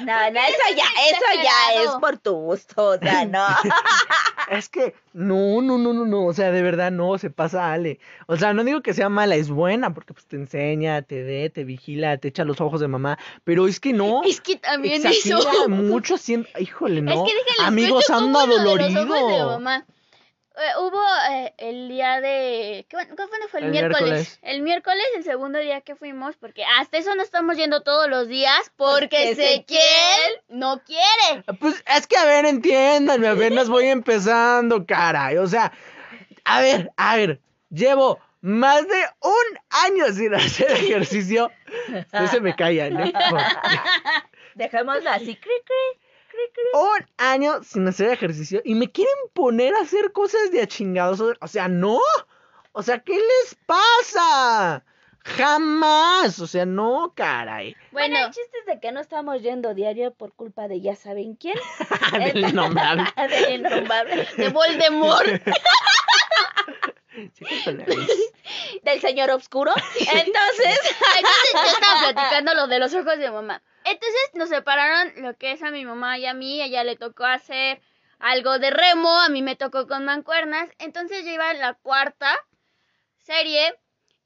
No, 0.05 0.31
no, 0.31 0.39
eso 0.39 0.75
ya, 0.75 0.85
eso 1.09 1.43
ya 1.43 1.83
es 1.83 1.89
por 1.99 2.17
tu 2.17 2.33
gusto. 2.33 2.91
O 2.91 2.97
sea, 2.97 3.25
no. 3.25 3.45
es 4.51 4.69
que, 4.69 4.95
no, 5.13 5.61
no, 5.61 5.77
no, 5.77 5.91
no, 5.91 6.05
no. 6.05 6.25
O 6.25 6.33
sea, 6.33 6.51
de 6.51 6.61
verdad, 6.61 6.91
no, 6.91 7.17
se 7.17 7.29
pasa 7.29 7.73
Ale. 7.73 7.99
O 8.27 8.37
sea, 8.37 8.53
no 8.53 8.63
digo 8.63 8.81
que 8.81 8.93
sea 8.93 9.09
mala, 9.09 9.35
es 9.35 9.49
buena, 9.49 9.93
porque 9.93 10.13
pues 10.13 10.25
te 10.27 10.37
enseña, 10.37 11.01
te 11.01 11.23
ve, 11.23 11.49
te 11.49 11.65
vigila, 11.65 12.17
te 12.17 12.29
echa 12.29 12.45
los 12.45 12.61
ojos 12.61 12.79
de 12.79 12.87
mamá. 12.87 13.17
Pero 13.43 13.67
es 13.67 13.81
que 13.81 13.91
no. 13.91 14.21
Es 14.23 14.39
que 14.39 14.55
también 14.55 15.05
exagera 15.05 15.39
hizo. 15.39 15.69
mucho 15.69 16.15
haciendo. 16.15 16.47
Híjole, 16.57 17.01
no. 17.01 17.11
Es 17.11 17.17
que 17.17 17.37
déjenles 17.37 17.67
Amigos, 17.67 18.09
anda 18.09 18.45
lo 18.45 18.57
de 18.57 18.63
los 18.63 18.75
ojos 18.75 18.93
de 18.93 18.99
dolorido. 19.05 19.47
mamá. 19.47 19.85
Eh, 20.57 20.71
hubo 20.79 21.01
eh, 21.31 21.53
el 21.57 21.89
día 21.89 22.21
de... 22.21 22.85
¿qué, 22.89 22.95
¿Cuándo 22.95 23.47
fue 23.49 23.59
el, 23.59 23.65
El 23.65 23.71
miércoles? 23.71 24.01
miércoles. 24.01 24.39
El 24.41 24.61
miércoles, 24.61 25.03
el 25.17 25.23
segundo 25.23 25.59
día 25.59 25.81
que 25.81 25.95
fuimos, 25.95 26.37
porque 26.37 26.63
hasta 26.79 26.97
eso 26.97 27.13
no 27.15 27.23
estamos 27.23 27.57
yendo 27.57 27.81
todos 27.81 28.09
los 28.09 28.27
días, 28.27 28.71
Porque 28.77 29.31
Ezequiel 29.31 29.81
no 30.47 30.81
quiere. 30.83 31.43
Pues 31.59 31.83
es 31.95 32.07
que, 32.07 32.15
a 32.17 32.25
ver, 32.25 32.45
entiéndanme, 32.45 33.27
apenas 33.27 33.67
voy 33.69 33.87
empezando, 33.87 34.85
caray. 34.85 35.37
O 35.37 35.47
sea, 35.47 35.71
a 36.45 36.61
ver, 36.61 36.91
a 36.95 37.17
ver, 37.17 37.41
llevo 37.69 38.19
más 38.41 38.87
de 38.87 39.05
un 39.21 39.59
año 39.85 40.05
sin 40.13 40.33
hacer 40.35 40.71
ejercicio. 40.71 41.51
No 42.13 42.27
se 42.27 42.39
me 42.39 42.55
callan, 42.55 42.99
¿eh? 42.99 43.13
Dejémoslo 44.55 45.09
así. 45.09 45.35
Cri, 45.35 45.51
cri. 45.65 46.01
Un 46.73 47.05
año 47.17 47.63
sin 47.63 47.87
hacer 47.87 48.09
ejercicio 48.09 48.61
y 48.65 48.75
me 48.75 48.91
quieren 48.91 49.13
poner 49.33 49.73
a 49.75 49.81
hacer 49.81 50.11
cosas 50.11 50.51
de 50.51 50.61
a 50.61 50.67
chingados. 50.67 51.21
O 51.21 51.47
sea, 51.47 51.67
no. 51.67 51.99
O 52.71 52.83
sea, 52.83 52.99
¿qué 52.99 53.13
les 53.15 53.57
pasa? 53.65 54.83
Jamás. 55.19 56.39
O 56.39 56.47
sea, 56.47 56.65
no, 56.65 57.13
caray. 57.15 57.75
Bueno, 57.91 58.15
Bueno, 58.15 58.27
el 58.27 58.33
chiste 58.33 58.57
es 58.59 58.65
de 58.65 58.79
que 58.79 58.91
no 58.91 58.99
estamos 58.99 59.41
yendo 59.41 59.73
diario 59.73 60.13
por 60.13 60.33
culpa 60.33 60.67
de 60.67 60.81
ya 60.81 60.95
saben 60.95 61.35
quién. 61.35 61.57
Del 62.19 62.49
innombrable. 62.49 63.05
Del 63.29 63.59
innombrable. 63.59 64.27
de 64.37 64.49
Voldemort. 64.49 65.27
Del 68.83 69.01
señor 69.01 69.31
oscuro. 69.31 69.73
Entonces, 69.99 70.79
Entonces 71.17 71.51
yo 71.53 71.63
estaba 71.63 71.99
platicando 72.13 72.53
lo 72.53 72.67
de 72.67 72.79
los 72.79 72.93
ojos 72.93 73.17
de 73.17 73.31
mamá. 73.31 73.61
Entonces 73.83 74.31
nos 74.33 74.49
separaron 74.49 75.13
lo 75.23 75.35
que 75.37 75.51
es 75.51 75.63
a 75.63 75.71
mi 75.71 75.85
mamá 75.85 76.17
y 76.17 76.25
a 76.25 76.33
mí. 76.33 76.61
A 76.61 76.65
ella 76.65 76.83
le 76.83 76.95
tocó 76.95 77.25
hacer 77.25 77.81
algo 78.19 78.59
de 78.59 78.71
remo, 78.71 79.19
a 79.19 79.29
mí 79.29 79.41
me 79.41 79.55
tocó 79.55 79.87
con 79.87 80.05
mancuernas. 80.05 80.69
Entonces 80.79 81.25
yo 81.25 81.31
iba 81.31 81.51
en 81.51 81.59
la 81.59 81.73
cuarta 81.75 82.35
serie. 83.19 83.73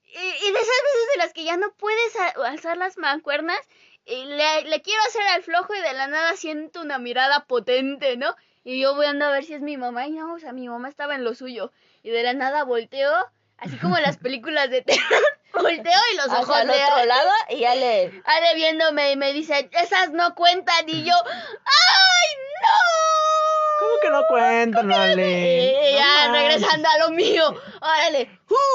Y, 0.03 0.17
y 0.17 0.51
de 0.51 0.59
esas 0.59 0.81
veces 0.83 1.07
de 1.13 1.17
las 1.17 1.33
que 1.33 1.43
ya 1.43 1.57
no 1.57 1.71
puedes 1.73 2.15
alzar 2.43 2.77
las 2.77 2.97
mancuernas. 2.97 3.59
Y 4.05 4.25
le, 4.25 4.63
le 4.63 4.81
quiero 4.81 5.01
hacer 5.03 5.21
al 5.27 5.43
flojo 5.43 5.75
y 5.75 5.81
de 5.81 5.93
la 5.93 6.07
nada 6.07 6.35
siento 6.35 6.81
una 6.81 6.97
mirada 6.97 7.45
potente, 7.45 8.17
¿no? 8.17 8.35
Y 8.63 8.81
yo 8.81 8.95
voy 8.95 9.05
a 9.05 9.13
ver 9.13 9.43
si 9.43 9.53
es 9.53 9.61
mi 9.61 9.77
mamá. 9.77 10.07
Y 10.07 10.11
no, 10.11 10.33
o 10.33 10.39
sea, 10.39 10.51
mi 10.51 10.67
mamá 10.67 10.89
estaba 10.89 11.15
en 11.15 11.23
lo 11.23 11.35
suyo. 11.35 11.71
Y 12.03 12.09
de 12.11 12.23
la 12.23 12.33
nada 12.33 12.63
volteo, 12.63 13.11
así 13.57 13.77
como 13.77 13.97
en 13.97 14.03
las 14.03 14.17
películas 14.23 14.69
de 14.69 14.81
terror. 14.81 15.23
volteo 15.53 15.99
y 16.13 16.15
los 16.17 16.27
ojos 16.27 16.57
de 16.65 16.83
otro 16.85 17.05
lado 17.05 17.29
y 17.49 17.59
ya 17.59 17.75
le. 17.75 18.21
Ale 18.25 18.55
viéndome 18.55 19.11
y 19.11 19.15
me 19.17 19.33
dice, 19.33 19.69
esas 19.73 20.11
no 20.11 20.35
cuentan. 20.35 20.87
Y 20.87 21.03
yo, 21.03 21.13
¡ay, 21.25 22.35
no! 22.61 23.79
¿Cómo 23.79 23.99
que 24.01 24.09
no 24.09 24.23
cuentan, 24.27 24.91
Ale? 24.91 25.69
Eh, 25.69 25.91
No 25.93 25.99
ya, 25.99 26.31
regresando 26.31 26.89
a 26.89 26.97
lo 26.99 27.11
mío. 27.11 27.43
Órale. 27.81 28.29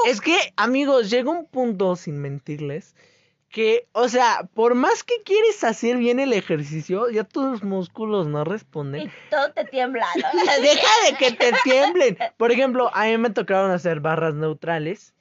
Es 0.07 0.21
que, 0.21 0.53
amigos, 0.57 1.11
llega 1.11 1.31
un 1.31 1.47
punto, 1.47 1.95
sin 1.97 2.21
mentirles, 2.21 2.95
que, 3.55 3.87
o 3.93 4.09
sea, 4.09 4.49
por 4.53 4.75
más 4.75 5.05
que 5.05 5.23
quieres 5.25 5.63
hacer 5.63 5.97
bien 5.97 6.19
el 6.19 6.33
ejercicio, 6.33 7.09
ya 7.09 7.23
tus 7.23 7.63
músculos 7.63 8.27
no 8.27 8.43
Y 8.43 8.45
responden. 8.45 9.13
todo 9.31 9.53
te 9.53 9.65
tiembla, 9.65 10.09
¿no? 10.17 10.29
Deja 10.61 10.89
de 11.09 11.17
que 11.17 11.31
te 11.31 11.53
tiemblen. 11.63 12.19
Por 12.37 12.51
ejemplo, 12.51 12.91
a 12.93 13.05
mí 13.05 13.17
me 13.17 13.31
tocaron 13.31 13.71
hacer 13.71 14.01
barras 14.01 14.35
neutrales. 14.35 15.15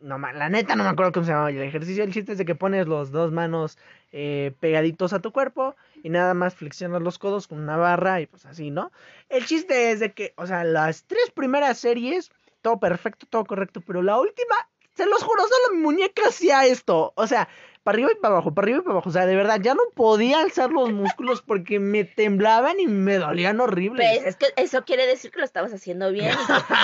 No, 0.00 0.18
la 0.18 0.48
neta 0.48 0.74
no 0.74 0.82
me 0.82 0.90
acuerdo 0.90 1.12
cómo 1.12 1.24
se 1.24 1.30
llamaba 1.30 1.50
el 1.50 1.62
ejercicio. 1.62 2.02
El 2.02 2.12
chiste 2.12 2.32
es 2.32 2.38
de 2.38 2.44
que 2.44 2.56
pones 2.56 2.88
los 2.88 3.12
dos 3.12 3.30
manos 3.30 3.78
eh, 4.10 4.52
pegaditos 4.58 5.12
a 5.12 5.20
tu 5.20 5.30
cuerpo 5.30 5.76
y 6.02 6.10
nada 6.10 6.34
más 6.34 6.56
flexionas 6.56 7.00
los 7.00 7.20
codos 7.20 7.46
con 7.46 7.60
una 7.60 7.76
barra 7.76 8.20
y 8.20 8.26
pues 8.26 8.44
así, 8.44 8.72
¿no? 8.72 8.90
El 9.28 9.46
chiste 9.46 9.92
es 9.92 10.00
de 10.00 10.12
que, 10.12 10.34
o 10.36 10.48
sea, 10.48 10.64
las 10.64 11.04
tres 11.04 11.30
primeras 11.32 11.78
series, 11.78 12.32
todo 12.60 12.80
perfecto, 12.80 13.24
todo 13.30 13.44
correcto, 13.44 13.80
pero 13.86 14.02
la 14.02 14.18
última, 14.18 14.56
se 14.96 15.06
los 15.06 15.22
juro, 15.22 15.42
solo 15.44 15.76
mi 15.76 15.82
muñeca 15.82 16.22
hacía 16.26 16.66
esto. 16.66 17.12
O 17.14 17.28
sea, 17.28 17.48
para 17.82 17.96
arriba 17.96 18.10
y 18.12 18.16
para 18.20 18.34
abajo, 18.34 18.54
para 18.54 18.64
arriba 18.66 18.78
y 18.78 18.82
para 18.82 18.92
abajo. 18.92 19.08
O 19.08 19.12
sea, 19.12 19.26
de 19.26 19.34
verdad, 19.36 19.58
ya 19.60 19.74
no 19.74 19.82
podía 19.94 20.40
alzar 20.40 20.70
los 20.70 20.90
músculos 20.92 21.42
porque 21.42 21.78
me 21.80 22.04
temblaban 22.04 22.78
y 22.80 22.86
me 22.86 23.16
dolían 23.18 23.60
horrible. 23.60 24.04
Pues 24.04 24.26
es 24.26 24.36
que 24.36 24.46
eso 24.56 24.84
quiere 24.84 25.06
decir 25.06 25.30
que 25.30 25.38
lo 25.38 25.44
estabas 25.44 25.72
haciendo 25.72 26.10
bien 26.12 26.32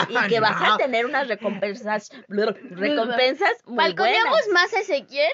y 0.09 0.13
que, 0.15 0.25
y 0.25 0.29
que 0.29 0.41
vas 0.41 0.57
a 0.61 0.77
tener 0.77 1.07
unas 1.07 1.29
recompensas, 1.29 2.11
recompensas 2.29 3.51
muy 3.67 3.77
buenas. 3.77 3.95
¿Balconeamos 3.97 4.41
más 4.53 4.73
a 4.75 4.81
Ezequiel? 4.81 5.33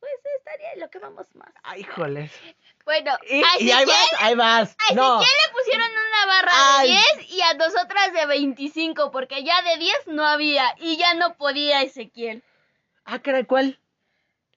Pues 0.00 0.12
estaría 0.38 0.76
lo 0.76 0.90
que 0.90 0.98
vamos 1.00 1.26
más. 1.34 1.50
Ay, 1.64 1.80
híjoles. 1.80 2.30
Bueno, 2.84 3.10
Y, 3.28 3.42
a 3.42 3.46
y 3.60 3.70
ahí 3.70 3.82
Ezequiel, 3.82 3.86
vas, 4.12 4.22
ahí 4.22 4.34
vas. 4.36 4.76
a 4.90 4.94
No. 4.94 5.20
Ezequiel 5.20 5.36
le 5.46 5.52
pusieron 5.52 5.90
una 5.90 6.26
barra 6.26 6.52
Ay. 6.78 6.88
de 6.88 6.94
10 7.18 7.32
y 7.32 7.42
a 7.42 7.54
nosotras 7.54 8.12
de 8.12 8.26
25, 8.26 9.10
porque 9.10 9.42
ya 9.44 9.60
de 9.62 9.76
10 9.78 10.06
no 10.06 10.24
había 10.24 10.64
y 10.78 10.96
ya 10.96 11.14
no 11.14 11.36
podía 11.36 11.82
Ezequiel. 11.82 12.42
Ah, 13.04 13.18
caray, 13.20 13.44
¿cuál? 13.44 13.78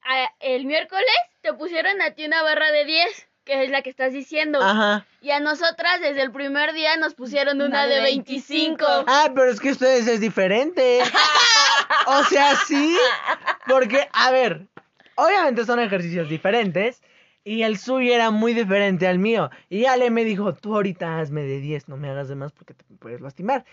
A- 0.03 0.33
el 0.39 0.65
miércoles 0.65 1.05
te 1.41 1.53
pusieron 1.53 2.01
a 2.01 2.11
ti 2.11 2.25
una 2.25 2.41
barra 2.43 2.71
de 2.71 2.85
10, 2.85 3.27
que 3.45 3.63
es 3.63 3.69
la 3.71 3.81
que 3.81 3.89
estás 3.89 4.13
diciendo. 4.13 4.59
Ajá. 4.61 5.05
Y 5.21 5.31
a 5.31 5.39
nosotras 5.39 5.99
desde 6.01 6.21
el 6.21 6.31
primer 6.31 6.73
día 6.73 6.97
nos 6.97 7.13
pusieron 7.13 7.57
una, 7.57 7.65
Una 7.67 7.87
de 7.87 7.95
de 7.95 8.01
25. 8.01 8.77
25. 8.85 9.05
Ah, 9.07 9.29
pero 9.35 9.51
es 9.51 9.59
que 9.59 9.71
ustedes 9.71 10.07
es 10.07 10.19
diferente. 10.19 11.01
o 12.07 12.23
sea, 12.25 12.55
sí. 12.67 12.97
Porque, 13.67 14.07
a 14.13 14.31
ver, 14.31 14.67
obviamente 15.15 15.65
son 15.65 15.79
ejercicios 15.79 16.29
diferentes. 16.29 17.01
Y 17.43 17.63
el 17.63 17.79
suyo 17.79 18.13
era 18.13 18.29
muy 18.29 18.53
diferente 18.53 19.07
al 19.07 19.17
mío. 19.17 19.49
Y 19.67 19.85
Ale 19.85 20.11
me 20.11 20.23
dijo, 20.23 20.53
tú 20.53 20.75
ahorita 20.75 21.19
hazme 21.19 21.41
de 21.41 21.59
10, 21.59 21.87
no 21.89 21.97
me 21.97 22.07
hagas 22.09 22.27
de 22.29 22.35
más 22.35 22.51
porque 22.51 22.75
te 22.75 22.83
puedes 22.99 23.19
lastimar. 23.19 23.65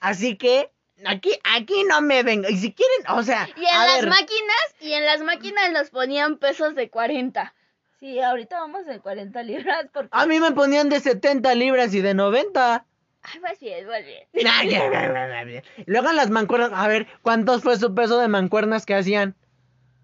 Así 0.00 0.36
que, 0.36 0.72
aquí, 1.06 1.38
aquí 1.44 1.84
no 1.84 2.00
me 2.02 2.22
venga. 2.22 2.50
Y 2.50 2.56
si 2.56 2.72
quieren, 2.72 3.06
o 3.08 3.22
sea, 3.22 3.48
Y 3.56 3.60
en 3.64 3.74
a 3.74 3.86
las 3.86 4.00
ver, 4.02 4.08
máquinas, 4.10 4.74
y 4.80 4.92
en 4.92 5.04
las 5.06 5.20
máquinas 5.22 5.72
nos 5.72 5.90
ponían 5.90 6.38
pesos 6.38 6.74
de 6.74 6.90
40. 6.90 7.54
Sí, 7.98 8.20
ahorita 8.20 8.58
vamos 8.58 8.86
en 8.88 8.98
40 8.98 9.42
libras 9.44 9.86
porque 9.92 10.08
a 10.10 10.26
mí 10.26 10.40
me 10.40 10.52
ponían 10.52 10.88
de 10.88 10.98
70 11.00 11.54
libras 11.54 11.94
y 11.94 12.00
de 12.00 12.14
90. 12.14 12.84
Ay, 13.22 13.40
bien, 13.60 13.86
vas 13.88 14.04
bien. 14.04 14.26
Ya, 14.32 14.64
ya. 14.64 15.62
Luego 15.86 16.10
en 16.10 16.16
las 16.16 16.30
mancuernas, 16.30 16.72
a 16.74 16.88
ver, 16.88 17.06
¿cuántos 17.22 17.62
fue 17.62 17.76
su 17.78 17.94
peso 17.94 18.18
de 18.18 18.26
mancuernas 18.28 18.86
que 18.86 18.94
hacían? 18.94 19.36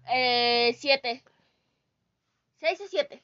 Eh, 0.09 0.75
7. 0.79 1.23
6 2.61 2.81
o 2.81 2.87
7. 2.87 3.23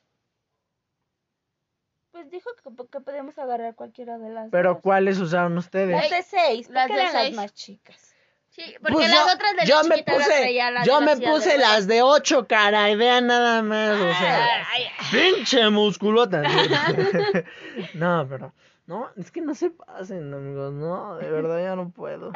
Pues 2.15 2.31
dijo 2.31 2.49
que, 2.63 2.87
que 2.87 2.99
podíamos 3.01 3.37
agarrar 3.37 3.75
cualquiera 3.75 4.17
de 4.17 4.29
las 4.29 4.49
Pero 4.49 4.75
dos. 4.75 4.81
¿cuáles 4.81 5.19
usaron 5.19 5.57
ustedes? 5.57 5.91
Las 5.99 6.09
de 6.09 6.23
seis, 6.23 6.69
Las 6.69 6.87
de 6.87 6.93
eran 6.93 7.13
las 7.13 7.23
seis. 7.23 7.35
más 7.35 7.53
chicas. 7.53 8.15
Sí, 8.51 8.63
porque 8.79 8.93
Pues 8.93 9.09
las 9.09 9.25
yo- 9.27 9.33
otras 9.33 9.55
de 9.57 9.65
yo 9.65 9.75
las 9.75 9.87
me 9.89 9.95
las 9.97 10.05
puse, 10.05 10.25
traía 10.39 10.71
la 10.71 10.79
de 10.79 10.85
yo 10.87 11.01
me 11.01 11.15
de 11.17 11.27
puse 11.27 11.57
las 11.57 11.87
de 11.87 12.01
8, 12.03 12.47
cara, 12.47 12.89
y 12.89 12.95
vean 12.95 13.27
nada 13.27 13.61
más, 13.61 13.99
o 13.99 14.13
sea, 14.17 14.65
Ay, 14.71 14.83
ay, 14.97 15.05
pinche 15.11 15.69
musculota. 15.69 16.41
no, 17.95 18.25
pero, 18.29 18.53
no, 18.87 19.09
es 19.17 19.29
que 19.29 19.41
no 19.41 19.53
se 19.55 19.71
pasen, 19.71 20.33
amigos, 20.33 20.71
no, 20.71 21.17
de 21.17 21.29
verdad 21.29 21.61
ya 21.61 21.75
no 21.75 21.89
puedo. 21.89 22.31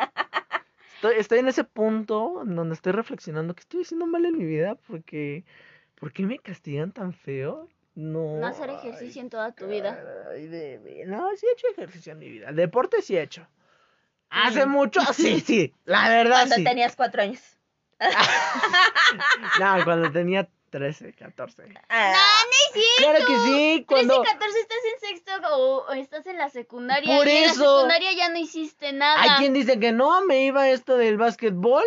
Estoy, 0.95 1.15
estoy 1.19 1.39
en 1.39 1.47
ese 1.47 1.63
punto 1.63 2.41
en 2.41 2.53
donde 2.57 2.75
estoy 2.75 2.91
reflexionando 2.91 3.55
que 3.55 3.61
estoy 3.61 3.83
haciendo 3.83 4.05
mal 4.05 4.25
en 4.25 4.37
mi 4.37 4.43
vida 4.43 4.75
porque, 4.87 5.45
¿por 5.95 6.11
qué 6.11 6.23
me 6.23 6.37
castigan 6.37 6.91
tan 6.91 7.13
feo? 7.13 7.69
No. 7.99 8.37
No 8.37 8.47
hacer 8.47 8.69
ejercicio 8.69 9.21
en 9.21 9.29
toda 9.29 9.51
tu 9.51 9.67
vida. 9.67 10.01
Ay, 10.31 10.47
de- 10.47 11.03
no, 11.05 11.29
sí 11.35 11.45
he 11.45 11.51
hecho 11.51 11.67
ejercicio 11.71 12.13
en 12.13 12.19
mi 12.19 12.29
vida. 12.29 12.51
Deporte 12.53 13.01
sí 13.01 13.17
he 13.17 13.21
hecho. 13.21 13.45
Hace 14.29 14.65
mucho, 14.65 15.01
sí, 15.13 15.41
sí, 15.41 15.73
la 15.83 16.07
verdad 16.07 16.37
Cuando 16.37 16.55
sí. 16.55 16.63
tenías 16.63 16.95
cuatro 16.95 17.21
años. 17.23 17.41
No, 19.59 19.83
cuando 19.83 20.11
tenía 20.11 20.47
13, 20.69 21.13
14. 21.13 21.63
Ah, 21.89 22.13
¡No, 22.13 22.45
no 22.45 22.51
es 22.51 22.73
cierto! 22.73 22.97
Claro 22.99 23.25
que 23.25 23.49
sí, 23.49 23.85
cuando 23.87 24.21
13, 24.21 24.31
14 24.37 24.59
estás 24.59 24.77
en 24.93 25.09
sexto 25.09 25.31
o, 25.57 25.85
o 25.87 25.93
estás 25.93 26.27
en 26.27 26.37
la 26.37 26.49
secundaria. 26.49 27.17
Por 27.17 27.27
y 27.27 27.31
en 27.31 27.43
eso. 27.45 27.63
la 27.63 27.77
secundaria 27.79 28.13
ya 28.13 28.29
no 28.29 28.37
hiciste 28.37 28.93
nada. 28.93 29.21
hay 29.21 29.29
quien 29.39 29.53
dice 29.53 29.79
que 29.79 29.91
no, 29.91 30.23
me 30.25 30.45
iba 30.45 30.69
esto 30.69 30.95
del 30.95 31.17
básquetbol. 31.17 31.83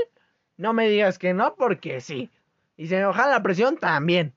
No 0.56 0.72
me 0.74 0.88
digas 0.88 1.18
que 1.18 1.32
no, 1.32 1.54
porque 1.54 2.00
sí. 2.00 2.30
Y 2.76 2.88
se 2.88 2.96
me 2.96 3.04
baja 3.06 3.28
la 3.28 3.42
presión 3.42 3.76
también. 3.78 4.34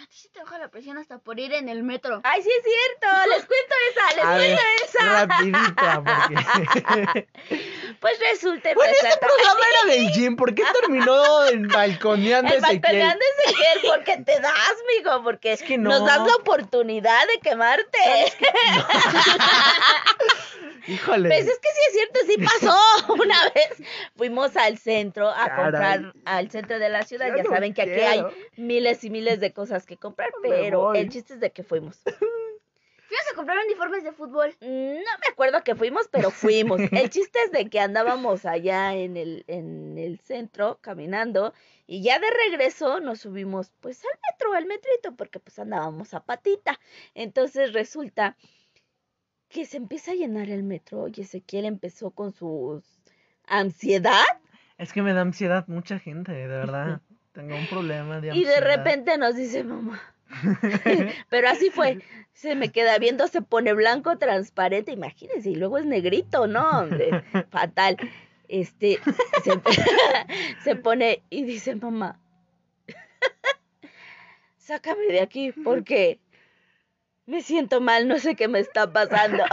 A 0.00 0.06
ti 0.06 0.16
se 0.16 0.28
te 0.28 0.38
baja 0.40 0.58
la 0.58 0.68
presión 0.68 0.96
hasta 0.96 1.18
por 1.18 1.40
ir 1.40 1.52
en 1.52 1.68
el 1.68 1.82
metro. 1.82 2.20
Ay, 2.22 2.40
sí 2.42 2.48
es 2.56 2.62
cierto, 2.64 3.08
les 3.34 3.44
cuento 3.46 3.74
esa, 3.90 4.14
les 4.16 4.24
A 4.24 4.36
cuento 4.36 4.62
ver, 4.62 4.76
esa. 4.84 5.26
rapidita, 5.26 6.02
porque... 6.04 7.26
Pues 8.00 8.16
resulta 8.32 8.74
bueno, 8.74 8.92
este 8.92 9.18
programa 9.18 9.60
era 9.82 9.90
del 9.96 10.12
gym, 10.12 10.36
¿por 10.36 10.54
qué 10.54 10.62
terminó 10.80 11.48
en 11.48 11.66
balconeando 11.66 12.54
El 12.54 12.60
balconeando 12.60 13.24
Ezequiel, 13.44 13.80
porque 13.92 14.18
te 14.18 14.38
das, 14.40 14.74
mijo, 14.96 15.20
porque 15.24 15.52
Es 15.54 15.64
que 15.64 15.78
no. 15.78 15.90
nos 15.90 16.04
das 16.06 16.24
la 16.24 16.36
oportunidad 16.36 17.26
de 17.26 17.40
quemarte. 17.40 17.98
Híjole. 20.86 21.28
Pues 21.28 21.46
es 21.46 21.58
que 21.58 21.68
sí 21.68 21.80
es 21.88 21.92
cierto, 21.92 22.20
sí 22.26 22.36
pasó. 22.38 23.12
Una 23.12 23.50
vez 23.54 23.82
fuimos 24.16 24.56
al 24.56 24.78
centro 24.78 25.28
a 25.28 25.46
Caray. 25.48 25.56
comprar 25.62 26.12
al 26.24 26.50
centro 26.50 26.78
de 26.78 26.88
la 26.88 27.02
ciudad. 27.02 27.28
Ya 27.28 27.36
Ya 27.38 27.42
no 27.42 27.50
saben 27.50 27.74
que 27.74 27.82
aquí 27.82 27.90
hay 28.00 28.24
miles 28.56 29.04
y 29.04 29.10
miles 29.10 29.38
de 29.40 29.52
cosas 29.52 29.84
que 29.88 29.96
comprar, 29.96 30.30
pero 30.42 30.94
el 30.94 31.08
chiste 31.08 31.34
es 31.34 31.40
de 31.40 31.50
que 31.50 31.64
fuimos. 31.64 32.00
Fuimos 33.08 33.24
a 33.32 33.36
comprar 33.36 33.56
uniformes 33.64 34.04
de 34.04 34.12
fútbol. 34.12 34.54
Mm, 34.60 34.66
No 34.96 35.18
me 35.22 35.32
acuerdo 35.32 35.64
que 35.64 35.74
fuimos, 35.74 36.08
pero 36.12 36.30
fuimos. 36.30 36.78
El 36.92 37.08
chiste 37.08 37.38
es 37.46 37.52
de 37.52 37.70
que 37.70 37.80
andábamos 37.80 38.44
allá 38.44 38.94
en 38.94 39.16
el, 39.16 39.44
en 39.46 39.96
el 39.96 40.18
centro 40.18 40.78
caminando 40.82 41.54
y 41.86 42.02
ya 42.02 42.18
de 42.18 42.26
regreso 42.50 43.00
nos 43.00 43.20
subimos 43.20 43.72
pues 43.80 44.04
al 44.04 44.10
metro, 44.30 44.52
al 44.52 44.66
metrito, 44.66 45.16
porque 45.16 45.40
pues 45.40 45.58
andábamos 45.58 46.12
a 46.12 46.20
patita. 46.20 46.78
Entonces 47.14 47.72
resulta 47.72 48.36
que 49.48 49.64
se 49.64 49.78
empieza 49.78 50.10
a 50.10 50.14
llenar 50.14 50.50
el 50.50 50.62
metro 50.62 51.06
y 51.08 51.22
Ezequiel 51.22 51.64
empezó 51.64 52.10
con 52.10 52.32
su 52.32 52.82
ansiedad 53.46 54.26
Es 54.76 54.92
que 54.92 55.00
me 55.00 55.14
da 55.14 55.22
ansiedad 55.22 55.64
mucha 55.66 55.98
gente, 55.98 56.32
de 56.32 56.46
verdad. 56.46 57.00
Tengo 57.38 57.54
un 57.54 57.68
problema 57.68 58.20
de 58.20 58.26
y 58.26 58.30
ansiedad. 58.30 58.54
de 58.54 58.60
repente 58.62 59.16
nos 59.16 59.36
dice 59.36 59.62
mamá. 59.62 60.02
Pero 61.30 61.48
así 61.48 61.70
fue. 61.70 62.00
Se 62.32 62.56
me 62.56 62.72
queda 62.72 62.98
viendo, 62.98 63.28
se 63.28 63.42
pone 63.42 63.74
blanco, 63.74 64.18
transparente, 64.18 64.90
imagínense, 64.90 65.50
y 65.50 65.54
luego 65.54 65.78
es 65.78 65.84
negrito, 65.84 66.48
¿no? 66.48 66.68
Hombre, 66.80 67.22
fatal. 67.50 67.96
Este, 68.48 68.98
se, 69.44 69.52
se 70.64 70.74
pone 70.74 71.22
y 71.30 71.44
dice, 71.44 71.76
mamá, 71.76 72.18
sácame 74.56 75.06
de 75.06 75.20
aquí 75.20 75.52
porque 75.52 76.18
me 77.26 77.42
siento 77.42 77.80
mal, 77.80 78.08
no 78.08 78.18
sé 78.18 78.34
qué 78.34 78.48
me 78.48 78.58
está 78.58 78.92
pasando. 78.92 79.44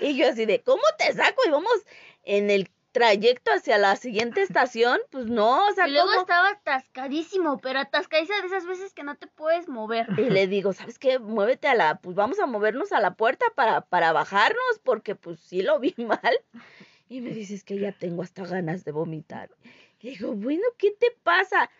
y 0.00 0.16
yo 0.16 0.28
así 0.28 0.46
de, 0.46 0.60
¿cómo 0.62 0.82
te 0.96 1.12
saco? 1.12 1.42
Y 1.44 1.50
vamos 1.50 1.84
en 2.22 2.50
el 2.50 2.70
trayecto 2.94 3.50
hacia 3.50 3.76
la 3.76 3.96
siguiente 3.96 4.40
estación, 4.48 4.98
pues 5.10 5.26
no, 5.26 5.66
o 5.66 5.72
sea, 5.72 5.86
Y 5.86 5.90
luego 5.90 6.08
¿cómo? 6.08 6.20
estaba 6.20 6.48
atascadísimo, 6.48 7.58
pero 7.58 7.80
atascadísimo 7.80 8.40
de 8.40 8.46
esas 8.46 8.66
veces 8.66 8.94
que 8.94 9.02
no 9.02 9.16
te 9.16 9.26
puedes 9.26 9.68
mover. 9.68 10.06
Y 10.16 10.30
le 10.30 10.46
digo, 10.46 10.72
¿sabes 10.72 10.98
qué? 10.98 11.18
Muévete 11.18 11.68
a 11.68 11.74
la, 11.74 11.96
pues 11.96 12.16
vamos 12.16 12.38
a 12.38 12.46
movernos 12.46 12.92
a 12.92 13.00
la 13.00 13.14
puerta 13.14 13.44
para, 13.54 13.82
para 13.82 14.12
bajarnos, 14.12 14.80
porque 14.84 15.16
pues 15.16 15.40
sí 15.40 15.60
lo 15.60 15.80
vi 15.80 15.94
mal. 15.98 16.38
Y 17.08 17.20
me 17.20 17.30
dices 17.30 17.64
que 17.64 17.78
ya 17.78 17.92
tengo 17.92 18.22
hasta 18.22 18.46
ganas 18.46 18.84
de 18.84 18.92
vomitar. 18.92 19.50
Y 20.00 20.10
digo, 20.10 20.32
bueno, 20.32 20.62
¿qué 20.78 20.92
te 20.92 21.08
pasa? 21.22 21.70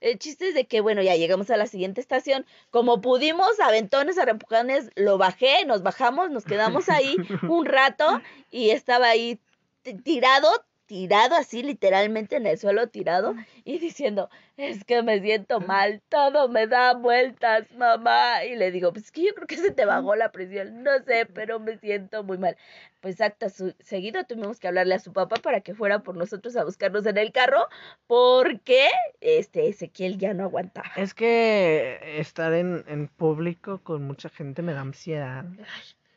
El 0.00 0.18
chiste 0.18 0.48
es 0.48 0.54
de 0.54 0.66
que, 0.66 0.80
bueno, 0.80 1.02
ya 1.02 1.16
llegamos 1.16 1.50
a 1.50 1.56
la 1.56 1.66
siguiente 1.66 2.00
estación. 2.00 2.46
Como 2.70 3.00
pudimos, 3.00 3.60
aventones, 3.60 4.18
a 4.18 4.24
rempujones, 4.24 4.90
lo 4.96 5.18
bajé, 5.18 5.64
nos 5.66 5.82
bajamos, 5.82 6.30
nos 6.30 6.44
quedamos 6.44 6.88
ahí 6.88 7.14
un 7.48 7.66
rato 7.66 8.20
y 8.50 8.70
estaba 8.70 9.08
ahí 9.08 9.38
tirado, 9.82 10.48
tirado 10.86 11.34
así, 11.36 11.62
literalmente 11.62 12.36
en 12.36 12.46
el 12.46 12.58
suelo 12.58 12.88
tirado, 12.88 13.34
y 13.64 13.78
diciendo, 13.78 14.28
es 14.56 14.84
que 14.84 15.02
me 15.02 15.20
siento 15.20 15.60
mal, 15.60 16.02
todo 16.08 16.48
me 16.48 16.66
da 16.66 16.92
vueltas, 16.94 17.70
mamá. 17.72 18.44
Y 18.44 18.56
le 18.56 18.70
digo, 18.70 18.92
pues 18.92 19.06
es 19.06 19.12
que 19.12 19.24
yo 19.24 19.34
creo 19.34 19.46
que 19.46 19.56
se 19.56 19.70
te 19.70 19.84
bajó 19.86 20.14
la 20.16 20.30
presión, 20.32 20.82
no 20.82 20.90
sé, 21.06 21.26
pero 21.26 21.58
me 21.60 21.78
siento 21.78 22.24
muy 22.24 22.36
mal. 22.36 22.56
Pues 23.00 23.20
acta 23.20 23.48
su- 23.48 23.74
seguido 23.80 24.24
tuvimos 24.24 24.60
que 24.60 24.68
hablarle 24.68 24.94
a 24.94 24.98
su 24.98 25.12
papá 25.12 25.36
para 25.36 25.60
que 25.62 25.74
fuera 25.74 26.00
por 26.00 26.16
nosotros 26.16 26.54
a 26.56 26.64
buscarnos 26.64 27.06
en 27.06 27.16
el 27.16 27.32
carro, 27.32 27.66
porque 28.06 28.88
este 29.20 29.68
Ezequiel 29.68 30.18
ya 30.18 30.34
no 30.34 30.44
aguantaba. 30.44 30.90
Es 30.96 31.14
que 31.14 32.18
estar 32.20 32.52
en, 32.52 32.84
en 32.86 33.08
público 33.08 33.80
con 33.82 34.02
mucha 34.06 34.28
gente 34.28 34.62
me 34.62 34.74
da 34.74 34.82
ansiedad. 34.82 35.44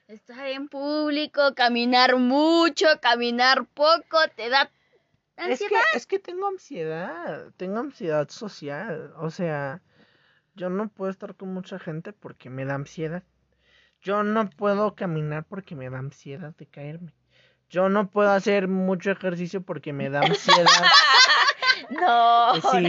Estar 0.08 0.48
en 0.48 0.68
público, 0.68 1.56
caminar 1.56 2.18
mucho, 2.18 2.86
caminar 3.02 3.66
poco, 3.74 4.18
te 4.36 4.50
da 4.50 4.70
Es 5.36 5.58
que, 5.60 5.66
ansiedad. 5.66 5.82
es 5.96 6.06
que 6.06 6.20
tengo 6.20 6.48
ansiedad, 6.48 7.48
tengo 7.58 7.80
ansiedad 7.80 8.30
social. 8.30 9.14
O 9.18 9.32
sea, 9.32 9.82
yo 10.54 10.70
no 10.70 10.90
puedo 10.90 11.10
estar 11.10 11.34
con 11.36 11.54
mucha 11.54 11.80
gente 11.80 12.14
porque 12.14 12.52
me 12.52 12.66
da 12.66 12.76
ansiedad. 12.76 13.24
Yo 14.02 14.22
no 14.22 14.48
puedo 14.52 14.94
caminar 14.94 15.44
porque 15.46 15.76
me 15.76 15.90
da 15.90 15.98
ansiedad 15.98 16.54
de 16.56 16.68
caerme. 16.68 17.12
Yo 17.72 17.90
no 17.90 18.12
puedo 18.12 18.30
hacer 18.30 18.68
mucho 18.68 19.10
ejercicio 19.10 19.62
porque 19.64 19.92
me 19.92 20.10
da 20.12 20.22
ansiedad. 20.22 20.66
No, 21.90 22.56
Sí, 22.72 22.86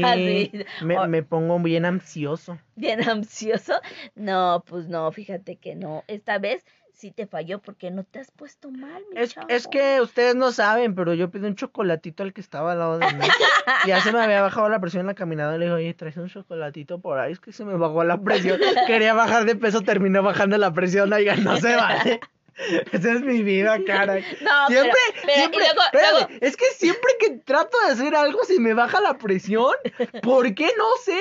sí. 0.52 0.64
me, 0.84 1.08
me 1.08 1.22
pongo 1.22 1.58
bien 1.58 1.84
ansioso. 1.84 2.58
bien 2.76 3.06
ansioso. 3.06 3.74
No, 4.14 4.62
pues 4.66 4.86
no, 4.88 5.10
fíjate 5.12 5.56
que 5.56 5.74
no. 5.74 6.04
Esta 6.06 6.38
vez 6.38 6.64
sí 6.96 7.10
te 7.12 7.26
falló 7.26 7.60
porque 7.60 7.90
no 7.90 8.04
te 8.04 8.18
has 8.20 8.30
puesto 8.30 8.70
mal, 8.70 9.02
mi 9.12 9.20
Es, 9.20 9.34
chavo. 9.34 9.46
es 9.50 9.68
que 9.68 10.00
ustedes 10.00 10.34
no 10.34 10.50
saben, 10.50 10.94
pero 10.94 11.12
yo 11.14 11.30
pedí 11.30 11.46
un 11.46 11.54
chocolatito 11.54 12.22
al 12.22 12.32
que 12.32 12.40
estaba 12.40 12.72
al 12.72 12.78
lado 12.78 12.98
de 12.98 13.06
mí. 13.12 13.20
Ya 13.86 14.00
se 14.00 14.12
me 14.12 14.20
había 14.20 14.42
bajado 14.42 14.68
la 14.68 14.80
presión 14.80 15.00
en 15.02 15.06
la 15.08 15.14
caminada. 15.14 15.58
Le 15.58 15.66
dije, 15.66 15.74
oye, 15.74 15.94
traes 15.94 16.16
un 16.16 16.28
chocolatito 16.28 17.00
por 17.00 17.18
ahí. 17.18 17.32
Es 17.32 17.40
que 17.40 17.52
se 17.52 17.64
me 17.64 17.74
bajó 17.76 18.02
la 18.04 18.18
presión. 18.20 18.58
Quería 18.86 19.12
bajar 19.14 19.44
de 19.44 19.54
peso, 19.56 19.82
terminé 19.82 20.18
bajando 20.20 20.56
la 20.56 20.72
presión. 20.72 21.12
Oigan, 21.12 21.44
no 21.44 21.56
se 21.58 21.76
vale. 21.76 22.20
Esa 22.92 23.12
es 23.12 23.20
mi 23.20 23.42
vida, 23.42 23.78
cara. 23.86 24.14
No, 24.40 24.66
Siempre, 24.68 24.92
pero, 25.14 25.20
pero- 25.22 25.32
y 25.32 25.34
siempre, 25.36 25.58
luego- 25.60 25.80
espérame, 25.84 26.12
luego- 26.12 26.28
es 26.40 26.56
que 26.56 26.64
siempre 26.76 27.10
que 27.20 27.30
trato 27.44 27.76
de 27.86 27.92
hacer 27.92 28.14
algo 28.16 28.42
se 28.44 28.58
me 28.58 28.72
baja 28.72 29.00
la 29.00 29.18
presión. 29.18 29.74
¿Por 30.22 30.54
qué? 30.54 30.70
No 30.78 30.84
sé. 31.04 31.20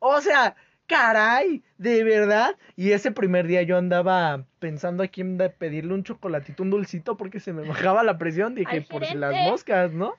O 0.00 0.20
sea, 0.20 0.56
caray, 0.92 1.62
de 1.78 2.04
verdad. 2.04 2.56
Y 2.76 2.92
ese 2.92 3.10
primer 3.12 3.46
día 3.46 3.62
yo 3.62 3.76
andaba 3.76 4.44
pensando 4.58 5.02
a 5.02 5.08
quién 5.08 5.38
de 5.38 5.50
pedirle 5.50 5.94
un 5.94 6.04
chocolatito, 6.04 6.62
un 6.62 6.70
dulcito, 6.70 7.16
porque 7.16 7.40
se 7.40 7.52
me 7.52 7.66
bajaba 7.66 8.02
la 8.02 8.18
presión. 8.18 8.54
Dije, 8.54 8.76
Al 8.78 8.84
por 8.84 9.02
si 9.02 9.12
gerente. 9.12 9.34
las 9.36 9.50
moscas, 9.50 9.92
¿no? 9.92 10.16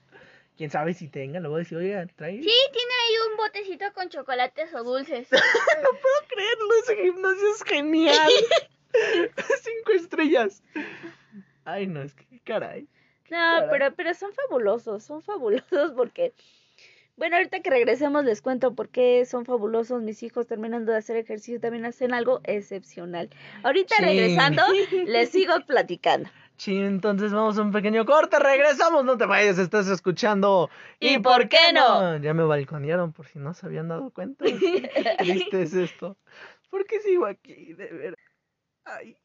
Quién 0.57 0.69
sabe 0.69 0.93
si 0.93 1.07
tenga. 1.07 1.39
Luego 1.39 1.57
decir, 1.57 1.77
oiga, 1.77 2.05
trae. 2.15 2.41
Sí, 2.41 2.49
tiene 2.71 2.93
ahí 3.05 3.31
un 3.31 3.37
botecito 3.37 3.85
con 3.93 4.09
chocolates 4.09 4.73
o 4.73 4.83
dulces. 4.83 5.27
creerlo, 6.29 6.73
ese 6.83 6.95
gimnasio 6.95 7.51
es 7.55 7.63
genial. 7.63 8.31
Cinco 9.61 9.91
estrellas. 9.95 10.63
Ay, 11.65 11.87
no, 11.87 12.01
es 12.01 12.13
que 12.13 12.39
caray. 12.43 12.87
No, 13.29 13.37
Caray. 13.37 13.69
pero, 13.71 13.95
pero 13.95 14.13
son 14.13 14.31
fabulosos, 14.33 15.03
son 15.03 15.21
fabulosos 15.21 15.91
porque, 15.95 16.33
bueno, 17.15 17.35
ahorita 17.37 17.61
que 17.61 17.69
regresemos 17.69 18.23
les 18.25 18.41
cuento 18.41 18.73
por 18.73 18.89
qué 18.89 19.25
son 19.25 19.45
fabulosos. 19.45 20.01
Mis 20.01 20.23
hijos 20.23 20.47
terminando 20.47 20.91
de 20.91 20.97
hacer 20.97 21.17
ejercicio 21.17 21.59
también 21.59 21.85
hacen 21.85 22.13
algo 22.13 22.41
excepcional. 22.43 23.29
Ahorita 23.63 23.95
regresando 23.99 24.63
les 25.05 25.29
sigo 25.29 25.53
platicando. 25.67 26.29
Sí, 26.57 26.77
entonces 26.77 27.33
vamos 27.33 27.57
a 27.57 27.61
un 27.61 27.71
pequeño 27.71 28.05
corte, 28.05 28.37
regresamos, 28.39 29.03
no 29.03 29.17
te 29.17 29.25
vayas, 29.25 29.57
estás 29.57 29.87
escuchando. 29.87 30.69
¿Y 30.99 31.17
por 31.19 31.49
qué 31.49 31.73
no? 31.73 32.17
Ya 32.17 32.33
me 32.33 32.43
balconearon 32.43 33.11
por 33.11 33.27
si 33.27 33.39
no 33.39 33.53
se 33.53 33.65
habían 33.65 33.87
dado 33.87 34.11
cuenta. 34.11 34.45
Qué 34.45 35.15
triste 35.17 35.63
es 35.63 35.73
esto. 35.73 36.17
¿Por 36.69 36.85
qué 36.85 36.99
sigo 37.01 37.25
aquí? 37.25 37.73
De 37.73 37.87
ver. 37.87 38.15
Ay. 38.85 39.17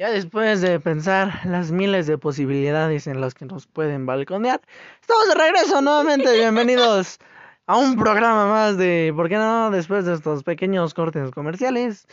Ya 0.00 0.10
después 0.10 0.62
de 0.62 0.80
pensar 0.80 1.44
las 1.44 1.72
miles 1.72 2.06
de 2.06 2.16
posibilidades 2.16 3.06
en 3.06 3.20
las 3.20 3.34
que 3.34 3.44
nos 3.44 3.66
pueden 3.66 4.06
balconear, 4.06 4.62
estamos 4.98 5.28
de 5.28 5.34
regreso 5.34 5.82
nuevamente. 5.82 6.32
Bienvenidos 6.32 7.18
a 7.66 7.76
un 7.76 7.96
programa 7.96 8.46
más 8.46 8.78
de 8.78 9.12
¿Por 9.14 9.28
qué 9.28 9.36
no? 9.36 9.70
Después 9.70 10.06
de 10.06 10.14
estos 10.14 10.42
pequeños 10.42 10.94
cortes 10.94 11.30
comerciales. 11.32 12.06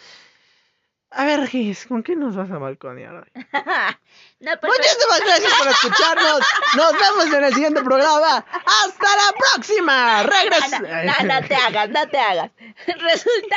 A 1.09 1.25
ver, 1.25 1.47
Gis, 1.47 1.85
¿con 1.85 2.03
qué 2.03 2.15
nos 2.15 2.35
vas 2.35 2.51
a 2.51 2.57
balconear 2.57 3.15
hoy? 3.15 3.31
no, 4.41 4.51
pues, 4.59 4.73
Muchísimas 4.77 5.21
gracias 5.25 5.53
por 5.53 5.67
escucharnos. 5.69 6.39
Nos 6.75 6.93
vemos 6.93 7.33
en 7.33 7.43
el 7.45 7.53
siguiente 7.53 7.81
programa. 7.81 8.45
¡Hasta 8.45 9.07
la 9.15 9.33
próxima! 9.37 10.23
¡Regresa! 10.23 10.79
No, 10.87 11.27
no, 11.27 11.41
no 11.41 11.47
te 11.47 11.55
hagas, 11.55 11.89
no 11.89 12.07
te 12.09 12.17
hagas. 12.17 12.51
Resulta 12.85 13.55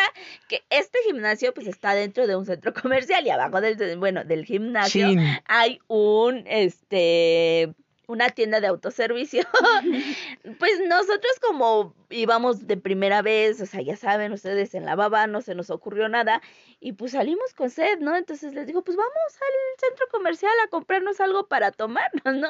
que 0.49 0.65
este 0.71 0.99
gimnasio 1.07 1.53
pues 1.53 1.67
está 1.67 1.95
dentro 1.95 2.27
de 2.27 2.37
un 2.37 2.47
centro 2.47 2.73
comercial 2.73 3.27
y 3.27 3.31
abajo 3.31 3.61
del, 3.61 3.99
bueno, 3.99 4.25
del 4.25 4.45
gimnasio 4.45 5.09
Chin. 5.09 5.41
hay 5.47 5.81
un, 5.89 6.45
este, 6.47 7.75
una 8.11 8.29
tienda 8.31 8.61
de 8.61 8.67
autoservicio. 8.67 9.43
pues 10.59 10.81
nosotros 10.89 11.33
como 11.41 11.95
íbamos 12.11 12.67
de 12.67 12.77
primera 12.77 13.23
vez, 13.23 13.61
o 13.61 13.67
sea, 13.67 13.81
ya 13.83 13.97
saben 13.97 14.33
ustedes, 14.33 14.75
en 14.75 14.85
la 14.85 14.97
baba 14.97 15.29
no 15.29 15.41
se 15.41 15.55
nos 15.55 15.71
ocurrió 15.71 16.09
nada 16.09 16.43
y 16.81 16.93
pues 16.93 17.13
salimos 17.13 17.55
con 17.55 17.71
sed, 17.71 18.01
¿no? 18.01 18.17
Entonces 18.17 18.53
les 18.53 18.67
digo, 18.67 18.83
pues 18.83 18.97
vamos 18.97 19.13
al 19.35 19.89
centro 19.89 20.07
comercial 20.11 20.53
a 20.65 20.69
comprarnos 20.69 21.21
algo 21.21 21.47
para 21.47 21.71
tomarnos, 21.71 22.35
¿no? 22.35 22.49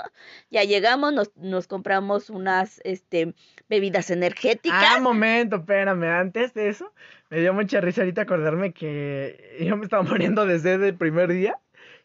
Ya 0.51 0.65
llegamos, 0.65 1.13
nos, 1.13 1.37
nos 1.37 1.67
compramos 1.67 2.31
unas, 2.31 2.81
este, 2.85 3.35
bebidas 3.69 4.11
energéticas. 4.11 4.97
Ah, 4.97 5.01
momento, 5.01 5.57
espérame. 5.57 6.05
Antes 6.05 6.55
de 6.55 6.69
eso, 6.69 6.93
me 7.29 7.41
dio 7.41 7.53
mucha 7.53 7.81
risa 7.81 8.01
ahorita 8.01 8.23
acordarme 8.23 8.73
que 8.73 9.59
yo 9.61 9.77
me 9.77 9.85
estaba 9.85 10.03
muriendo 10.05 10.47
de 10.47 10.59
sed 10.59 10.83
el 10.83 10.97
primer 10.97 11.29
día. 11.29 11.59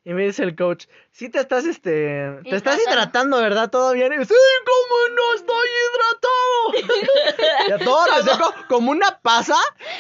Y 0.08 0.14
me 0.14 0.24
dice 0.24 0.44
el 0.44 0.56
coach, 0.56 0.86
sí 1.12 1.30
te 1.30 1.40
estás, 1.40 1.66
este, 1.66 2.30
te 2.44 2.56
estás 2.56 2.80
Hidratando. 2.80 3.40
¿verdad? 3.40 3.72
¿Todo 3.72 3.92
bien? 3.94 4.14
Y 4.14 4.18
yo, 4.18 4.26
sí, 4.26 4.36
¿cómo 4.66 5.16
no 5.16 5.34
estoy 5.34 5.68
hidratado? 5.82 7.68
y 7.68 7.72
a 7.72 7.84
todo 7.84 8.06
reseco, 8.16 8.54
como 8.70 8.92
una 8.92 9.20
pasa. 9.24 9.56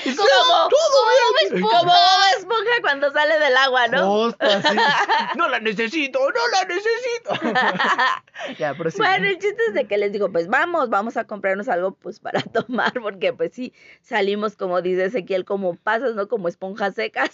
Y 0.05 0.15
Como- 0.15 0.27
todo 0.27 1.49
bien. 1.49 1.61
Como 1.63 1.83
Bob 1.85 2.21
esponja 2.37 2.71
cuando 2.81 3.11
sale 3.11 3.39
del 3.39 3.57
agua, 3.57 3.87
¿no? 3.87 4.05
Justo 4.25 4.45
así. 4.45 4.77
No 5.37 5.49
la 5.49 5.59
necesito, 5.59 6.19
no 6.19 6.47
la 6.51 6.65
necesito. 6.65 7.55
ya, 8.59 8.75
pero 8.77 8.91
sí. 8.91 8.97
Bueno, 8.97 9.27
el 9.27 9.39
chiste 9.39 9.57
es 9.69 9.73
de 9.73 9.85
que 9.87 9.97
les 9.97 10.11
digo, 10.11 10.31
pues 10.31 10.47
vamos, 10.47 10.89
vamos 10.89 11.17
a 11.17 11.25
comprarnos 11.25 11.67
algo 11.67 11.93
pues 11.95 12.19
para 12.19 12.41
tomar, 12.41 12.93
porque 13.01 13.33
pues 13.33 13.53
sí, 13.53 13.73
salimos 14.01 14.55
como 14.55 14.81
dice 14.83 15.05
Ezequiel, 15.05 15.45
como 15.45 15.75
pasas, 15.75 16.13
¿no? 16.13 16.27
Como 16.27 16.47
esponjas 16.47 16.93
secas. 16.93 17.31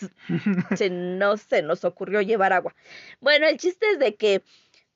Se, 0.75 0.89
no 0.89 1.35
se 1.35 1.61
nos 1.63 1.83
ocurrió 1.83 2.21
llevar 2.21 2.53
agua. 2.53 2.60
Bueno, 3.19 3.47
el 3.47 3.57
chiste 3.57 3.85
es 3.91 3.99
de 3.99 4.15
que 4.15 4.43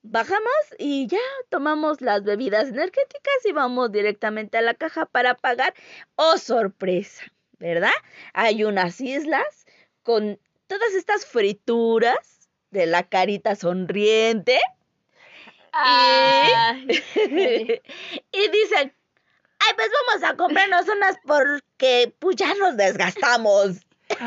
bajamos 0.04 0.54
y 0.78 1.08
ya 1.08 1.20
tomamos 1.50 2.02
las 2.02 2.24
bebidas 2.24 2.70
energéticas 2.70 3.46
y 3.46 3.52
vamos 3.52 3.92
directamente 3.92 4.58
a 4.58 4.62
la 4.62 4.74
caja 4.74 5.06
para 5.06 5.36
pagar. 5.36 5.74
¡Oh, 6.16 6.38
sorpresa! 6.38 7.24
¿Verdad? 7.58 7.94
Hay 8.34 8.64
unas 8.64 9.00
islas 9.02 9.66
con 10.04 10.40
todas 10.68 10.94
estas 10.94 11.26
frituras 11.26 12.50
de 12.72 12.86
la 12.86 13.04
carita 13.04 13.56
sonriente. 13.56 14.60
Ay, 15.72 16.88
y 18.32 18.48
dicen, 18.50 18.94
ay, 19.60 19.74
pues 19.76 19.90
vamos 20.08 20.24
a 20.24 20.36
comprarnos 20.38 20.88
unas 20.88 21.18
porque 21.26 22.14
pues 22.20 22.36
ya 22.36 22.54
nos 22.56 22.78
desgastamos. 22.78 23.86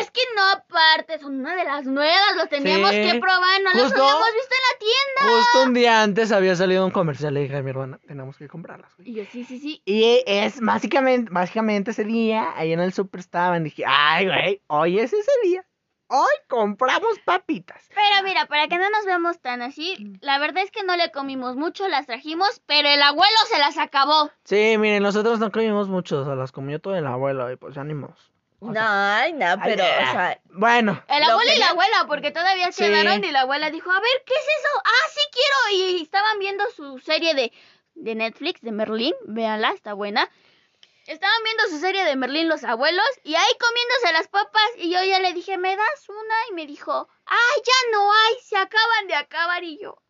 es 0.00 0.10
que 0.10 0.20
no 0.36 0.42
aparte, 0.52 1.18
son 1.18 1.40
una 1.40 1.56
de 1.56 1.64
las 1.64 1.84
nuevas, 1.86 2.36
los 2.36 2.48
teníamos 2.48 2.90
Sí. 2.90 2.96
que 3.02 3.18
probar, 3.20 3.60
no 3.62 3.70
los 3.74 3.92
habíamos 3.92 4.32
visto 4.34 4.54
en 4.54 4.64
la 4.70 4.78
tienda. 4.78 5.36
Justo 5.36 5.62
un 5.64 5.74
día 5.74 6.02
antes 6.02 6.32
había 6.32 6.56
salido 6.56 6.84
un 6.84 6.90
comercial. 6.90 7.34
Le 7.34 7.40
dije 7.40 7.56
a 7.56 7.62
mi 7.62 7.70
hermana, 7.70 7.98
tenemos 8.06 8.36
que 8.36 8.48
comprarlas. 8.48 8.94
güey". 8.96 9.10
Y 9.10 9.14
yo, 9.14 9.24
sí, 9.30 9.44
sí, 9.44 9.58
sí. 9.58 9.82
Y 9.84 10.22
es 10.26 10.60
básicamente, 10.60 11.30
básicamente 11.32 11.90
ese 11.92 12.04
día, 12.04 12.52
ahí 12.56 12.72
en 12.72 12.80
el 12.80 12.92
super 12.92 13.20
estaban. 13.20 13.64
Dije, 13.64 13.84
ay, 13.86 14.26
güey, 14.26 14.62
hoy 14.68 14.98
es 14.98 15.12
ese 15.12 15.30
día. 15.42 15.64
Hoy 16.08 16.30
compramos 16.48 17.18
papitas. 17.24 17.82
Pero 17.94 18.22
mira, 18.24 18.46
para 18.46 18.68
que 18.68 18.78
no 18.78 18.88
nos 18.90 19.04
veamos 19.04 19.40
tan 19.40 19.60
así, 19.62 19.96
la 20.20 20.38
verdad 20.38 20.62
es 20.62 20.70
que 20.70 20.84
no 20.84 20.96
le 20.96 21.10
comimos 21.10 21.56
mucho, 21.56 21.88
las 21.88 22.06
trajimos, 22.06 22.60
pero 22.66 22.88
el 22.88 23.02
abuelo 23.02 23.36
se 23.50 23.58
las 23.58 23.76
acabó. 23.76 24.30
Sí, 24.44 24.76
miren, 24.78 25.02
nosotros 25.02 25.40
no 25.40 25.50
comimos 25.50 25.88
mucho, 25.88 26.20
o 26.20 26.24
sea, 26.24 26.34
las 26.36 26.52
comió 26.52 26.78
todo 26.80 26.94
el 26.94 27.06
abuelo 27.06 27.50
y 27.50 27.56
pues 27.56 27.74
ya 27.74 27.82
ni 27.82 27.94
modos. 27.94 28.30
O 28.60 28.68
No, 28.68 28.74
sea, 28.74 29.18
ay, 29.18 29.32
no, 29.32 29.46
pero, 29.64 29.82
ay, 29.84 30.04
o 30.08 30.10
sea, 30.12 30.40
Bueno, 30.50 31.02
El 31.08 31.24
Lo 31.24 31.32
abuelo 31.32 31.50
y 31.54 31.58
la 31.58 31.68
abuela, 31.70 32.04
porque 32.06 32.30
todavía 32.30 32.70
Sí. 32.72 32.84
quedaron 32.84 33.22
y 33.24 33.30
la 33.32 33.40
abuela 33.40 33.70
dijo, 33.70 33.90
a 33.90 34.00
ver, 34.00 34.22
¿qué 34.24 34.32
es 34.34 34.40
eso? 34.40 34.82
Ah, 34.84 35.08
sí 35.10 35.20
quiero. 35.32 35.98
Y 35.98 36.02
estaban 36.02 36.38
viendo 36.38 36.64
su 36.74 36.98
serie 37.00 37.34
de, 37.34 37.52
de 37.96 38.14
Netflix, 38.14 38.60
de 38.62 38.72
Merlín, 38.72 39.12
véanla, 39.26 39.72
está 39.72 39.92
buena. 39.92 40.30
Estaban 41.06 41.42
viendo 41.44 41.64
su 41.68 41.78
serie 41.78 42.04
de 42.04 42.16
Merlín 42.16 42.48
los 42.48 42.64
abuelos 42.64 43.06
y 43.22 43.34
ahí 43.34 43.52
comiéndose 43.60 44.12
las 44.12 44.28
papas 44.28 44.70
y 44.76 44.90
yo 44.90 45.02
ya 45.04 45.20
le 45.20 45.32
dije, 45.34 45.56
¿me 45.56 45.76
das 45.76 46.08
una? 46.08 46.34
Y 46.50 46.54
me 46.54 46.66
dijo, 46.66 47.08
ay, 47.26 47.62
ya 47.64 47.96
no 47.96 48.12
hay, 48.12 48.34
se 48.42 48.56
acaban 48.56 49.06
de 49.06 49.14
acabar 49.14 49.62
y 49.64 49.78
yo, 49.80 50.02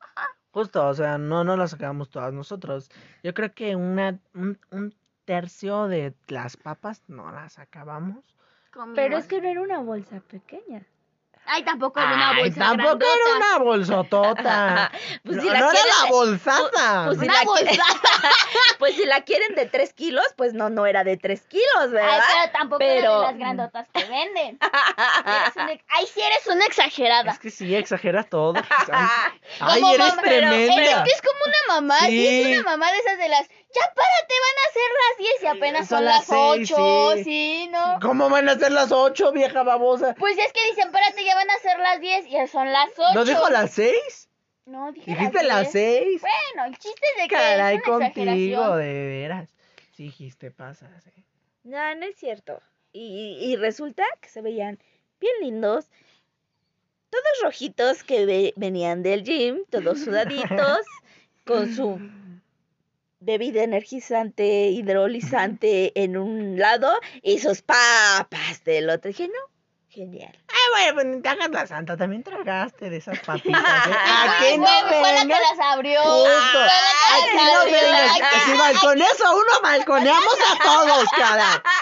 Justo, 0.56 0.86
o 0.89 0.94
sea, 0.94 1.18
no, 1.18 1.44
no 1.44 1.55
las 1.59 1.73
sacamos 1.73 2.09
todas 2.09 2.32
nosotros. 2.32 2.90
Yo 3.23 3.35
creo 3.35 3.52
que 3.52 3.77
una, 3.77 4.18
un, 4.32 4.59
un 4.70 4.94
tercio 5.27 5.86
de 5.86 6.14
las 6.28 6.56
papas 6.56 7.02
no 7.09 7.31
las 7.31 7.59
acabamos. 7.59 8.24
Pero 8.94 9.18
es 9.18 9.27
que 9.27 9.43
no 9.43 9.48
era 9.48 9.60
una 9.60 9.81
bolsa 9.81 10.20
pequeña. 10.20 10.86
Ay, 11.48 11.62
tampoco 11.62 12.01
era 12.01 12.12
una 12.14 12.31
Ay, 12.31 12.43
bolsa 12.43 12.59
tampoco 12.60 12.98
grandota. 12.98 13.14
era 13.27 13.36
una 13.36 13.59
bolsotota. 13.64 14.90
Pues 15.24 15.36
no, 15.36 15.43
si 15.43 15.48
la 15.51 15.59
no 15.60 15.70
era 15.70 15.81
la 16.02 16.10
bolsata. 16.10 17.05
Pues 17.06 17.18
si, 17.18 17.24
Una 17.24 17.35
la 17.35 17.40
quieren, 17.40 17.77
bolsa. 17.77 17.85
pues 18.78 18.94
si 18.97 19.05
la 19.06 19.20
quieren 19.23 19.55
de 19.55 19.66
3 19.66 19.93
kilos, 19.93 20.24
pues 20.36 20.55
no, 20.55 20.70
no 20.70 20.86
era 20.86 21.02
de 21.05 21.16
3 21.16 21.40
kilos, 21.47 21.66
Ay, 21.82 21.89
¿verdad? 21.90 22.20
pero 22.32 22.52
tampoco 22.52 22.82
era 22.82 22.94
Pero- 23.01 23.20
de 23.20 23.27
las 23.27 23.36
grandotas 23.39 23.89
que 23.93 24.05
venden. 24.05 24.59
Una- 25.56 25.81
Ay, 25.89 26.06
sí 26.06 26.20
eres 26.20 26.47
una 26.47 26.64
exagerada. 26.66 27.32
Es 27.32 27.39
que 27.39 27.51
sí, 27.51 27.74
exageras 27.74 28.28
todo. 28.28 28.55
Ay, 28.93 29.09
ay, 29.60 29.81
Como 29.81 29.93
eres 29.94 30.09
mamá, 30.09 30.23
pero 30.23 30.48
tremenda. 30.48 30.74
Es 30.85 31.02
que 31.05 31.10
es 31.12 31.23
como 31.23 31.44
una 31.44 31.74
mamá, 31.74 31.98
sí. 32.01 32.06
Sí. 32.06 32.52
es 32.52 32.59
una 32.60 32.70
mamá 32.70 32.93
de 32.93 32.98
esas 32.98 33.18
de 33.18 33.28
las, 33.28 33.48
ya 33.78 33.94
párate, 33.94 34.35
van 34.47 34.59
a 34.65 34.73
ser 34.73 34.90
las 35.03 35.19
10 35.19 35.43
y 35.43 35.47
apenas 35.47 35.89
Son 35.89 35.98
son, 35.98 36.05
las 36.07 36.28
las 36.28 36.55
seis, 36.57 36.73
8, 36.73 37.12
sí. 37.19 37.24
sí. 37.24 37.69
¿no? 37.70 37.98
¿Cómo 38.01 38.28
van 38.31 38.48
a 38.48 38.59
ser 38.59 38.73
las 38.73 38.90
ocho, 38.93 39.32
vieja 39.32 39.62
babosa? 39.62 40.15
Pues 40.19 40.36
es 40.39 40.53
que 40.53 40.66
dicen, 40.70 40.90
párate, 40.93 41.24
ya 41.24 41.35
van 41.35 41.51
a 41.51 41.59
ser 41.59 41.78
las 41.78 42.01
10 42.01 42.27
y 42.27 42.31
ya 42.31 42.47
son 42.47 42.73
las 42.73 42.90
8. 42.97 43.15
¿No 43.15 43.24
dijo 43.24 43.48
las 43.51 43.70
seis? 43.73 44.28
No, 44.65 44.90
dije 44.93 45.11
Dijiste 45.11 45.43
las 45.44 45.70
10. 45.70 45.73
seis. 45.73 46.20
Bueno, 46.23 46.69
el 46.69 46.78
chiste 46.78 47.07
es 47.16 47.23
de 47.23 47.28
que 47.28 47.35
Caray, 47.36 47.77
es 47.77 47.86
una 47.86 48.12
contigo, 48.12 48.77
de 48.77 48.93
veras. 49.07 49.51
Sí, 49.93 50.05
dijiste, 50.05 50.51
pasas. 50.51 51.07
eh. 51.07 51.24
No, 51.65 51.94
no 51.94 52.07
es 52.07 52.16
cierto. 52.16 52.61
Y, 52.93 53.39
y 53.40 53.57
resulta 53.57 54.05
que 54.20 54.28
se 54.28 54.40
veían 54.43 54.78
bien 55.20 55.35
lindos. 55.40 55.86
Todos 57.11 57.24
rojitos 57.43 58.03
que 58.03 58.27
ve- 58.27 58.53
venían 58.57 59.03
del 59.03 59.23
gym, 59.24 59.65
todos 59.70 60.01
sudaditos, 60.05 60.81
con 61.47 61.73
su 61.74 61.98
bebida 63.27 63.62
energizante, 63.62 64.69
hidrolizante 64.69 65.93
en 66.03 66.16
un 66.16 66.59
lado 66.59 66.90
y 67.23 67.40
sus 67.40 67.61
papas 67.61 68.62
del 68.65 68.89
otro. 68.89 69.09
Dije, 69.09 69.27
no, 69.28 69.40
genial. 69.90 70.32
Ay, 70.48 70.93
bueno, 70.93 70.94
pues 70.94 71.23
te 71.23 71.28
hagas 71.28 71.51
la 71.51 71.66
santa, 71.66 71.97
también 71.97 72.23
tragaste 72.23 72.89
de 72.89 72.97
esas 72.98 73.19
papitas. 73.19 73.61
¿eh? 73.61 73.93
¿A 73.94 74.36
qué 74.40 74.59
no 74.59 74.66
fue, 74.66 74.98
fue 75.01 75.12
la 75.12 75.23
que 75.23 75.28
las 75.28 75.59
abrió. 75.73 76.01
Justo. 76.03 76.59
Aquí 77.15 77.36
no 77.36 77.65
vengas, 77.65 78.11
Aquí- 78.20 78.40
si 78.47 78.57
balconeas 78.57 79.20
a 79.20 79.31
uno, 79.32 79.61
balconeamos 79.62 80.36
a 80.53 80.62
todos, 80.62 81.05
cara. 81.16 81.62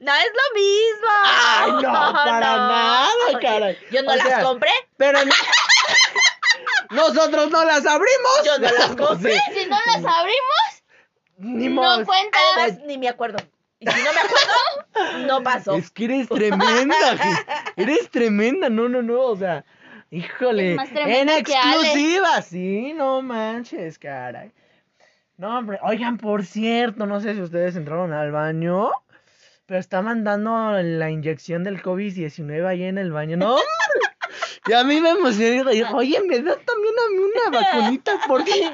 No 0.00 0.14
es 0.14 0.26
lo 0.26 0.54
mismo. 0.60 1.10
Ay, 1.26 1.70
no, 1.82 2.12
para 2.12 2.40
nada, 2.40 3.08
Oye, 3.28 3.38
caray. 3.40 3.78
Yo 3.90 4.02
no 4.02 4.12
O 4.12 4.16
las 4.16 4.26
sea, 4.26 4.42
compré. 4.42 4.70
Pero 4.96 5.24
ni- 5.24 5.32
nosotros 6.90 7.50
no 7.50 7.64
las 7.64 7.84
abrimos. 7.86 8.42
Yo 8.44 8.58
no 8.58 8.70
las 8.72 8.96
compré. 8.96 9.38
Si 9.54 9.66
no 9.66 9.76
las 9.86 9.96
abrimos, 9.96 10.77
Ni 11.38 11.68
no 11.68 11.82
modo. 11.82 12.04
cuenta. 12.04 12.38
Además, 12.56 12.80
ni 12.86 12.98
me 12.98 13.08
acuerdo. 13.08 13.38
Y 13.80 13.86
si 13.86 14.02
no 14.02 14.10
me 14.12 14.20
acuerdo, 14.20 15.26
no 15.26 15.42
pasó. 15.42 15.74
Es 15.74 15.90
que 15.90 16.06
eres 16.06 16.28
tremenda, 16.28 16.96
eres 17.76 18.10
tremenda, 18.10 18.68
no, 18.68 18.88
no, 18.88 19.02
no, 19.02 19.20
o 19.20 19.36
sea, 19.36 19.64
híjole, 20.10 20.72
Es 20.72 20.76
más 20.76 20.88
en 20.88 20.94
tremenda 20.94 21.42
que 21.42 21.54
Ale. 21.54 21.76
exclusiva, 21.76 22.42
sí, 22.42 22.92
no 22.94 23.22
manches, 23.22 23.98
caray. 23.98 24.52
No, 25.36 25.56
hombre, 25.58 25.78
oigan, 25.82 26.18
por 26.18 26.44
cierto, 26.44 27.06
no 27.06 27.20
sé 27.20 27.34
si 27.34 27.40
ustedes 27.40 27.76
entraron 27.76 28.12
al 28.12 28.32
baño, 28.32 28.90
pero 29.66 29.78
está 29.78 30.02
mandando 30.02 30.72
la 30.82 31.10
inyección 31.10 31.62
del 31.62 31.80
COVID-19 31.80 32.66
ahí 32.66 32.82
en 32.82 32.98
el 32.98 33.12
baño, 33.12 33.36
no, 33.36 33.50
hombre. 33.50 33.66
Y 34.66 34.72
a 34.72 34.82
mí 34.82 35.00
me 35.00 35.10
emocioné, 35.10 35.62
oye, 35.94 36.20
me 36.26 36.40
da 36.40 36.56
también 36.56 36.94
a 36.98 37.12
mí 37.12 37.18
una 37.18 37.60
vacunita, 37.60 38.18
porque 38.26 38.72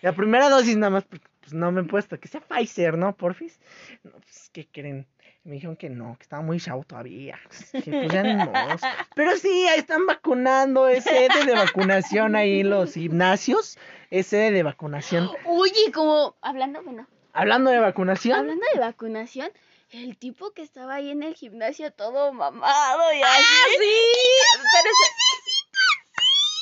la 0.00 0.12
primera 0.14 0.48
dosis 0.48 0.76
nada 0.78 0.90
más, 0.90 1.04
pues 1.48 1.54
no 1.58 1.72
me 1.72 1.80
he 1.80 1.84
puesto, 1.84 2.20
que 2.20 2.28
sea 2.28 2.42
Pfizer, 2.42 2.98
¿no? 2.98 3.16
Porfis. 3.16 3.58
No, 4.02 4.10
pues, 4.12 4.50
¿qué 4.52 4.68
creen? 4.70 5.06
Me 5.44 5.54
dijeron 5.54 5.76
que 5.76 5.88
no, 5.88 6.14
que 6.18 6.24
estaba 6.24 6.42
muy 6.42 6.60
chavo 6.60 6.84
todavía. 6.84 7.38
Que 7.72 7.90
pues 7.90 8.12
ya 8.12 8.22
modos. 8.22 8.82
Pero 9.14 9.34
sí, 9.38 9.66
ahí 9.68 9.78
están 9.78 10.04
vacunando, 10.04 10.88
es 10.88 11.04
sede 11.04 11.46
de 11.46 11.54
vacunación 11.54 12.36
ahí 12.36 12.60
en 12.60 12.68
los 12.68 12.92
gimnasios. 12.92 13.78
Es 14.10 14.26
sede 14.26 14.50
de 14.50 14.62
vacunación. 14.62 15.30
Oye, 15.46 15.90
como 15.94 16.36
hablando, 16.42 16.82
bueno, 16.82 17.06
Hablando 17.32 17.70
de 17.70 17.78
vacunación. 17.78 18.38
hablando 18.38 18.66
de 18.74 18.80
vacunación, 18.80 19.50
el 19.90 20.18
tipo 20.18 20.50
que 20.50 20.60
estaba 20.60 20.96
ahí 20.96 21.10
en 21.10 21.22
el 21.22 21.34
gimnasio 21.34 21.92
todo 21.92 22.30
mamado 22.34 23.12
y 23.14 23.22
así. 23.22 23.24
Ah, 23.24 23.68
sí. 23.78 23.94
Pero 24.82 24.90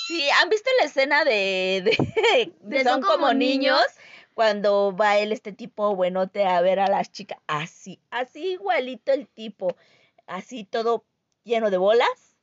Sí, 0.07 0.29
¿han 0.41 0.49
visto 0.49 0.71
la 0.79 0.85
escena 0.87 1.25
de, 1.25 1.83
de, 1.85 2.53
de 2.63 2.79
De 2.79 2.85
Son 2.85 2.93
Son 2.93 3.03
como, 3.03 3.15
como 3.15 3.33
niños? 3.35 3.81
niños? 3.81 3.81
Cuando 4.37 4.95
va 4.95 5.17
él, 5.17 5.33
este 5.33 5.53
tipo 5.53 5.97
buenote, 5.97 6.45
a 6.45 6.61
ver 6.61 6.79
a 6.79 6.89
las 6.89 7.11
chicas. 7.11 7.39
Así, 7.47 8.03
así 8.11 8.53
igualito 8.53 9.11
el 9.11 9.27
tipo. 9.29 9.79
Así 10.27 10.65
todo 10.65 11.07
lleno 11.43 11.71
de 11.71 11.79
bolas. 11.79 12.37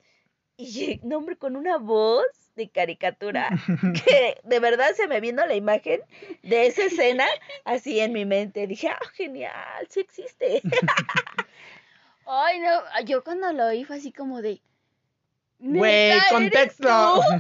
Y, 0.58 1.00
no, 1.04 1.20
hombre, 1.20 1.38
con 1.38 1.56
una 1.56 1.78
voz 1.78 2.26
de 2.56 2.68
caricatura. 2.68 3.48
Que 4.08 4.40
de 4.42 4.60
verdad 4.60 4.94
se 4.96 5.08
me 5.08 5.22
vino 5.22 5.46
la 5.46 5.54
imagen 5.54 6.02
de 6.42 6.66
esa 6.66 6.86
escena 6.86 7.28
así 7.64 8.00
en 8.00 8.12
mi 8.12 8.26
mente. 8.26 8.66
Dije, 8.66 8.88
ah, 8.88 9.00
genial, 9.14 9.86
sí 9.88 10.00
existe. 10.00 10.64
Ay, 12.26 12.60
no, 12.60 13.06
yo 13.06 13.24
cuando 13.24 13.54
lo 13.54 13.68
oí 13.68 13.86
fue 13.86 13.98
así 13.98 14.12
como 14.12 14.42
de... 14.42 14.64
Güey, 15.66 16.10
"¿Neta, 16.10 16.16
eres 16.16 16.30
contexto. 16.30 16.88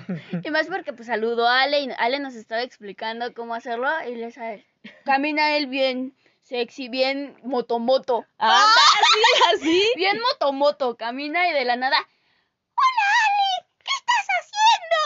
tú?". 0.07 0.13
Y 0.47 0.49
más 0.51 0.67
porque 0.67 0.93
pues 0.93 1.07
saludó 1.07 1.45
a 1.47 1.61
Ale 1.63 1.81
y 1.81 1.89
Ale 1.97 2.19
nos 2.19 2.35
estaba 2.35 2.61
explicando 2.63 3.33
cómo 3.33 3.53
hacerlo 3.53 3.87
y 4.09 4.15
le 4.15 4.31
sabe, 4.31 4.65
camina 5.03 5.57
él 5.57 5.67
bien 5.67 6.15
sexy, 6.41 6.87
bien 6.87 7.35
motomoto. 7.43 8.25
Anda, 8.37 8.63
así, 8.63 9.21
así. 9.55 9.83
Bien 9.97 10.17
motomoto, 10.19 10.95
camina 10.95 11.47
y 11.49 11.53
de 11.53 11.65
la 11.65 11.75
nada, 11.75 11.97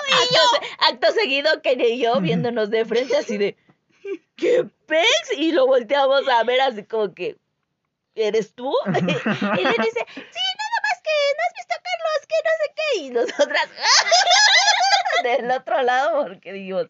Acto, 0.10 0.39
se- 0.52 0.85
acto 0.94 1.11
seguido, 1.19 1.61
Kenia 1.61 1.89
y 1.89 1.99
yo 2.02 2.22
viéndonos 2.22 2.69
de 2.69 2.85
frente 2.85 3.18
así 3.18 3.38
de 3.38 3.57
¿qué 4.35 4.65
pex? 4.85 5.34
Y 5.38 5.52
lo 5.52 5.68
volteamos 5.68 6.27
a 6.30 6.44
ver 6.44 6.61
así 6.61 6.84
como 6.84 7.14
que 7.14 7.35
¿eres 8.15 8.53
tú? 8.53 8.73
y 8.88 8.91
le 9.64 9.69
dice, 9.84 10.06
sí, 10.15 10.44
más 10.57 10.66
que 11.07 11.17
no 11.38 11.41
has 11.45 11.53
visto 11.55 11.73
a 11.73 11.81
Carlos, 11.88 12.19
que 12.27 12.35
no 12.43 12.51
sé 12.59 12.67
qué. 12.75 12.99
Y 12.99 13.09
nosotras 13.09 13.69
del 15.23 15.51
otro 15.51 15.81
lado 15.81 16.23
porque 16.27 16.53
dijimos, 16.53 16.88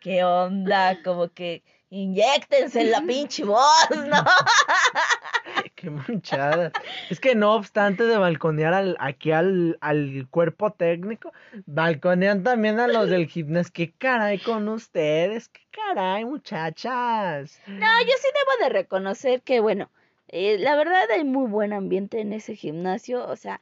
¿qué 0.00 0.24
onda? 0.24 1.02
Como 1.02 1.28
que 1.28 1.62
inyectense 1.90 2.80
en 2.80 2.90
la 2.90 3.00
pinche 3.02 3.44
voz, 3.44 3.90
¿no? 3.90 4.24
Qué 5.76 5.90
manchada. 5.90 6.72
Es 7.10 7.20
que 7.20 7.34
no 7.34 7.54
obstante 7.54 8.04
de 8.04 8.16
balconear 8.16 8.72
al, 8.72 8.96
aquí 8.98 9.30
al, 9.32 9.76
al 9.80 10.26
cuerpo 10.30 10.72
técnico, 10.72 11.32
balconean 11.66 12.42
también 12.42 12.80
a 12.80 12.88
los 12.88 13.10
del 13.10 13.26
gimnasio. 13.26 13.72
¿Qué 13.74 13.92
caray 13.92 14.38
con 14.38 14.68
ustedes? 14.68 15.48
¿Qué 15.48 15.60
caray, 15.70 16.24
muchachas? 16.24 17.60
No, 17.66 18.00
yo 18.00 18.12
sí 18.18 18.28
debo 18.34 18.64
de 18.64 18.68
reconocer 18.70 19.42
que, 19.42 19.60
bueno, 19.60 19.90
eh, 20.28 20.58
la 20.58 20.76
verdad 20.76 21.10
hay 21.10 21.24
muy 21.24 21.48
buen 21.48 21.72
ambiente 21.72 22.20
en 22.20 22.32
ese 22.32 22.54
gimnasio. 22.56 23.26
O 23.26 23.36
sea, 23.36 23.60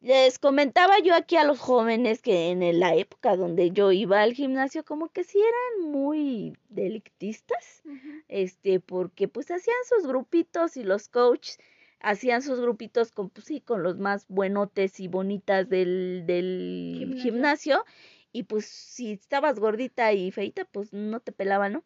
les 0.00 0.38
comentaba 0.38 0.98
yo 1.00 1.14
aquí 1.14 1.36
a 1.36 1.44
los 1.44 1.58
jóvenes 1.58 2.20
que 2.20 2.50
en 2.50 2.78
la 2.78 2.94
época 2.94 3.36
donde 3.36 3.70
yo 3.70 3.90
iba 3.92 4.20
al 4.20 4.34
gimnasio, 4.34 4.84
como 4.84 5.08
que 5.08 5.24
sí 5.24 5.38
eran 5.38 5.90
muy 5.90 6.56
delictistas, 6.68 7.82
este, 8.28 8.80
porque 8.80 9.28
pues 9.28 9.50
hacían 9.50 9.76
sus 9.88 10.06
grupitos 10.06 10.76
y 10.76 10.82
los 10.84 11.08
coaches 11.08 11.58
hacían 12.00 12.42
sus 12.42 12.60
grupitos 12.60 13.12
con, 13.12 13.30
pues 13.30 13.46
sí, 13.46 13.60
con 13.62 13.82
los 13.82 13.98
más 13.98 14.26
buenotes 14.28 15.00
y 15.00 15.08
bonitas 15.08 15.68
del, 15.70 16.24
del 16.26 17.14
Gimnasio. 17.16 17.22
gimnasio. 17.22 17.84
Y 18.30 18.42
pues 18.42 18.66
si 18.66 19.12
estabas 19.12 19.58
gordita 19.58 20.12
y 20.12 20.30
feita, 20.30 20.66
pues 20.66 20.92
no 20.92 21.20
te 21.20 21.32
pelaban, 21.32 21.72
¿no? 21.72 21.84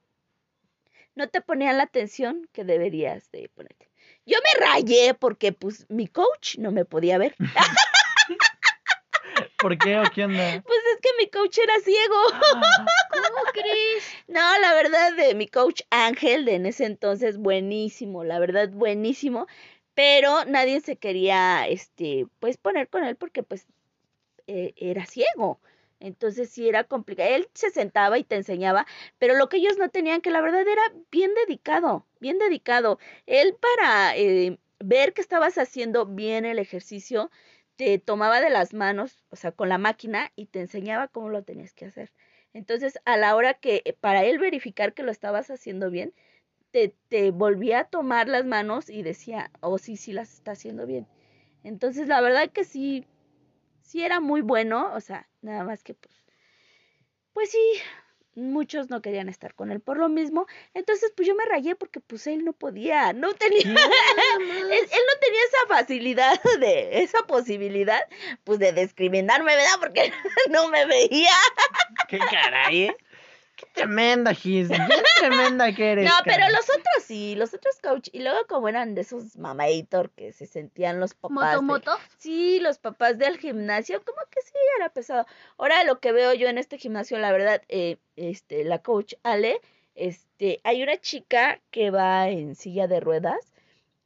No 1.19 1.29
te 1.29 1.41
ponían 1.41 1.79
la 1.79 1.83
atención 1.83 2.49
que 2.53 2.63
deberías 2.63 3.29
de 3.33 3.51
ponerte. 3.53 3.91
Yo 4.25 4.39
me 4.39 4.65
rayé 4.65 5.15
porque 5.15 5.51
pues 5.51 5.85
mi 5.89 6.07
coach 6.07 6.59
no 6.59 6.71
me 6.71 6.85
podía 6.85 7.19
ver. 7.19 7.35
¿Por 9.59 9.77
qué 9.79 9.99
o 9.99 10.05
qué 10.15 10.27
onda? 10.27 10.63
Pues 10.65 10.79
es 10.95 11.01
que 11.01 11.09
mi 11.19 11.29
coach 11.29 11.59
era 11.59 11.81
ciego. 11.81 12.15
¿cómo 13.11 13.53
crees? 13.53 14.05
No, 14.29 14.61
la 14.61 14.75
verdad, 14.75 15.13
de 15.15 15.35
mi 15.35 15.49
coach 15.49 15.81
Ángel 15.91 16.45
de 16.45 16.55
en 16.55 16.67
ese 16.67 16.85
entonces, 16.85 17.37
buenísimo, 17.37 18.23
la 18.23 18.39
verdad, 18.39 18.71
buenísimo. 18.71 19.49
Pero 19.95 20.45
nadie 20.45 20.81
se 20.81 20.99
quería, 20.99 21.67
este, 21.67 22.29
pues 22.39 22.59
poner 22.59 22.89
con 22.89 23.03
él 23.03 23.17
porque 23.17 23.43
pues 23.43 23.67
eh, 24.47 24.73
era 24.77 25.05
ciego. 25.05 25.61
Entonces 26.01 26.51
sí 26.51 26.69
era 26.69 26.85
complicado. 26.85 27.29
Él 27.31 27.49
se 27.55 27.71
sentaba 27.71 28.19
y 28.19 28.25
te 28.25 28.37
enseñaba, 28.37 28.87
pero 29.19 29.35
lo 29.37 29.49
que 29.49 29.59
ellos 29.59 29.79
no 29.79 29.89
tenían, 29.91 30.21
que 30.21 30.31
la 30.31 30.41
verdad 30.41 30.67
era 30.67 30.83
bien 31.11 31.33
dedicado, 31.47 32.07
bien 32.21 32.39
dedicado. 32.39 32.99
Él 33.27 33.57
para 33.61 34.17
eh, 34.17 34.59
ver 34.81 35.13
que 35.13 35.21
estabas 35.21 35.59
haciendo 35.59 36.07
bien 36.07 36.45
el 36.45 36.59
ejercicio, 36.59 37.31
te 37.77 37.99
tomaba 37.99 38.41
de 38.41 38.51
las 38.51 38.75
manos, 38.75 39.25
o 39.31 39.37
sea, 39.37 39.53
con 39.53 39.69
la 39.69 39.79
máquina 39.79 40.33
y 40.37 40.47
te 40.47 40.61
enseñaba 40.61 41.09
cómo 41.09 41.29
lo 41.31 41.43
tenías 41.45 41.75
que 41.75 41.87
hacer. 41.87 42.13
Entonces, 42.53 42.99
a 43.05 43.17
la 43.17 43.37
hora 43.37 43.55
que 43.55 43.83
eh, 43.85 43.93
para 43.93 44.25
él 44.25 44.39
verificar 44.39 44.95
que 44.95 45.03
lo 45.03 45.13
estabas 45.13 45.51
haciendo 45.51 45.91
bien, 45.91 46.13
te, 46.73 46.95
te 47.09 47.31
volvía 47.31 47.81
a 47.81 47.85
tomar 47.85 48.29
las 48.29 48.45
manos 48.45 48.91
y 48.91 49.03
decía, 49.03 49.51
oh, 49.61 49.79
sí, 49.79 49.97
sí 49.97 50.13
las 50.13 50.35
está 50.35 50.53
haciendo 50.53 50.87
bien. 50.87 51.07
Entonces, 51.65 52.09
la 52.09 52.21
verdad 52.21 52.51
que 52.51 52.65
sí, 52.65 53.07
sí 53.89 54.03
era 54.03 54.21
muy 54.21 54.43
bueno, 54.43 54.93
o 54.95 55.01
sea, 55.01 55.29
nada 55.41 55.65
más 55.65 55.83
que 55.83 55.95
pues, 55.95 56.15
pues 57.33 57.51
sí, 57.51 57.59
muchos 58.35 58.91
no 58.91 59.01
querían 59.01 59.29
estar 59.29 59.55
con 59.55 59.73
él 59.73 59.81
por 59.81 59.97
lo 59.97 60.09
mismo. 60.09 60.47
Entonces, 60.75 61.13
pues 61.17 61.27
yo 61.27 61.35
me 61.35 61.45
rayé 61.47 61.75
porque 61.75 62.01
pues 62.01 62.27
él 62.27 62.45
no 62.45 62.53
podía, 62.53 63.13
no 63.15 63.33
tenía, 63.35 63.61
él, 63.63 63.73
él 63.73 63.79
no 63.81 65.21
tenía 65.21 65.41
esa 65.47 65.67
facilidad 65.69 66.41
de, 66.61 67.03
esa 67.03 67.27
posibilidad, 67.27 68.01
pues 68.45 68.59
de 68.59 68.73
discriminarme, 68.73 69.57
¿verdad? 69.57 69.79
Porque 69.81 70.13
no 70.51 70.69
me 70.69 70.85
veía. 70.87 71.37
Qué 72.09 72.19
caray, 72.19 72.85
¿eh? 72.85 72.97
Qué 73.59 73.67
tremenda, 73.75 74.33
Gis. 74.33 74.69
Bien 74.69 74.81
tremenda 75.19 75.75
que 75.75 75.91
eres. 75.93 76.05
No, 76.07 76.13
pero 76.25 76.49
los 76.49 76.65
otros 76.71 77.05
sí, 77.05 77.35
los 77.35 77.53
otros 77.53 77.77
coach. 77.83 78.09
Y 78.13 78.21
luego 78.21 78.39
como 78.49 78.69
eran 78.69 78.95
de 78.95 79.01
esos 79.01 79.37
mamator 79.37 80.11
que 80.13 80.33
se 80.33 80.47
sentían 80.47 81.01
los 81.01 81.15
papás. 81.15 81.33
Moto, 81.33 81.57
de- 81.57 81.63
moto. 81.63 81.93
Sí, 82.19 82.61
los 82.61 82.79
papás 82.79 83.19
del 83.19 83.39
gimnasio, 83.39 84.03
como 84.05 84.19
que 84.31 84.41
sí 84.43 84.53
era 84.79 84.89
pesado. 84.91 85.27
Ahora 85.59 85.83
lo 85.85 85.99
que 86.01 86.13
veo 86.13 86.33
yo 86.35 86.49
en 86.49 86.57
este 86.59 86.79
gimnasio, 86.79 87.19
la 87.19 87.33
verdad, 87.33 87.63
eh, 87.69 87.99
este, 88.17 88.63
la 88.65 88.79
coach 88.79 89.15
Ale, 89.25 89.61
este, 89.97 90.61
hay 90.63 90.83
una 90.83 90.97
chica 90.99 91.61
que 91.73 91.91
va 91.91 92.29
en 92.29 92.55
silla 92.55 92.87
de 92.87 93.01
ruedas 93.01 93.53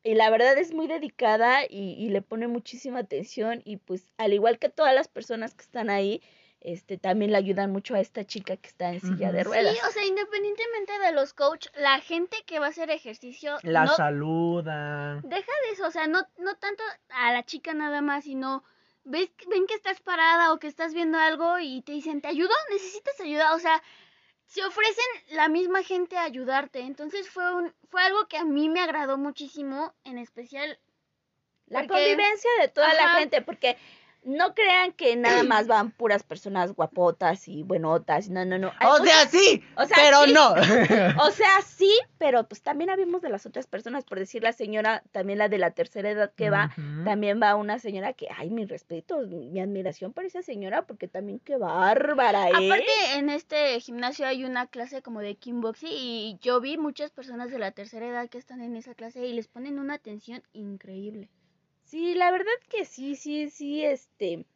y 0.02 0.14
la 0.14 0.30
verdad 0.30 0.56
es 0.56 0.72
muy 0.72 0.86
dedicada 0.88 1.64
y, 1.68 1.94
y 1.98 2.08
le 2.08 2.22
pone 2.22 2.48
muchísima 2.48 3.00
atención 3.00 3.60
y 3.66 3.76
pues 3.76 4.06
al 4.16 4.32
igual 4.32 4.58
que 4.58 4.70
todas 4.70 4.94
las 4.94 5.06
personas 5.08 5.54
que 5.54 5.62
están 5.62 5.90
ahí, 5.90 6.22
este, 6.64 6.96
también 6.96 7.32
le 7.32 7.38
ayudan 7.38 7.72
mucho 7.72 7.94
a 7.94 8.00
esta 8.00 8.24
chica 8.24 8.56
que 8.56 8.68
está 8.68 8.92
en 8.92 9.00
silla 9.00 9.32
de 9.32 9.42
ruedas. 9.44 9.74
Sí, 9.74 9.80
o 9.86 9.90
sea, 9.90 10.04
independientemente 10.04 10.98
de 11.00 11.12
los 11.12 11.34
coach, 11.34 11.66
la 11.76 12.00
gente 12.00 12.36
que 12.46 12.58
va 12.60 12.66
a 12.66 12.68
hacer 12.70 12.90
ejercicio 12.90 13.56
La 13.62 13.84
no 13.84 13.94
saluda. 13.96 15.20
deja 15.24 15.52
de 15.66 15.72
eso, 15.72 15.86
o 15.86 15.90
sea, 15.90 16.06
no, 16.06 16.20
no 16.38 16.54
tanto 16.56 16.82
a 17.10 17.32
la 17.32 17.42
chica 17.44 17.74
nada 17.74 18.00
más, 18.00 18.24
sino 18.24 18.62
ves, 19.04 19.30
ven 19.48 19.66
que 19.66 19.74
estás 19.74 20.00
parada 20.00 20.52
o 20.52 20.58
que 20.58 20.68
estás 20.68 20.94
viendo 20.94 21.18
algo 21.18 21.58
y 21.58 21.82
te 21.82 21.92
dicen, 21.92 22.20
¿te 22.20 22.28
ayudo? 22.28 22.54
¿Necesitas 22.70 23.18
ayuda? 23.20 23.54
O 23.54 23.58
sea, 23.58 23.82
se 24.46 24.64
ofrecen 24.64 25.04
la 25.30 25.48
misma 25.48 25.82
gente 25.82 26.16
a 26.16 26.22
ayudarte. 26.22 26.80
Entonces 26.80 27.28
fue 27.28 27.54
un, 27.54 27.74
fue 27.90 28.02
algo 28.02 28.28
que 28.28 28.36
a 28.36 28.44
mí 28.44 28.68
me 28.68 28.80
agradó 28.80 29.18
muchísimo, 29.18 29.94
en 30.04 30.18
especial 30.18 30.78
La 31.66 31.80
Porque- 31.80 31.94
convivencia 31.94 32.50
de 32.60 32.68
toda 32.68 32.92
la 32.94 33.08
gente, 33.18 33.40
porque 33.42 33.76
no 34.24 34.54
crean 34.54 34.92
que 34.92 35.16
nada 35.16 35.42
más 35.44 35.66
van 35.66 35.90
puras 35.90 36.22
personas 36.22 36.72
guapotas 36.74 37.48
y 37.48 37.62
buenotas, 37.62 38.28
no, 38.28 38.44
no, 38.44 38.58
no. 38.58 38.72
Hay 38.78 38.86
O 38.88 38.98
muchas- 38.98 39.30
sea, 39.30 39.40
sí, 39.40 39.62
o 39.76 39.84
sea, 39.84 39.96
pero 40.00 40.24
sí. 40.24 40.32
no. 40.32 40.52
o 41.24 41.30
sea, 41.30 41.50
sí, 41.66 41.92
pero 42.18 42.46
pues 42.48 42.62
también 42.62 42.90
habíamos 42.90 43.22
de 43.22 43.28
las 43.30 43.46
otras 43.46 43.66
personas, 43.66 44.04
por 44.04 44.18
decir 44.18 44.42
la 44.42 44.52
señora, 44.52 45.02
también 45.12 45.38
la 45.38 45.48
de 45.48 45.58
la 45.58 45.72
tercera 45.72 46.10
edad 46.10 46.32
que 46.36 46.50
va, 46.50 46.74
también 47.04 47.40
va 47.42 47.54
una 47.56 47.78
señora 47.78 48.12
que, 48.12 48.28
ay, 48.36 48.50
mi 48.50 48.64
respeto, 48.64 49.18
mi 49.26 49.60
admiración 49.60 50.12
para 50.12 50.26
esa 50.28 50.42
señora, 50.42 50.82
porque 50.86 51.08
también 51.08 51.40
qué 51.40 51.56
bárbara, 51.56 52.48
¿eh? 52.48 52.66
Aparte, 52.66 52.86
en 53.16 53.28
este 53.30 53.80
gimnasio 53.80 54.26
hay 54.26 54.44
una 54.44 54.66
clase 54.68 55.02
como 55.02 55.20
de 55.20 55.34
kickboxing 55.34 55.90
y 55.92 56.38
yo 56.40 56.60
vi 56.60 56.78
muchas 56.78 57.10
personas 57.10 57.50
de 57.50 57.58
la 57.58 57.72
tercera 57.72 58.06
edad 58.06 58.28
que 58.28 58.38
están 58.38 58.60
en 58.62 58.76
esa 58.76 58.94
clase 58.94 59.26
y 59.26 59.32
les 59.32 59.48
ponen 59.48 59.78
una 59.78 59.94
atención 59.94 60.42
increíble. 60.52 61.28
Sí, 61.92 62.14
la 62.14 62.30
verdad 62.30 62.54
que 62.70 62.86
sí, 62.86 63.16
sí, 63.16 63.50
sí, 63.50 63.84
este, 63.84 64.46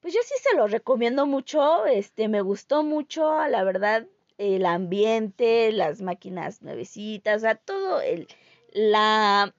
pues 0.00 0.12
yo 0.12 0.20
sí 0.22 0.34
se 0.42 0.54
lo 0.54 0.66
recomiendo 0.66 1.24
mucho, 1.24 1.86
este, 1.86 2.28
me 2.28 2.42
gustó 2.42 2.82
mucho, 2.82 3.48
la 3.48 3.64
verdad, 3.64 4.06
el 4.36 4.66
ambiente, 4.66 5.72
las 5.72 6.02
máquinas 6.02 6.60
nuevecitas, 6.60 7.38
o 7.38 7.40
sea, 7.40 7.54
todo 7.54 8.02
el, 8.02 8.28
la, 8.74 9.54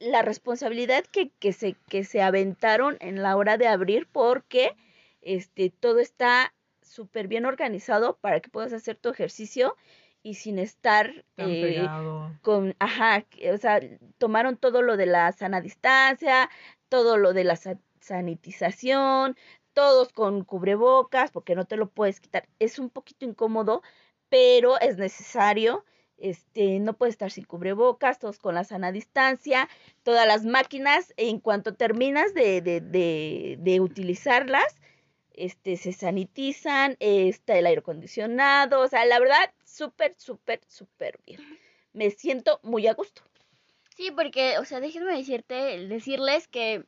la 0.00 0.22
responsabilidad 0.22 1.04
que, 1.04 1.30
que 1.38 1.52
se, 1.52 1.76
que 1.88 2.02
se 2.02 2.20
aventaron 2.20 2.96
en 2.98 3.22
la 3.22 3.36
hora 3.36 3.58
de 3.58 3.68
abrir, 3.68 4.08
porque, 4.10 4.74
este, 5.22 5.70
todo 5.70 6.00
está 6.00 6.52
súper 6.82 7.28
bien 7.28 7.44
organizado 7.44 8.16
para 8.16 8.40
que 8.40 8.50
puedas 8.50 8.72
hacer 8.72 8.96
tu 8.96 9.08
ejercicio 9.10 9.76
y 10.22 10.34
sin 10.34 10.58
estar, 10.58 11.24
eh, 11.36 11.88
con, 12.42 12.74
ajá, 12.78 13.22
que, 13.22 13.52
o 13.52 13.58
sea, 13.58 13.80
tomaron 14.18 14.56
todo 14.56 14.82
lo 14.82 14.96
de 14.96 15.06
la 15.06 15.32
sana 15.32 15.60
distancia, 15.60 16.50
todo 16.88 17.16
lo 17.16 17.32
de 17.32 17.44
la 17.44 17.56
sa- 17.56 17.78
sanitización, 18.00 19.36
todos 19.72 20.12
con 20.12 20.44
cubrebocas, 20.44 21.30
porque 21.30 21.54
no 21.54 21.64
te 21.66 21.76
lo 21.76 21.88
puedes 21.90 22.20
quitar. 22.20 22.48
Es 22.58 22.78
un 22.78 22.90
poquito 22.90 23.24
incómodo, 23.24 23.82
pero 24.28 24.78
es 24.80 24.96
necesario. 24.98 25.84
Este, 26.16 26.80
no 26.80 26.94
puedes 26.94 27.12
estar 27.14 27.30
sin 27.30 27.44
cubrebocas, 27.44 28.18
todos 28.18 28.38
con 28.40 28.54
la 28.56 28.64
sana 28.64 28.90
distancia, 28.90 29.68
todas 30.02 30.26
las 30.26 30.44
máquinas, 30.44 31.14
en 31.16 31.38
cuanto 31.38 31.74
terminas 31.74 32.34
de, 32.34 32.60
de, 32.60 32.80
de, 32.80 33.56
de 33.60 33.80
utilizarlas, 33.80 34.76
este, 35.38 35.76
se 35.76 35.92
sanitizan, 35.92 36.96
está 37.00 37.56
el 37.56 37.66
aire 37.66 37.80
acondicionado, 37.80 38.80
o 38.80 38.88
sea, 38.88 39.04
la 39.04 39.18
verdad, 39.18 39.52
súper, 39.64 40.14
súper, 40.18 40.60
súper 40.66 41.18
bien. 41.24 41.40
Me 41.92 42.10
siento 42.10 42.60
muy 42.62 42.86
a 42.86 42.94
gusto. 42.94 43.22
Sí, 43.96 44.10
porque, 44.10 44.58
o 44.58 44.64
sea, 44.64 44.80
déjenme 44.80 45.16
decirte, 45.16 45.86
decirles 45.88 46.46
que 46.48 46.84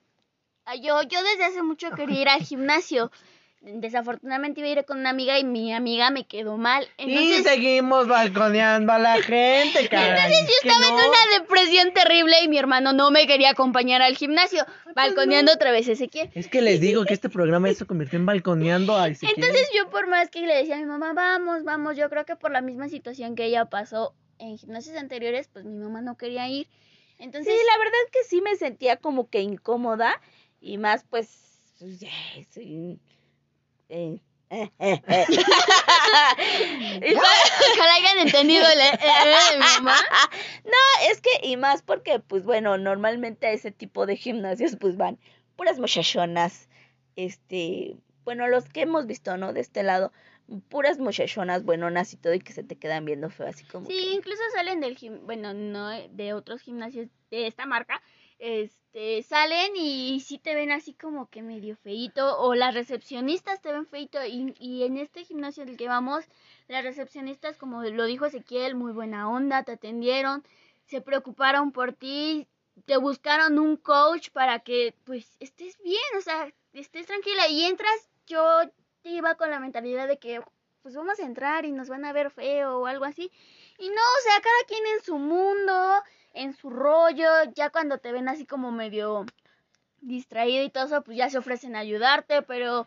ah, 0.65 0.77
yo, 0.77 1.03
yo 1.03 1.23
desde 1.23 1.45
hace 1.45 1.63
mucho 1.63 1.91
quería 1.93 2.23
ir 2.23 2.29
al 2.29 2.43
gimnasio. 2.43 3.11
Desafortunadamente 3.62 4.61
iba 4.61 4.70
a 4.70 4.73
ir 4.73 4.85
con 4.87 5.01
una 5.01 5.11
amiga 5.11 5.39
y 5.39 5.45
mi 5.45 5.74
amiga 5.74 6.11
me 6.11 6.27
quedó 6.27 6.57
mal. 6.57 6.89
y 6.97 7.12
Entonces, 7.12 7.43
seguimos 7.43 8.09
balconeando 8.09 8.91
a 8.91 8.99
la 8.99 9.20
gente, 9.20 9.87
caray. 9.91 10.32
Entonces 10.32 10.49
yo 10.62 10.70
estaba 10.70 10.89
en 10.89 10.95
una 10.95 11.39
depresión 11.39 11.93
terrible 11.93 12.43
y 12.43 12.49
mi 12.49 12.57
hermano 12.57 12.95
no 12.95 13.11
me 13.11 13.27
quería 13.27 13.51
acompañar 13.51 14.01
al 14.01 14.16
gimnasio, 14.16 14.65
balconeando 14.95 15.53
otra 15.53 15.73
vez 15.73 15.89
Ezequiel. 15.89 16.31
Es 16.35 16.49
que 16.49 16.62
les 16.62 16.81
digo 16.81 17.05
que 17.05 17.12
este 17.12 17.28
programa 17.28 17.69
ya 17.69 17.74
se 17.74 17.87
convirtió 17.87 18.19
en 18.19 18.24
balconeando 18.24 18.97
a 18.97 19.09
Ezequiel. 19.09 19.35
Entonces 19.37 19.69
yo 19.77 19.91
por 19.91 20.07
más 20.07 20.31
que 20.31 20.41
le 20.41 20.55
decía 20.55 20.77
a 20.77 20.78
mi 20.78 20.87
mamá, 20.87 21.12
vamos, 21.12 21.62
vamos, 21.62 21.99
yo 21.99 22.09
creo 22.09 22.24
que 22.24 22.37
por 22.37 22.53
la 22.53 22.62
misma 22.62 22.89
situación 22.89 23.35
que 23.35 23.45
ella 23.45 23.66
pasó 23.66 24.15
en 24.39 24.57
gimnasios 24.57 24.97
anteriores, 24.97 25.49
pues 25.53 25.66
mi 25.66 25.77
mamá 25.77 26.01
no 26.01 26.16
quería 26.16 26.49
ir. 26.49 26.66
Entonces, 27.19 27.53
Sí, 27.53 27.61
la 27.70 27.78
verdad 27.78 27.99
que 28.11 28.24
sí 28.24 28.41
me 28.41 28.57
sentía 28.57 28.97
como 28.97 29.28
que 29.28 29.43
incómoda 29.43 30.19
y 30.62 30.78
más 30.78 31.05
pues, 31.11 31.28
pues, 31.78 32.01
ya, 32.01 32.09
soy, 32.55 32.99
eh, 33.91 34.21
eh, 34.51 34.71
eh, 34.79 35.03
eh. 35.09 35.27
Y 37.03 37.15
más- 37.15 37.53
ojalá 37.75 37.95
hayan 37.95 38.19
entendido 38.27 38.65
el 38.67 38.81
eh, 38.81 38.99
eh, 39.01 39.53
de 39.53 39.59
mi 39.59 39.65
mamá. 39.85 39.97
es 41.11 41.21
que, 41.21 41.31
y 41.47 41.57
más 41.57 41.83
porque, 41.83 42.21
pues 42.21 42.45
bueno, 42.45 42.77
normalmente 42.79 43.47
a 43.47 43.53
ese 43.53 43.71
tipo 43.71 44.07
de 44.07 44.17
gimnasios 44.17 44.77
pues 44.81 44.97
van 44.97 45.19
puras 45.57 45.79
muchachonas, 45.79 46.69
este, 47.17 47.97
bueno, 48.25 48.49
los 48.49 48.65
que 48.69 48.83
hemos 48.83 49.07
visto, 49.07 49.37
¿no? 49.37 49.53
De 49.53 49.61
este 49.61 49.83
lado, 49.83 50.12
puras 50.69 50.99
muchachonas 50.99 51.65
buenonas 51.65 52.12
y 52.12 52.17
todo 52.17 52.35
y 52.35 52.41
que 52.41 52.53
se 52.53 52.65
te 52.65 52.77
quedan 52.77 53.05
viendo 53.05 53.31
feo, 53.31 53.47
así 53.47 53.65
como 53.65 53.87
Sí, 53.87 53.93
que- 53.99 54.12
incluso 54.15 54.43
salen 54.55 54.81
del 54.81 54.97
gim 54.97 55.21
bueno, 55.27 55.55
no 55.55 55.89
de 55.91 56.33
otros 56.33 56.61
gimnasios 56.62 57.09
de 57.31 57.47
esta 57.47 57.67
marca, 57.67 58.03
este, 58.41 59.23
salen 59.23 59.77
y 59.77 60.19
sí 60.21 60.39
te 60.39 60.55
ven 60.55 60.73
así 60.73 60.95
como 60.95 61.29
que 61.29 61.43
medio 61.43 61.77
feito 61.77 62.41
o 62.41 62.55
las 62.55 62.75
recepcionistas 62.75 63.61
te 63.61 63.71
ven 63.71 63.87
feito 63.87 64.19
y, 64.25 64.55
y 64.59 64.85
en 64.85 64.97
este 64.97 65.25
gimnasio 65.25 65.67
del 65.67 65.77
que 65.77 65.89
vamos, 65.89 66.25
las 66.67 66.83
recepcionistas 66.83 67.59
como 67.59 67.83
lo 67.83 68.05
dijo 68.07 68.25
Ezequiel, 68.25 68.75
muy 68.75 68.93
buena 68.93 69.29
onda, 69.29 69.62
te 69.62 69.73
atendieron, 69.73 70.43
se 70.87 71.03
preocuparon 71.03 71.71
por 71.71 71.93
ti, 71.93 72.49
te 72.87 72.97
buscaron 72.97 73.59
un 73.59 73.77
coach 73.77 74.31
para 74.31 74.61
que 74.61 74.95
pues 75.05 75.37
estés 75.39 75.77
bien, 75.83 76.01
o 76.17 76.23
sea, 76.23 76.51
estés 76.73 77.07
tranquila 77.07 77.47
y 77.49 77.65
entras, 77.65 78.09
yo 78.27 78.43
iba 79.05 79.35
con 79.35 79.51
la 79.51 79.61
mentalidad 79.61 80.09
de 80.09 80.19
que 80.19 80.41
pues 80.83 80.95
vamos 80.95 81.21
a 81.21 81.27
entrar 81.27 81.67
y 81.67 81.73
nos 81.73 81.91
van 81.91 82.07
a 82.07 82.12
ver 82.15 82.31
feo 82.31 82.79
o 82.79 82.87
algo 82.87 83.05
así. 83.05 83.31
Y 83.79 83.89
no, 83.89 83.95
o 83.95 84.23
sea, 84.23 84.41
cada 84.41 84.65
quien 84.67 84.87
en 84.87 85.05
su 85.05 85.19
mundo, 85.19 86.03
en 86.35 86.55
su 86.55 86.70
rollo, 86.70 87.28
ya 87.55 87.70
cuando 87.70 87.98
te 87.98 88.12
ven 88.12 88.28
así 88.28 88.47
como 88.47 88.70
medio 88.73 89.24
distraído 90.01 90.65
y 90.65 90.70
todo 90.70 90.85
eso, 90.86 91.02
pues 91.02 91.16
ya 91.16 91.28
se 91.31 91.39
ofrecen 91.39 91.77
a 91.77 91.81
ayudarte, 91.81 92.43
pero, 92.43 92.86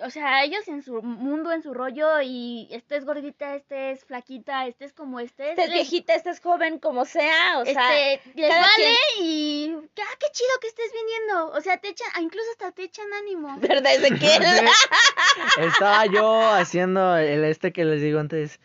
o 0.00 0.10
sea, 0.10 0.42
ellos 0.42 0.66
en 0.68 0.82
su 0.82 1.00
mundo, 1.02 1.52
en 1.52 1.62
su 1.62 1.72
rollo, 1.74 2.20
y 2.22 2.66
estés 2.72 3.04
gordita, 3.04 3.54
estés 3.54 4.04
flaquita, 4.04 4.66
estés 4.66 4.92
como 4.92 5.20
estés, 5.20 5.50
estés 5.50 5.66
les- 5.68 5.74
viejita, 5.74 6.14
estés 6.14 6.40
joven, 6.40 6.78
como 6.80 7.04
sea, 7.04 7.58
o 7.60 7.64
sea, 7.64 8.12
este, 8.12 8.30
les 8.34 8.48
cada 8.48 8.62
vale 8.62 8.94
y, 9.20 9.72
ah, 9.76 10.16
qué 10.18 10.26
chido 10.32 10.50
que 10.60 10.66
estés 10.68 10.90
viniendo, 10.92 11.52
o 11.52 11.60
sea, 11.60 11.76
te 11.76 11.88
echan, 11.90 12.08
incluso 12.22 12.50
hasta 12.52 12.72
te 12.72 12.82
echan 12.84 13.12
ánimo. 13.12 13.56
¿verdad? 13.60 13.92
Ezequiel? 13.94 14.42
Estaba 15.60 16.06
yo 16.06 16.40
haciendo 16.50 17.16
el 17.16 17.44
este 17.44 17.72
que 17.72 17.84
les 17.84 18.00
digo 18.02 18.18
antes, 18.18 18.58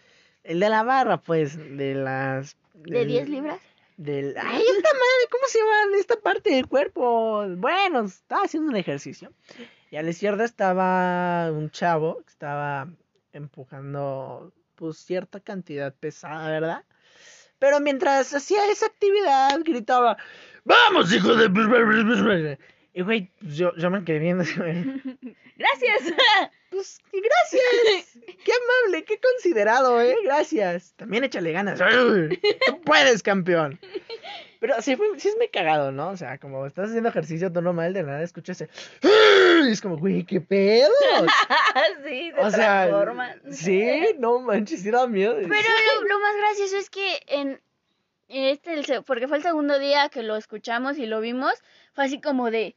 el 0.44 0.60
de 0.60 0.70
la 0.70 0.84
barra, 0.84 1.18
pues, 1.18 1.58
de 1.58 1.94
las... 1.94 2.58
¿De 2.74 3.00
del- 3.00 3.08
10 3.08 3.30
libras? 3.30 3.60
Del... 3.98 4.36
Ay, 4.38 4.62
esta 4.62 4.90
madre, 4.94 5.28
¿cómo 5.32 5.44
se 5.48 5.60
llama 5.60 5.98
esta 5.98 6.16
parte 6.20 6.52
del 6.52 6.68
cuerpo? 6.68 7.46
Bueno, 7.58 8.06
estaba 8.06 8.44
haciendo 8.44 8.70
un 8.70 8.76
ejercicio. 8.76 9.32
Y 9.92 9.98
a 9.98 10.04
la 10.04 10.10
izquierda 10.10 10.44
estaba 10.46 11.52
un 11.52 11.70
chavo 11.70 12.24
que 12.24 12.30
estaba 12.32 12.88
empujando 13.32 14.52
pues 14.76 14.98
cierta 14.98 15.40
cantidad 15.40 15.94
pesada, 15.94 16.50
¿verdad? 16.50 16.84
Pero 17.60 17.80
mientras 17.80 18.34
hacía 18.34 18.68
esa 18.72 18.88
actividad 18.88 19.60
gritaba, 19.64 20.18
¡Vamos, 20.66 21.14
hijo 21.14 21.36
de... 21.36 22.58
Y 22.94 23.02
güey, 23.02 23.32
pues, 23.42 23.56
yo, 23.56 23.76
yo 23.76 23.90
me 23.90 24.04
quedé 24.04 24.20
viendo 24.20 24.44
Gracias. 25.58 26.14
Pues 26.74 27.00
gracias. 27.12 28.18
Qué 28.44 28.52
amable, 28.52 29.06
qué 29.06 29.20
considerado, 29.20 30.02
eh. 30.02 30.16
Gracias. 30.24 30.96
También 30.96 31.24
échale 31.24 31.52
ganas. 31.52 31.78
Tú 31.78 32.82
puedes, 32.84 33.22
campeón. 33.22 33.80
Pero 34.60 34.82
sí, 34.82 34.96
fue, 34.96 35.06
sí 35.20 35.28
es 35.28 35.38
muy 35.38 35.50
cagado, 35.50 35.92
¿no? 35.92 36.10
O 36.10 36.18
sea, 36.18 36.40
como 36.40 36.66
estás 36.66 36.90
haciendo 36.90 37.10
ejercicio 37.10 37.54
tú 37.54 37.62
normal, 37.62 37.94
de 37.94 38.02
nada 38.02 38.24
escuchas 38.24 38.60
ese. 38.60 38.72
Y 39.68 39.72
es 39.72 39.82
como, 39.82 39.98
güey, 39.98 40.24
qué 40.24 40.42
pedo. 40.42 40.90
sí, 42.04 42.32
se 42.32 42.40
O 42.40 42.50
sea, 42.50 42.88
transforman. 42.88 43.42
sí, 43.52 44.16
no 44.18 44.40
manches, 44.40 44.82
sí 44.82 44.90
da 44.90 45.06
miedo. 45.06 45.36
Pero 45.36 45.52
lo, 45.52 46.08
lo 46.08 46.20
más 46.22 46.36
gracioso 46.38 46.78
es 46.78 46.90
que 46.90 47.22
en 47.28 47.62
este, 48.30 48.74
el 48.74 49.04
porque 49.04 49.28
fue 49.28 49.38
el 49.38 49.44
segundo 49.44 49.78
día 49.78 50.10
que 50.10 50.24
lo 50.24 50.36
escuchamos 50.36 50.98
y 50.98 51.06
lo 51.06 51.22
vimos, 51.22 51.54
fue 51.94 52.06
así 52.06 52.20
como 52.20 52.50
de... 52.50 52.76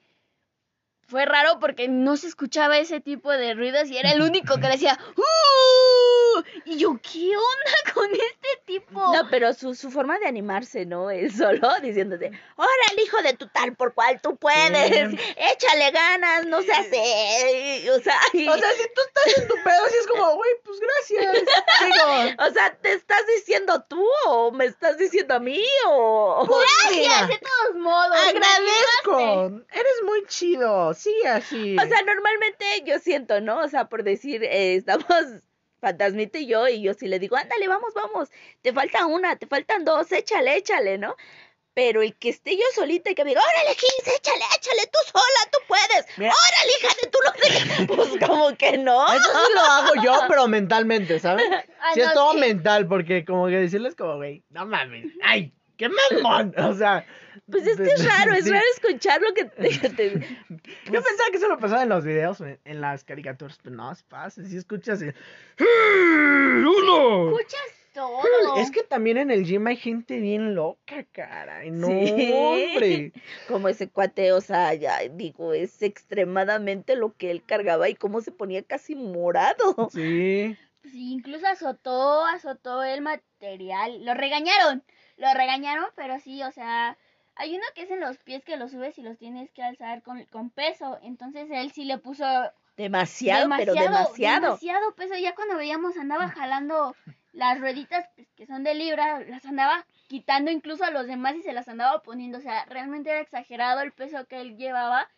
Fue 1.09 1.24
raro 1.24 1.59
porque 1.61 1.87
no 1.89 2.16
se 2.16 2.27
escuchaba 2.27 2.78
ese 2.78 3.01
tipo 3.01 3.31
de 3.31 3.55
ruidos 3.55 3.89
y 3.89 3.97
era 3.97 4.12
el 4.12 4.23
único 4.23 4.57
que 4.61 4.66
decía 4.69 4.99
"Uh", 5.16 6.43
Y 6.65 6.78
yo, 6.78 6.99
¿qué 7.01 7.28
onda 7.37 7.73
con 7.95 8.11
este 8.11 8.49
tipo? 8.66 9.01
No, 9.15 9.28
pero 9.31 9.55
su, 9.55 9.74
su 9.74 9.91
forma 9.91 10.19
de 10.19 10.27
animarse, 10.27 10.85
¿no? 10.85 11.11
Él 11.11 11.33
solo 11.33 11.69
diciéndote, 11.83 12.27
órale, 12.57 13.03
hijo 13.05 13.23
de 13.23 13.35
tu 13.35 13.47
tal 13.49 13.74
por 13.77 13.95
cual 13.95 14.20
tú 14.20 14.37
puedes, 14.37 15.11
Sí. 15.12 15.19
échale 15.37 15.91
ganas, 15.93 16.47
no 16.47 16.61
seas... 16.62 16.87
eh", 16.93 17.89
O 17.91 18.01
sea, 18.01 18.19
y- 18.33 18.49
O 18.49 18.59
sea, 18.59 18.70
si 18.73 18.83
tú 18.95 19.01
estás 19.07 19.39
en 19.39 19.49
tu 19.49 19.55
pedo, 19.62 19.85
así 19.87 19.95
es 20.01 20.07
como, 20.09 20.35
güey, 20.35 20.51
pues 20.65 20.78
gracias. 20.81 21.35
Digo, 21.85 22.45
o 22.47 22.51
sea, 22.53 22.74
¿te 22.77 22.93
estás 22.95 23.23
diciendo 23.37 23.85
tú 23.89 24.05
o 24.27 24.51
me 24.51 24.65
estás 24.66 24.99
diciendo 24.99 25.35
a 25.35 25.39
mí 25.41 25.62
o...? 25.87 26.45
pues 26.47 26.66
Gracias, 26.83 26.99
mira, 27.01 27.27
de 27.28 27.39
todos 27.39 27.77
modos. 27.81 28.16
agradezco. 28.28 29.62
Eres 29.73 30.03
muy 30.05 30.24
chido. 30.27 30.95
Sigue 30.97 31.28
así. 31.28 31.77
O 31.78 31.86
sea, 31.86 32.02
normalmente 32.02 32.64
yo 32.85 32.98
siento, 32.98 33.40
¿no? 33.40 33.60
O 33.60 33.68
sea, 33.68 33.89
por 33.89 34.02
decir, 34.02 34.43
eh, 34.44 34.74
estamos 34.77 35.06
Fantasmita 35.81 36.39
y 36.39 36.47
yo, 36.47 36.66
y 36.68 36.82
yo 36.82 36.94
sí 36.94 37.06
le 37.06 37.18
digo, 37.18 37.36
ándale, 37.36 37.68
vamos, 37.68 37.93
vamos, 37.94 38.31
te 38.62 38.73
falta 38.73 39.06
una, 39.06 39.36
te 39.36 39.47
faltan 39.47 39.85
dos, 39.85 40.10
échale, 40.10 40.56
échale, 40.56 40.98
¿no? 40.98 41.16
Pero 41.74 42.01
el 42.01 42.16
que 42.16 42.31
esté 42.31 42.56
yo 42.56 42.64
solita 42.74 43.10
y 43.10 43.14
que 43.14 43.23
me 43.23 43.31
diga, 43.31 43.43
órale, 43.43 43.74
Gis, 43.77 44.14
échale, 44.16 44.44
échale, 44.56 44.82
tú 44.90 44.98
sola, 45.12 45.51
tú 45.52 45.59
puedes, 45.68 46.06
Mira. 46.16 46.32
órale, 46.32 46.73
hija 46.81 46.89
de 47.02 47.10
tú 47.10 47.18
no 47.23 47.32
sé 47.32 47.77
qué". 47.77 47.86
Pues 48.18 48.27
como 48.28 48.56
que 48.56 48.78
no. 48.78 49.06
Eso 49.12 49.31
sí 49.47 49.52
lo 49.55 49.60
hago 49.60 49.94
yo, 50.02 50.14
pero 50.28 50.48
mentalmente, 50.48 51.20
¿sabes? 51.20 51.44
Ah, 51.78 51.90
Sí, 51.93 52.01
es 52.01 52.12
todo 52.14 52.32
sí. 52.32 52.39
mental, 52.39 52.89
porque 52.89 53.27
como 53.27 53.47
que 53.48 53.56
decirles 53.59 53.94
como, 53.94 54.16
güey, 54.16 54.43
no 54.48 54.64
mames, 54.64 55.12
ay, 55.23 55.52
qué 55.77 55.90
mamón, 55.90 56.55
o 56.59 56.74
sea. 56.74 57.05
Pues 57.51 57.67
es 57.67 57.77
que 57.77 57.85
es 57.91 58.05
raro, 58.05 58.35
es 58.35 58.45
sí. 58.45 58.51
raro 58.51 58.65
escuchar 58.75 59.21
lo 59.21 59.35
que 59.35 59.45
te... 59.45 59.71
Yo 59.71 61.03
pensaba 61.03 61.31
que 61.31 61.37
eso 61.37 61.49
lo 61.49 61.59
pasaba 61.59 61.83
en 61.83 61.89
los 61.89 62.05
videos, 62.05 62.41
en, 62.41 62.59
en 62.65 62.81
las 62.81 63.05
caricaturas, 63.05 63.59
pero 63.63 63.77
no, 63.77 63.95
se 63.95 64.05
pasa, 64.05 64.45
si 64.45 64.57
escuchas 64.57 65.01
así. 65.03 65.13
¡Uno! 65.59 67.31
Escuchas 67.31 67.61
todo. 67.93 68.57
Es 68.59 68.71
que 68.71 68.83
también 68.83 69.17
en 69.17 69.31
el 69.31 69.45
gym 69.45 69.67
hay 69.67 69.77
gente 69.77 70.21
bien 70.21 70.55
loca, 70.55 71.05
caray, 71.13 71.71
no, 71.71 71.89
Sí. 71.89 72.33
hombre. 72.35 73.13
como 73.49 73.69
ese 73.69 73.89
cuate, 73.89 74.33
o 74.33 74.41
sea, 74.41 74.75
ya 74.75 74.99
digo, 75.11 75.55
es 75.55 75.83
extremadamente 75.83 76.95
lo 76.95 77.15
que 77.17 77.31
él 77.31 77.43
cargaba 77.45 77.89
y 77.89 77.95
cómo 77.95 78.21
se 78.21 78.33
ponía 78.33 78.63
casi 78.63 78.95
morado. 78.95 79.89
Sí. 79.93 80.57
Sí, 80.85 81.13
incluso 81.13 81.47
azotó, 81.49 82.25
azotó 82.27 82.85
el 82.85 83.01
material. 83.01 84.05
Lo 84.05 84.15
regañaron, 84.15 84.85
lo 85.17 85.27
regañaron, 85.35 85.87
pero 85.97 86.21
sí, 86.21 86.43
o 86.43 86.53
sea, 86.53 86.97
hay 87.37 87.55
uno 87.55 87.65
que 87.75 87.83
es 87.83 87.91
en 87.91 88.01
los 88.01 88.19
pies 88.19 88.45
que 88.45 88.57
los 88.57 88.73
subes 88.73 88.99
y 88.99 89.03
los 89.03 89.19
tienes 89.19 89.51
que 89.53 89.63
alzar 89.63 90.03
con, 90.03 90.25
con 90.27 90.51
peso. 90.51 90.99
Entonces 91.03 91.49
él 91.51 91.71
sí 91.73 91.85
le 91.85 91.99
puso 91.99 92.25
Demasiado, 92.77 93.49
pero 93.57 93.73
demasiado. 93.75 94.43
demasiado 94.43 94.95
peso. 94.95 95.17
Ya 95.17 95.35
cuando 95.35 95.57
veíamos 95.57 95.97
andaba 95.97 96.29
jalando 96.29 96.95
las 97.33 97.61
rueditas 97.61 98.07
pues, 98.17 98.29
que 98.37 98.47
son 98.47 98.65
de 98.65 98.75
libra, 98.75 99.21
las 99.21 99.45
andaba 99.47 99.87
quitando 100.09 100.51
incluso 100.51 100.85
a 100.85 100.91
los 100.91 101.07
demás 101.07 101.37
y 101.37 101.43
se 101.43 101.53
las 101.53 101.69
andaba 101.69 102.03
poniendo. 102.03 102.39
O 102.39 102.43
sea, 102.43 102.65
realmente 102.67 103.11
era 103.11 103.21
exagerado 103.21 103.81
el 103.81 103.93
peso 103.93 104.27
que 104.27 104.41
él 104.41 104.57
llevaba. 104.57 105.09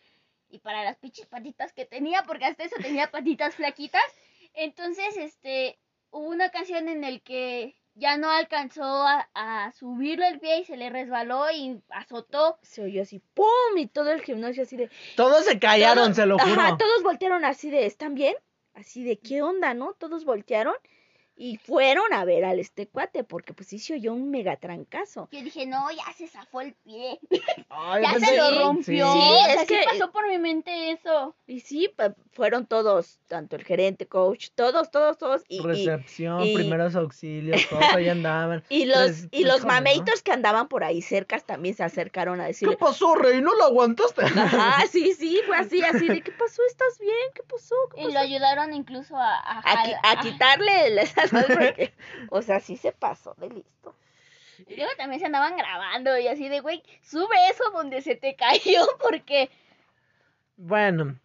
Y 0.50 0.60
para 0.60 0.82
las 0.82 0.96
pinches 0.96 1.26
patitas 1.26 1.72
que 1.74 1.84
tenía, 1.84 2.22
porque 2.22 2.46
hasta 2.46 2.64
eso 2.64 2.76
tenía 2.80 3.10
patitas 3.10 3.54
flaquitas. 3.54 4.02
Entonces, 4.54 5.16
este, 5.16 5.78
hubo 6.10 6.28
una 6.28 6.46
ocasión 6.46 6.88
en 6.88 7.04
el 7.04 7.22
que 7.22 7.76
ya 7.98 8.16
no 8.16 8.30
alcanzó 8.30 8.82
a, 8.84 9.28
a 9.34 9.72
subirle 9.72 10.28
el 10.28 10.40
pie 10.40 10.60
y 10.60 10.64
se 10.64 10.76
le 10.76 10.88
resbaló 10.90 11.50
y 11.50 11.80
azotó. 11.90 12.58
Se 12.62 12.82
oyó 12.82 13.02
así, 13.02 13.20
¡pum! 13.34 13.46
Y 13.76 13.86
todo 13.86 14.10
el 14.10 14.22
gimnasio 14.22 14.62
así 14.62 14.76
de... 14.76 14.90
Todos 15.16 15.44
se 15.44 15.58
callaron, 15.58 16.04
todos- 16.04 16.16
se 16.16 16.26
lo 16.26 16.38
juro. 16.38 16.60
Ajá, 16.60 16.76
todos 16.76 17.02
voltearon 17.02 17.44
así 17.44 17.70
de, 17.70 17.86
¿están 17.86 18.14
bien? 18.14 18.34
Así 18.74 19.02
de, 19.04 19.18
¿qué 19.18 19.42
onda, 19.42 19.74
no? 19.74 19.94
Todos 19.94 20.24
voltearon 20.24 20.74
y 21.40 21.56
fueron 21.56 22.12
a 22.12 22.24
ver 22.24 22.44
al 22.44 22.58
este 22.58 22.88
cuate, 22.88 23.22
porque 23.22 23.54
pues 23.54 23.68
sí 23.68 23.78
se 23.78 23.94
oyó 23.94 24.12
un 24.12 24.28
mega 24.30 24.56
trancazo. 24.56 25.28
Yo 25.30 25.40
dije, 25.42 25.66
no, 25.66 25.88
ya 25.92 26.12
se 26.16 26.26
zafó 26.26 26.60
el 26.62 26.74
pie. 26.74 27.20
Ay, 27.70 28.02
Ya 28.02 28.12
yo 28.14 28.18
se 28.20 28.36
lo 28.36 28.48
sí, 28.50 28.58
rompió. 28.58 29.12
sí, 29.12 29.18
o 29.20 29.44
sea, 29.44 29.54
es 29.54 29.60
sí 29.60 29.66
que- 29.68 29.84
pasó 29.84 30.10
por 30.10 30.28
mi 30.28 30.38
mente 30.38 30.90
eso. 30.90 31.36
Y 31.46 31.60
sí, 31.60 31.94
fueron 32.32 32.66
todos, 32.66 33.20
tanto 33.28 33.54
el 33.54 33.64
gerente, 33.64 34.06
coach, 34.08 34.48
todos, 34.56 34.90
todos, 34.90 35.16
todos. 35.16 35.42
Y, 35.48 35.60
Recepción, 35.62 36.42
y- 36.44 36.54
primeros 36.54 36.96
auxilios, 36.96 37.60
todos 37.68 37.84
ahí 37.94 38.08
andaban. 38.08 38.64
y 38.68 38.86
los, 38.86 38.96
Pues, 38.98 39.28
y 39.30 39.44
los 39.44 39.64
mameitos 39.64 40.22
que 40.22 40.32
andaban 40.32 40.66
por 40.68 40.82
ahí 40.82 41.02
cercas 41.02 41.44
también 41.44 41.74
se 41.76 41.84
acercaron 41.84 42.40
a 42.40 42.44
¿Qué 42.44 42.48
decirle, 42.48 42.76
pasó, 42.76 43.14
rey? 43.14 43.40
¿No 43.40 43.54
lo 43.54 43.64
aguantaste? 43.64 44.22
ajá, 44.36 44.84
sí, 44.90 45.12
sí, 45.14 45.40
fue 45.46 45.56
así, 45.56 45.80
así 45.82 46.08
de, 46.08 46.20
¿qué 46.20 46.32
pasó? 46.32 46.62
¿Estás 46.68 46.98
bien? 46.98 47.14
¿Qué 47.34 47.42
pasó? 47.44 47.76
¿Qué 47.94 48.00
Y 48.00 48.04
pasó?". 48.06 48.14
lo 48.14 48.20
ayudaron 48.20 48.72
incluso 48.74 49.16
a... 49.16 49.34
A, 49.36 49.60
a, 49.60 49.72
a 50.02 50.10
a- 50.12 50.20
quitarle 50.20 50.90
porque, 51.30 51.92
o 52.30 52.42
sea, 52.42 52.60
sí 52.60 52.76
se 52.76 52.92
pasó 52.92 53.34
de 53.38 53.48
listo. 53.50 53.94
Y 54.66 54.76
luego 54.76 54.90
también 54.96 55.20
se 55.20 55.26
andaban 55.26 55.56
grabando 55.56 56.18
y 56.18 56.26
así 56.26 56.48
de, 56.48 56.60
güey, 56.60 56.82
sube 57.02 57.34
eso 57.50 57.70
donde 57.70 58.02
se 58.02 58.16
te 58.16 58.34
cayó 58.34 58.86
porque... 59.00 59.50
Bueno. 60.56 61.18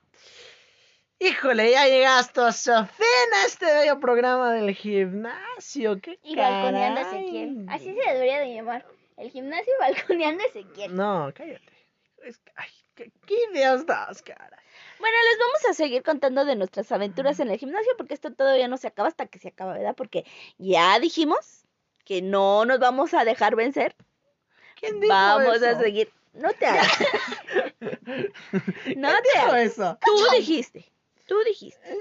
Híjole, 1.20 1.72
ya 1.72 1.88
llegaste 1.88 2.42
a 2.42 2.52
su 2.52 2.72
fin 2.72 3.34
a 3.42 3.46
este 3.46 3.66
bello 3.66 4.00
programa 4.00 4.54
del 4.54 4.76
gimnasio. 4.76 6.00
¿Qué 6.02 6.20
Y 6.22 6.36
balconeando 6.36 7.00
a? 7.00 7.04
Ezequiel. 7.04 7.66
Así 7.70 7.86
se 7.86 8.12
debería 8.12 8.40
de 8.40 8.54
llamar. 8.54 8.86
El 9.18 9.32
gimnasio 9.32 9.74
balconeando 9.80 10.44
a 10.44 10.48
Ezequiel. 10.48 10.96
No, 10.96 11.32
cállate. 11.34 11.74
Es 12.24 12.38
que- 12.40 12.52
ay, 12.56 12.70
¿qué, 12.96 13.12
qué 13.26 13.36
ideas 13.52 13.86
das, 13.86 14.22
caray? 14.22 14.60
Bueno, 15.04 15.18
les 15.32 15.38
vamos 15.38 15.66
a 15.70 15.74
seguir 15.74 16.02
contando 16.02 16.46
de 16.46 16.56
nuestras 16.56 16.90
aventuras 16.94 17.38
en 17.42 17.52
el 17.52 17.58
gimnasio 17.58 17.92
porque 17.98 18.14
esto 18.14 18.32
todavía 18.32 18.70
no 18.70 18.78
se 18.78 18.88
acaba 18.88 19.10
hasta 19.10 19.26
que 19.26 19.38
se 19.38 19.50
acaba, 19.50 19.74
¿verdad? 19.74 19.96
Porque 19.98 20.24
ya 20.58 20.98
dijimos 20.98 21.66
que 22.06 22.22
no 22.22 22.64
nos 22.64 22.80
vamos 22.80 23.14
a 23.14 23.26
dejar 23.26 23.58
vencer. 23.58 23.98
¿Quién 24.80 25.02
dijo 25.02 25.14
Vamos 25.14 25.58
eso? 25.58 25.68
a 25.68 25.78
seguir. 25.78 26.10
No 26.32 26.54
te 26.54 26.66
hagas. 26.68 26.88
no 27.82 28.00
¿Quién 28.06 28.96
te 28.96 29.00
dijo 29.04 29.46
hagas. 29.50 29.56
eso? 29.74 29.98
Tú 30.06 30.14
dijiste. 30.38 30.90
Tú 31.28 31.36
dijiste. 31.46 31.98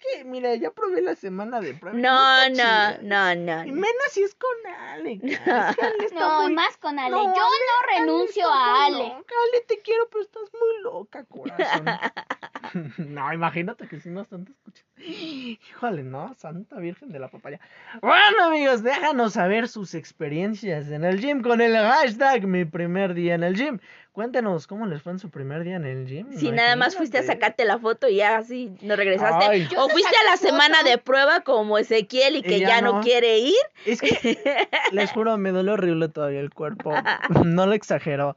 Es 0.00 0.18
que, 0.18 0.24
mira, 0.24 0.54
ya 0.54 0.70
probé 0.70 1.00
la 1.02 1.14
semana 1.16 1.60
de 1.60 1.74
prueba. 1.74 1.98
No, 1.98 2.48
no, 2.50 2.98
no, 3.02 3.34
no. 3.34 3.64
Y 3.66 3.70
no. 3.70 3.74
menos 3.76 4.12
si 4.12 4.22
es 4.22 4.34
con 4.34 4.72
Ale. 4.90 5.18
cara. 5.44 5.70
Es 5.70 5.76
que 5.76 5.82
Ale 5.86 6.04
está 6.04 6.20
No, 6.20 6.42
muy- 6.42 6.54
más 6.54 6.76
con 6.76 6.98
Ale. 6.98 7.10
No, 7.10 7.24
Yo 7.24 7.30
no 7.42 7.98
renuncio 7.98 8.48
a 8.48 8.84
Ale. 8.86 8.98
loca. 8.98 9.34
Ale, 9.52 9.64
te 9.66 9.78
quiero, 9.80 10.08
pero 10.10 10.22
estás 10.22 10.42
muy 10.52 10.82
loca, 10.82 11.24
corazón. 11.24 11.84
no, 13.08 13.32
imagínate 13.32 13.88
que 13.88 13.98
si 14.00 14.08
no 14.10 14.22
están 14.22 14.44
te 14.44 14.52
escuchando. 14.52 14.88
Híjole, 15.00 16.02
no, 16.02 16.34
Santa 16.34 16.76
Virgen 16.76 17.10
de 17.10 17.18
la 17.20 17.28
Papaya. 17.28 17.60
Bueno, 18.00 18.44
amigos, 18.46 18.82
déjanos 18.82 19.34
saber 19.34 19.68
sus 19.68 19.94
experiencias 19.94 20.88
en 20.90 21.04
el 21.04 21.20
gym 21.20 21.40
con 21.42 21.60
el 21.60 21.76
hashtag 21.76 22.46
mi 22.46 22.64
primer 22.64 23.14
día 23.14 23.34
en 23.34 23.42
el 23.44 23.54
gym. 23.56 23.78
Cuéntenos 24.18 24.66
cómo 24.66 24.84
les 24.86 25.00
fue 25.00 25.12
en 25.12 25.20
su 25.20 25.30
primer 25.30 25.62
día 25.62 25.76
en 25.76 25.84
el 25.84 26.04
gym. 26.04 26.26
Si 26.36 26.50
nada 26.50 26.74
más 26.74 26.96
fuiste 26.96 27.18
a 27.18 27.22
sacarte 27.22 27.64
la 27.64 27.78
foto 27.78 28.08
y 28.08 28.16
ya 28.16 28.38
así 28.38 28.76
no 28.82 28.96
regresaste. 28.96 29.44
Ay. 29.44 29.68
o 29.78 29.88
fuiste 29.88 30.12
a 30.12 30.30
la 30.32 30.36
semana 30.36 30.82
de 30.82 30.98
prueba 30.98 31.42
como 31.42 31.78
Ezequiel 31.78 32.34
y 32.34 32.38
Y 32.40 32.42
que 32.42 32.58
ya 32.58 32.66
ya, 32.68 32.80
no. 32.80 32.94
no. 32.94 33.00
quiere 33.00 33.38
ir. 33.38 33.54
Es 33.86 34.00
que, 34.00 34.08
les 34.90 35.12
juro, 35.12 35.38
me 35.38 35.50
duele 35.52 35.70
horrible 35.70 36.08
todavía 36.08 36.40
el 36.40 36.52
cuerpo. 36.52 36.92
No 37.44 37.66
lo 37.66 37.74
exagero. 37.74 38.36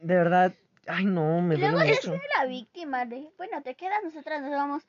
De 0.00 0.16
verdad, 0.16 0.54
ay 0.88 1.04
no, 1.04 1.40
me 1.40 1.54
duele 1.54 1.70
Luego 1.70 1.88
mucho. 1.88 2.02
soy 2.02 2.20
la 2.36 2.46
víctima 2.46 3.04
de, 3.04 3.30
bueno, 3.38 3.62
te 3.62 3.76
quedas, 3.76 4.02
nosotras 4.02 4.42
nos 4.42 4.50
vamos. 4.50 4.82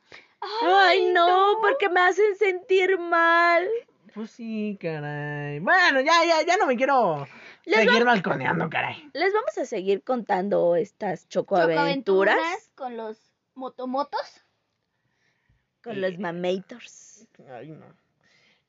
Ay, 0.64 1.12
no, 1.14 1.60
porque 1.62 1.90
me 1.90 2.00
hacen 2.00 2.36
sentir 2.40 2.98
mal. 2.98 3.68
Pues 4.16 4.32
sí, 4.32 4.80
caray. 4.82 5.60
Bueno, 5.60 6.02
ya, 6.02 6.26
ya, 6.26 6.42
ya 6.44 6.58
no 6.58 6.66
me 6.66 6.76
quiero 6.76 7.28
Les 7.66 7.80
seguir 7.86 8.04
balconeando, 8.04 8.70
caray. 8.70 9.10
Les 9.14 9.34
vamos 9.34 9.58
a 9.58 9.66
seguir 9.66 10.04
contando 10.04 10.76
estas 10.76 11.28
chocoaventuras. 11.30 12.36
Chocoaventuras 12.36 12.72
con 12.76 12.98
los 12.98 13.18
motomotos 13.56 14.44
Con 15.84 16.02
los 16.02 16.18
mamators. 16.18 17.28
Ay, 17.50 17.70
no. 17.70 17.86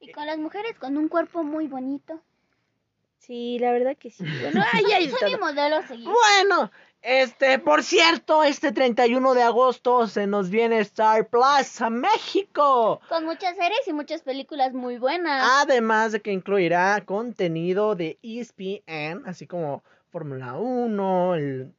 y 0.01 0.13
con 0.13 0.27
las 0.27 0.39
mujeres 0.39 0.79
con 0.79 0.97
un 0.97 1.09
cuerpo 1.09 1.43
muy 1.43 1.67
bonito. 1.67 2.21
Sí, 3.19 3.59
la 3.59 3.73
verdad 3.73 3.97
que 3.97 4.11
sí. 4.11 4.25
Bueno, 4.43 4.63
ahí 4.73 4.85
hay 4.93 5.07
de 5.07 5.13
Soy 5.13 5.31
mi 5.33 5.37
todo. 5.39 5.47
modelo 5.47 5.77
a 5.77 5.87
seguir. 5.87 6.07
Bueno, 6.09 6.71
este, 7.05 7.59
por 7.59 7.83
cierto, 7.83 8.43
este 8.43 8.73
31 8.73 9.35
de 9.35 9.43
agosto 9.43 10.07
se 10.07 10.27
nos 10.27 10.49
viene 10.49 10.79
Star 10.81 11.29
Plus 11.29 11.83
a 11.83 11.91
México. 11.91 12.99
Con 13.11 13.27
muchas 13.27 13.55
series 13.57 13.87
y 13.87 13.93
muchas 13.93 14.23
películas 14.23 14.73
muy 14.73 14.97
buenas. 14.97 15.47
Además 15.63 16.13
de 16.13 16.23
que 16.23 16.33
incluirá 16.33 16.99
contenido 17.05 17.95
de 17.95 18.19
ESPN, 18.23 19.23
así 19.27 19.47
como 19.47 19.85
Fórmula 20.11 20.55
1, 20.55 21.35
el, 21.35 21.75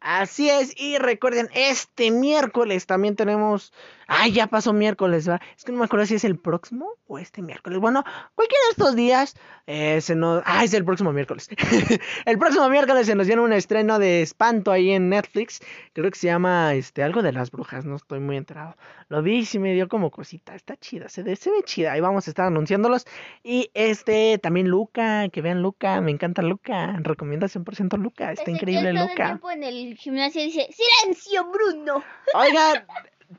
Así 0.00 0.48
es, 0.48 0.72
y 0.80 0.96
recuerden, 0.98 1.48
este 1.54 2.10
miércoles 2.10 2.86
también 2.86 3.16
tenemos. 3.16 3.72
Ay, 4.12 4.32
ya 4.32 4.48
pasó 4.48 4.72
miércoles, 4.72 5.26
¿verdad? 5.26 5.40
Es 5.56 5.62
que 5.64 5.70
no 5.70 5.78
me 5.78 5.84
acuerdo 5.84 6.04
si 6.04 6.16
es 6.16 6.24
el 6.24 6.36
próximo 6.36 6.88
o 7.06 7.18
este 7.18 7.42
miércoles. 7.42 7.78
Bueno, 7.78 8.02
cualquiera 8.34 8.60
de 8.66 8.70
estos 8.70 8.96
días 8.96 9.36
eh, 9.66 10.00
se 10.00 10.16
nos. 10.16 10.42
Ah, 10.46 10.64
es 10.64 10.74
el 10.74 10.84
próximo 10.84 11.12
miércoles. 11.12 11.48
el 12.26 12.38
próximo 12.38 12.68
miércoles 12.70 13.06
se 13.06 13.14
nos 13.14 13.26
viene 13.28 13.42
un 13.42 13.52
estreno 13.52 13.98
de 14.00 14.22
espanto 14.22 14.72
ahí 14.72 14.90
en 14.90 15.10
Netflix. 15.10 15.60
Creo 15.92 16.10
que 16.10 16.18
se 16.18 16.26
llama 16.26 16.74
este 16.74 17.02
algo 17.04 17.22
de 17.22 17.32
las 17.32 17.50
brujas, 17.52 17.84
no 17.84 17.94
estoy 17.96 18.18
muy 18.20 18.36
enterado. 18.36 18.76
Lo 19.08 19.22
vi 19.22 19.38
y 19.38 19.44
sí 19.46 19.58
me 19.60 19.74
dio 19.74 19.86
como 19.88 20.10
cosita. 20.10 20.54
Está 20.56 20.76
chida, 20.76 21.08
se, 21.08 21.22
ve- 21.22 21.36
se 21.36 21.50
ve 21.50 21.62
chida. 21.64 21.92
Ahí 21.92 22.00
vamos 22.00 22.26
a 22.26 22.30
estar 22.30 22.46
anunciándolos. 22.46 23.06
Y 23.44 23.70
este, 23.74 24.38
también 24.38 24.68
Luca, 24.68 25.28
que 25.28 25.40
vean 25.42 25.62
Luca, 25.62 26.00
me 26.00 26.10
encanta 26.10 26.42
Luca. 26.42 26.96
Recomienda 27.00 27.46
100% 27.48 27.96
Luca, 27.98 28.32
está 28.32 28.50
increíble 28.50 28.90
todo 28.92 29.02
el 29.04 29.08
Luca. 29.10 29.26
tiempo 29.26 29.50
en 29.52 29.62
el 29.62 29.89
gimnasio 29.96 30.42
dice, 30.42 30.68
¡Silencio, 30.72 31.44
Bruno! 31.50 32.02
Oiga, 32.34 32.86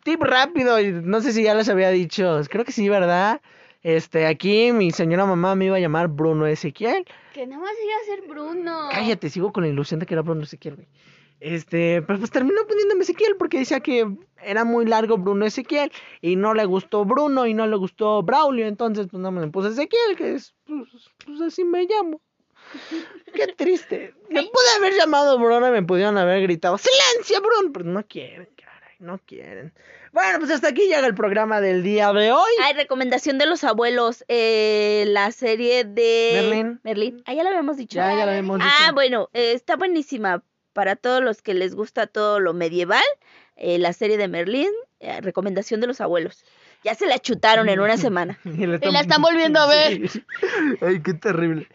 tip 0.04 0.22
rápido, 0.22 0.80
y 0.80 0.92
no 0.92 1.22
sé 1.22 1.34
si 1.34 1.44
ya 1.44 1.54
les 1.54 1.70
había 1.70 1.90
dicho, 1.90 2.42
creo 2.50 2.66
que 2.66 2.72
sí, 2.72 2.90
¿verdad? 2.90 3.42
Este, 3.84 4.28
aquí 4.28 4.72
mi 4.72 4.92
señora 4.92 5.26
mamá 5.26 5.56
me 5.56 5.66
iba 5.66 5.78
a 5.78 5.80
llamar 5.80 6.08
Bruno 6.08 6.46
Ezequiel. 6.46 7.06
Que 7.34 7.48
nada 7.48 7.62
más 7.62 7.72
iba 7.84 7.94
a 7.96 8.16
ser 8.16 8.30
Bruno. 8.30 8.90
Cállate, 8.92 9.30
sigo 9.30 9.52
con 9.52 9.64
la 9.64 9.70
ilusión 9.70 10.00
de 10.00 10.06
que 10.06 10.14
era 10.14 10.22
Bruno 10.22 10.44
Ezequiel, 10.44 10.76
güey. 10.76 10.88
Este, 11.40 12.04
pero 12.04 12.20
pues 12.20 12.30
terminó 12.30 12.62
poniéndome 12.68 13.02
Ezequiel 13.02 13.36
porque 13.36 13.58
decía 13.58 13.80
que 13.80 14.08
era 14.44 14.64
muy 14.64 14.86
largo 14.86 15.18
Bruno 15.18 15.44
Ezequiel 15.44 15.92
y 16.22 16.36
no 16.36 16.54
le 16.54 16.66
gustó 16.66 17.04
Bruno 17.04 17.48
y 17.48 17.56
no 17.56 17.66
le 17.66 17.78
gustó 17.78 18.22
Braulio, 18.22 18.68
entonces 18.68 19.08
pues 19.10 19.20
no 19.20 19.32
me 19.32 19.48
puse 19.48 19.70
Ezequiel, 19.70 20.16
que 20.16 20.36
es, 20.36 20.54
pues, 20.68 20.88
pues 21.26 21.42
así 21.42 21.64
me 21.64 21.86
llamo. 21.86 22.22
Qué 23.34 23.48
triste. 23.48 24.14
Me 24.30 24.42
pude 24.44 24.70
haber 24.78 24.94
llamado 24.94 25.38
Bruno 25.40 25.68
y 25.68 25.72
me 25.72 25.84
pudieron 25.84 26.18
haber 26.18 26.42
gritado 26.44 26.78
¡Silencio, 26.78 27.40
Bruno! 27.42 27.72
Pero 27.74 27.86
no 27.86 28.06
quieren, 28.06 28.50
caray, 28.56 28.96
no 29.00 29.20
quieren. 29.20 29.74
Bueno, 30.12 30.40
pues 30.40 30.52
hasta 30.52 30.68
aquí 30.68 30.82
llega 30.88 31.08
el 31.08 31.16
programa 31.16 31.62
del 31.62 31.84
día 31.84 32.12
de 32.12 32.34
hoy. 32.34 32.52
Hay 32.64 32.74
recomendación 32.74 33.38
de 33.38 33.46
los 33.46 33.64
abuelos, 33.64 34.26
eh, 34.28 35.06
la 35.08 35.32
serie 35.32 35.86
de 35.86 36.32
Merlín. 36.34 36.80
Merlín. 36.84 37.24
Ah, 37.26 37.34
ya 37.34 37.44
lo 37.44 37.50
habíamos 37.50 37.78
dicho. 37.78 37.96
Ya, 37.96 38.14
ya 38.14 38.26
lo 38.26 38.32
hemos 38.34 38.58
dicho. 38.60 38.70
Ah, 38.82 38.92
bueno, 38.92 39.30
eh, 39.34 39.54
está 39.54 39.78
buenísima 39.78 40.44
para 40.74 40.98
todos 40.98 41.24
los 41.24 41.42
que 41.42 41.54
les 41.54 41.76
gusta 41.76 42.08
todo 42.08 42.40
lo 42.42 42.54
medieval. 42.54 43.04
eh, 43.56 43.78
la 43.78 43.94
serie 43.94 44.18
de 44.18 44.28
Merlín, 44.28 44.72
eh, 45.00 45.22
recomendación 45.22 45.80
de 45.82 45.88
los 45.88 46.02
abuelos. 46.02 46.44
Ya 46.84 46.96
se 46.96 47.06
la 47.06 47.20
chutaron 47.20 47.70
en 47.70 47.80
una 47.80 47.98
semana. 47.98 48.40
Y, 48.44 48.66
la 48.66 49.02
están 49.02 49.22
volviendo 49.22 49.60
a 49.60 49.68
ver. 49.68 50.10
Sí. 50.10 50.24
Ay, 50.82 51.02
qué 51.02 51.14
terrible. 51.14 51.68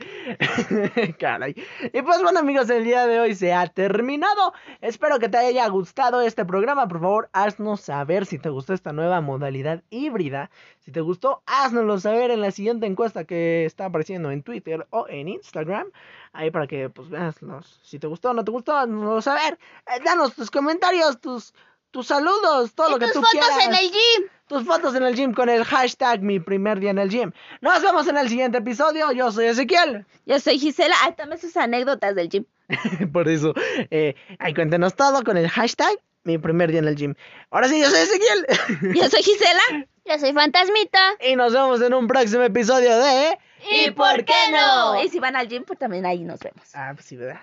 Caray. 1.19 1.55
Y 1.93 2.03
pues 2.03 2.23
bueno, 2.23 2.41
amigos, 2.41 2.69
el 2.71 2.85
día 2.85 3.07
de 3.07 3.21
hoy 3.21 3.35
se 3.35 3.53
ha 3.53 3.67
terminado. 3.69 4.53
Espero 4.81 5.19
que 5.19 5.29
te 5.29 5.39
haya 5.39 5.69
gustado 5.69 6.23
este 6.23 6.45
programa. 6.45 6.89
Por 6.89 7.01
favor, 7.01 7.29
haznos 7.33 7.81
saber 7.81 8.27
si 8.27 8.39
te 8.39 8.49
gustó 8.49 8.75
esta 8.75 8.93
nueva 8.93 9.21
modalidad 9.21 9.83
híbrida. 9.91 10.51
Si 10.81 10.91
te 10.91 11.01
gustó, 11.01 11.43
haznoslo 11.47 11.99
saber 11.99 12.31
en 12.31 12.41
la 12.41 12.51
siguiente 12.51 12.87
encuesta 12.87 13.25
que 13.25 13.65
está 13.65 13.87
apareciendo 13.87 14.31
en 14.31 14.43
Twitter 14.43 14.87
o 14.91 15.07
en 15.09 15.29
Instagram. 15.29 15.89
Ahí 16.33 16.51
para 16.51 16.67
que 16.67 16.91
pues 16.91 17.09
veas 17.09 17.41
los, 17.43 17.81
si 17.83 17.99
te 17.99 18.07
gustó 18.07 18.31
o 18.31 18.35
no 18.35 18.45
te 18.45 18.51
gustó, 18.51 18.77
haznoslo 18.77 19.23
saber. 19.23 19.59
Eh, 19.87 20.01
danos 20.05 20.35
tus 20.35 20.51
comentarios, 20.51 21.21
tus 21.21 21.55
tus 21.91 22.07
saludos, 22.09 22.75
todo 22.75 22.91
lo 22.91 22.99
que 22.99 23.07
tus 23.07 23.15
tú 23.15 23.21
fotos 23.21 23.31
quieras 23.33 23.67
en 23.67 23.75
el 23.75 23.91
gym. 23.91 24.29
tus 24.49 24.65
fotos 24.65 24.95
en 24.95 25.03
el 25.03 25.15
gym 25.15 25.33
con 25.33 25.49
el 25.49 25.65
hashtag 25.65 26.21
mi 26.23 26.41
primer 26.41 26.79
día 26.81 26.91
en 26.91 26.99
el 26.99 27.09
gym. 27.09 27.33
Nos 27.61 27.83
vemos 27.83 28.07
en 28.09 28.17
el 28.17 28.29
siguiente 28.29 28.59
episodio. 28.59 29.13
Yo 29.13 29.33
soy 29.33 29.47
Ezequiel. 29.47 30.07
Yo 30.27 30.39
soy 30.41 30.59
Gisela. 30.59 30.95
Ay, 31.03 31.13
también 31.15 31.41
sus 31.41 31.57
anécdotas 31.57 32.15
del 32.15 32.29
gym. 32.29 32.45
Por 33.13 33.29
eso, 33.29 33.55
eh, 33.91 34.15
ahí 34.39 34.55
cuéntenos 34.55 34.95
todo 34.95 35.23
con 35.25 35.37
el 35.37 35.49
hashtag 35.49 35.97
mi 36.25 36.39
primer 36.39 36.71
día 36.71 36.81
en 36.81 36.89
el 36.89 36.97
gym. 36.97 37.15
Ahora 37.51 37.69
sí, 37.69 37.81
yo 37.81 37.89
soy 37.89 38.01
Ezequiel. 38.01 38.47
Yo 38.95 39.09
soy 39.09 39.23
Gisela. 39.23 39.87
Yo 40.09 40.17
soy 40.21 40.33
Fantasmita. 40.33 41.01
y 41.29 41.35
nos 41.35 41.53
vemos 41.53 41.83
en 41.83 41.93
un 41.93 42.07
próximo 42.07 42.45
episodio 42.45 42.97
de... 42.97 43.37
¿Y 43.73 43.91
por 43.91 44.25
qué 44.25 44.35
no? 44.53 45.03
Y 45.03 45.09
si 45.09 45.19
van 45.19 45.35
al 45.35 45.49
gym, 45.49 45.65
pues 45.65 45.81
también 45.81 46.07
ahí 46.07 46.23
nos 46.23 46.39
vemos. 46.39 46.63
Ah, 46.75 46.93
pues 46.95 47.07
sí, 47.07 47.17
¿verdad? 47.17 47.41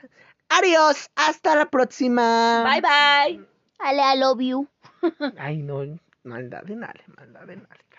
Adiós. 0.47 1.09
Hasta 1.17 1.55
la 1.57 1.65
próxima. 1.65 2.63
Bye, 2.63 2.81
bye. 2.81 3.52
Ale, 3.85 4.01
I 4.01 4.15
love 4.15 4.41
you. 4.41 4.67
Ay, 5.37 5.57
no. 5.57 5.83
Maldad 6.23 6.63
de 6.63 6.75
nale, 6.77 7.03
maldad 7.17 7.47
de 7.47 7.55
caray. 7.57 7.92